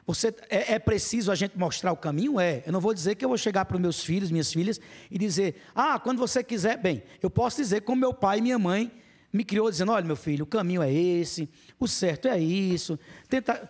Você, 0.06 0.34
é, 0.50 0.74
é, 0.74 0.78
preciso 0.78 1.32
a 1.32 1.34
gente 1.34 1.58
mostrar 1.58 1.92
o 1.92 1.96
caminho? 1.96 2.38
É. 2.38 2.62
Eu 2.66 2.72
não 2.72 2.80
vou 2.80 2.92
dizer 2.92 3.14
que 3.14 3.24
eu 3.24 3.28
vou 3.28 3.38
chegar 3.38 3.64
para 3.64 3.76
os 3.76 3.80
meus 3.80 4.04
filhos, 4.04 4.30
minhas 4.30 4.52
filhas, 4.52 4.80
e 5.10 5.16
dizer, 5.18 5.56
ah, 5.74 5.98
quando 5.98 6.18
você 6.18 6.44
quiser. 6.44 6.76
Bem, 6.76 7.02
eu 7.22 7.30
posso 7.30 7.56
dizer 7.56 7.82
como 7.82 8.00
meu 8.00 8.12
pai 8.12 8.38
e 8.38 8.42
minha 8.42 8.58
mãe 8.58 8.92
me 9.34 9.44
criou, 9.44 9.68
dizendo: 9.68 9.90
olha, 9.90 10.04
meu 10.04 10.14
filho, 10.14 10.44
o 10.44 10.46
caminho 10.46 10.80
é 10.80 10.92
esse, 10.92 11.48
o 11.80 11.88
certo 11.88 12.28
é 12.28 12.38
isso. 12.38 12.98
Tenta, 13.28 13.68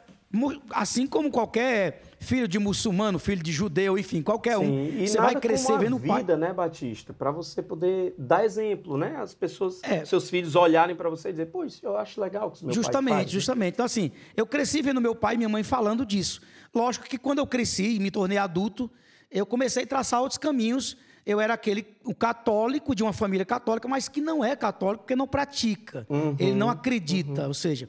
assim 0.71 1.07
como 1.07 1.31
qualquer 1.31 2.03
filho 2.19 2.49
de 2.49 2.59
muçulmano, 2.59 3.19
filho 3.19 3.43
de 3.43 3.53
judeu, 3.53 3.99
enfim, 3.99 4.23
qualquer 4.23 4.59
Sim, 4.59 4.65
um, 4.65 5.03
e 5.03 5.07
você 5.07 5.19
vai 5.19 5.35
crescer 5.37 5.79
vendo 5.79 5.97
o 5.97 6.01
pai. 6.01 6.21
vida, 6.21 6.37
né, 6.37 6.53
Batista, 6.53 7.13
para 7.13 7.31
você 7.31 7.63
poder 7.63 8.15
dar 8.19 8.45
exemplo, 8.45 8.97
né? 8.97 9.17
As 9.19 9.35
pessoas, 9.35 9.81
é. 9.85 10.05
seus 10.05 10.29
filhos 10.31 10.57
olharem 10.57 10.97
para 10.97 11.09
você 11.09 11.29
e 11.29 11.33
dizer, 11.33 11.47
pô, 11.47 11.65
isso 11.65 11.81
eu 11.83 11.97
acho 11.97 12.21
legal 12.21 12.51
que 12.51 12.65
meu 12.65 12.75
justamente, 12.75 13.11
pai 13.11 13.23
faz. 13.23 13.31
Justamente, 13.31 13.75
Então 13.75 13.87
assim, 13.87 14.11
eu 14.37 14.47
cresci 14.47 14.83
vendo 14.83 15.01
meu 15.01 15.15
pai 15.15 15.35
e 15.35 15.39
minha 15.39 15.49
mãe 15.49 15.63
falando 15.63 16.05
disso. 16.05 16.41
Lógico 16.75 17.07
que 17.07 17.19
quando 17.19 17.39
eu 17.39 17.47
cresci 17.47 17.97
e 17.97 18.01
me 18.01 18.11
tornei 18.11 18.39
adulto, 18.39 18.91
eu 19.31 19.45
comecei 19.47 19.85
a 19.85 19.87
traçar 19.87 20.21
outros 20.21 20.39
caminhos. 20.39 20.97
Eu 21.27 21.41
era 21.41 21.55
aquele 21.55 21.87
o 22.05 22.15
católico 22.15 22.95
de 22.95 23.03
uma 23.03 23.13
família 23.13 23.47
católica, 23.47 23.89
mas 23.89 24.09
que 24.09 24.21
não 24.21 24.45
é 24.45 24.55
católico 24.55 25.05
porque 25.05 25.17
não 25.17 25.27
pratica. 25.27 26.07
Uhum, 26.09 26.37
ele 26.39 26.55
não 26.55 26.69
acredita, 26.69 27.43
uhum. 27.43 27.49
ou 27.49 27.55
seja, 27.55 27.89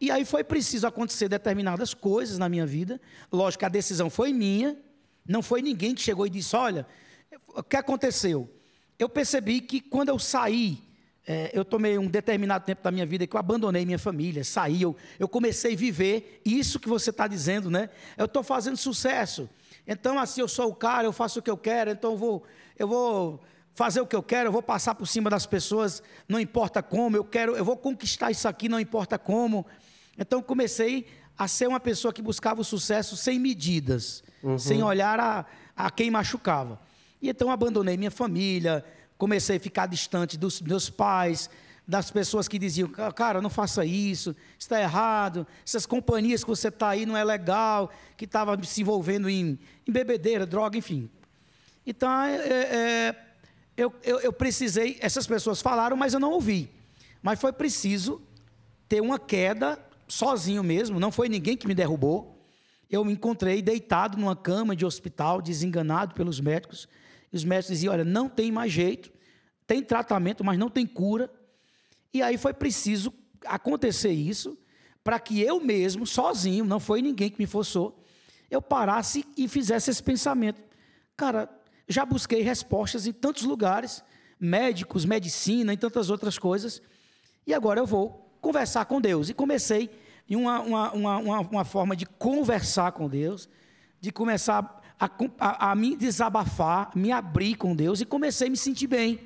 e 0.00 0.10
aí 0.10 0.24
foi 0.24 0.44
preciso 0.44 0.86
acontecer 0.86 1.28
determinadas 1.28 1.94
coisas 1.94 2.38
na 2.38 2.48
minha 2.48 2.66
vida. 2.66 3.00
Lógico 3.32 3.64
a 3.64 3.68
decisão 3.68 4.10
foi 4.10 4.32
minha, 4.32 4.76
não 5.26 5.42
foi 5.42 5.62
ninguém 5.62 5.94
que 5.94 6.02
chegou 6.02 6.26
e 6.26 6.30
disse: 6.30 6.54
Olha, 6.54 6.86
o 7.48 7.62
que 7.62 7.76
aconteceu? 7.76 8.50
Eu 8.98 9.08
percebi 9.08 9.60
que 9.60 9.80
quando 9.80 10.10
eu 10.10 10.18
saí, 10.18 10.82
é, 11.26 11.50
eu 11.52 11.64
tomei 11.64 11.98
um 11.98 12.06
determinado 12.06 12.64
tempo 12.64 12.82
da 12.82 12.90
minha 12.90 13.04
vida 13.04 13.26
que 13.26 13.34
eu 13.34 13.40
abandonei 13.40 13.84
minha 13.84 13.98
família, 13.98 14.44
saí, 14.44 14.82
eu, 14.82 14.94
eu 15.18 15.28
comecei 15.28 15.74
a 15.74 15.76
viver 15.76 16.40
isso 16.44 16.78
que 16.78 16.88
você 16.88 17.10
está 17.10 17.26
dizendo, 17.26 17.70
né? 17.70 17.90
Eu 18.16 18.26
estou 18.26 18.42
fazendo 18.42 18.76
sucesso. 18.76 19.48
Então, 19.86 20.18
assim, 20.18 20.40
eu 20.40 20.48
sou 20.48 20.70
o 20.70 20.74
cara, 20.74 21.06
eu 21.06 21.12
faço 21.12 21.40
o 21.40 21.42
que 21.42 21.50
eu 21.50 21.56
quero, 21.56 21.90
então 21.90 22.12
eu 22.12 22.16
vou, 22.16 22.42
eu 22.78 22.86
vou 22.86 23.40
fazer 23.74 24.00
o 24.00 24.06
que 24.06 24.16
eu 24.16 24.22
quero, 24.22 24.48
eu 24.48 24.52
vou 24.52 24.62
passar 24.62 24.94
por 24.94 25.06
cima 25.06 25.28
das 25.28 25.46
pessoas, 25.46 26.02
não 26.28 26.40
importa 26.40 26.82
como, 26.82 27.16
eu 27.16 27.24
quero, 27.24 27.56
eu 27.56 27.64
vou 27.64 27.76
conquistar 27.76 28.30
isso 28.30 28.48
aqui, 28.48 28.68
não 28.68 28.80
importa 28.80 29.18
como. 29.18 29.66
Então 30.18 30.42
comecei 30.42 31.06
a 31.38 31.46
ser 31.46 31.68
uma 31.68 31.80
pessoa 31.80 32.12
que 32.12 32.22
buscava 32.22 32.60
o 32.60 32.64
sucesso 32.64 33.16
sem 33.16 33.38
medidas, 33.38 34.22
uhum. 34.42 34.58
sem 34.58 34.82
olhar 34.82 35.20
a, 35.20 35.44
a 35.76 35.90
quem 35.90 36.10
machucava. 36.10 36.80
E 37.20 37.28
então 37.28 37.50
abandonei 37.50 37.96
minha 37.96 38.10
família, 38.10 38.84
comecei 39.18 39.56
a 39.56 39.60
ficar 39.60 39.86
distante 39.86 40.36
dos 40.36 40.60
meus 40.60 40.88
pais, 40.88 41.50
das 41.86 42.10
pessoas 42.10 42.48
que 42.48 42.58
diziam, 42.58 42.88
cara, 42.88 43.40
não 43.40 43.48
faça 43.48 43.84
isso, 43.84 44.34
está 44.58 44.80
errado, 44.80 45.46
essas 45.64 45.86
companhias 45.86 46.42
que 46.42 46.50
você 46.50 46.68
está 46.68 46.88
aí 46.88 47.06
não 47.06 47.16
é 47.16 47.22
legal, 47.22 47.92
que 48.16 48.24
estava 48.24 48.60
se 48.64 48.80
envolvendo 48.80 49.28
em, 49.28 49.58
em, 49.86 49.92
bebedeira, 49.92 50.44
droga, 50.44 50.76
enfim. 50.76 51.08
Então, 51.86 52.10
é, 52.22 52.34
é, 52.34 53.16
eu, 53.76 53.94
eu, 54.02 54.18
eu 54.18 54.32
precisei, 54.32 54.98
essas 55.00 55.28
pessoas 55.28 55.62
falaram, 55.62 55.96
mas 55.96 56.12
eu 56.12 56.18
não 56.18 56.32
ouvi. 56.32 56.68
Mas 57.22 57.40
foi 57.40 57.52
preciso 57.52 58.20
ter 58.88 59.00
uma 59.00 59.18
queda 59.18 59.78
sozinho 60.08 60.62
mesmo, 60.62 61.00
não 61.00 61.10
foi 61.10 61.28
ninguém 61.28 61.56
que 61.56 61.66
me 61.66 61.74
derrubou. 61.74 62.40
Eu 62.88 63.04
me 63.04 63.12
encontrei 63.12 63.60
deitado 63.60 64.16
numa 64.16 64.36
cama 64.36 64.76
de 64.76 64.86
hospital, 64.86 65.42
desenganado 65.42 66.14
pelos 66.14 66.40
médicos. 66.40 66.88
E 67.32 67.36
os 67.36 67.44
médicos 67.44 67.68
diziam: 67.68 67.92
olha, 67.92 68.04
não 68.04 68.28
tem 68.28 68.52
mais 68.52 68.72
jeito, 68.72 69.10
tem 69.66 69.82
tratamento, 69.82 70.44
mas 70.44 70.58
não 70.58 70.70
tem 70.70 70.86
cura. 70.86 71.30
E 72.14 72.22
aí 72.22 72.38
foi 72.38 72.54
preciso 72.54 73.12
acontecer 73.44 74.12
isso 74.12 74.56
para 75.06 75.20
que 75.20 75.40
eu 75.40 75.60
mesmo, 75.60 76.04
sozinho, 76.04 76.64
não 76.64 76.80
foi 76.80 77.00
ninguém 77.00 77.30
que 77.30 77.38
me 77.38 77.46
forçou, 77.46 78.02
eu 78.50 78.60
parasse 78.60 79.24
e 79.36 79.46
fizesse 79.46 79.88
esse 79.88 80.02
pensamento. 80.02 80.60
Cara, 81.16 81.48
já 81.88 82.04
busquei 82.04 82.42
respostas 82.42 83.06
em 83.06 83.12
tantos 83.12 83.44
lugares, 83.44 84.02
médicos, 84.38 85.04
medicina, 85.04 85.72
e 85.72 85.76
tantas 85.76 86.10
outras 86.10 86.38
coisas, 86.38 86.82
e 87.46 87.54
agora 87.54 87.78
eu 87.78 87.86
vou 87.86 88.25
conversar 88.46 88.84
com 88.84 89.00
Deus. 89.00 89.28
E 89.28 89.34
comecei 89.34 89.90
em 90.30 90.36
uma, 90.36 90.60
uma, 90.60 90.92
uma, 90.92 91.40
uma, 91.40 91.64
forma 91.64 91.96
de 91.96 92.06
conversar 92.06 92.92
com 92.92 93.08
Deus, 93.08 93.48
de 94.00 94.12
começar 94.12 94.82
a, 95.00 95.10
a, 95.40 95.72
a 95.72 95.74
me 95.74 95.96
desabafar, 95.96 96.92
me 96.94 97.10
abrir 97.10 97.56
com 97.56 97.74
Deus, 97.74 98.00
e 98.00 98.04
comecei 98.04 98.46
a 98.46 98.50
me 98.50 98.56
sentir 98.56 98.86
bem. 98.86 99.18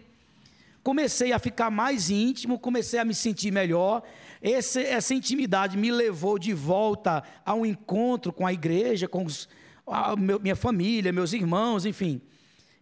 Comecei 0.83 1.33
a 1.33 1.39
ficar 1.39 1.71
mais 1.71 2.09
íntimo, 2.09 2.59
comecei 2.59 2.99
a 2.99 3.05
me 3.05 3.15
sentir 3.15 3.51
melhor. 3.51 4.03
Esse, 4.41 4.83
essa 4.83 5.13
intimidade 5.13 5.77
me 5.77 5.91
levou 5.91 6.39
de 6.39 6.55
volta 6.55 7.23
a 7.45 7.53
um 7.53 7.67
encontro 7.67 8.33
com 8.33 8.47
a 8.47 8.53
igreja, 8.55 9.07
com 9.07 9.27
os, 9.27 9.47
a 9.87 10.17
meu, 10.17 10.41
minha 10.41 10.57
família, 10.57 11.13
meus 11.13 11.35
irmãos, 11.35 11.85
enfim. 11.85 12.23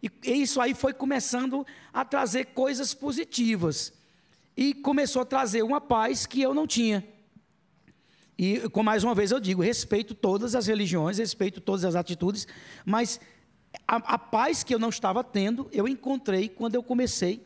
E, 0.01 0.09
e 0.24 0.43
isso 0.43 0.61
aí 0.61 0.72
foi 0.72 0.93
começando 0.93 1.66
a 1.93 2.05
trazer 2.05 2.47
coisas 2.47 2.95
positivas 2.95 3.97
e 4.59 4.74
começou 4.74 5.22
a 5.22 5.24
trazer 5.24 5.62
uma 5.62 5.80
paz 5.80 6.26
que 6.26 6.42
eu 6.42 6.52
não 6.52 6.66
tinha. 6.66 7.06
E, 8.36 8.68
com 8.70 8.82
mais 8.82 9.04
uma 9.04 9.14
vez 9.14 9.30
eu 9.30 9.38
digo, 9.38 9.62
respeito 9.62 10.16
todas 10.16 10.56
as 10.56 10.66
religiões, 10.66 11.18
respeito 11.18 11.61
todas 11.61 11.84
as 11.84 11.94
atitudes, 11.94 12.44
mas 12.84 13.20
a, 13.86 13.96
a, 14.14 14.18
paz 14.18 14.64
que 14.64 14.74
eu 14.74 14.78
não 14.80 14.88
estava 14.88 15.22
tendo, 15.22 15.68
eu 15.72 15.86
encontrei 15.86 16.48
quando 16.48 16.74
eu 16.74 16.82
comecei 16.82 17.40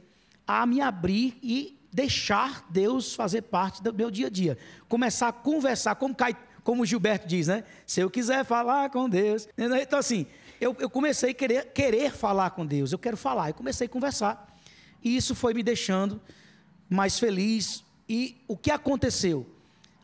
a 0.47 0.65
me 0.65 0.81
abrir 0.81 1.39
e 1.43 1.79
deixar 1.93 2.67
Deus 2.71 3.15
fazer 3.15 3.43
parte 3.43 3.83
do 3.83 3.93
meu 3.93 4.11
dia 4.11 4.29
a 4.29 4.31
dia. 4.31 4.57
Começar 4.89 5.29
a 5.29 5.33
conversar, 5.33 5.97
como, 5.97 6.15
cai, 6.15 6.35
como 6.65 6.87
Gilberto 6.87 7.29
diz, 7.29 7.47
né? 7.47 7.65
Se 7.87 8.01
eu 8.01 8.09
quiser 8.09 8.43
falar 8.43 8.89
com 8.89 9.07
Deus. 9.07 9.47
Então, 9.83 9.99
assim, 9.99 10.27
eu, 10.59 10.75
eu 10.79 10.89
comecei 10.89 11.33
a 11.33 11.35
querer, 11.35 11.73
querer 11.75 12.11
falar 12.11 12.53
com 12.53 12.65
Deus, 12.65 12.91
eu 12.91 12.99
quero 12.99 13.19
falar. 13.19 13.51
Eu 13.51 13.55
comecei 13.55 13.87
a 13.87 13.91
conversar. 13.91 14.51
E 15.05 15.15
isso 15.15 15.35
foi 15.35 15.53
me 15.53 15.63
deixando 15.63 16.19
mais 16.93 17.19
feliz. 17.19 17.85
E 18.09 18.37
o 18.47 18.57
que 18.57 18.71
aconteceu? 18.71 19.47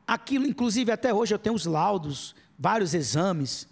Aquilo, 0.07 0.47
inclusive, 0.47 0.91
até 0.91 1.13
hoje 1.13 1.35
eu 1.35 1.39
tenho 1.39 1.55
os 1.55 1.67
laudos, 1.67 2.35
vários 2.59 2.95
exames, 2.95 3.69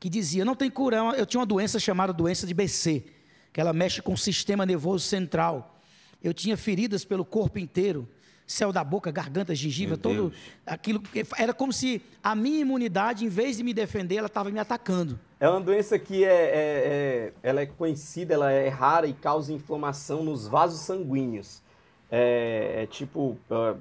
que 0.00 0.08
dizia 0.08 0.44
não 0.44 0.56
tem 0.56 0.70
cura. 0.70 0.96
Eu 1.16 1.24
tinha 1.24 1.40
uma 1.40 1.46
doença 1.46 1.78
chamada 1.78 2.12
doença 2.12 2.46
de 2.46 2.52
BC, 2.52 3.04
que 3.52 3.60
ela 3.60 3.72
mexe 3.72 4.02
com 4.02 4.12
o 4.12 4.18
sistema 4.18 4.66
nervoso 4.66 5.04
central. 5.06 5.78
Eu 6.22 6.34
tinha 6.34 6.56
feridas 6.56 7.04
pelo 7.04 7.24
corpo 7.24 7.60
inteiro, 7.60 8.08
céu 8.44 8.72
da 8.72 8.82
boca, 8.82 9.12
garganta, 9.12 9.54
gengiva, 9.54 9.90
Meu 9.90 9.98
todo 9.98 10.30
Deus. 10.30 10.34
aquilo. 10.66 11.00
Era 11.36 11.54
como 11.54 11.72
se 11.72 12.02
a 12.22 12.34
minha 12.34 12.60
imunidade, 12.60 13.24
em 13.24 13.28
vez 13.28 13.56
de 13.56 13.62
me 13.62 13.72
defender, 13.72 14.16
ela 14.16 14.26
estava 14.26 14.50
me 14.50 14.58
atacando. 14.58 15.18
É 15.38 15.48
uma 15.48 15.60
doença 15.60 15.96
que 15.96 16.24
é, 16.24 16.28
é, 16.28 16.32
é, 16.32 17.32
ela 17.40 17.60
é 17.60 17.66
conhecida, 17.66 18.34
ela 18.34 18.50
é 18.50 18.68
rara 18.68 19.06
e 19.06 19.12
causa 19.12 19.52
inflamação 19.52 20.24
nos 20.24 20.48
vasos 20.48 20.80
sanguíneos 20.80 21.62
é, 22.10 22.82
é 22.82 22.86
tipo, 22.86 23.36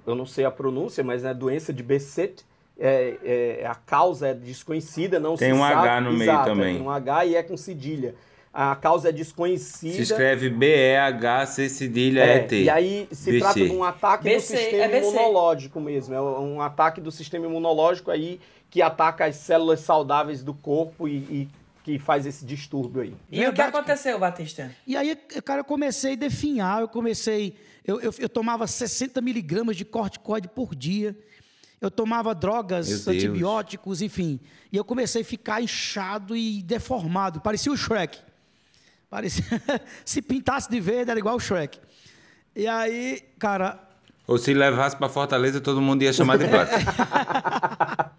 eu 0.05 0.15
não 0.15 0.25
sei 0.25 0.45
a 0.45 0.51
pronúncia, 0.51 1.03
mas 1.03 1.23
é 1.23 1.33
doença 1.33 1.71
de 1.71 1.83
Besset. 1.83 2.45
É, 2.79 3.59
é, 3.61 3.65
a 3.65 3.73
causa 3.73 4.27
é 4.27 4.33
desconhecida, 4.35 5.19
não 5.19 5.35
tem 5.35 5.51
se 5.51 5.57
um 5.57 5.61
sabe. 5.61 5.87
H 5.87 6.01
no 6.01 6.13
meio 6.13 6.29
Exato, 6.29 6.49
também. 6.49 6.75
Tem 6.75 6.85
um 6.85 6.91
H 6.91 7.25
e 7.25 7.35
é 7.35 7.43
com 7.43 7.57
cedilha. 7.57 8.13
A 8.53 8.75
causa 8.75 9.09
é 9.09 9.11
desconhecida. 9.11 9.95
Se 9.95 10.01
escreve 10.01 10.49
B-E-H-C 10.49 11.69
cedilha 11.69 12.23
é, 12.23 12.37
E-T. 12.37 12.63
E 12.63 12.69
aí 12.69 13.07
se 13.11 13.31
BC. 13.31 13.39
trata 13.39 13.65
de 13.65 13.71
um 13.71 13.83
ataque 13.83 14.23
BC, 14.23 14.35
do 14.35 14.59
sistema 14.59 14.93
é 14.93 14.99
imunológico 14.99 15.79
mesmo. 15.79 16.13
É 16.13 16.21
um 16.21 16.61
ataque 16.61 17.01
do 17.01 17.11
sistema 17.11 17.45
imunológico 17.45 18.11
aí 18.11 18.39
que 18.69 18.81
ataca 18.81 19.25
as 19.25 19.35
células 19.37 19.79
saudáveis 19.81 20.43
do 20.43 20.53
corpo 20.53 21.07
e, 21.07 21.17
e 21.17 21.49
que 21.83 21.97
faz 21.97 22.25
esse 22.25 22.45
distúrbio 22.45 23.01
aí. 23.01 23.15
E 23.31 23.47
o 23.47 23.53
que 23.53 23.61
aconteceu, 23.61 24.19
Batista? 24.19 24.69
E 24.85 24.97
aí, 24.97 25.15
cara, 25.45 25.61
eu 25.61 25.65
comecei 25.65 26.13
a 26.13 26.17
definhar, 26.17 26.81
eu 26.81 26.87
comecei. 26.87 27.55
Eu, 27.87 28.01
eu, 28.01 28.13
eu 28.19 28.27
tomava 28.27 28.67
60 28.67 29.21
miligramas 29.21 29.77
de 29.77 29.85
corticoide 29.85 30.49
por 30.49 30.75
dia. 30.75 31.17
Eu 31.79 31.89
tomava 31.89 32.35
drogas, 32.35 33.07
antibióticos, 33.07 34.01
enfim. 34.01 34.41
E 34.71 34.75
eu 34.75 34.83
comecei 34.83 35.21
a 35.21 35.25
ficar 35.25 35.61
inchado 35.61 36.35
e 36.35 36.61
deformado. 36.61 37.39
Parecia 37.39 37.71
o 37.71 37.77
Shrek. 37.77 38.19
Parecia... 39.09 39.45
se 40.03 40.21
pintasse 40.21 40.69
de 40.69 40.81
verde, 40.81 41.11
era 41.11 41.19
igual 41.19 41.37
o 41.37 41.39
Shrek. 41.39 41.79
E 42.53 42.67
aí, 42.67 43.21
cara. 43.39 43.81
Ou 44.27 44.37
se 44.37 44.53
levasse 44.53 44.97
para 44.97 45.07
Fortaleza, 45.07 45.61
todo 45.61 45.79
mundo 45.79 46.03
ia 46.03 46.11
chamar 46.11 46.37
de 46.37 46.45
placa. 46.49 48.11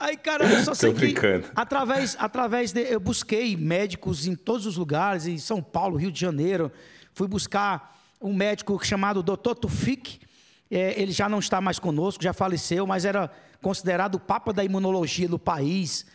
Aí, 0.00 0.16
cara, 0.16 0.46
eu 0.46 0.64
só 0.64 0.72
sei 0.72 0.94
que 0.94 1.14
através, 1.54 2.16
através 2.18 2.72
de, 2.72 2.80
eu 2.80 2.98
busquei 2.98 3.54
médicos 3.56 4.26
em 4.26 4.34
todos 4.34 4.64
os 4.64 4.78
lugares, 4.78 5.26
em 5.26 5.36
São 5.36 5.62
Paulo, 5.62 5.98
Rio 5.98 6.10
de 6.10 6.18
Janeiro. 6.18 6.72
Fui 7.12 7.28
buscar 7.28 7.92
um 8.22 8.32
médico 8.32 8.82
chamado 8.84 9.22
Dr. 9.22 9.54
Tufik. 9.60 10.20
É, 10.70 11.00
ele 11.00 11.12
já 11.12 11.28
não 11.28 11.38
está 11.38 11.60
mais 11.60 11.78
conosco, 11.78 12.22
já 12.22 12.32
faleceu, 12.32 12.86
mas 12.86 13.04
era 13.04 13.30
considerado 13.60 14.14
o 14.14 14.20
papa 14.20 14.52
da 14.52 14.64
imunologia 14.64 15.28
do 15.28 15.38
país. 15.38 16.06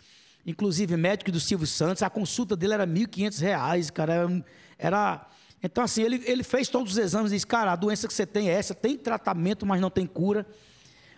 Inclusive 0.46 0.96
médico 0.96 1.32
do 1.32 1.40
Silvio 1.40 1.68
Santos. 1.68 2.02
A 2.02 2.10
consulta 2.10 2.56
dele 2.56 2.74
era 2.74 2.86
R$ 2.86 2.92
1.500, 2.92 3.92
cara. 3.92 4.14
Era, 4.14 4.46
era 4.80 5.28
então, 5.62 5.84
assim, 5.84 6.02
ele, 6.04 6.24
ele 6.26 6.44
fez 6.44 6.70
todos 6.70 6.94
os 6.94 6.98
exames 6.98 7.32
e 7.32 7.36
disse: 7.36 7.48
Cara, 7.48 7.72
a 7.72 7.76
doença 7.76 8.08
que 8.08 8.14
você 8.14 8.26
tem 8.26 8.50
é 8.50 8.54
essa, 8.54 8.74
tem 8.74 8.98
tratamento, 8.98 9.66
mas 9.66 9.82
não 9.82 9.90
tem 9.90 10.06
cura. 10.06 10.46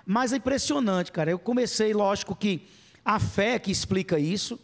Mas 0.05 0.33
é 0.33 0.37
impressionante, 0.37 1.11
cara. 1.11 1.29
Eu 1.29 1.37
comecei, 1.37 1.93
lógico 1.93 2.35
que 2.35 2.67
a 3.05 3.19
fé 3.19 3.59
que 3.59 3.71
explica 3.71 4.17
isso, 4.17 4.59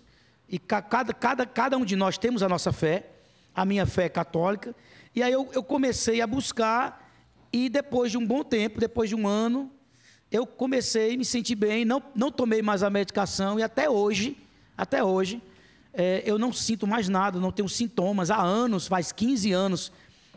e 0.50 0.58
cada, 0.58 1.14
cada, 1.14 1.46
cada 1.46 1.78
um 1.78 1.86
de 1.86 1.96
nós 1.96 2.18
temos 2.18 2.42
a 2.42 2.50
nossa 2.50 2.72
fé, 2.72 3.10
a 3.54 3.66
minha 3.66 3.86
fé 3.86 4.06
é 4.06 4.10
católica, 4.10 4.76
e 5.16 5.24
aí 5.24 5.32
eu, 5.32 5.50
eu 5.54 5.64
comecei 5.64 6.22
a 6.22 6.28
buscar, 6.28 7.10
e 7.52 7.70
depois 7.70 8.12
de 8.12 8.18
um 8.18 8.26
bom 8.26 8.44
tempo, 8.44 8.80
depois 8.80 9.10
de 9.10 9.16
um 9.16 9.28
ano, 9.28 9.72
eu 10.30 10.46
comecei 10.46 11.14
a 11.14 11.18
me 11.18 11.24
sentir 11.24 11.56
bem, 11.56 11.86
não, 11.86 12.04
não 12.14 12.30
tomei 12.30 12.62
mais 12.62 12.84
a 12.84 12.90
medicação, 12.90 13.58
e 13.58 13.64
até 13.64 13.90
hoje, 13.90 14.38
até 14.78 15.04
hoje, 15.04 15.42
é, 15.94 16.22
eu 16.26 16.38
não 16.38 16.52
sinto 16.52 16.86
mais 16.86 17.08
nada, 17.08 17.40
não 17.40 17.54
tenho 17.54 17.70
sintomas. 17.70 18.30
Há 18.30 18.42
anos, 18.42 18.88
faz 18.88 19.14
15 19.14 19.54
anos 19.54 19.92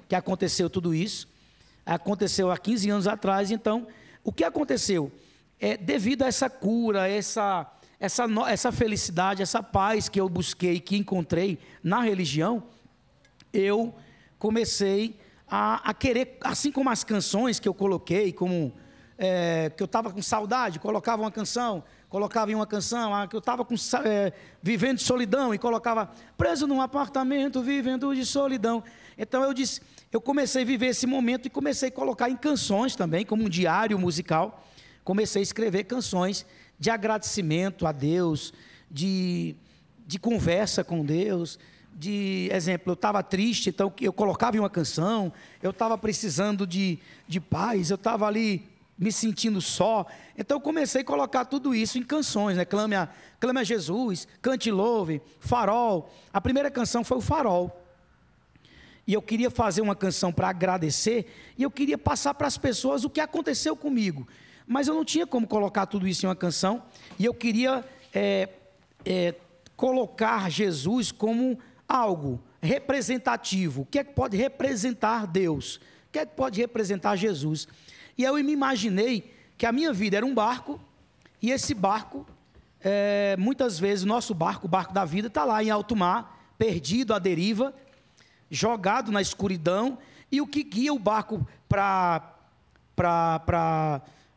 que 0.09 0.14
aconteceu 0.14 0.70
tudo 0.70 0.95
isso. 0.95 1.29
Aconteceu 1.85 2.51
há 2.51 2.57
15 2.57 2.91
anos 2.91 3.09
atrás, 3.09 3.51
então 3.51 3.89
o 4.22 4.33
que 4.33 4.45
aconteceu? 4.45 5.11
É, 5.59 5.76
devido 5.76 6.22
a 6.22 6.29
essa 6.29 6.49
cura, 6.49 7.09
essa, 7.09 7.68
essa, 7.99 8.26
essa 8.47 8.70
felicidade, 8.70 9.43
essa 9.43 9.61
paz 9.61 10.09
que 10.09 10.20
eu 10.20 10.29
busquei, 10.29 10.79
que 10.79 10.97
encontrei 10.97 11.59
na 11.83 12.01
religião, 12.01 12.62
eu 13.53 13.93
comecei 14.39 15.18
a, 15.47 15.91
a 15.91 15.95
querer, 15.95 16.36
assim 16.43 16.70
como 16.70 16.91
as 16.91 17.03
canções 17.03 17.59
que 17.59 17.68
eu 17.68 17.74
coloquei, 17.74 18.32
como 18.32 18.72
é, 19.16 19.70
que 19.76 19.82
eu 19.82 19.86
estava 19.86 20.12
com 20.12 20.22
saudade, 20.22 20.78
colocava 20.78 21.22
uma 21.22 21.30
canção, 21.30 21.82
colocava 22.09 22.53
em 22.53 22.55
uma 22.55 22.66
canção, 22.66 23.14
ah, 23.14 23.26
que 23.26 23.34
eu 23.34 23.41
estava 23.41 23.66
é, 24.05 24.32
vivendo 24.62 24.99
de 24.99 25.03
solidão 25.03 25.53
e 25.53 25.59
colocava 25.59 26.11
preso 26.36 26.66
num 26.66 26.80
apartamento, 26.80 27.62
vivendo 27.62 28.14
de 28.14 28.24
solidão. 28.24 28.82
Então 29.16 29.43
eu 29.43 29.53
disse, 29.53 29.80
eu 30.12 30.20
comecei 30.20 30.62
a 30.62 30.64
viver 30.64 30.86
esse 30.86 31.07
momento 31.07 31.47
e 31.47 31.51
comecei 31.51 31.89
a 31.89 31.93
colocar 31.93 32.30
em 32.30 32.36
canções 32.36 32.95
também, 32.95 33.26
como 33.26 33.45
um 33.45 33.49
diário 33.49 33.99
musical. 33.99 34.64
Comecei 35.03 35.41
a 35.41 35.43
escrever 35.43 35.84
canções 35.84 36.47
de 36.78 36.91
agradecimento 36.91 37.86
a 37.86 37.93
Deus, 37.93 38.53
de, 38.91 39.57
de 40.07 40.18
conversa 40.18 40.84
com 40.84 41.05
Deus. 41.05 41.59
De 41.99 42.49
exemplo, 42.53 42.92
eu 42.92 42.94
estava 42.94 43.24
triste, 43.24 43.70
então 43.70 43.92
eu 44.01 44.12
colocava 44.12 44.57
em 44.57 44.61
uma 44.61 44.70
canção, 44.70 45.32
eu 45.61 45.70
estava 45.70 45.99
precisando 45.99 46.64
de, 46.64 46.96
de 47.26 47.40
paz, 47.40 47.90
eu 47.90 47.96
estava 47.96 48.24
ali 48.24 48.68
me 48.96 49.11
sentindo 49.11 49.61
só. 49.61 50.07
Então 50.36 50.61
comecei 50.61 51.01
a 51.01 51.05
colocar 51.05 51.44
tudo 51.44 51.74
isso 51.74 51.99
em 51.99 52.05
canções, 52.05 52.57
né? 52.57 52.64
Clame 52.64 52.94
a, 52.94 53.09
Clame 53.40 53.59
a 53.59 53.64
Jesus, 53.64 54.28
Cante 54.40 54.70
Louve, 54.70 55.20
Farol. 55.40 56.09
A 56.32 56.40
primeira 56.40 56.70
canção 56.70 57.03
foi 57.03 57.18
o 57.18 57.20
Farol 57.20 57.76
e 59.09 59.14
eu 59.14 59.22
queria 59.22 59.51
fazer 59.51 59.80
uma 59.80 59.96
canção 59.96 60.30
para 60.30 60.51
agradecer, 60.51 61.32
e 61.57 61.62
eu 61.62 61.70
queria 61.70 61.96
passar 61.96 62.34
para 62.34 62.46
as 62.46 62.59
pessoas 62.59 63.05
o 63.05 63.11
que 63.11 63.22
aconteceu 63.22 63.74
comigo. 63.74 64.28
Mas 64.66 64.86
eu 64.86 64.94
não 64.94 65.03
tinha 65.03 65.26
como 65.26 65.46
colocar 65.49 65.86
tudo 65.86 66.07
isso 66.07 66.26
em 66.26 66.28
uma 66.28 66.36
canção, 66.36 66.82
e 67.18 67.24
eu 67.24 67.32
queria 67.32 67.82
é, 68.12 68.51
é, 69.07 69.34
colocar 69.74 70.51
Jesus 70.51 71.11
como 71.11 71.59
algo 71.89 72.41
representativo. 72.61 73.82
O 73.82 73.86
que 73.86 73.99
é 73.99 74.05
que 74.05 74.12
pode 74.12 74.36
representar 74.36 75.26
Deus? 75.26 75.76
O 75.76 76.12
que 76.12 76.18
é 76.18 76.26
que 76.26 76.36
pode 76.36 76.61
representar 76.61 77.16
Jesus? 77.16 77.66
E 78.16 78.24
eu 78.24 78.34
me 78.34 78.53
imaginei 78.53 79.34
que 79.57 79.64
a 79.64 79.72
minha 79.72 79.93
vida 79.93 80.16
era 80.16 80.26
um 80.26 80.34
barco, 80.34 80.80
e 81.41 81.51
esse 81.51 81.72
barco, 81.74 82.26
é, 82.80 83.36
muitas 83.39 83.78
vezes, 83.78 84.05
nosso 84.05 84.34
barco, 84.34 84.66
o 84.66 84.68
barco 84.68 84.93
da 84.93 85.05
vida, 85.05 85.28
está 85.28 85.45
lá 85.45 85.62
em 85.62 85.70
alto 85.70 85.97
mar, 85.97 86.53
perdido 86.59 87.14
à 87.14 87.18
deriva, 87.18 87.72
jogado 88.51 89.11
na 89.11 89.22
escuridão, 89.22 89.99
e 90.30 90.41
o 90.41 90.47
que 90.47 90.62
guia 90.62 90.93
o 90.93 90.99
barco 90.99 91.47
para 91.68 92.34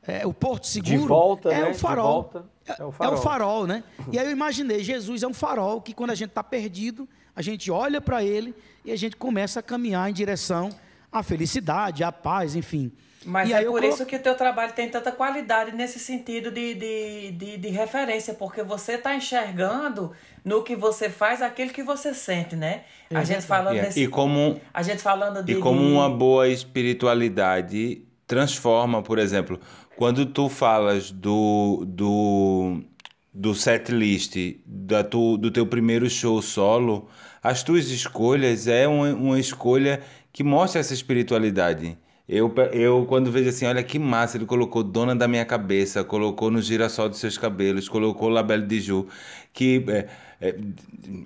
é, 0.07 0.25
o 0.25 0.33
porto 0.33 0.67
seguro 0.67 1.07
volta, 1.07 1.51
é, 1.51 1.63
né? 1.63 1.69
o 1.71 1.75
farol. 1.75 2.31
É 2.65 2.83
o 2.83 2.91
farol. 2.91 3.13
É 3.13 3.17
o 3.17 3.21
farol, 3.21 3.67
né? 3.67 3.83
E 4.11 4.17
aí 4.17 4.25
eu 4.25 4.31
imaginei, 4.31 4.83
Jesus 4.83 5.23
é 5.23 5.27
um 5.27 5.33
farol 5.33 5.81
que 5.81 5.93
quando 5.93 6.11
a 6.11 6.15
gente 6.15 6.29
está 6.29 6.43
perdido, 6.43 7.07
a 7.35 7.41
gente 7.41 7.71
olha 7.71 8.01
para 8.01 8.23
ele 8.23 8.53
e 8.83 8.91
a 8.91 8.95
gente 8.95 9.15
começa 9.15 9.59
a 9.59 9.63
caminhar 9.63 10.09
em 10.09 10.13
direção 10.13 10.69
à 11.11 11.21
felicidade, 11.23 12.03
à 12.03 12.11
paz, 12.11 12.55
enfim. 12.55 12.91
Mas 13.25 13.49
e 13.49 13.53
é 13.53 13.63
por 13.63 13.83
isso 13.83 14.05
que 14.05 14.15
o 14.15 14.19
teu 14.19 14.35
trabalho 14.35 14.73
tem 14.73 14.89
tanta 14.89 15.11
qualidade 15.11 15.75
nesse 15.75 15.99
sentido 15.99 16.49
de, 16.49 16.73
de, 16.73 17.31
de, 17.31 17.57
de 17.57 17.69
referência, 17.69 18.33
porque 18.33 18.63
você 18.63 18.93
está 18.93 19.15
enxergando 19.15 20.11
no 20.43 20.63
que 20.63 20.75
você 20.75 21.09
faz 21.09 21.41
aquilo 21.41 21.71
que 21.71 21.83
você 21.83 22.13
sente, 22.13 22.55
né? 22.55 22.81
A 23.13 23.21
é 23.21 23.25
gente 23.25 23.43
falando 23.43 23.75
yeah. 23.75 23.99
e 23.99 24.07
como 24.07 24.59
a 24.73 24.81
gente 24.81 25.01
falando 25.01 25.43
de 25.43 25.53
e 25.53 25.59
como 25.59 25.81
uma 25.81 26.09
boa 26.09 26.47
espiritualidade 26.47 28.01
transforma, 28.25 29.03
por 29.03 29.19
exemplo, 29.19 29.59
quando 29.95 30.25
tu 30.25 30.49
falas 30.49 31.11
do 31.11 31.83
do 31.85 32.81
do 33.33 33.55
set 33.55 33.91
list 33.91 34.35
da 34.65 35.03
tu, 35.03 35.37
do 35.37 35.51
teu 35.51 35.65
primeiro 35.65 36.09
show 36.09 36.41
solo, 36.41 37.07
as 37.41 37.63
tuas 37.63 37.89
escolhas 37.89 38.67
é 38.67 38.87
uma, 38.87 39.13
uma 39.13 39.39
escolha 39.39 40.01
que 40.33 40.43
mostra 40.43 40.79
essa 40.81 40.93
espiritualidade. 40.93 41.97
Eu, 42.27 42.53
eu, 42.71 43.05
quando 43.07 43.31
vejo 43.31 43.49
assim, 43.49 43.65
olha 43.65 43.83
que 43.83 43.99
massa, 43.99 44.37
ele 44.37 44.45
colocou 44.45 44.83
Dona 44.83 45.13
da 45.13 45.27
Minha 45.27 45.43
Cabeça, 45.43 46.03
colocou 46.03 46.49
no 46.49 46.61
Girassol 46.61 47.09
dos 47.09 47.19
Seus 47.19 47.37
Cabelos, 47.37 47.89
colocou 47.89 48.29
Labelle 48.29 48.65
de 48.65 48.79
Ju, 48.79 49.07
que, 49.51 49.83
é, 49.89 50.07
é, 50.39 50.55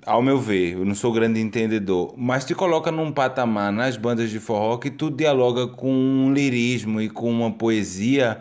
ao 0.04 0.20
meu 0.20 0.38
ver, 0.40 0.72
eu 0.72 0.84
não 0.84 0.96
sou 0.96 1.12
grande 1.12 1.40
entendedor, 1.40 2.12
mas 2.16 2.44
te 2.44 2.56
coloca 2.56 2.90
num 2.90 3.12
patamar 3.12 3.72
nas 3.72 3.96
bandas 3.96 4.30
de 4.30 4.40
forró 4.40 4.78
que 4.78 4.90
tu 4.90 5.08
dialoga 5.10 5.68
com 5.68 5.92
um 5.92 6.32
lirismo 6.32 7.00
e 7.00 7.08
com 7.08 7.30
uma 7.30 7.52
poesia 7.52 8.40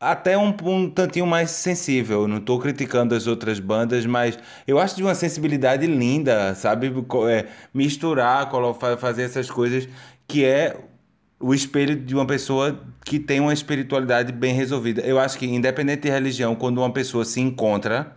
até 0.00 0.36
um, 0.36 0.54
um 0.64 0.90
tantinho 0.90 1.26
mais 1.26 1.50
sensível. 1.50 2.28
Não 2.28 2.38
estou 2.38 2.58
criticando 2.58 3.14
as 3.14 3.26
outras 3.26 3.58
bandas, 3.58 4.06
mas 4.06 4.38
eu 4.66 4.78
acho 4.78 4.96
de 4.96 5.02
uma 5.02 5.14
sensibilidade 5.14 5.86
linda, 5.86 6.54
sabe? 6.54 6.92
É, 7.30 7.46
misturar, 7.72 8.50
fazer 8.98 9.22
essas 9.22 9.50
coisas 9.50 9.88
que 10.28 10.44
é 10.44 10.76
o 11.38 11.54
espelho 11.54 11.94
de 11.96 12.14
uma 12.14 12.26
pessoa 12.26 12.80
que 13.04 13.18
tem 13.18 13.40
uma 13.40 13.52
espiritualidade 13.52 14.32
bem 14.32 14.54
resolvida. 14.54 15.02
Eu 15.02 15.18
acho 15.18 15.38
que, 15.38 15.46
independente 15.46 16.02
de 16.02 16.10
religião, 16.10 16.54
quando 16.54 16.78
uma 16.78 16.92
pessoa 16.92 17.24
se 17.24 17.40
encontra 17.40 18.16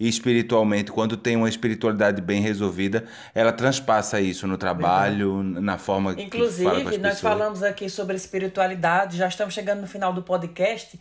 espiritualmente, 0.00 0.90
quando 0.90 1.16
tem 1.16 1.36
uma 1.36 1.48
espiritualidade 1.48 2.22
bem 2.22 2.40
resolvida, 2.40 3.04
ela 3.34 3.52
transpassa 3.52 4.18
isso 4.18 4.46
no 4.46 4.56
trabalho, 4.56 5.42
Verdade. 5.42 5.64
na 5.64 5.76
forma 5.76 6.12
Inclusive, 6.18 6.64
que 6.64 6.64
fala 6.64 6.82
com 6.82 6.88
as 6.88 6.98
nós 6.98 7.20
falamos 7.20 7.62
aqui 7.62 7.90
sobre 7.90 8.16
espiritualidade, 8.16 9.18
já 9.18 9.28
estamos 9.28 9.52
chegando 9.52 9.82
no 9.82 9.86
final 9.86 10.12
do 10.12 10.22
podcast 10.22 10.98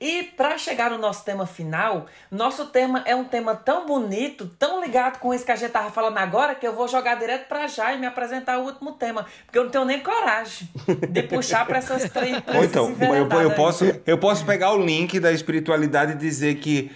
e 0.00 0.22
para 0.22 0.56
chegar 0.56 0.90
no 0.90 0.96
nosso 0.96 1.22
tema 1.26 1.44
final, 1.44 2.06
nosso 2.30 2.66
tema 2.68 3.02
é 3.04 3.14
um 3.14 3.24
tema 3.24 3.54
tão 3.54 3.84
bonito, 3.84 4.50
tão 4.58 4.82
ligado 4.82 5.18
com 5.18 5.34
isso 5.34 5.44
que 5.44 5.52
a 5.52 5.56
gente 5.56 5.72
tava 5.72 5.90
falando 5.90 6.16
agora, 6.16 6.54
que 6.54 6.66
eu 6.66 6.74
vou 6.74 6.88
jogar 6.88 7.16
direto 7.16 7.46
para 7.46 7.68
já 7.68 7.92
e 7.92 7.98
me 7.98 8.06
apresentar 8.06 8.58
o 8.58 8.64
último 8.64 8.92
tema, 8.92 9.26
porque 9.44 9.58
eu 9.58 9.64
não 9.64 9.70
tenho 9.70 9.84
nem 9.84 10.00
coragem 10.00 10.66
de 11.10 11.22
puxar 11.24 11.66
para 11.66 11.78
essas 11.78 12.08
três. 12.08 12.34
Ou 12.34 12.64
então, 12.64 12.96
eu, 12.98 13.40
eu, 13.42 13.50
posso, 13.50 13.84
eu 14.06 14.16
posso 14.16 14.46
pegar 14.46 14.72
o 14.72 14.82
link 14.82 15.20
da 15.20 15.30
espiritualidade 15.30 16.12
e 16.12 16.16
dizer 16.16 16.54
que 16.54 16.90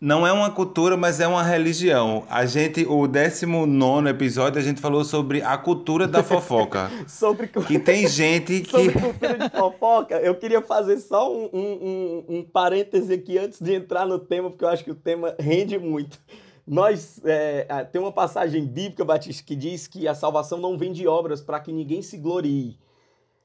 não 0.00 0.26
é 0.26 0.32
uma 0.32 0.50
cultura, 0.50 0.96
mas 0.96 1.20
é 1.20 1.26
uma 1.26 1.42
religião. 1.42 2.24
A 2.30 2.46
gente, 2.46 2.86
o 2.86 3.06
19 3.06 4.08
episódio, 4.08 4.58
a 4.58 4.64
gente 4.64 4.80
falou 4.80 5.04
sobre 5.04 5.42
a 5.42 5.58
cultura 5.58 6.08
da 6.08 6.22
fofoca. 6.22 6.90
sobre 7.06 7.48
que 7.48 7.78
tem 7.78 8.08
gente 8.08 8.60
que. 8.64 8.70
Sobre 8.70 8.92
cultura 8.92 9.36
de 9.36 9.50
fofoca, 9.50 10.16
eu 10.16 10.34
queria 10.36 10.62
fazer 10.62 10.98
só 11.00 11.30
um, 11.30 11.50
um, 11.52 11.60
um, 11.60 12.24
um 12.38 12.42
parêntese 12.42 13.12
aqui 13.12 13.36
antes 13.36 13.60
de 13.60 13.74
entrar 13.74 14.06
no 14.06 14.18
tema, 14.18 14.48
porque 14.48 14.64
eu 14.64 14.70
acho 14.70 14.82
que 14.82 14.90
o 14.90 14.94
tema 14.94 15.34
rende 15.38 15.78
muito. 15.78 16.18
Nós 16.66 17.20
é, 17.24 17.66
tem 17.92 18.00
uma 18.00 18.12
passagem 18.12 18.64
bíblica, 18.64 19.04
Batista, 19.04 19.42
que 19.44 19.56
diz 19.56 19.86
que 19.86 20.08
a 20.08 20.14
salvação 20.14 20.56
não 20.56 20.78
vem 20.78 20.92
de 20.92 21.06
obras 21.06 21.42
para 21.42 21.60
que 21.60 21.72
ninguém 21.72 22.00
se 22.00 22.16
glorie, 22.16 22.78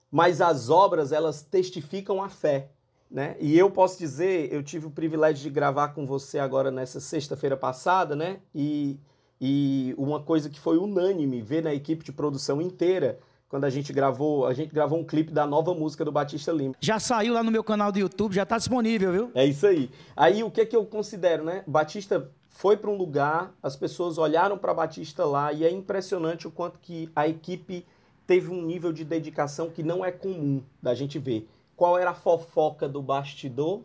mas 0.09 0.39
as 0.39 0.69
obras 0.69 1.11
elas 1.11 1.41
testificam 1.41 2.23
a 2.23 2.29
fé. 2.29 2.69
Né? 3.15 3.37
E 3.39 3.57
eu 3.57 3.71
posso 3.71 3.97
dizer, 3.97 4.51
eu 4.51 4.61
tive 4.61 4.87
o 4.87 4.91
privilégio 4.91 5.41
de 5.41 5.49
gravar 5.49 5.93
com 5.93 6.05
você 6.05 6.37
agora 6.37 6.69
nessa 6.69 6.99
sexta-feira 6.99 7.55
passada, 7.55 8.13
né? 8.13 8.39
E, 8.53 8.99
e 9.39 9.95
uma 9.97 10.21
coisa 10.21 10.49
que 10.49 10.59
foi 10.59 10.77
unânime 10.77 11.41
ver 11.41 11.63
na 11.63 11.73
equipe 11.73 12.03
de 12.03 12.11
produção 12.11 12.61
inteira 12.61 13.17
quando 13.47 13.63
a 13.63 13.69
gente 13.69 13.93
gravou, 13.93 14.45
a 14.45 14.53
gente 14.53 14.73
gravou 14.73 14.99
um 14.99 15.05
clipe 15.05 15.31
da 15.31 15.47
nova 15.47 15.73
música 15.73 16.03
do 16.03 16.11
Batista 16.11 16.51
Lima. 16.51 16.75
Já 16.81 16.99
saiu 16.99 17.33
lá 17.33 17.41
no 17.41 17.49
meu 17.49 17.63
canal 17.63 17.89
do 17.89 17.97
YouTube, 17.97 18.35
já 18.35 18.43
está 18.43 18.57
disponível, 18.57 19.13
viu? 19.13 19.31
É 19.33 19.45
isso 19.45 19.65
aí. 19.65 19.89
Aí 20.13 20.43
o 20.43 20.51
que 20.51 20.65
que 20.65 20.75
eu 20.75 20.85
considero, 20.85 21.45
né? 21.45 21.63
Batista 21.65 22.29
foi 22.49 22.75
para 22.75 22.89
um 22.89 22.97
lugar, 22.97 23.53
as 23.63 23.77
pessoas 23.77 24.17
olharam 24.17 24.57
para 24.57 24.73
Batista 24.73 25.23
lá 25.23 25.53
e 25.53 25.63
é 25.63 25.71
impressionante 25.71 26.49
o 26.49 26.51
quanto 26.51 26.79
que 26.79 27.09
a 27.15 27.25
equipe 27.29 27.85
teve 28.27 28.51
um 28.51 28.61
nível 28.61 28.91
de 28.91 29.05
dedicação 29.05 29.69
que 29.69 29.81
não 29.81 30.03
é 30.03 30.11
comum 30.11 30.61
da 30.81 30.93
gente 30.93 31.17
ver. 31.17 31.47
Qual 31.75 31.97
era 31.97 32.11
a 32.11 32.15
fofoca 32.15 32.87
do 32.87 33.01
bastidor? 33.01 33.81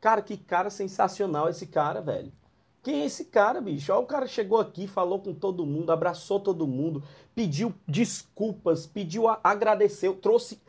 Cara, 0.00 0.22
que 0.22 0.36
cara 0.36 0.70
sensacional 0.70 1.48
esse 1.48 1.66
cara, 1.66 2.00
velho. 2.00 2.32
Quem 2.82 3.02
é 3.02 3.06
esse 3.06 3.26
cara, 3.26 3.60
bicho? 3.60 3.92
Ó, 3.92 4.00
o 4.00 4.06
cara 4.06 4.26
chegou 4.26 4.58
aqui, 4.58 4.86
falou 4.86 5.18
com 5.20 5.34
todo 5.34 5.66
mundo, 5.66 5.92
abraçou 5.92 6.40
todo 6.40 6.66
mundo, 6.66 7.02
pediu 7.34 7.74
desculpas, 7.86 8.86
pediu, 8.86 9.24
agradeceu, 9.44 10.14
trouxe. 10.14 10.60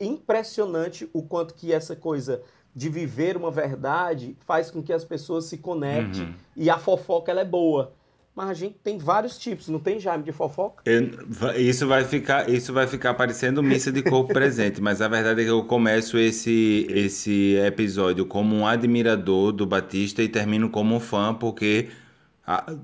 Impressionante 0.00 1.08
o 1.12 1.22
quanto 1.22 1.54
que 1.54 1.72
essa 1.72 1.94
coisa 1.94 2.42
de 2.74 2.88
viver 2.88 3.36
uma 3.36 3.50
verdade 3.52 4.36
faz 4.40 4.68
com 4.68 4.82
que 4.82 4.92
as 4.92 5.04
pessoas 5.04 5.44
se 5.44 5.58
conectem 5.58 6.24
uhum. 6.24 6.34
e 6.56 6.68
a 6.68 6.76
fofoca 6.76 7.30
ela 7.30 7.42
é 7.42 7.44
boa. 7.44 7.92
Mas 8.34 8.50
a 8.50 8.54
gente 8.54 8.74
tem 8.82 8.98
vários 8.98 9.38
tipos, 9.38 9.68
não 9.68 9.78
tem, 9.78 10.00
Jaime, 10.00 10.24
de 10.24 10.32
fofoca? 10.32 10.82
Eu, 10.84 11.08
isso, 11.56 11.86
vai 11.86 12.04
ficar, 12.04 12.50
isso 12.50 12.72
vai 12.72 12.88
ficar 12.88 13.14
parecendo 13.14 13.62
missa 13.62 13.92
de 13.92 14.02
corpo 14.02 14.32
presente, 14.34 14.80
mas 14.80 15.00
a 15.00 15.06
verdade 15.06 15.42
é 15.42 15.44
que 15.44 15.50
eu 15.50 15.64
começo 15.64 16.18
esse, 16.18 16.84
esse 16.90 17.54
episódio 17.64 18.26
como 18.26 18.56
um 18.56 18.66
admirador 18.66 19.52
do 19.52 19.64
Batista 19.64 20.20
e 20.20 20.28
termino 20.28 20.68
como 20.68 20.96
um 20.96 21.00
fã, 21.00 21.32
porque 21.32 21.90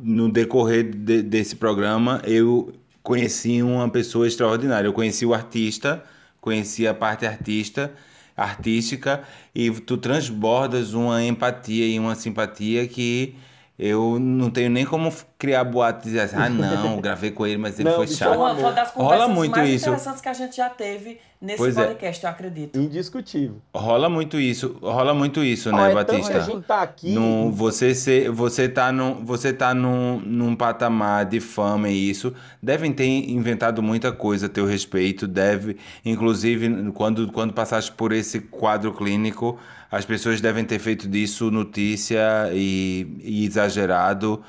no 0.00 0.30
decorrer 0.30 0.94
de, 0.94 1.20
desse 1.20 1.56
programa 1.56 2.22
eu 2.24 2.72
conheci 3.02 3.60
uma 3.60 3.88
pessoa 3.88 4.28
extraordinária. 4.28 4.86
Eu 4.86 4.92
conheci 4.92 5.26
o 5.26 5.34
artista, 5.34 6.04
conheci 6.40 6.86
a 6.86 6.94
parte 6.94 7.26
artista, 7.26 7.92
artística, 8.36 9.24
e 9.52 9.68
tu 9.70 9.96
transbordas 9.96 10.94
uma 10.94 11.22
empatia 11.24 11.86
e 11.86 11.98
uma 11.98 12.14
simpatia 12.14 12.86
que 12.86 13.34
eu 13.82 14.18
não 14.20 14.50
tenho 14.50 14.68
nem 14.68 14.84
como 14.84 15.10
criar 15.38 15.64
boato 15.64 16.00
e 16.06 16.10
dizer 16.10 16.20
assim, 16.20 16.36
ah, 16.36 16.50
não, 16.50 17.00
gravei 17.00 17.30
com 17.30 17.46
ele, 17.46 17.56
mas 17.56 17.80
ele 17.80 17.88
não, 17.88 17.96
foi 17.96 18.06
chato. 18.06 18.36
Foi 18.36 18.36
uma 18.36 18.72
das 18.72 18.90
conversas 18.90 19.20
Rola 19.20 19.28
muito 19.28 19.56
mais 19.56 19.70
isso. 19.70 19.88
interessantes 19.88 20.20
que 20.20 20.28
a 20.28 20.34
gente 20.34 20.54
já 20.54 20.68
teve 20.68 21.18
nesse 21.40 21.56
pois 21.56 21.78
é. 21.78 21.86
podcast, 21.86 22.26
é. 22.26 22.28
eu 22.28 22.30
acredito. 22.30 22.78
Indiscutível. 22.78 23.56
Rola 23.74 24.10
muito 24.10 24.38
isso, 24.38 24.76
rola 24.82 25.14
muito 25.14 25.42
isso, 25.42 25.72
né, 25.72 25.92
é 25.92 25.94
Batista? 25.94 26.36
a 26.36 26.40
gente 26.40 26.62
tá 26.66 26.82
aqui... 26.82 27.14
No, 27.14 27.50
você, 27.50 27.94
ser, 27.94 28.30
você 28.30 28.68
tá, 28.68 28.92
num, 28.92 29.24
você 29.24 29.50
tá 29.50 29.72
num, 29.72 30.20
num 30.20 30.54
patamar 30.54 31.24
de 31.24 31.40
fama 31.40 31.88
e 31.88 32.10
isso, 32.10 32.34
devem 32.62 32.92
ter 32.92 33.06
inventado 33.06 33.82
muita 33.82 34.12
coisa 34.12 34.44
a 34.44 34.48
teu 34.50 34.66
respeito, 34.66 35.26
deve, 35.26 35.78
inclusive, 36.04 36.92
quando, 36.92 37.32
quando 37.32 37.54
passaste 37.54 37.90
por 37.92 38.12
esse 38.12 38.40
quadro 38.40 38.92
clínico, 38.92 39.58
as 39.90 40.04
pessoas 40.04 40.40
devem 40.40 40.64
ter 40.64 40.78
feito 40.78 41.08
disso 41.08 41.50
notícia 41.50 42.50
e, 42.52 43.18
e 43.22 43.44
exagerado. 43.44 44.42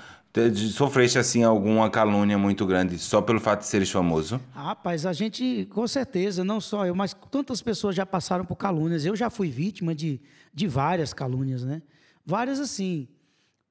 Sofreste 0.71 1.17
assim 1.17 1.43
alguma 1.43 1.89
calúnia 1.89 2.37
muito 2.37 2.65
grande 2.65 2.97
só 2.97 3.21
pelo 3.21 3.39
fato 3.39 3.61
de 3.61 3.65
seres 3.65 3.89
famoso? 3.89 4.39
Rapaz, 4.53 5.05
a 5.05 5.11
gente, 5.11 5.67
com 5.71 5.85
certeza, 5.87 6.43
não 6.43 6.61
só 6.61 6.85
eu, 6.85 6.95
mas 6.95 7.13
tantas 7.29 7.61
pessoas 7.61 7.95
já 7.95 8.05
passaram 8.05 8.45
por 8.45 8.55
calúnias. 8.55 9.03
Eu 9.03 9.15
já 9.15 9.29
fui 9.29 9.49
vítima 9.49 9.95
de, 9.95 10.21
de 10.53 10.67
várias 10.67 11.11
calúnias, 11.11 11.63
né? 11.63 11.81
Várias 12.25 12.59
assim, 12.59 13.07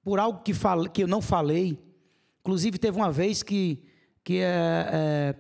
por 0.03 0.19
algo 0.19 0.43
que, 0.43 0.53
fal, 0.53 0.85
que 0.85 1.05
eu 1.05 1.09
não 1.09 1.23
falei. 1.23 1.79
Inclusive, 2.41 2.79
teve 2.79 2.97
uma 2.97 3.13
vez 3.13 3.43
que, 3.43 3.83
que 4.23 4.39
é, 4.39 4.89
é, 4.93 5.35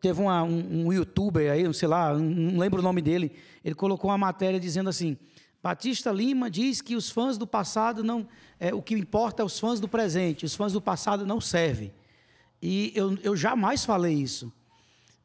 teve 0.00 0.22
uma, 0.22 0.42
um, 0.42 0.86
um 0.86 0.92
youtuber 0.92 1.50
aí, 1.50 1.74
sei 1.74 1.88
lá, 1.88 2.14
não 2.14 2.58
lembro 2.58 2.80
o 2.80 2.82
nome 2.82 3.02
dele, 3.02 3.32
ele 3.64 3.74
colocou 3.74 4.10
uma 4.10 4.16
matéria 4.16 4.60
dizendo 4.60 4.88
assim 4.88 5.18
Batista 5.66 6.12
Lima 6.12 6.48
diz 6.48 6.80
que 6.80 6.94
os 6.94 7.10
fãs 7.10 7.36
do 7.36 7.44
passado 7.44 8.04
não. 8.04 8.28
É, 8.60 8.72
o 8.72 8.80
que 8.80 8.94
importa 8.94 9.42
é 9.42 9.44
os 9.44 9.58
fãs 9.58 9.80
do 9.80 9.88
presente, 9.88 10.44
os 10.44 10.54
fãs 10.54 10.72
do 10.72 10.80
passado 10.80 11.26
não 11.26 11.40
servem. 11.40 11.92
E 12.62 12.92
eu, 12.94 13.18
eu 13.20 13.36
jamais 13.36 13.84
falei 13.84 14.14
isso. 14.14 14.52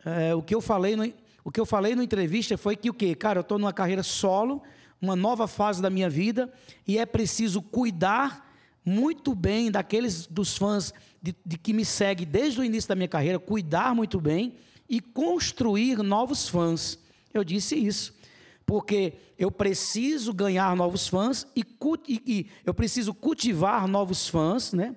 É, 0.04 0.34
o, 0.34 0.42
que 0.42 0.56
eu 0.56 0.60
falei 0.60 0.96
no, 0.96 1.14
o 1.44 1.52
que 1.52 1.60
eu 1.60 1.66
falei 1.66 1.94
na 1.94 2.04
entrevista 2.04 2.58
foi 2.58 2.76
que 2.76 2.90
o 2.90 2.94
quê? 2.94 3.14
Cara, 3.14 3.38
eu 3.38 3.42
estou 3.42 3.60
numa 3.60 3.72
carreira 3.72 4.02
solo, 4.02 4.64
uma 5.00 5.16
nova 5.16 5.48
fase 5.48 5.80
da 5.80 5.92
minha 5.92 6.10
vida, 6.10 6.52
e 6.88 6.98
é 6.98 7.06
preciso 7.06 7.62
cuidar 7.62 8.52
muito 8.84 9.36
bem 9.36 9.70
daqueles 9.70 10.26
dos 10.26 10.58
fãs 10.58 10.92
de, 11.22 11.36
de 11.46 11.56
que 11.56 11.72
me 11.72 11.86
seguem 11.86 12.26
desde 12.26 12.60
o 12.60 12.64
início 12.64 12.90
da 12.90 12.96
minha 12.96 13.08
carreira, 13.08 13.38
cuidar 13.38 13.94
muito 13.94 14.20
bem 14.20 14.56
e 14.90 15.00
construir 15.00 16.00
novos 16.00 16.50
fãs. 16.50 16.98
Eu 17.32 17.44
disse 17.44 17.76
isso 17.76 18.20
porque 18.66 19.14
eu 19.38 19.52
preciso 19.52 20.34
ganhar 20.34 20.76
novos 20.76 21.08
fãs 21.08 21.48
e, 21.56 21.66
e, 22.08 22.22
e, 22.26 22.50
eu 22.66 22.74
preciso 22.74 23.14
cultivar 23.14 23.88
novos 23.88 24.28
fãs, 24.28 24.74
né? 24.74 24.96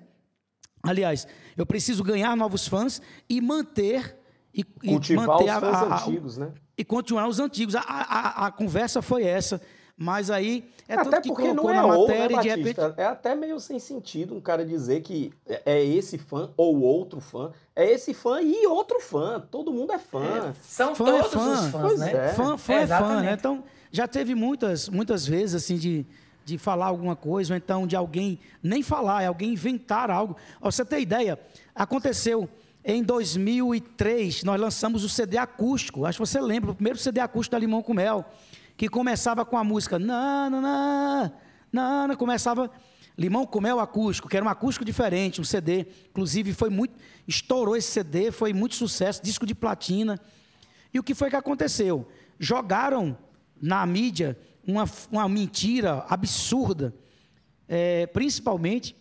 Aliás, 0.83 1.27
eu 1.57 1.65
preciso 1.65 2.03
ganhar 2.03 2.35
novos 2.37 2.67
fãs 2.67 3.01
e 3.27 3.41
manter 3.41 4.17
e, 4.53 4.63
cultivar 4.63 5.27
manter 5.27 5.45
os 5.45 5.59
fãs 5.59 5.75
a, 5.75 5.79
a, 5.79 6.03
antigos, 6.03 6.37
né? 6.37 6.53
E 6.77 6.83
continuar 6.83 7.27
os 7.27 7.39
antigos. 7.39 7.75
A, 7.75 7.81
a, 7.81 8.47
a 8.47 8.51
conversa 8.51 9.01
foi 9.01 9.23
essa. 9.23 9.61
Mas 9.97 10.29
aí 10.29 10.69
é 10.87 10.95
até 10.95 11.21
que 11.21 11.29
porque 11.29 11.53
não 11.53 11.69
é 11.69 11.73
na 11.75 11.85
ou, 11.85 12.07
né, 12.07 12.27
Batista? 12.27 12.55
Repente... 12.55 12.79
É 12.97 13.05
até 13.05 13.33
meio 13.33 13.59
sem 13.59 13.79
sentido 13.79 14.35
um 14.35 14.41
cara 14.41 14.65
dizer 14.65 15.01
que 15.01 15.31
é, 15.47 15.61
é 15.65 15.85
esse 15.85 16.17
fã 16.17 16.51
ou 16.57 16.81
outro 16.81 17.21
fã. 17.21 17.51
É 17.73 17.89
esse 17.89 18.13
fã 18.13 18.41
e 18.41 18.67
outro 18.67 18.99
fã. 18.99 19.39
Todo 19.49 19.71
mundo 19.71 19.93
é 19.93 19.97
fã. 19.97 20.49
É, 20.49 20.53
são 20.63 20.93
fã 20.93 21.17
é 21.17 21.21
todos 21.21 21.33
é 21.33 21.37
fã. 21.37 21.53
os 21.53 21.71
fãs, 21.71 21.81
pois 21.81 21.99
né? 21.99 22.11
É. 22.11 22.33
Fã, 22.33 22.57
fã 22.57 22.73
é, 22.73 22.81
é 22.81 22.87
fã, 22.87 23.21
né? 23.21 23.33
Então, 23.33 23.63
já 23.89 24.07
teve 24.07 24.35
muitas, 24.35 24.89
muitas 24.89 25.25
vezes 25.25 25.55
assim 25.55 25.77
de, 25.77 26.05
de 26.43 26.57
falar 26.57 26.87
alguma 26.87 27.15
coisa, 27.15 27.53
ou 27.53 27.57
então 27.57 27.87
de 27.87 27.95
alguém 27.95 28.37
nem 28.61 28.83
falar, 28.83 29.23
é 29.23 29.27
alguém 29.27 29.53
inventar 29.53 30.11
algo. 30.11 30.35
Ó, 30.61 30.69
você 30.69 30.83
ter 30.83 30.99
ideia, 30.99 31.39
aconteceu 31.73 32.49
em 32.83 33.01
2003, 33.01 34.43
nós 34.43 34.59
lançamos 34.59 35.05
o 35.05 35.09
CD 35.09 35.37
acústico. 35.37 36.05
Acho 36.05 36.19
que 36.19 36.27
você 36.27 36.39
lembra, 36.39 36.71
o 36.71 36.75
primeiro 36.75 36.99
CD 36.99 37.21
acústico 37.21 37.53
da 37.53 37.59
Limão 37.59 37.81
com 37.81 37.93
Mel 37.93 38.25
que 38.77 38.89
começava 38.89 39.45
com 39.45 39.57
a 39.57 39.63
música 39.63 39.97
na 39.97 40.49
na 40.49 40.61
na 40.61 41.31
na, 41.71 42.07
na 42.07 42.15
começava 42.15 42.71
Limão 43.17 43.45
com 43.45 43.61
Mel 43.61 43.79
acústico, 43.79 44.27
que 44.27 44.35
era 44.35 44.45
um 44.45 44.49
acústico 44.49 44.83
diferente, 44.83 45.39
um 45.39 45.43
CD. 45.43 45.85
Inclusive 46.09 46.53
foi 46.53 46.69
muito 46.69 46.95
estourou 47.27 47.75
esse 47.75 47.89
CD, 47.89 48.31
foi 48.31 48.53
muito 48.53 48.75
sucesso, 48.75 49.23
disco 49.23 49.45
de 49.45 49.55
platina. 49.55 50.19
E 50.93 50.99
o 50.99 51.03
que 51.03 51.15
foi 51.15 51.29
que 51.29 51.35
aconteceu? 51.35 52.07
Jogaram 52.39 53.17
na 53.61 53.85
mídia 53.85 54.37
uma, 54.67 54.85
uma 55.11 55.29
mentira 55.29 56.05
absurda, 56.09 56.93
é, 57.67 58.05
principalmente, 58.07 58.95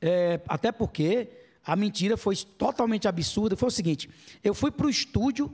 é, 0.00 0.40
até 0.46 0.70
porque 0.70 1.30
a 1.64 1.74
mentira 1.74 2.16
foi 2.16 2.36
totalmente 2.36 3.08
absurda. 3.08 3.56
Foi 3.56 3.68
o 3.68 3.72
seguinte: 3.72 4.10
eu 4.44 4.54
fui 4.54 4.70
para 4.70 4.86
o 4.86 4.90
estúdio 4.90 5.52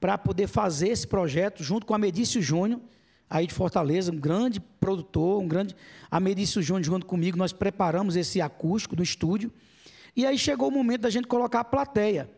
para 0.00 0.16
poder 0.16 0.46
fazer 0.46 0.88
esse 0.88 1.06
projeto 1.06 1.62
junto 1.62 1.86
com 1.86 1.94
a 1.94 1.98
Medício 1.98 2.40
Júnior, 2.40 2.80
aí 3.28 3.46
de 3.46 3.54
Fortaleza, 3.54 4.12
um 4.12 4.16
grande 4.16 4.60
produtor, 4.60 5.40
um 5.40 5.48
grande. 5.48 5.76
A 6.10 6.18
Medício 6.18 6.62
Júnior 6.62 6.84
junto 6.84 7.06
comigo, 7.06 7.36
nós 7.36 7.52
preparamos 7.52 8.16
esse 8.16 8.40
acústico 8.40 8.96
no 8.96 9.02
estúdio. 9.02 9.52
E 10.16 10.24
aí 10.24 10.38
chegou 10.38 10.68
o 10.68 10.70
momento 10.70 11.02
da 11.02 11.10
gente 11.10 11.26
colocar 11.26 11.60
a 11.60 11.64
plateia. 11.64 12.30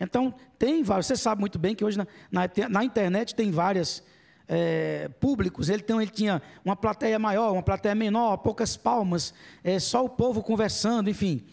Então, 0.00 0.32
tem 0.58 0.82
vários. 0.82 1.06
Você 1.06 1.16
sabe 1.16 1.40
muito 1.40 1.58
bem 1.58 1.74
que 1.74 1.84
hoje 1.84 1.98
na, 1.98 2.06
na, 2.30 2.48
na 2.68 2.84
internet 2.84 3.34
tem 3.34 3.50
vários 3.50 4.02
é, 4.46 5.08
públicos. 5.20 5.68
Ele, 5.68 5.82
tem, 5.82 5.96
ele 6.00 6.10
tinha 6.10 6.40
uma 6.64 6.74
plateia 6.74 7.18
maior, 7.18 7.52
uma 7.52 7.62
plateia 7.62 7.94
menor, 7.94 8.38
poucas 8.38 8.76
palmas, 8.76 9.34
é, 9.62 9.78
só 9.78 10.04
o 10.04 10.08
povo 10.08 10.42
conversando, 10.42 11.10
enfim. 11.10 11.44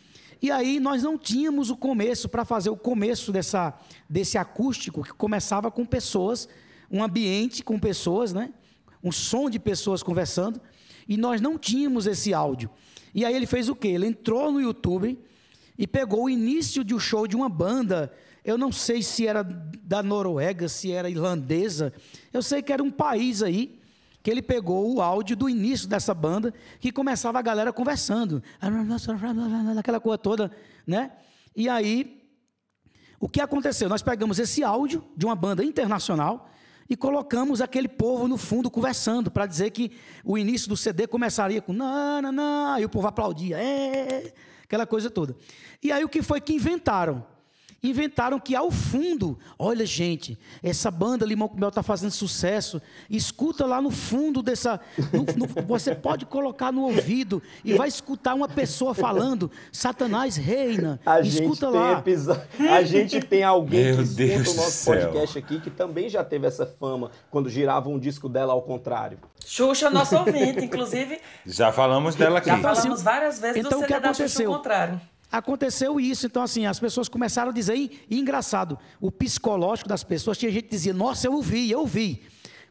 E 0.46 0.52
aí 0.52 0.80
nós 0.80 1.02
não 1.02 1.18
tínhamos 1.18 1.72
o 1.72 1.76
começo 1.76 2.30
para 2.30 2.46
fazer 2.46 2.70
o 2.70 2.78
começo 2.78 3.32
dessa, 3.32 3.74
desse 4.08 4.38
acústico 4.38 5.02
que 5.02 5.12
começava 5.12 5.72
com 5.72 5.84
pessoas, 5.84 6.48
um 6.92 7.04
ambiente 7.04 7.64
com 7.64 7.80
pessoas, 7.80 8.32
né? 8.32 8.54
Um 9.04 9.12
som 9.12 9.50
de 9.50 9.58
pessoas 9.58 10.04
conversando, 10.04 10.62
e 11.08 11.18
nós 11.18 11.42
não 11.42 11.58
tínhamos 11.58 12.06
esse 12.06 12.32
áudio. 12.32 12.70
E 13.12 13.26
aí 13.26 13.34
ele 13.34 13.48
fez 13.48 13.70
o 13.70 13.76
quê? 13.76 13.88
Ele 13.88 14.06
entrou 14.06 14.52
no 14.52 14.62
YouTube 14.62 15.18
e 15.80 15.88
pegou 15.88 16.26
o 16.26 16.30
início 16.30 16.84
de 16.84 16.94
um 16.94 17.00
show 17.00 17.26
de 17.26 17.36
uma 17.36 17.50
banda. 17.50 18.14
Eu 18.44 18.56
não 18.56 18.72
sei 18.72 19.02
se 19.02 19.26
era 19.26 19.42
da 19.42 20.04
Noruega, 20.04 20.70
se 20.70 20.92
era 20.92 21.10
irlandesa. 21.10 21.92
Eu 22.32 22.44
sei 22.44 22.62
que 22.62 22.72
era 22.72 22.84
um 22.84 22.92
país 22.92 23.42
aí 23.42 23.80
que 24.26 24.32
ele 24.32 24.42
pegou 24.42 24.96
o 24.96 25.04
áudio 25.04 25.36
do 25.36 25.48
início 25.48 25.88
dessa 25.88 26.12
banda, 26.12 26.52
que 26.80 26.92
começava 26.92 27.38
a 27.38 27.44
galera 27.44 27.72
conversando, 27.72 28.42
aquela 29.78 30.00
coisa 30.00 30.18
toda, 30.18 30.52
né? 30.88 31.12
E 31.56 31.70
aí, 31.70 32.28
o 33.20 33.30
que 33.30 33.40
aconteceu? 33.40 33.88
Nós 33.88 34.02
pegamos 34.02 34.40
esse 34.40 34.64
áudio 34.64 35.06
de 35.16 35.28
uma 35.28 35.36
banda 35.36 35.64
internacional 35.64 36.50
e 36.90 36.98
colocamos 36.98 37.62
aquele 37.62 37.88
povo 37.88 38.28
no 38.28 38.36
fundo 38.36 38.72
conversando, 38.72 39.30
para 39.30 39.46
dizer 39.46 39.70
que 39.70 39.92
o 40.24 40.40
início 40.40 40.68
do 40.68 40.76
CD 40.76 41.06
começaria 41.06 41.62
com 41.62 41.72
não, 41.72 42.20
não, 42.20 42.32
não, 42.32 42.80
e 42.80 42.86
o 42.86 42.90
povo 42.90 43.06
aplaudia, 43.06 43.60
é, 43.62 44.34
aquela 44.64 44.88
coisa 44.88 45.08
toda. 45.08 45.36
E 45.84 45.92
aí 45.92 46.04
o 46.04 46.10
que 46.10 46.24
foi 46.24 46.42
que 46.42 46.52
inventaram? 46.52 47.24
Inventaram 47.90 48.40
que 48.40 48.56
ao 48.56 48.72
fundo, 48.72 49.38
olha 49.58 49.86
gente, 49.86 50.38
essa 50.64 50.90
banda 50.92 51.26
Limão 51.26 51.48
com 51.48 51.58
Mel 51.58 51.70
está 51.70 51.84
fazendo 51.84 52.12
sucesso, 52.12 52.82
escuta 53.10 53.66
lá 53.66 53.82
no 53.82 53.92
fundo 53.92 54.42
dessa, 54.42 54.80
no, 55.12 55.24
no, 55.38 55.64
você 55.68 55.94
pode 55.96 56.26
colocar 56.26 56.72
no 56.72 56.82
ouvido 56.84 57.42
e 57.64 57.74
vai 57.74 57.88
escutar 57.88 58.34
uma 58.34 58.48
pessoa 58.48 58.94
falando, 58.94 59.52
Satanás 59.72 60.36
reina, 60.38 61.00
A 61.06 61.20
escuta 61.22 61.68
gente 61.72 61.76
lá. 61.76 62.04
A 62.76 62.84
gente 62.84 63.20
tem 63.22 63.44
alguém 63.44 63.84
Meu 63.86 63.96
que 63.98 64.02
escuta 64.04 64.24
Deus 64.26 64.48
o 64.48 64.52
do 64.52 64.58
nosso 64.58 64.72
céu. 64.72 64.94
podcast 64.96 65.38
aqui 65.38 65.60
que 65.60 65.70
também 65.70 66.10
já 66.10 66.24
teve 66.24 66.48
essa 66.48 66.66
fama 66.66 67.12
quando 67.30 67.50
girava 67.50 67.90
um 67.90 68.00
disco 68.00 68.28
dela 68.30 68.54
ao 68.54 68.62
contrário. 68.62 69.18
Xuxa, 69.46 69.90
nosso 69.92 70.16
ouvinte, 70.18 70.64
inclusive, 70.66 71.20
Já 71.46 71.72
falamos 71.72 72.16
dela 72.16 72.40
aqui. 72.40 72.50
já 72.50 72.58
falamos 72.58 73.04
várias 73.04 73.40
vezes 73.40 73.58
Então, 73.58 73.80
do 73.80 73.84
o 73.84 73.88
que 73.88 73.94
CD 73.94 74.00
da 74.00 74.08
Xuxa 74.14 74.24
aconteceu? 74.24 74.50
ao 74.52 74.58
contrário. 74.58 75.02
Aconteceu 75.32 76.00
isso, 76.00 76.28
então 76.28 76.44
assim, 76.44 76.66
as 76.66 76.80
pessoas 76.80 77.10
começaram 77.10 77.50
a 77.50 77.54
dizer, 77.54 77.76
e, 77.76 78.20
engraçado, 78.20 78.78
o 79.02 79.12
psicológico 79.12 79.90
das 79.90 80.04
pessoas, 80.04 80.38
tinha 80.38 80.52
gente 80.52 80.66
que 80.66 80.70
dizia, 80.70 80.94
nossa, 80.94 81.28
eu 81.28 81.34
ouvi, 81.34 81.70
eu 81.70 81.80
ouvi. 81.80 82.24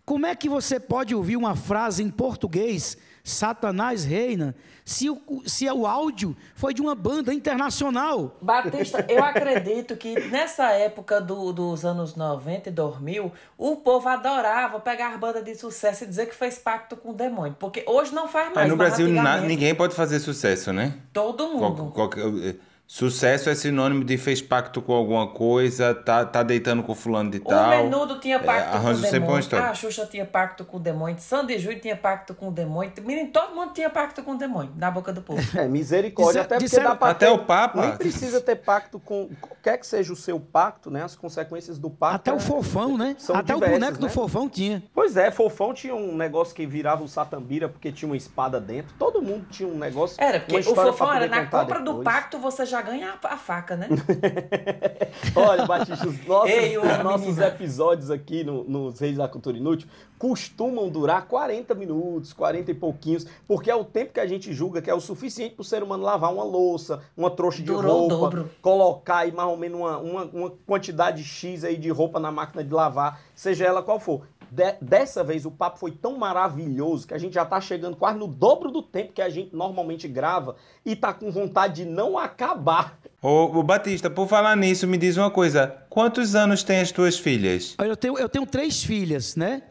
Como 0.05 0.27
é 0.27 0.35
que 0.35 0.49
você 0.49 0.79
pode 0.79 1.15
ouvir 1.15 1.37
uma 1.37 1.57
frase 1.57 2.03
em 2.03 2.11
português, 2.11 2.97
Satanás 3.45 4.05
reina, 4.05 4.55
se 4.85 5.09
o, 5.09 5.19
se 5.47 5.67
o 5.71 5.87
áudio 5.87 6.37
foi 6.55 6.75
de 6.75 6.83
uma 6.83 6.95
banda 6.95 7.33
internacional? 7.33 8.37
Batista, 8.43 9.03
eu 9.09 9.25
acredito 9.25 9.97
que 9.97 10.29
nessa 10.29 10.71
época 10.73 11.23
do- 11.23 11.51
dos 11.51 11.87
anos 11.87 12.15
90 12.15 12.69
e 12.69 12.73
2000, 12.73 13.33
o 13.57 13.77
povo 13.77 14.07
adorava 14.11 14.79
pegar 14.79 15.17
banda 15.17 15.43
de 15.43 15.55
sucesso 15.55 16.05
e 16.05 16.07
dizer 16.07 16.27
que 16.27 16.35
fez 16.35 16.59
pacto 16.59 16.97
com 16.99 17.13
o 17.13 17.15
demônio. 17.15 17.57
Porque 17.59 17.83
hoje 17.89 18.15
não 18.15 18.29
faz 18.29 18.49
mais. 18.49 18.59
Aí 18.59 18.69
no 18.71 18.77
mas 18.77 18.89
Brasil 18.89 19.07
ninguém 19.49 19.75
pode 19.75 19.95
fazer 19.95 20.21
sucesso, 20.21 20.71
né? 20.71 20.93
Todo 21.11 21.49
mundo. 21.49 21.91
Qual- 21.95 22.11
qualquer- 22.11 22.27
eh, 22.51 22.57
sucesso 22.87 23.49
é 23.51 23.55
sinônimo 23.55 24.05
de 24.05 24.17
fez 24.17 24.41
pacto 24.43 24.81
com 24.83 24.93
alguma 24.93 25.27
coisa, 25.29 25.95
tá, 25.95 26.25
tá 26.25 26.43
deitando 26.43 26.83
com 26.83 26.95
fulano 26.95 27.31
de 27.31 27.39
O 27.39 27.45
tal. 27.45 27.71
Menudo 27.71 28.21
tinha 28.21 28.37
É, 28.37 28.39
pacto 28.39 28.79
com 28.81 28.89
o 28.91 28.95
demônio. 29.11 29.39
história. 29.41 29.67
A 29.71 29.75
Xuxa 29.75 30.07
tinha 30.07 30.25
pacto 30.27 30.65
com 30.65 30.77
o 30.77 30.81
demônio. 30.81 31.17
Sandy 31.19 31.59
Júnior 31.59 31.81
tinha 31.81 31.97
pacto 31.97 32.35
com 32.35 32.49
o 32.49 32.53
demônio. 32.53 32.93
Menino, 33.05 33.31
todo 33.31 33.55
mundo 33.55 33.73
tinha 33.73 33.89
pacto 33.91 34.23
com 34.23 34.33
o 34.33 34.39
demônio, 34.39 34.73
na 34.77 34.91
boca 34.91 35.13
do 35.13 35.23
povo. 35.23 35.41
É, 35.59 35.67
misericórdia, 35.69 36.43
até 36.43 36.57
porque 36.57 36.65
disseram- 36.67 36.91
dá 36.91 36.97
pra 36.97 37.11
Até 37.11 37.27
ter- 37.27 37.33
o 37.33 37.39
Papa. 37.39 37.81
Nem 37.81 37.97
precisa 37.97 38.41
ter 38.41 38.57
pacto 38.57 38.99
com. 38.99 39.29
Qualquer 39.41 39.79
que 39.79 39.87
seja 39.87 40.13
o 40.13 40.17
seu 40.17 40.39
pacto, 40.39 40.91
né? 40.91 41.03
As 41.03 41.17
consequências 41.17 41.79
do 41.79 41.89
pacto. 41.89 42.17
Até 42.17 42.31
é- 42.31 42.35
o 42.35 42.39
fofão, 42.41 42.97
né? 42.99 43.17
são 43.19 43.35
Até 43.37 43.55
diversas, 43.55 43.77
o 43.77 43.81
boneco 43.81 43.99
do 43.99 44.07
né? 44.07 44.13
fofão 44.13 44.49
tinha. 44.49 44.83
Pois 44.95 45.17
é, 45.17 45.31
Fofão 45.31 45.73
tinha 45.73 45.95
um 45.95 46.15
negócio 46.17 46.55
que 46.55 46.67
virava 46.67 47.03
o 47.03 47.09
Satambira 47.09 47.69
porque 47.69 47.91
tinha 47.91 48.09
uma 48.09 48.17
espada 48.17 48.61
dentro. 48.61 48.95
Todo 48.99 49.23
mundo 49.23 49.47
tinha 49.51 49.69
um 49.69 49.77
negócio. 49.79 50.17
Era, 50.23 50.41
porque 50.41 50.59
o 50.59 50.75
fofão 50.75 51.13
era 51.13 51.27
na 51.27 51.47
compra 51.47 51.79
do 51.81 51.85
depois. 51.99 52.05
pacto 52.05 52.39
você 52.39 52.65
já 52.67 52.74
ganha 52.83 53.19
a, 53.23 53.35
a 53.35 53.37
faca, 53.37 53.77
né? 53.77 53.89
Olha, 55.35 55.67
Batista, 55.67 56.07
os 56.09 56.27
nossos, 56.27 56.51
Ei, 56.51 56.77
os 56.79 56.99
nossos 57.03 57.39
episódios 57.39 58.11
aqui 58.11 58.45
no- 58.45 58.65
nos 58.65 58.99
Reis 59.01 59.17
da 59.17 59.29
Cultura 59.29 59.57
Inútil 59.57 59.89
costumam 60.19 60.89
durar 60.89 61.27
40 61.27 61.75
minutos, 61.75 62.33
40 62.33 62.71
e 62.71 62.75
pouquinhos, 62.75 63.27
porque 63.47 63.71
é 63.71 63.75
o 63.75 63.85
tempo 63.85 64.13
que 64.15 64.21
a 64.21 64.27
gente 64.27 64.53
julga 64.55 64.81
que 64.81 64.89
é 64.89 64.95
o 64.95 65.01
suficiente 65.01 65.55
para 65.55 65.63
o 65.63 65.65
ser 65.65 65.83
humano 65.83 66.03
lavar 66.03 66.33
uma 66.33 66.45
louça, 66.45 67.03
uma 67.17 67.31
trouxa 67.31 67.59
de 67.59 67.65
Durou 67.65 68.09
roupa, 68.09 68.47
colocar 68.63 69.19
aí 69.19 69.33
mais 69.33 69.49
ou 69.49 69.57
menos 69.57 69.79
uma, 69.79 69.99
uma, 69.99 70.25
uma 70.25 70.51
quantidade 70.67 71.23
X 71.23 71.63
aí 71.65 71.77
de 71.77 71.91
roupa 71.91 72.19
na 72.19 72.31
máquina 72.33 72.65
de 72.65 72.73
lavar, 72.73 73.21
seja 73.35 73.67
ela 73.67 73.83
qual 73.83 74.01
for. 74.01 74.23
De- 74.55 74.77
dessa 74.81 75.25
vez 75.25 75.45
o 75.45 75.51
papo 75.51 75.81
foi 75.81 75.91
tão 75.91 76.17
maravilhoso 76.17 77.09
que 77.09 77.15
a 77.15 77.19
gente 77.19 77.33
já 77.35 77.45
tá 77.45 77.61
chegando 77.61 77.97
quase 77.97 78.17
no 78.19 78.29
dobro 78.29 78.71
do 78.71 78.81
tempo 78.83 79.13
que 79.13 79.21
a 79.21 79.29
gente 79.29 79.55
normalmente 79.55 80.07
grava 80.07 80.55
e 80.87 80.95
tá 80.95 81.13
com 81.13 81.29
vontade 81.33 81.83
de 81.83 81.85
não 81.85 82.17
acabar. 82.17 82.97
Ô, 83.21 83.47
ô, 83.59 83.63
Batista, 83.65 84.09
por 84.09 84.29
falar 84.29 84.57
nisso, 84.57 84.87
me 84.87 84.97
diz 84.97 85.17
uma 85.17 85.29
coisa. 85.31 85.67
Quantos 85.91 86.37
anos 86.37 86.63
têm 86.63 86.81
as 86.81 86.93
tuas 86.93 87.19
filhas? 87.19 87.75
Eu 87.79 87.97
tenho, 87.97 88.17
eu 88.17 88.29
tenho 88.29 88.47
três 88.47 88.85
filhas, 88.85 89.35
né? 89.35 89.63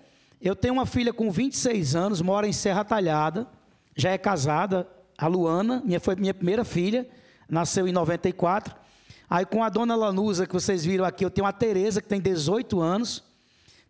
Eu 0.42 0.54
tenho 0.54 0.74
uma 0.74 0.86
filha 0.86 1.14
com 1.14 1.32
26 1.32 1.96
anos, 1.96 2.22
mora 2.22 2.46
em 2.46 2.52
Serra 2.52 2.84
Talhada, 2.84 3.48
já 3.96 4.10
é 4.10 4.18
casada, 4.18 4.86
a 5.18 5.28
Luana, 5.28 5.82
minha, 5.86 6.02
foi 6.02 6.18
minha 6.18 6.34
primeira 6.34 6.66
filha, 6.66 7.08
nasceu 7.48 7.88
em 7.88 7.94
94. 7.94 8.76
Aí 9.30 9.46
com 9.46 9.64
a 9.64 9.70
dona 9.70 9.96
Lanusa, 9.96 10.46
que 10.46 10.52
vocês 10.54 10.84
viram 10.84 11.06
aqui, 11.06 11.24
eu 11.24 11.30
tenho 11.30 11.48
a 11.48 11.54
Tereza, 11.54 12.02
que 12.02 12.08
tem 12.10 12.20
18 12.20 12.82
anos, 12.82 13.24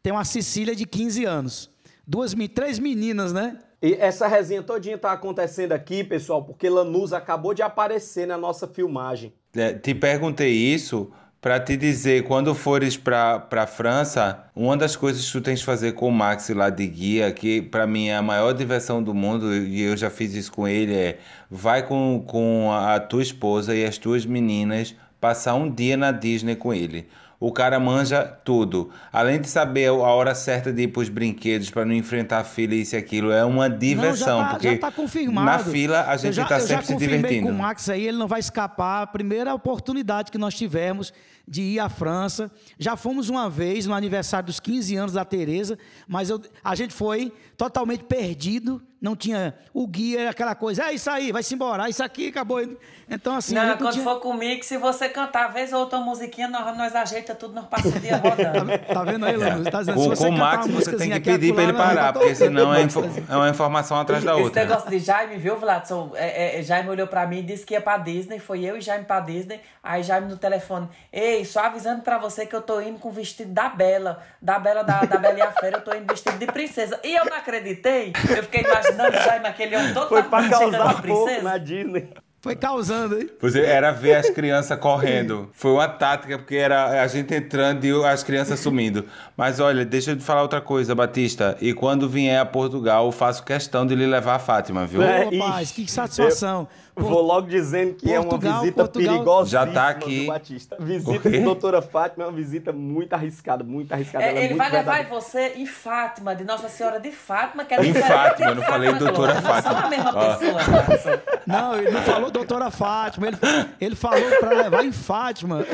tenho 0.04 0.18
a 0.18 0.26
Cecília, 0.26 0.76
de 0.76 0.86
15 0.86 1.24
anos. 1.24 1.70
Duas, 2.06 2.36
três 2.54 2.78
meninas, 2.78 3.32
né? 3.32 3.58
E 3.82 3.94
essa 3.94 4.28
resenha 4.28 4.62
todinha 4.62 4.98
tá 4.98 5.14
acontecendo 5.14 5.72
aqui, 5.72 6.04
pessoal, 6.04 6.44
porque 6.44 6.70
Lanús 6.70 7.14
acabou 7.14 7.54
de 7.54 7.62
aparecer 7.62 8.28
na 8.28 8.38
nossa 8.38 8.68
filmagem. 8.68 9.34
É, 9.56 9.74
te 9.74 9.96
perguntei 9.96 10.52
isso 10.52 11.10
pra 11.40 11.60
te 11.60 11.76
dizer, 11.78 12.24
quando 12.24 12.54
fores 12.54 12.98
pra, 12.98 13.40
pra 13.40 13.68
França, 13.68 14.46
uma 14.56 14.76
das 14.78 14.96
coisas 14.96 15.26
que 15.26 15.32
tu 15.32 15.42
tens 15.42 15.60
que 15.60 15.66
fazer 15.66 15.94
com 15.94 16.08
o 16.08 16.12
Max 16.12 16.50
lá 16.50 16.70
de 16.70 16.88
guia, 16.88 17.32
que 17.32 17.62
pra 17.62 17.86
mim 17.86 18.08
é 18.08 18.16
a 18.16 18.22
maior 18.22 18.54
diversão 18.54 19.04
do 19.04 19.14
mundo, 19.14 19.54
e 19.54 19.82
eu 19.82 19.96
já 19.96 20.10
fiz 20.10 20.34
isso 20.34 20.52
com 20.52 20.68
ele, 20.68 20.94
é 20.96 21.20
vai 21.50 21.86
com, 21.86 22.24
com 22.26 22.72
a 22.72 23.00
tua 23.00 23.22
esposa 23.22 23.76
e 23.76 23.86
as 23.86 23.98
tuas 23.98 24.26
meninas 24.26 24.96
passar 25.20 25.56
um 25.56 25.70
dia 25.70 25.96
na 25.96 26.12
Disney 26.12 26.56
com 26.56 26.74
ele. 26.74 27.08
O 27.46 27.52
cara 27.52 27.78
manja 27.78 28.24
tudo. 28.24 28.90
Além 29.12 29.42
de 29.42 29.50
saber 29.50 29.88
a 29.90 29.94
hora 29.94 30.34
certa 30.34 30.72
de 30.72 30.84
ir 30.84 30.88
pros 30.88 31.10
brinquedos 31.10 31.70
pra 31.70 31.84
não 31.84 31.94
enfrentar 31.94 32.40
a 32.40 32.44
fila 32.46 32.74
e 32.74 32.82
isso 32.84 32.96
e 32.96 32.98
aquilo, 32.98 33.32
é 33.32 33.44
uma 33.44 33.70
diversão. 33.70 34.38
não, 34.38 34.44
já 34.46 34.46
tá, 34.48 34.54
porque 34.54 34.72
já 34.72 34.78
tá 34.80 34.92
confirmado. 34.92 35.46
na 35.46 35.60
fila 35.60 36.06
a 36.08 36.16
gente 36.16 36.36
tá 36.38 36.46
já 36.60 36.60
sempre 36.62 36.86
se 36.86 36.96
divertindo. 36.96 37.48
com 37.48 37.54
o 37.54 37.58
Max 37.58 37.90
aí, 37.90 38.08
ele 38.08 38.18
não 38.18 38.28
vai 38.30 38.40
escapar. 38.40 39.02
A 39.02 39.08
primeira 39.08 39.54
oportunidade 39.54 40.32
que 40.32 40.38
nós 40.38 40.54
tivemos 40.56 41.12
de 41.46 41.62
ir 41.62 41.80
à 41.80 41.90
França. 41.90 42.50
Já 42.80 42.96
fomos 42.96 43.28
uma 43.30 43.50
vez 43.50 43.86
no 43.86 43.94
aniversário 43.94 44.46
dos 44.46 44.62
15 44.62 44.96
anos 44.96 45.12
da 45.14 45.26
Tereza, 45.26 45.78
mas 46.08 46.30
eu- 46.30 46.42
a 46.64 46.74
gente 46.76 46.94
foi 46.94 47.34
totalmente 47.58 48.06
perdido. 48.06 48.82
Não 49.04 49.18
tinha 49.18 49.54
o 49.74 49.86
guia, 49.86 50.22
era 50.22 50.30
aquela 50.30 50.56
coisa, 50.56 50.86
é 50.86 50.94
isso 50.94 51.10
aí, 51.12 51.30
vai-se 51.34 51.54
embora, 51.54 51.84
ah, 51.84 51.90
isso 51.90 52.02
aqui 52.02 52.30
acabou. 52.30 52.62
Então, 53.10 53.36
assim, 53.36 53.54
não, 53.54 53.76
quando 53.78 53.92
tinha... 53.92 54.04
for 54.04 54.22
comigo, 54.22 54.64
se 54.64 54.78
você 54.78 55.10
cantar 55.10 55.52
vez 55.52 55.74
ou 55.74 55.82
outra 55.82 56.00
musiquinha, 56.00 56.48
nós, 56.48 56.78
nós 56.78 56.96
ajeita 56.96 57.36
tudo, 57.36 57.54
nós 57.54 57.66
passamos 57.66 57.98
o 57.98 58.00
dia 58.00 58.16
rodando. 58.24 58.72
Tá 58.94 59.04
vendo 59.04 59.26
aí, 59.26 59.36
Lano? 59.36 59.70
Tá 59.70 59.80
dizendo, 59.80 59.96
Com, 59.96 60.04
se 60.04 60.08
você 60.10 60.28
com 60.28 60.34
o 60.34 60.38
Max 60.38 60.68
você 60.68 60.96
tem 60.96 61.12
que 61.12 61.20
pedir 61.20 61.54
pra 61.54 61.64
ele 61.64 61.74
parar, 61.74 62.14
tá 62.14 62.20
porque 62.20 62.34
senão 62.34 62.74
é, 62.74 62.82
info- 62.84 63.04
é 63.30 63.36
uma 63.36 63.50
informação 63.50 64.00
atrás 64.00 64.24
da 64.24 64.32
Esse 64.36 64.42
outra. 64.44 64.64
negócio 64.66 64.90
de 64.90 65.00
Jaime, 65.00 65.36
viu, 65.38 65.58
Vladson? 65.60 66.12
É, 66.16 66.60
é, 66.60 66.64
Jaime 66.64 66.90
olhou 66.90 67.06
pra 67.06 67.28
mim 67.28 67.40
e 67.40 67.44
disse 67.44 67.66
que 67.66 67.74
ia 67.74 67.82
pra 67.82 67.98
Disney. 67.98 68.40
Foi 68.40 68.64
eu 68.64 68.78
e 68.78 68.82
Jaime 68.82 69.04
pra 69.04 69.20
Disney. 69.20 69.60
Aí 69.84 70.02
Jaime 70.02 70.30
no 70.30 70.38
telefone. 70.38 70.88
Ei, 71.12 71.44
só 71.44 71.66
avisando 71.66 72.04
pra 72.04 72.18
você 72.18 72.46
que 72.46 72.56
eu 72.56 72.62
tô 72.62 72.80
indo 72.80 72.98
com 73.00 73.10
o 73.10 73.12
vestido 73.12 73.52
da 73.52 73.68
Bela. 73.68 74.24
Da 74.42 74.58
Bela, 74.58 74.82
da, 74.82 75.02
da 75.02 75.18
Bela 75.18 75.38
e 75.38 75.42
a 75.42 75.52
Fera, 75.52 75.78
eu 75.78 75.82
tô 75.82 75.94
indo 75.94 76.06
vestido 76.08 76.38
de 76.38 76.46
princesa. 76.48 76.98
E 77.04 77.14
eu 77.14 77.26
não 77.26 77.36
acreditei. 77.36 78.14
Eu 78.30 78.44
fiquei 78.44 78.62
imaginando 78.62 78.93
Jaime, 79.26 79.48
aquele 79.48 79.76
homem 79.76 79.94
todo 79.94 80.10
Foi 80.10 80.24
pra 80.24 80.50
causar 80.50 81.02
pouco 81.02 81.02
princesa. 81.26 81.42
na 81.44 81.58
Disney. 81.58 82.10
Foi 82.44 82.58
causando, 82.58 83.18
hein? 83.18 83.30
Pois 83.40 83.56
é, 83.56 83.66
era 83.66 83.90
ver 83.92 84.16
as 84.16 84.30
crianças 84.30 84.78
correndo. 84.78 85.50
Foi 85.54 85.72
uma 85.72 85.88
tática, 85.88 86.38
porque 86.38 86.58
era 86.58 87.02
a 87.02 87.08
gente 87.08 87.34
entrando 87.34 87.86
e 87.86 88.06
as 88.06 88.22
crianças 88.22 88.60
sumindo. 88.60 89.06
Mas 89.38 89.62
olha, 89.62 89.86
deixa 89.86 90.12
eu 90.12 90.18
te 90.18 90.24
falar 90.26 90.42
outra 90.42 90.60
coisa, 90.60 90.94
Batista. 90.94 91.58
E 91.62 91.74
quando 91.74 92.10
vier 92.10 92.38
a 92.38 92.46
Portugal, 92.46 93.06
eu 93.06 93.14
faço 93.14 93.46
questão 93.46 93.88
de 93.88 93.96
lhe 93.96 94.06
levar 94.06 94.36
a 94.36 94.40
Fátima, 94.40 94.86
viu? 94.86 95.02
É, 95.02 95.26
Ô, 95.26 95.40
rapaz, 95.40 95.70
ixi, 95.70 95.86
que 95.86 95.90
satisfação. 95.90 96.68
Vou 96.96 97.24
logo 97.24 97.48
dizendo 97.48 97.96
que 97.96 98.12
é 98.14 98.22
Portugal, 98.22 98.52
uma 98.52 98.60
visita 98.62 98.84
Portugal- 98.84 99.14
perigosa. 99.16 99.50
Já 99.50 99.66
tá 99.66 99.88
aqui. 99.90 100.28
Batista. 100.28 100.78
Visita 100.80 101.28
de 101.28 101.40
doutora 101.40 101.82
Fátima 101.82 102.26
é 102.26 102.28
uma 102.28 102.34
visita 102.34 102.72
muito 102.72 103.14
arriscada, 103.14 103.64
muito 103.64 103.92
arriscada. 103.92 104.24
É, 104.24 104.30
ela 104.30 104.38
é 104.38 104.44
ele 104.44 104.54
muito 104.54 104.60
vai 104.60 104.72
levar 104.72 105.10
você 105.10 105.54
em 105.56 105.66
Fátima, 105.66 106.36
de 106.36 106.44
Nossa 106.44 106.70
Senhora 106.70 107.00
de 107.00 107.10
Fátima, 107.12 107.66
que 107.66 107.74
é 107.74 107.84
Em 107.84 107.94
Fátima, 107.96 108.50
eu 108.52 108.56
não 108.56 108.62
falei 108.64 108.92
Fátima 108.92 109.12
doutora 109.12 109.42
Clara. 109.42 109.56
Não 109.56 109.62
são 109.64 109.72
Fátima. 109.74 109.88
a 109.88 109.90
mesma 109.90 110.12
Ó. 110.14 110.36
pessoa, 110.36 110.64
Vladson. 110.64 111.22
Não, 111.48 111.76
ele 111.80 111.90
não 111.92 112.02
falou 112.04 112.30
doutora 112.34 112.70
Fátima, 112.70 113.28
ele, 113.28 113.38
ele 113.80 113.96
falou 113.96 114.30
para 114.40 114.50
levar 114.50 114.84
em 114.84 114.92
Fátima. 114.92 115.66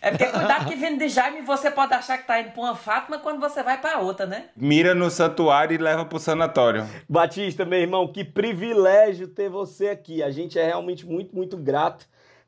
É 0.00 0.10
porque 0.10 0.26
cuidado 0.26 0.66
que 0.66 0.76
vindo 0.76 0.98
de 0.98 1.08
Jaime, 1.08 1.42
você 1.42 1.70
pode 1.70 1.92
achar 1.92 2.16
que 2.16 2.26
tá 2.26 2.40
indo 2.40 2.52
pra 2.52 2.62
uma 2.62 2.74
Fátima 2.76 3.18
quando 3.18 3.40
você 3.40 3.62
vai 3.62 3.80
pra 3.80 3.98
outra, 3.98 4.24
né? 4.24 4.44
Mira 4.56 4.94
no 4.94 5.10
santuário 5.10 5.74
e 5.74 5.78
leva 5.78 6.04
pro 6.04 6.18
sanatório. 6.18 6.86
Batista, 7.08 7.64
meu 7.64 7.80
irmão, 7.80 8.06
que 8.06 8.24
privilégio 8.24 9.28
ter 9.28 9.50
você 9.50 9.88
aqui. 9.88 10.22
A 10.22 10.30
gente 10.30 10.58
é 10.58 10.64
realmente 10.64 11.04
muito, 11.04 11.34
muito 11.34 11.56
grato. 11.56 12.06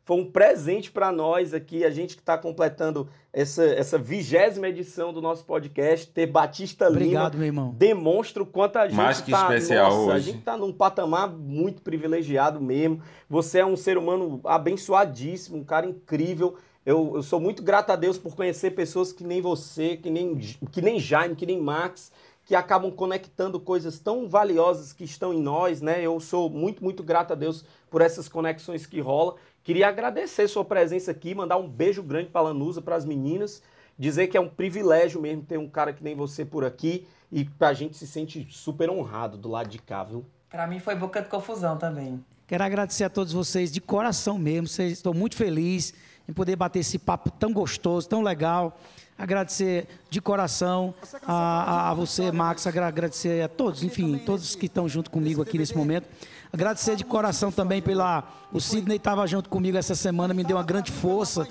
Foi 0.09 0.16
um 0.16 0.24
presente 0.24 0.90
para 0.90 1.12
nós 1.12 1.52
aqui, 1.52 1.85
a 1.85 1.90
gente 1.90 2.16
que 2.16 2.22
está 2.22 2.39
completando 2.39 3.10
essa, 3.30 3.62
essa 3.62 3.98
vigésima 3.98 4.66
edição 4.66 5.12
do 5.12 5.20
nosso 5.20 5.44
podcast, 5.44 6.06
ter 6.06 6.24
Batista 6.24 6.89
Obrigado, 6.89 7.32
Lima. 7.32 7.39
meu 7.39 7.47
irmão. 7.47 7.74
Demonstra 7.76 8.43
o 8.43 8.47
quanto 8.47 8.78
a 8.78 8.89
gente 8.89 8.97
Mais 8.97 9.20
que 9.20 9.30
tá, 9.30 9.43
especial 9.43 9.90
nossa, 9.90 10.12
a 10.12 10.14
hoje. 10.14 10.32
gente 10.32 10.40
tá 10.40 10.56
num 10.56 10.72
patamar 10.72 11.28
muito 11.28 11.82
privilegiado 11.82 12.59
mesmo. 12.59 13.02
Você 13.28 13.59
é 13.59 13.66
um 13.66 13.76
ser 13.76 13.98
humano 13.98 14.40
abençoadíssimo, 14.44 15.59
um 15.59 15.64
cara 15.64 15.85
incrível. 15.85 16.56
Eu, 16.86 17.16
eu 17.16 17.22
sou 17.22 17.39
muito 17.39 17.62
grato 17.62 17.90
a 17.90 17.97
Deus 17.97 18.16
por 18.16 18.35
conhecer 18.35 18.70
pessoas 18.70 19.12
que 19.12 19.24
nem 19.24 19.43
você, 19.43 19.94
que 19.98 20.09
nem, 20.09 20.39
que 20.72 20.80
nem 20.80 20.98
Jaime, 20.98 21.36
que 21.36 21.44
nem 21.44 21.60
Max, 21.60 22.10
que 22.48 22.55
acabam 22.55 22.90
conectando 22.90 23.60
coisas 23.60 23.98
tão 23.98 24.26
valiosas 24.26 24.94
que 24.94 25.05
estão 25.05 25.35
em 25.35 25.43
nós, 25.43 25.82
né? 25.82 26.01
Eu 26.01 26.18
sou 26.18 26.48
muito, 26.48 26.82
muito 26.82 27.02
grato 27.02 27.32
a 27.32 27.36
Deus 27.36 27.62
por 27.90 28.01
essas 28.01 28.26
conexões 28.26 28.86
que 28.86 29.02
rola. 29.02 29.35
Queria 29.69 29.86
agradecer 29.89 30.49
sua 30.49 30.65
presença 30.65 31.11
aqui, 31.11 31.35
mandar 31.35 31.59
um 31.59 31.69
beijo 31.69 32.03
grande 32.03 32.31
para 32.31 32.40
a 32.40 32.45
Lanusa, 32.45 32.81
para 32.81 32.97
as 32.97 33.05
meninas, 33.05 33.62
dizer 33.99 34.28
que 34.28 34.35
é 34.35 34.40
um 34.40 34.49
privilégio 34.49 35.20
mesmo 35.20 35.43
ter 35.43 35.59
um 35.59 35.69
cara 35.69 35.93
que 35.93 36.03
nem 36.03 36.15
você 36.16 36.43
por 36.43 36.65
aqui 36.65 37.07
e 37.31 37.47
a 37.61 37.74
gente 37.74 37.95
se 37.95 38.07
sente 38.07 38.47
super 38.51 38.89
honrado 38.89 39.36
do 39.36 39.47
lado 39.51 39.69
de 39.69 39.78
cá, 39.78 40.03
viu? 40.03 40.24
Pra 40.49 40.66
mim 40.66 40.78
foi 40.81 40.95
boca 40.95 41.20
de 41.20 41.28
confusão 41.28 41.77
também. 41.77 42.24
Quero 42.47 42.65
agradecer 42.65 43.05
a 43.05 43.11
todos 43.11 43.35
vocês 43.35 43.70
de 43.70 43.78
coração 43.78 44.39
mesmo. 44.39 44.66
Vocês- 44.66 44.90
Estou 44.95 45.12
muito 45.12 45.36
feliz 45.36 45.93
em 46.27 46.32
poder 46.32 46.57
bater 46.57 46.78
esse 46.78 46.99
papo 46.99 47.31
tão 47.31 47.53
gostoso, 47.53 48.09
tão 48.09 48.23
legal. 48.23 48.74
Agradecer 49.19 49.86
de 50.09 50.19
coração 50.23 50.95
a, 51.27 51.32
a- 51.35 51.90
a 51.90 51.95
você, 51.95 52.32
Max. 52.32 52.66
agra- 52.66 52.86
Agradecer 52.86 53.43
a 53.43 53.49
todos, 53.49 53.82
enfim, 53.82 54.16
todos 54.24 54.55
que 54.55 54.65
estão 54.65 54.89
junto 54.89 55.11
comigo 55.11 55.43
aqui 55.43 55.59
nesse 55.59 55.77
momento. 55.77 56.09
Agradecer 56.53 56.97
de 56.97 57.05
coração 57.05 57.53
também 57.53 57.83
pela. 57.83 58.25
O 58.51 58.61
Sidney 58.61 58.97
estava 58.97 59.27
junto 59.27 59.51
comigo 59.51 59.77
essa 59.77 59.95
semana, 59.95 60.33
me 60.33 60.43
deu 60.43 60.57
uma 60.57 60.62
grande 60.62 60.91
força. 60.91 61.47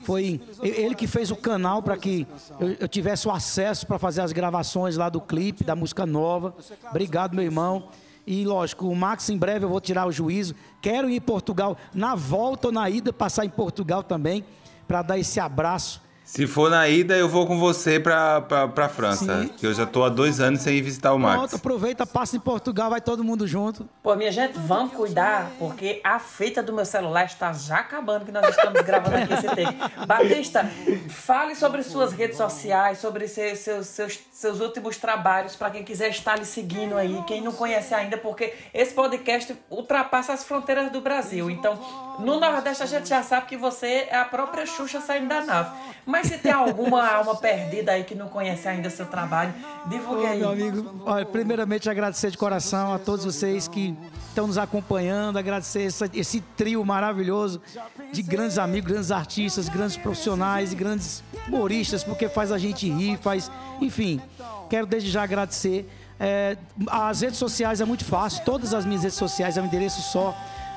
Foi 0.00 0.40
ele 0.62 0.94
que 0.94 1.06
fez 1.06 1.30
o 1.30 1.36
canal 1.36 1.82
para 1.82 1.96
que 1.96 2.26
eu, 2.60 2.76
eu 2.80 2.88
tivesse 2.88 3.26
o 3.26 3.30
acesso 3.30 3.86
para 3.86 3.98
fazer 3.98 4.20
as 4.20 4.32
gravações 4.32 4.96
lá 4.96 5.08
do 5.08 5.20
clipe, 5.20 5.64
da 5.64 5.74
música 5.74 6.04
nova. 6.04 6.54
Obrigado, 6.90 7.34
meu 7.34 7.44
irmão. 7.44 7.88
E 8.26 8.44
lógico, 8.44 8.86
o 8.86 8.94
Max 8.94 9.28
em 9.30 9.38
breve 9.38 9.64
eu 9.64 9.68
vou 9.68 9.80
tirar 9.80 10.06
o 10.06 10.12
juízo. 10.12 10.54
Quero 10.80 11.08
ir 11.08 11.16
em 11.16 11.20
Portugal, 11.20 11.76
na 11.94 12.14
volta 12.14 12.68
ou 12.68 12.72
na 12.72 12.88
ida, 12.88 13.12
passar 13.12 13.44
em 13.44 13.50
Portugal 13.50 14.02
também, 14.02 14.44
para 14.86 15.02
dar 15.02 15.18
esse 15.18 15.40
abraço. 15.40 16.00
Se 16.32 16.46
for 16.46 16.70
na 16.70 16.88
ida, 16.88 17.14
eu 17.14 17.28
vou 17.28 17.46
com 17.46 17.58
você 17.58 18.00
pra, 18.00 18.40
pra, 18.40 18.66
pra 18.66 18.88
França. 18.88 19.42
Sim. 19.42 19.48
Que 19.48 19.66
eu 19.66 19.74
já 19.74 19.84
tô 19.84 20.02
há 20.02 20.08
dois 20.08 20.40
anos 20.40 20.62
sem 20.62 20.76
ir 20.76 20.80
visitar 20.80 21.12
o 21.12 21.20
Pronto, 21.20 21.40
Max. 21.40 21.52
aproveita, 21.52 22.06
passa 22.06 22.38
em 22.38 22.40
Portugal, 22.40 22.88
vai 22.88 23.02
todo 23.02 23.22
mundo 23.22 23.46
junto. 23.46 23.86
Pô, 24.02 24.16
minha 24.16 24.32
gente, 24.32 24.58
vamos 24.60 24.94
cuidar, 24.94 25.50
porque 25.58 26.00
a 26.02 26.18
fita 26.18 26.62
do 26.62 26.72
meu 26.72 26.86
celular 26.86 27.26
está 27.26 27.52
já 27.52 27.80
acabando, 27.80 28.24
que 28.24 28.32
nós 28.32 28.48
estamos 28.48 28.80
gravando 28.80 29.16
aqui 29.16 29.34
esse 29.34 29.46
take. 29.46 29.76
Batista, 30.08 30.64
fale 31.10 31.54
sobre 31.54 31.82
suas 31.82 32.14
redes 32.14 32.38
sociais, 32.38 32.96
sobre 32.96 33.28
seus, 33.28 33.58
seus, 33.58 33.86
seus, 33.88 34.18
seus 34.32 34.60
últimos 34.60 34.96
trabalhos, 34.96 35.54
para 35.54 35.68
quem 35.68 35.84
quiser 35.84 36.08
estar 36.08 36.38
lhe 36.38 36.46
seguindo 36.46 36.96
aí, 36.96 37.22
quem 37.26 37.42
não 37.42 37.52
conhece 37.52 37.94
ainda, 37.94 38.16
porque 38.16 38.54
esse 38.72 38.94
podcast 38.94 39.54
ultrapassa 39.68 40.32
as 40.32 40.44
fronteiras 40.44 40.90
do 40.90 41.02
Brasil. 41.02 41.50
Então, 41.50 41.78
no 42.20 42.40
Nordeste 42.40 42.82
a 42.82 42.86
gente 42.86 43.06
já 43.06 43.22
sabe 43.22 43.48
que 43.48 43.56
você 43.58 44.08
é 44.08 44.16
a 44.16 44.24
própria 44.24 44.64
Xuxa 44.64 44.98
saindo 44.98 45.28
da 45.28 45.42
nave. 45.42 45.70
Mas 46.06 46.21
se 46.24 46.38
tem 46.38 46.52
alguma 46.52 47.06
alma 47.08 47.36
perdida 47.36 47.92
aí 47.92 48.04
que 48.04 48.14
não 48.14 48.28
conhece 48.28 48.68
ainda 48.68 48.88
seu 48.90 49.06
trabalho, 49.06 49.52
divulgue 49.86 50.24
Ô, 50.24 50.26
aí. 50.26 50.38
meu 50.38 50.50
amigo, 50.50 51.02
olha, 51.06 51.24
primeiramente 51.26 51.88
agradecer 51.90 52.30
de 52.30 52.38
coração 52.38 52.92
a 52.92 52.98
todos 52.98 53.24
vocês 53.24 53.68
que 53.68 53.96
estão 54.28 54.46
nos 54.46 54.56
acompanhando, 54.58 55.38
agradecer 55.38 55.82
essa- 55.84 56.08
esse 56.14 56.40
trio 56.56 56.84
maravilhoso 56.84 57.60
de 58.12 58.22
grandes 58.22 58.58
amigos, 58.58 58.90
grandes 58.90 59.10
artistas, 59.10 59.68
grandes 59.68 59.96
profissionais 59.96 60.72
e 60.72 60.76
grandes 60.76 61.22
humoristas, 61.48 62.02
porque 62.04 62.28
faz 62.28 62.50
a 62.52 62.58
gente 62.58 62.88
rir, 62.90 63.18
faz. 63.18 63.50
Enfim, 63.80 64.20
quero 64.70 64.86
desde 64.86 65.10
já 65.10 65.22
agradecer. 65.22 65.88
É, 66.20 66.56
as 66.88 67.20
redes 67.20 67.38
sociais 67.38 67.80
é 67.80 67.84
muito 67.84 68.04
fácil, 68.04 68.44
todas 68.44 68.72
as 68.72 68.84
minhas 68.86 69.02
redes 69.02 69.18
sociais 69.18 69.56
é 69.56 69.62
um 69.62 69.66
endereço 69.66 70.00
só. 70.02 70.34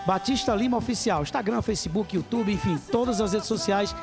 Batista 0.07 0.53
Lima 0.53 0.77
Oficial, 0.77 1.23
Instagram, 1.23 1.61
Facebook, 1.63 2.15
YouTube, 2.15 2.51
enfim, 2.51 2.77
todas 2.91 3.19
as 3.21 3.33
redes 3.33 3.47
sociais 3.47 3.95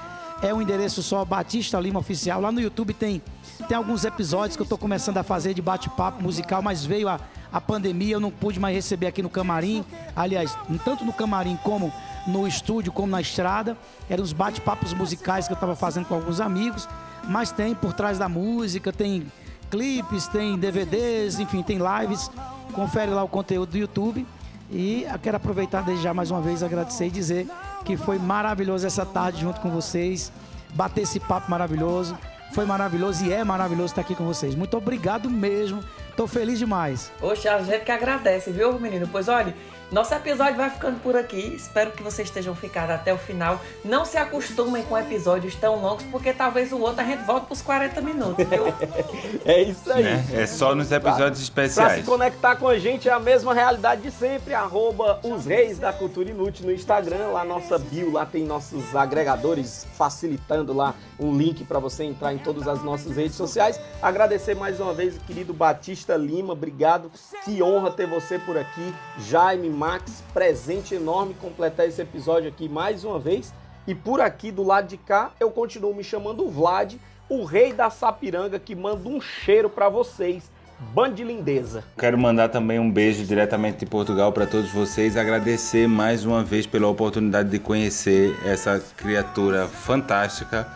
é 0.43 0.53
um 0.53 0.61
endereço 0.61 1.03
só, 1.03 1.25
Batista 1.25 1.79
Lima 1.79 2.01
Oficial. 2.01 2.41
Lá 2.41 2.51
no 2.51 2.61
YouTube 2.61 2.93
tem, 2.93 3.23
tem 3.69 3.77
alguns 3.77 4.05
episódios 4.05 4.57
que 4.57 4.63
eu 4.63 4.65
estou 4.65 4.77
começando 4.77 5.19
a 5.19 5.23
fazer 5.23 5.55
de 5.55 5.63
bate-papo 5.63 6.21
musical, 6.21 6.61
mas 6.61 6.85
veio 6.85 7.09
a, 7.09 7.21
a 7.53 7.61
pandemia, 7.61 8.17
eu 8.17 8.21
não 8.21 8.31
pude 8.31 8.59
mais 8.59 8.75
receber 8.75 9.07
aqui 9.07 9.23
no 9.23 9.31
camarim. 9.31 9.85
Aliás, 10.17 10.59
tanto 10.85 11.05
no 11.05 11.13
camarim 11.13 11.57
como 11.63 11.93
no 12.27 12.47
estúdio, 12.47 12.93
como 12.93 13.07
na 13.07 13.21
estrada. 13.21 13.79
Eram 14.11 14.25
os 14.25 14.33
bate-papos 14.33 14.93
musicais 14.93 15.47
que 15.47 15.53
eu 15.53 15.57
estava 15.57 15.77
fazendo 15.77 16.07
com 16.07 16.15
alguns 16.17 16.41
amigos. 16.41 16.89
Mas 17.29 17.53
tem 17.53 17.73
por 17.73 17.93
trás 17.93 18.19
da 18.19 18.29
música, 18.29 18.93
tem 18.93 19.31
clipes, 19.71 20.27
tem 20.27 20.59
DVDs, 20.59 21.39
enfim, 21.39 21.63
tem 21.63 21.79
lives. 21.79 22.29
Confere 22.73 23.13
lá 23.13 23.23
o 23.23 23.29
conteúdo 23.29 23.71
do 23.71 23.79
YouTube. 23.79 24.27
E 24.73 25.07
quero 25.23 25.37
aproveitar 25.37 25.83
desde 25.83 26.03
já 26.03 26.15
mais 26.15 26.31
uma 26.31 26.41
vez 26.41 26.63
agradecer 26.63 27.07
e 27.07 27.11
dizer 27.11 27.47
que 27.85 27.97
foi 27.97 28.19
maravilhoso 28.19 28.87
essa 28.87 29.05
tarde 29.05 29.43
junto 29.43 29.61
com 29.61 29.69
vocês, 29.71 30.33
bater 30.75 31.03
esse 31.03 31.21
papo 31.21 31.51
maravilhoso. 31.51 32.17
Foi 32.55 32.65
maravilhoso 32.65 33.25
e 33.25 33.33
é 33.33 33.45
maravilhoso 33.45 33.93
estar 33.93 34.01
aqui 34.01 34.15
com 34.15 34.25
vocês. 34.25 34.55
Muito 34.55 34.77
obrigado 34.77 35.31
mesmo. 35.31 35.83
Tô 36.17 36.27
feliz 36.27 36.59
demais. 36.59 37.11
Oxe, 37.21 37.49
a 37.49 37.63
gente 37.63 37.85
que 37.85 37.93
agradece, 37.93 38.51
viu, 38.51 38.79
menino? 38.79 39.09
Pois 39.11 39.29
olha, 39.29 39.55
nosso 39.93 40.15
episódio 40.15 40.57
vai 40.57 40.71
ficando 40.71 40.99
por 41.01 41.15
aqui. 41.15 41.55
Espero 41.55 41.91
que 41.91 42.03
vocês 42.03 42.27
estejam 42.29 42.55
ficando 42.55 42.93
até 42.93 43.13
o 43.13 43.19
final. 43.19 43.61
Não 43.85 44.07
se 44.07 44.17
acostumem 44.17 44.83
com 44.85 44.97
episódios 44.97 45.55
tão 45.55 45.83
longos, 45.83 46.03
porque 46.11 46.33
talvez 46.33 46.73
o 46.73 46.79
outro 46.81 47.03
a 47.03 47.05
gente 47.05 47.25
volte 47.25 47.47
pros 47.47 47.61
40 47.61 48.01
minutos, 48.01 48.47
viu? 48.49 48.65
É 49.45 49.61
isso 49.63 49.93
aí. 49.93 50.05
Né? 50.05 50.25
É 50.33 50.47
só 50.47 50.75
nos 50.75 50.91
episódios 50.91 51.51
Pra 51.51 51.65
se 51.65 51.71
especiais. 51.71 52.07
conectar 52.07 52.57
com 52.57 52.69
a 52.69 52.79
gente 52.79 53.09
é 53.09 53.13
a 53.13 53.19
mesma 53.21 53.53
realidade 53.53 54.01
de 54.03 54.11
sempre, 54.11 54.55
arroba 54.55 55.21
os 55.23 55.45
reis 55.45 55.79
da 55.79 55.93
cultura 55.93 56.31
inútil 56.31 56.67
no 56.67 56.73
Instagram, 56.73 57.29
lá 57.29 57.45
nossa 57.45 57.79
bio, 57.79 58.13
lá 58.13 58.25
tem 58.25 58.45
nossos 58.45 58.97
agregadores 58.97 59.87
facilitando 59.97 60.73
lá 60.73 60.95
um 61.23 61.37
link 61.37 61.65
para 61.65 61.79
você 61.79 62.05
entrar 62.05 62.35
em 62.35 62.39
todas 62.39 62.67
as 62.67 62.83
nossas 62.83 63.17
redes 63.17 63.35
sociais. 63.35 63.81
Agradecer 64.01 64.55
mais 64.55 64.81
uma 64.81 64.93
vez 64.93 65.17
o 65.17 65.21
querido 65.21 65.55
Batista 65.55 66.17
Lima, 66.17 66.53
obrigado, 66.53 67.11
que 67.45 67.63
honra 67.63 67.91
ter 67.91 68.07
você 68.07 68.39
por 68.39 68.57
aqui. 68.57 68.95
Jaime, 69.19 69.71
Max, 69.71 70.23
presente 70.33 70.95
enorme 70.95 71.35
completar 71.35 71.87
esse 71.87 72.03
episódio 72.03 72.49
aqui 72.49 72.69
mais 72.69 73.05
uma 73.05 73.19
vez. 73.19 73.53
E 73.87 73.95
por 73.95 74.21
aqui 74.21 74.53
do 74.53 74.63
lado 74.63 74.89
de 74.89 74.97
cá, 74.97 75.33
eu 75.41 75.51
continuo 75.51 75.95
me 75.95 76.05
chamando 76.05 76.49
Vlad, 76.49 76.95
o 77.29 77.45
rei 77.45 77.73
da 77.73 77.91
Sapiranga, 77.91 78.59
que 78.59 78.75
manda 78.75 79.09
um 79.09 79.21
cheiro 79.21 79.69
para 79.69 79.89
vocês. 79.89 80.51
Band 80.95 81.15
de 81.15 81.25
lindeza. 81.25 81.85
Quero 81.97 82.19
mandar 82.19 82.49
também 82.49 82.79
um 82.79 82.91
beijo 82.91 83.25
diretamente 83.25 83.79
de 83.79 83.87
Portugal 83.87 84.33
para 84.33 84.47
todos 84.47 84.71
vocês. 84.71 85.17
Agradecer 85.17 85.87
mais 85.89 86.25
uma 86.25 86.43
vez 86.43 86.67
pela 86.67 86.89
oportunidade 86.89 87.49
de 87.51 87.59
conhecer 87.59 88.37
essa 88.45 88.83
criatura 88.97 89.67
fantástica 89.69 90.67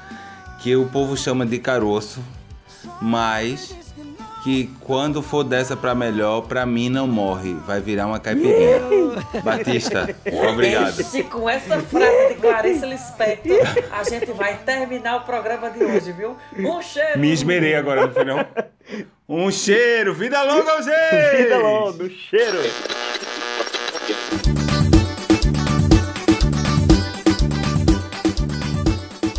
que 0.61 0.77
o 0.77 0.87
povo 0.87 1.17
chama 1.17 1.47
de 1.47 1.59
caroço, 1.59 2.21
mas 3.01 3.75
que 4.47 4.71
quando 4.79 5.23
for 5.23 5.43
dessa 5.43 5.77
para 5.77 5.93
melhor, 5.93 6.43
para 6.43 6.65
mim 6.65 6.89
não 6.89 7.09
morre, 7.09 7.55
vai 7.67 7.81
virar 7.81 8.07
uma 8.07 8.21
caipirinha. 8.21 8.81
Batista, 9.43 10.15
obrigado. 10.49 11.01
E 11.15 11.23
com 11.25 11.51
essa 11.51 11.81
frase 11.81 12.29
de 12.29 12.35
Clarice 12.41 12.87
Lispector, 12.87 13.59
a 13.91 14.05
gente 14.05 14.31
vai 14.31 14.57
terminar 14.59 15.17
o 15.17 15.21
programa 15.23 15.69
de 15.69 15.83
hoje, 15.83 16.13
viu? 16.13 16.37
Um 16.59 16.81
cheiro! 16.81 17.19
Me 17.19 17.33
esmerei 17.33 17.75
agora 17.75 18.07
no 18.07 18.13
final. 18.15 18.39
Um 19.29 19.51
cheiro, 19.51 20.15
vida 20.15 20.41
longa 20.45 20.71
aos! 20.75 20.87
Vida 20.87 21.59
longa, 21.59 22.09
cheiro. 22.09 22.61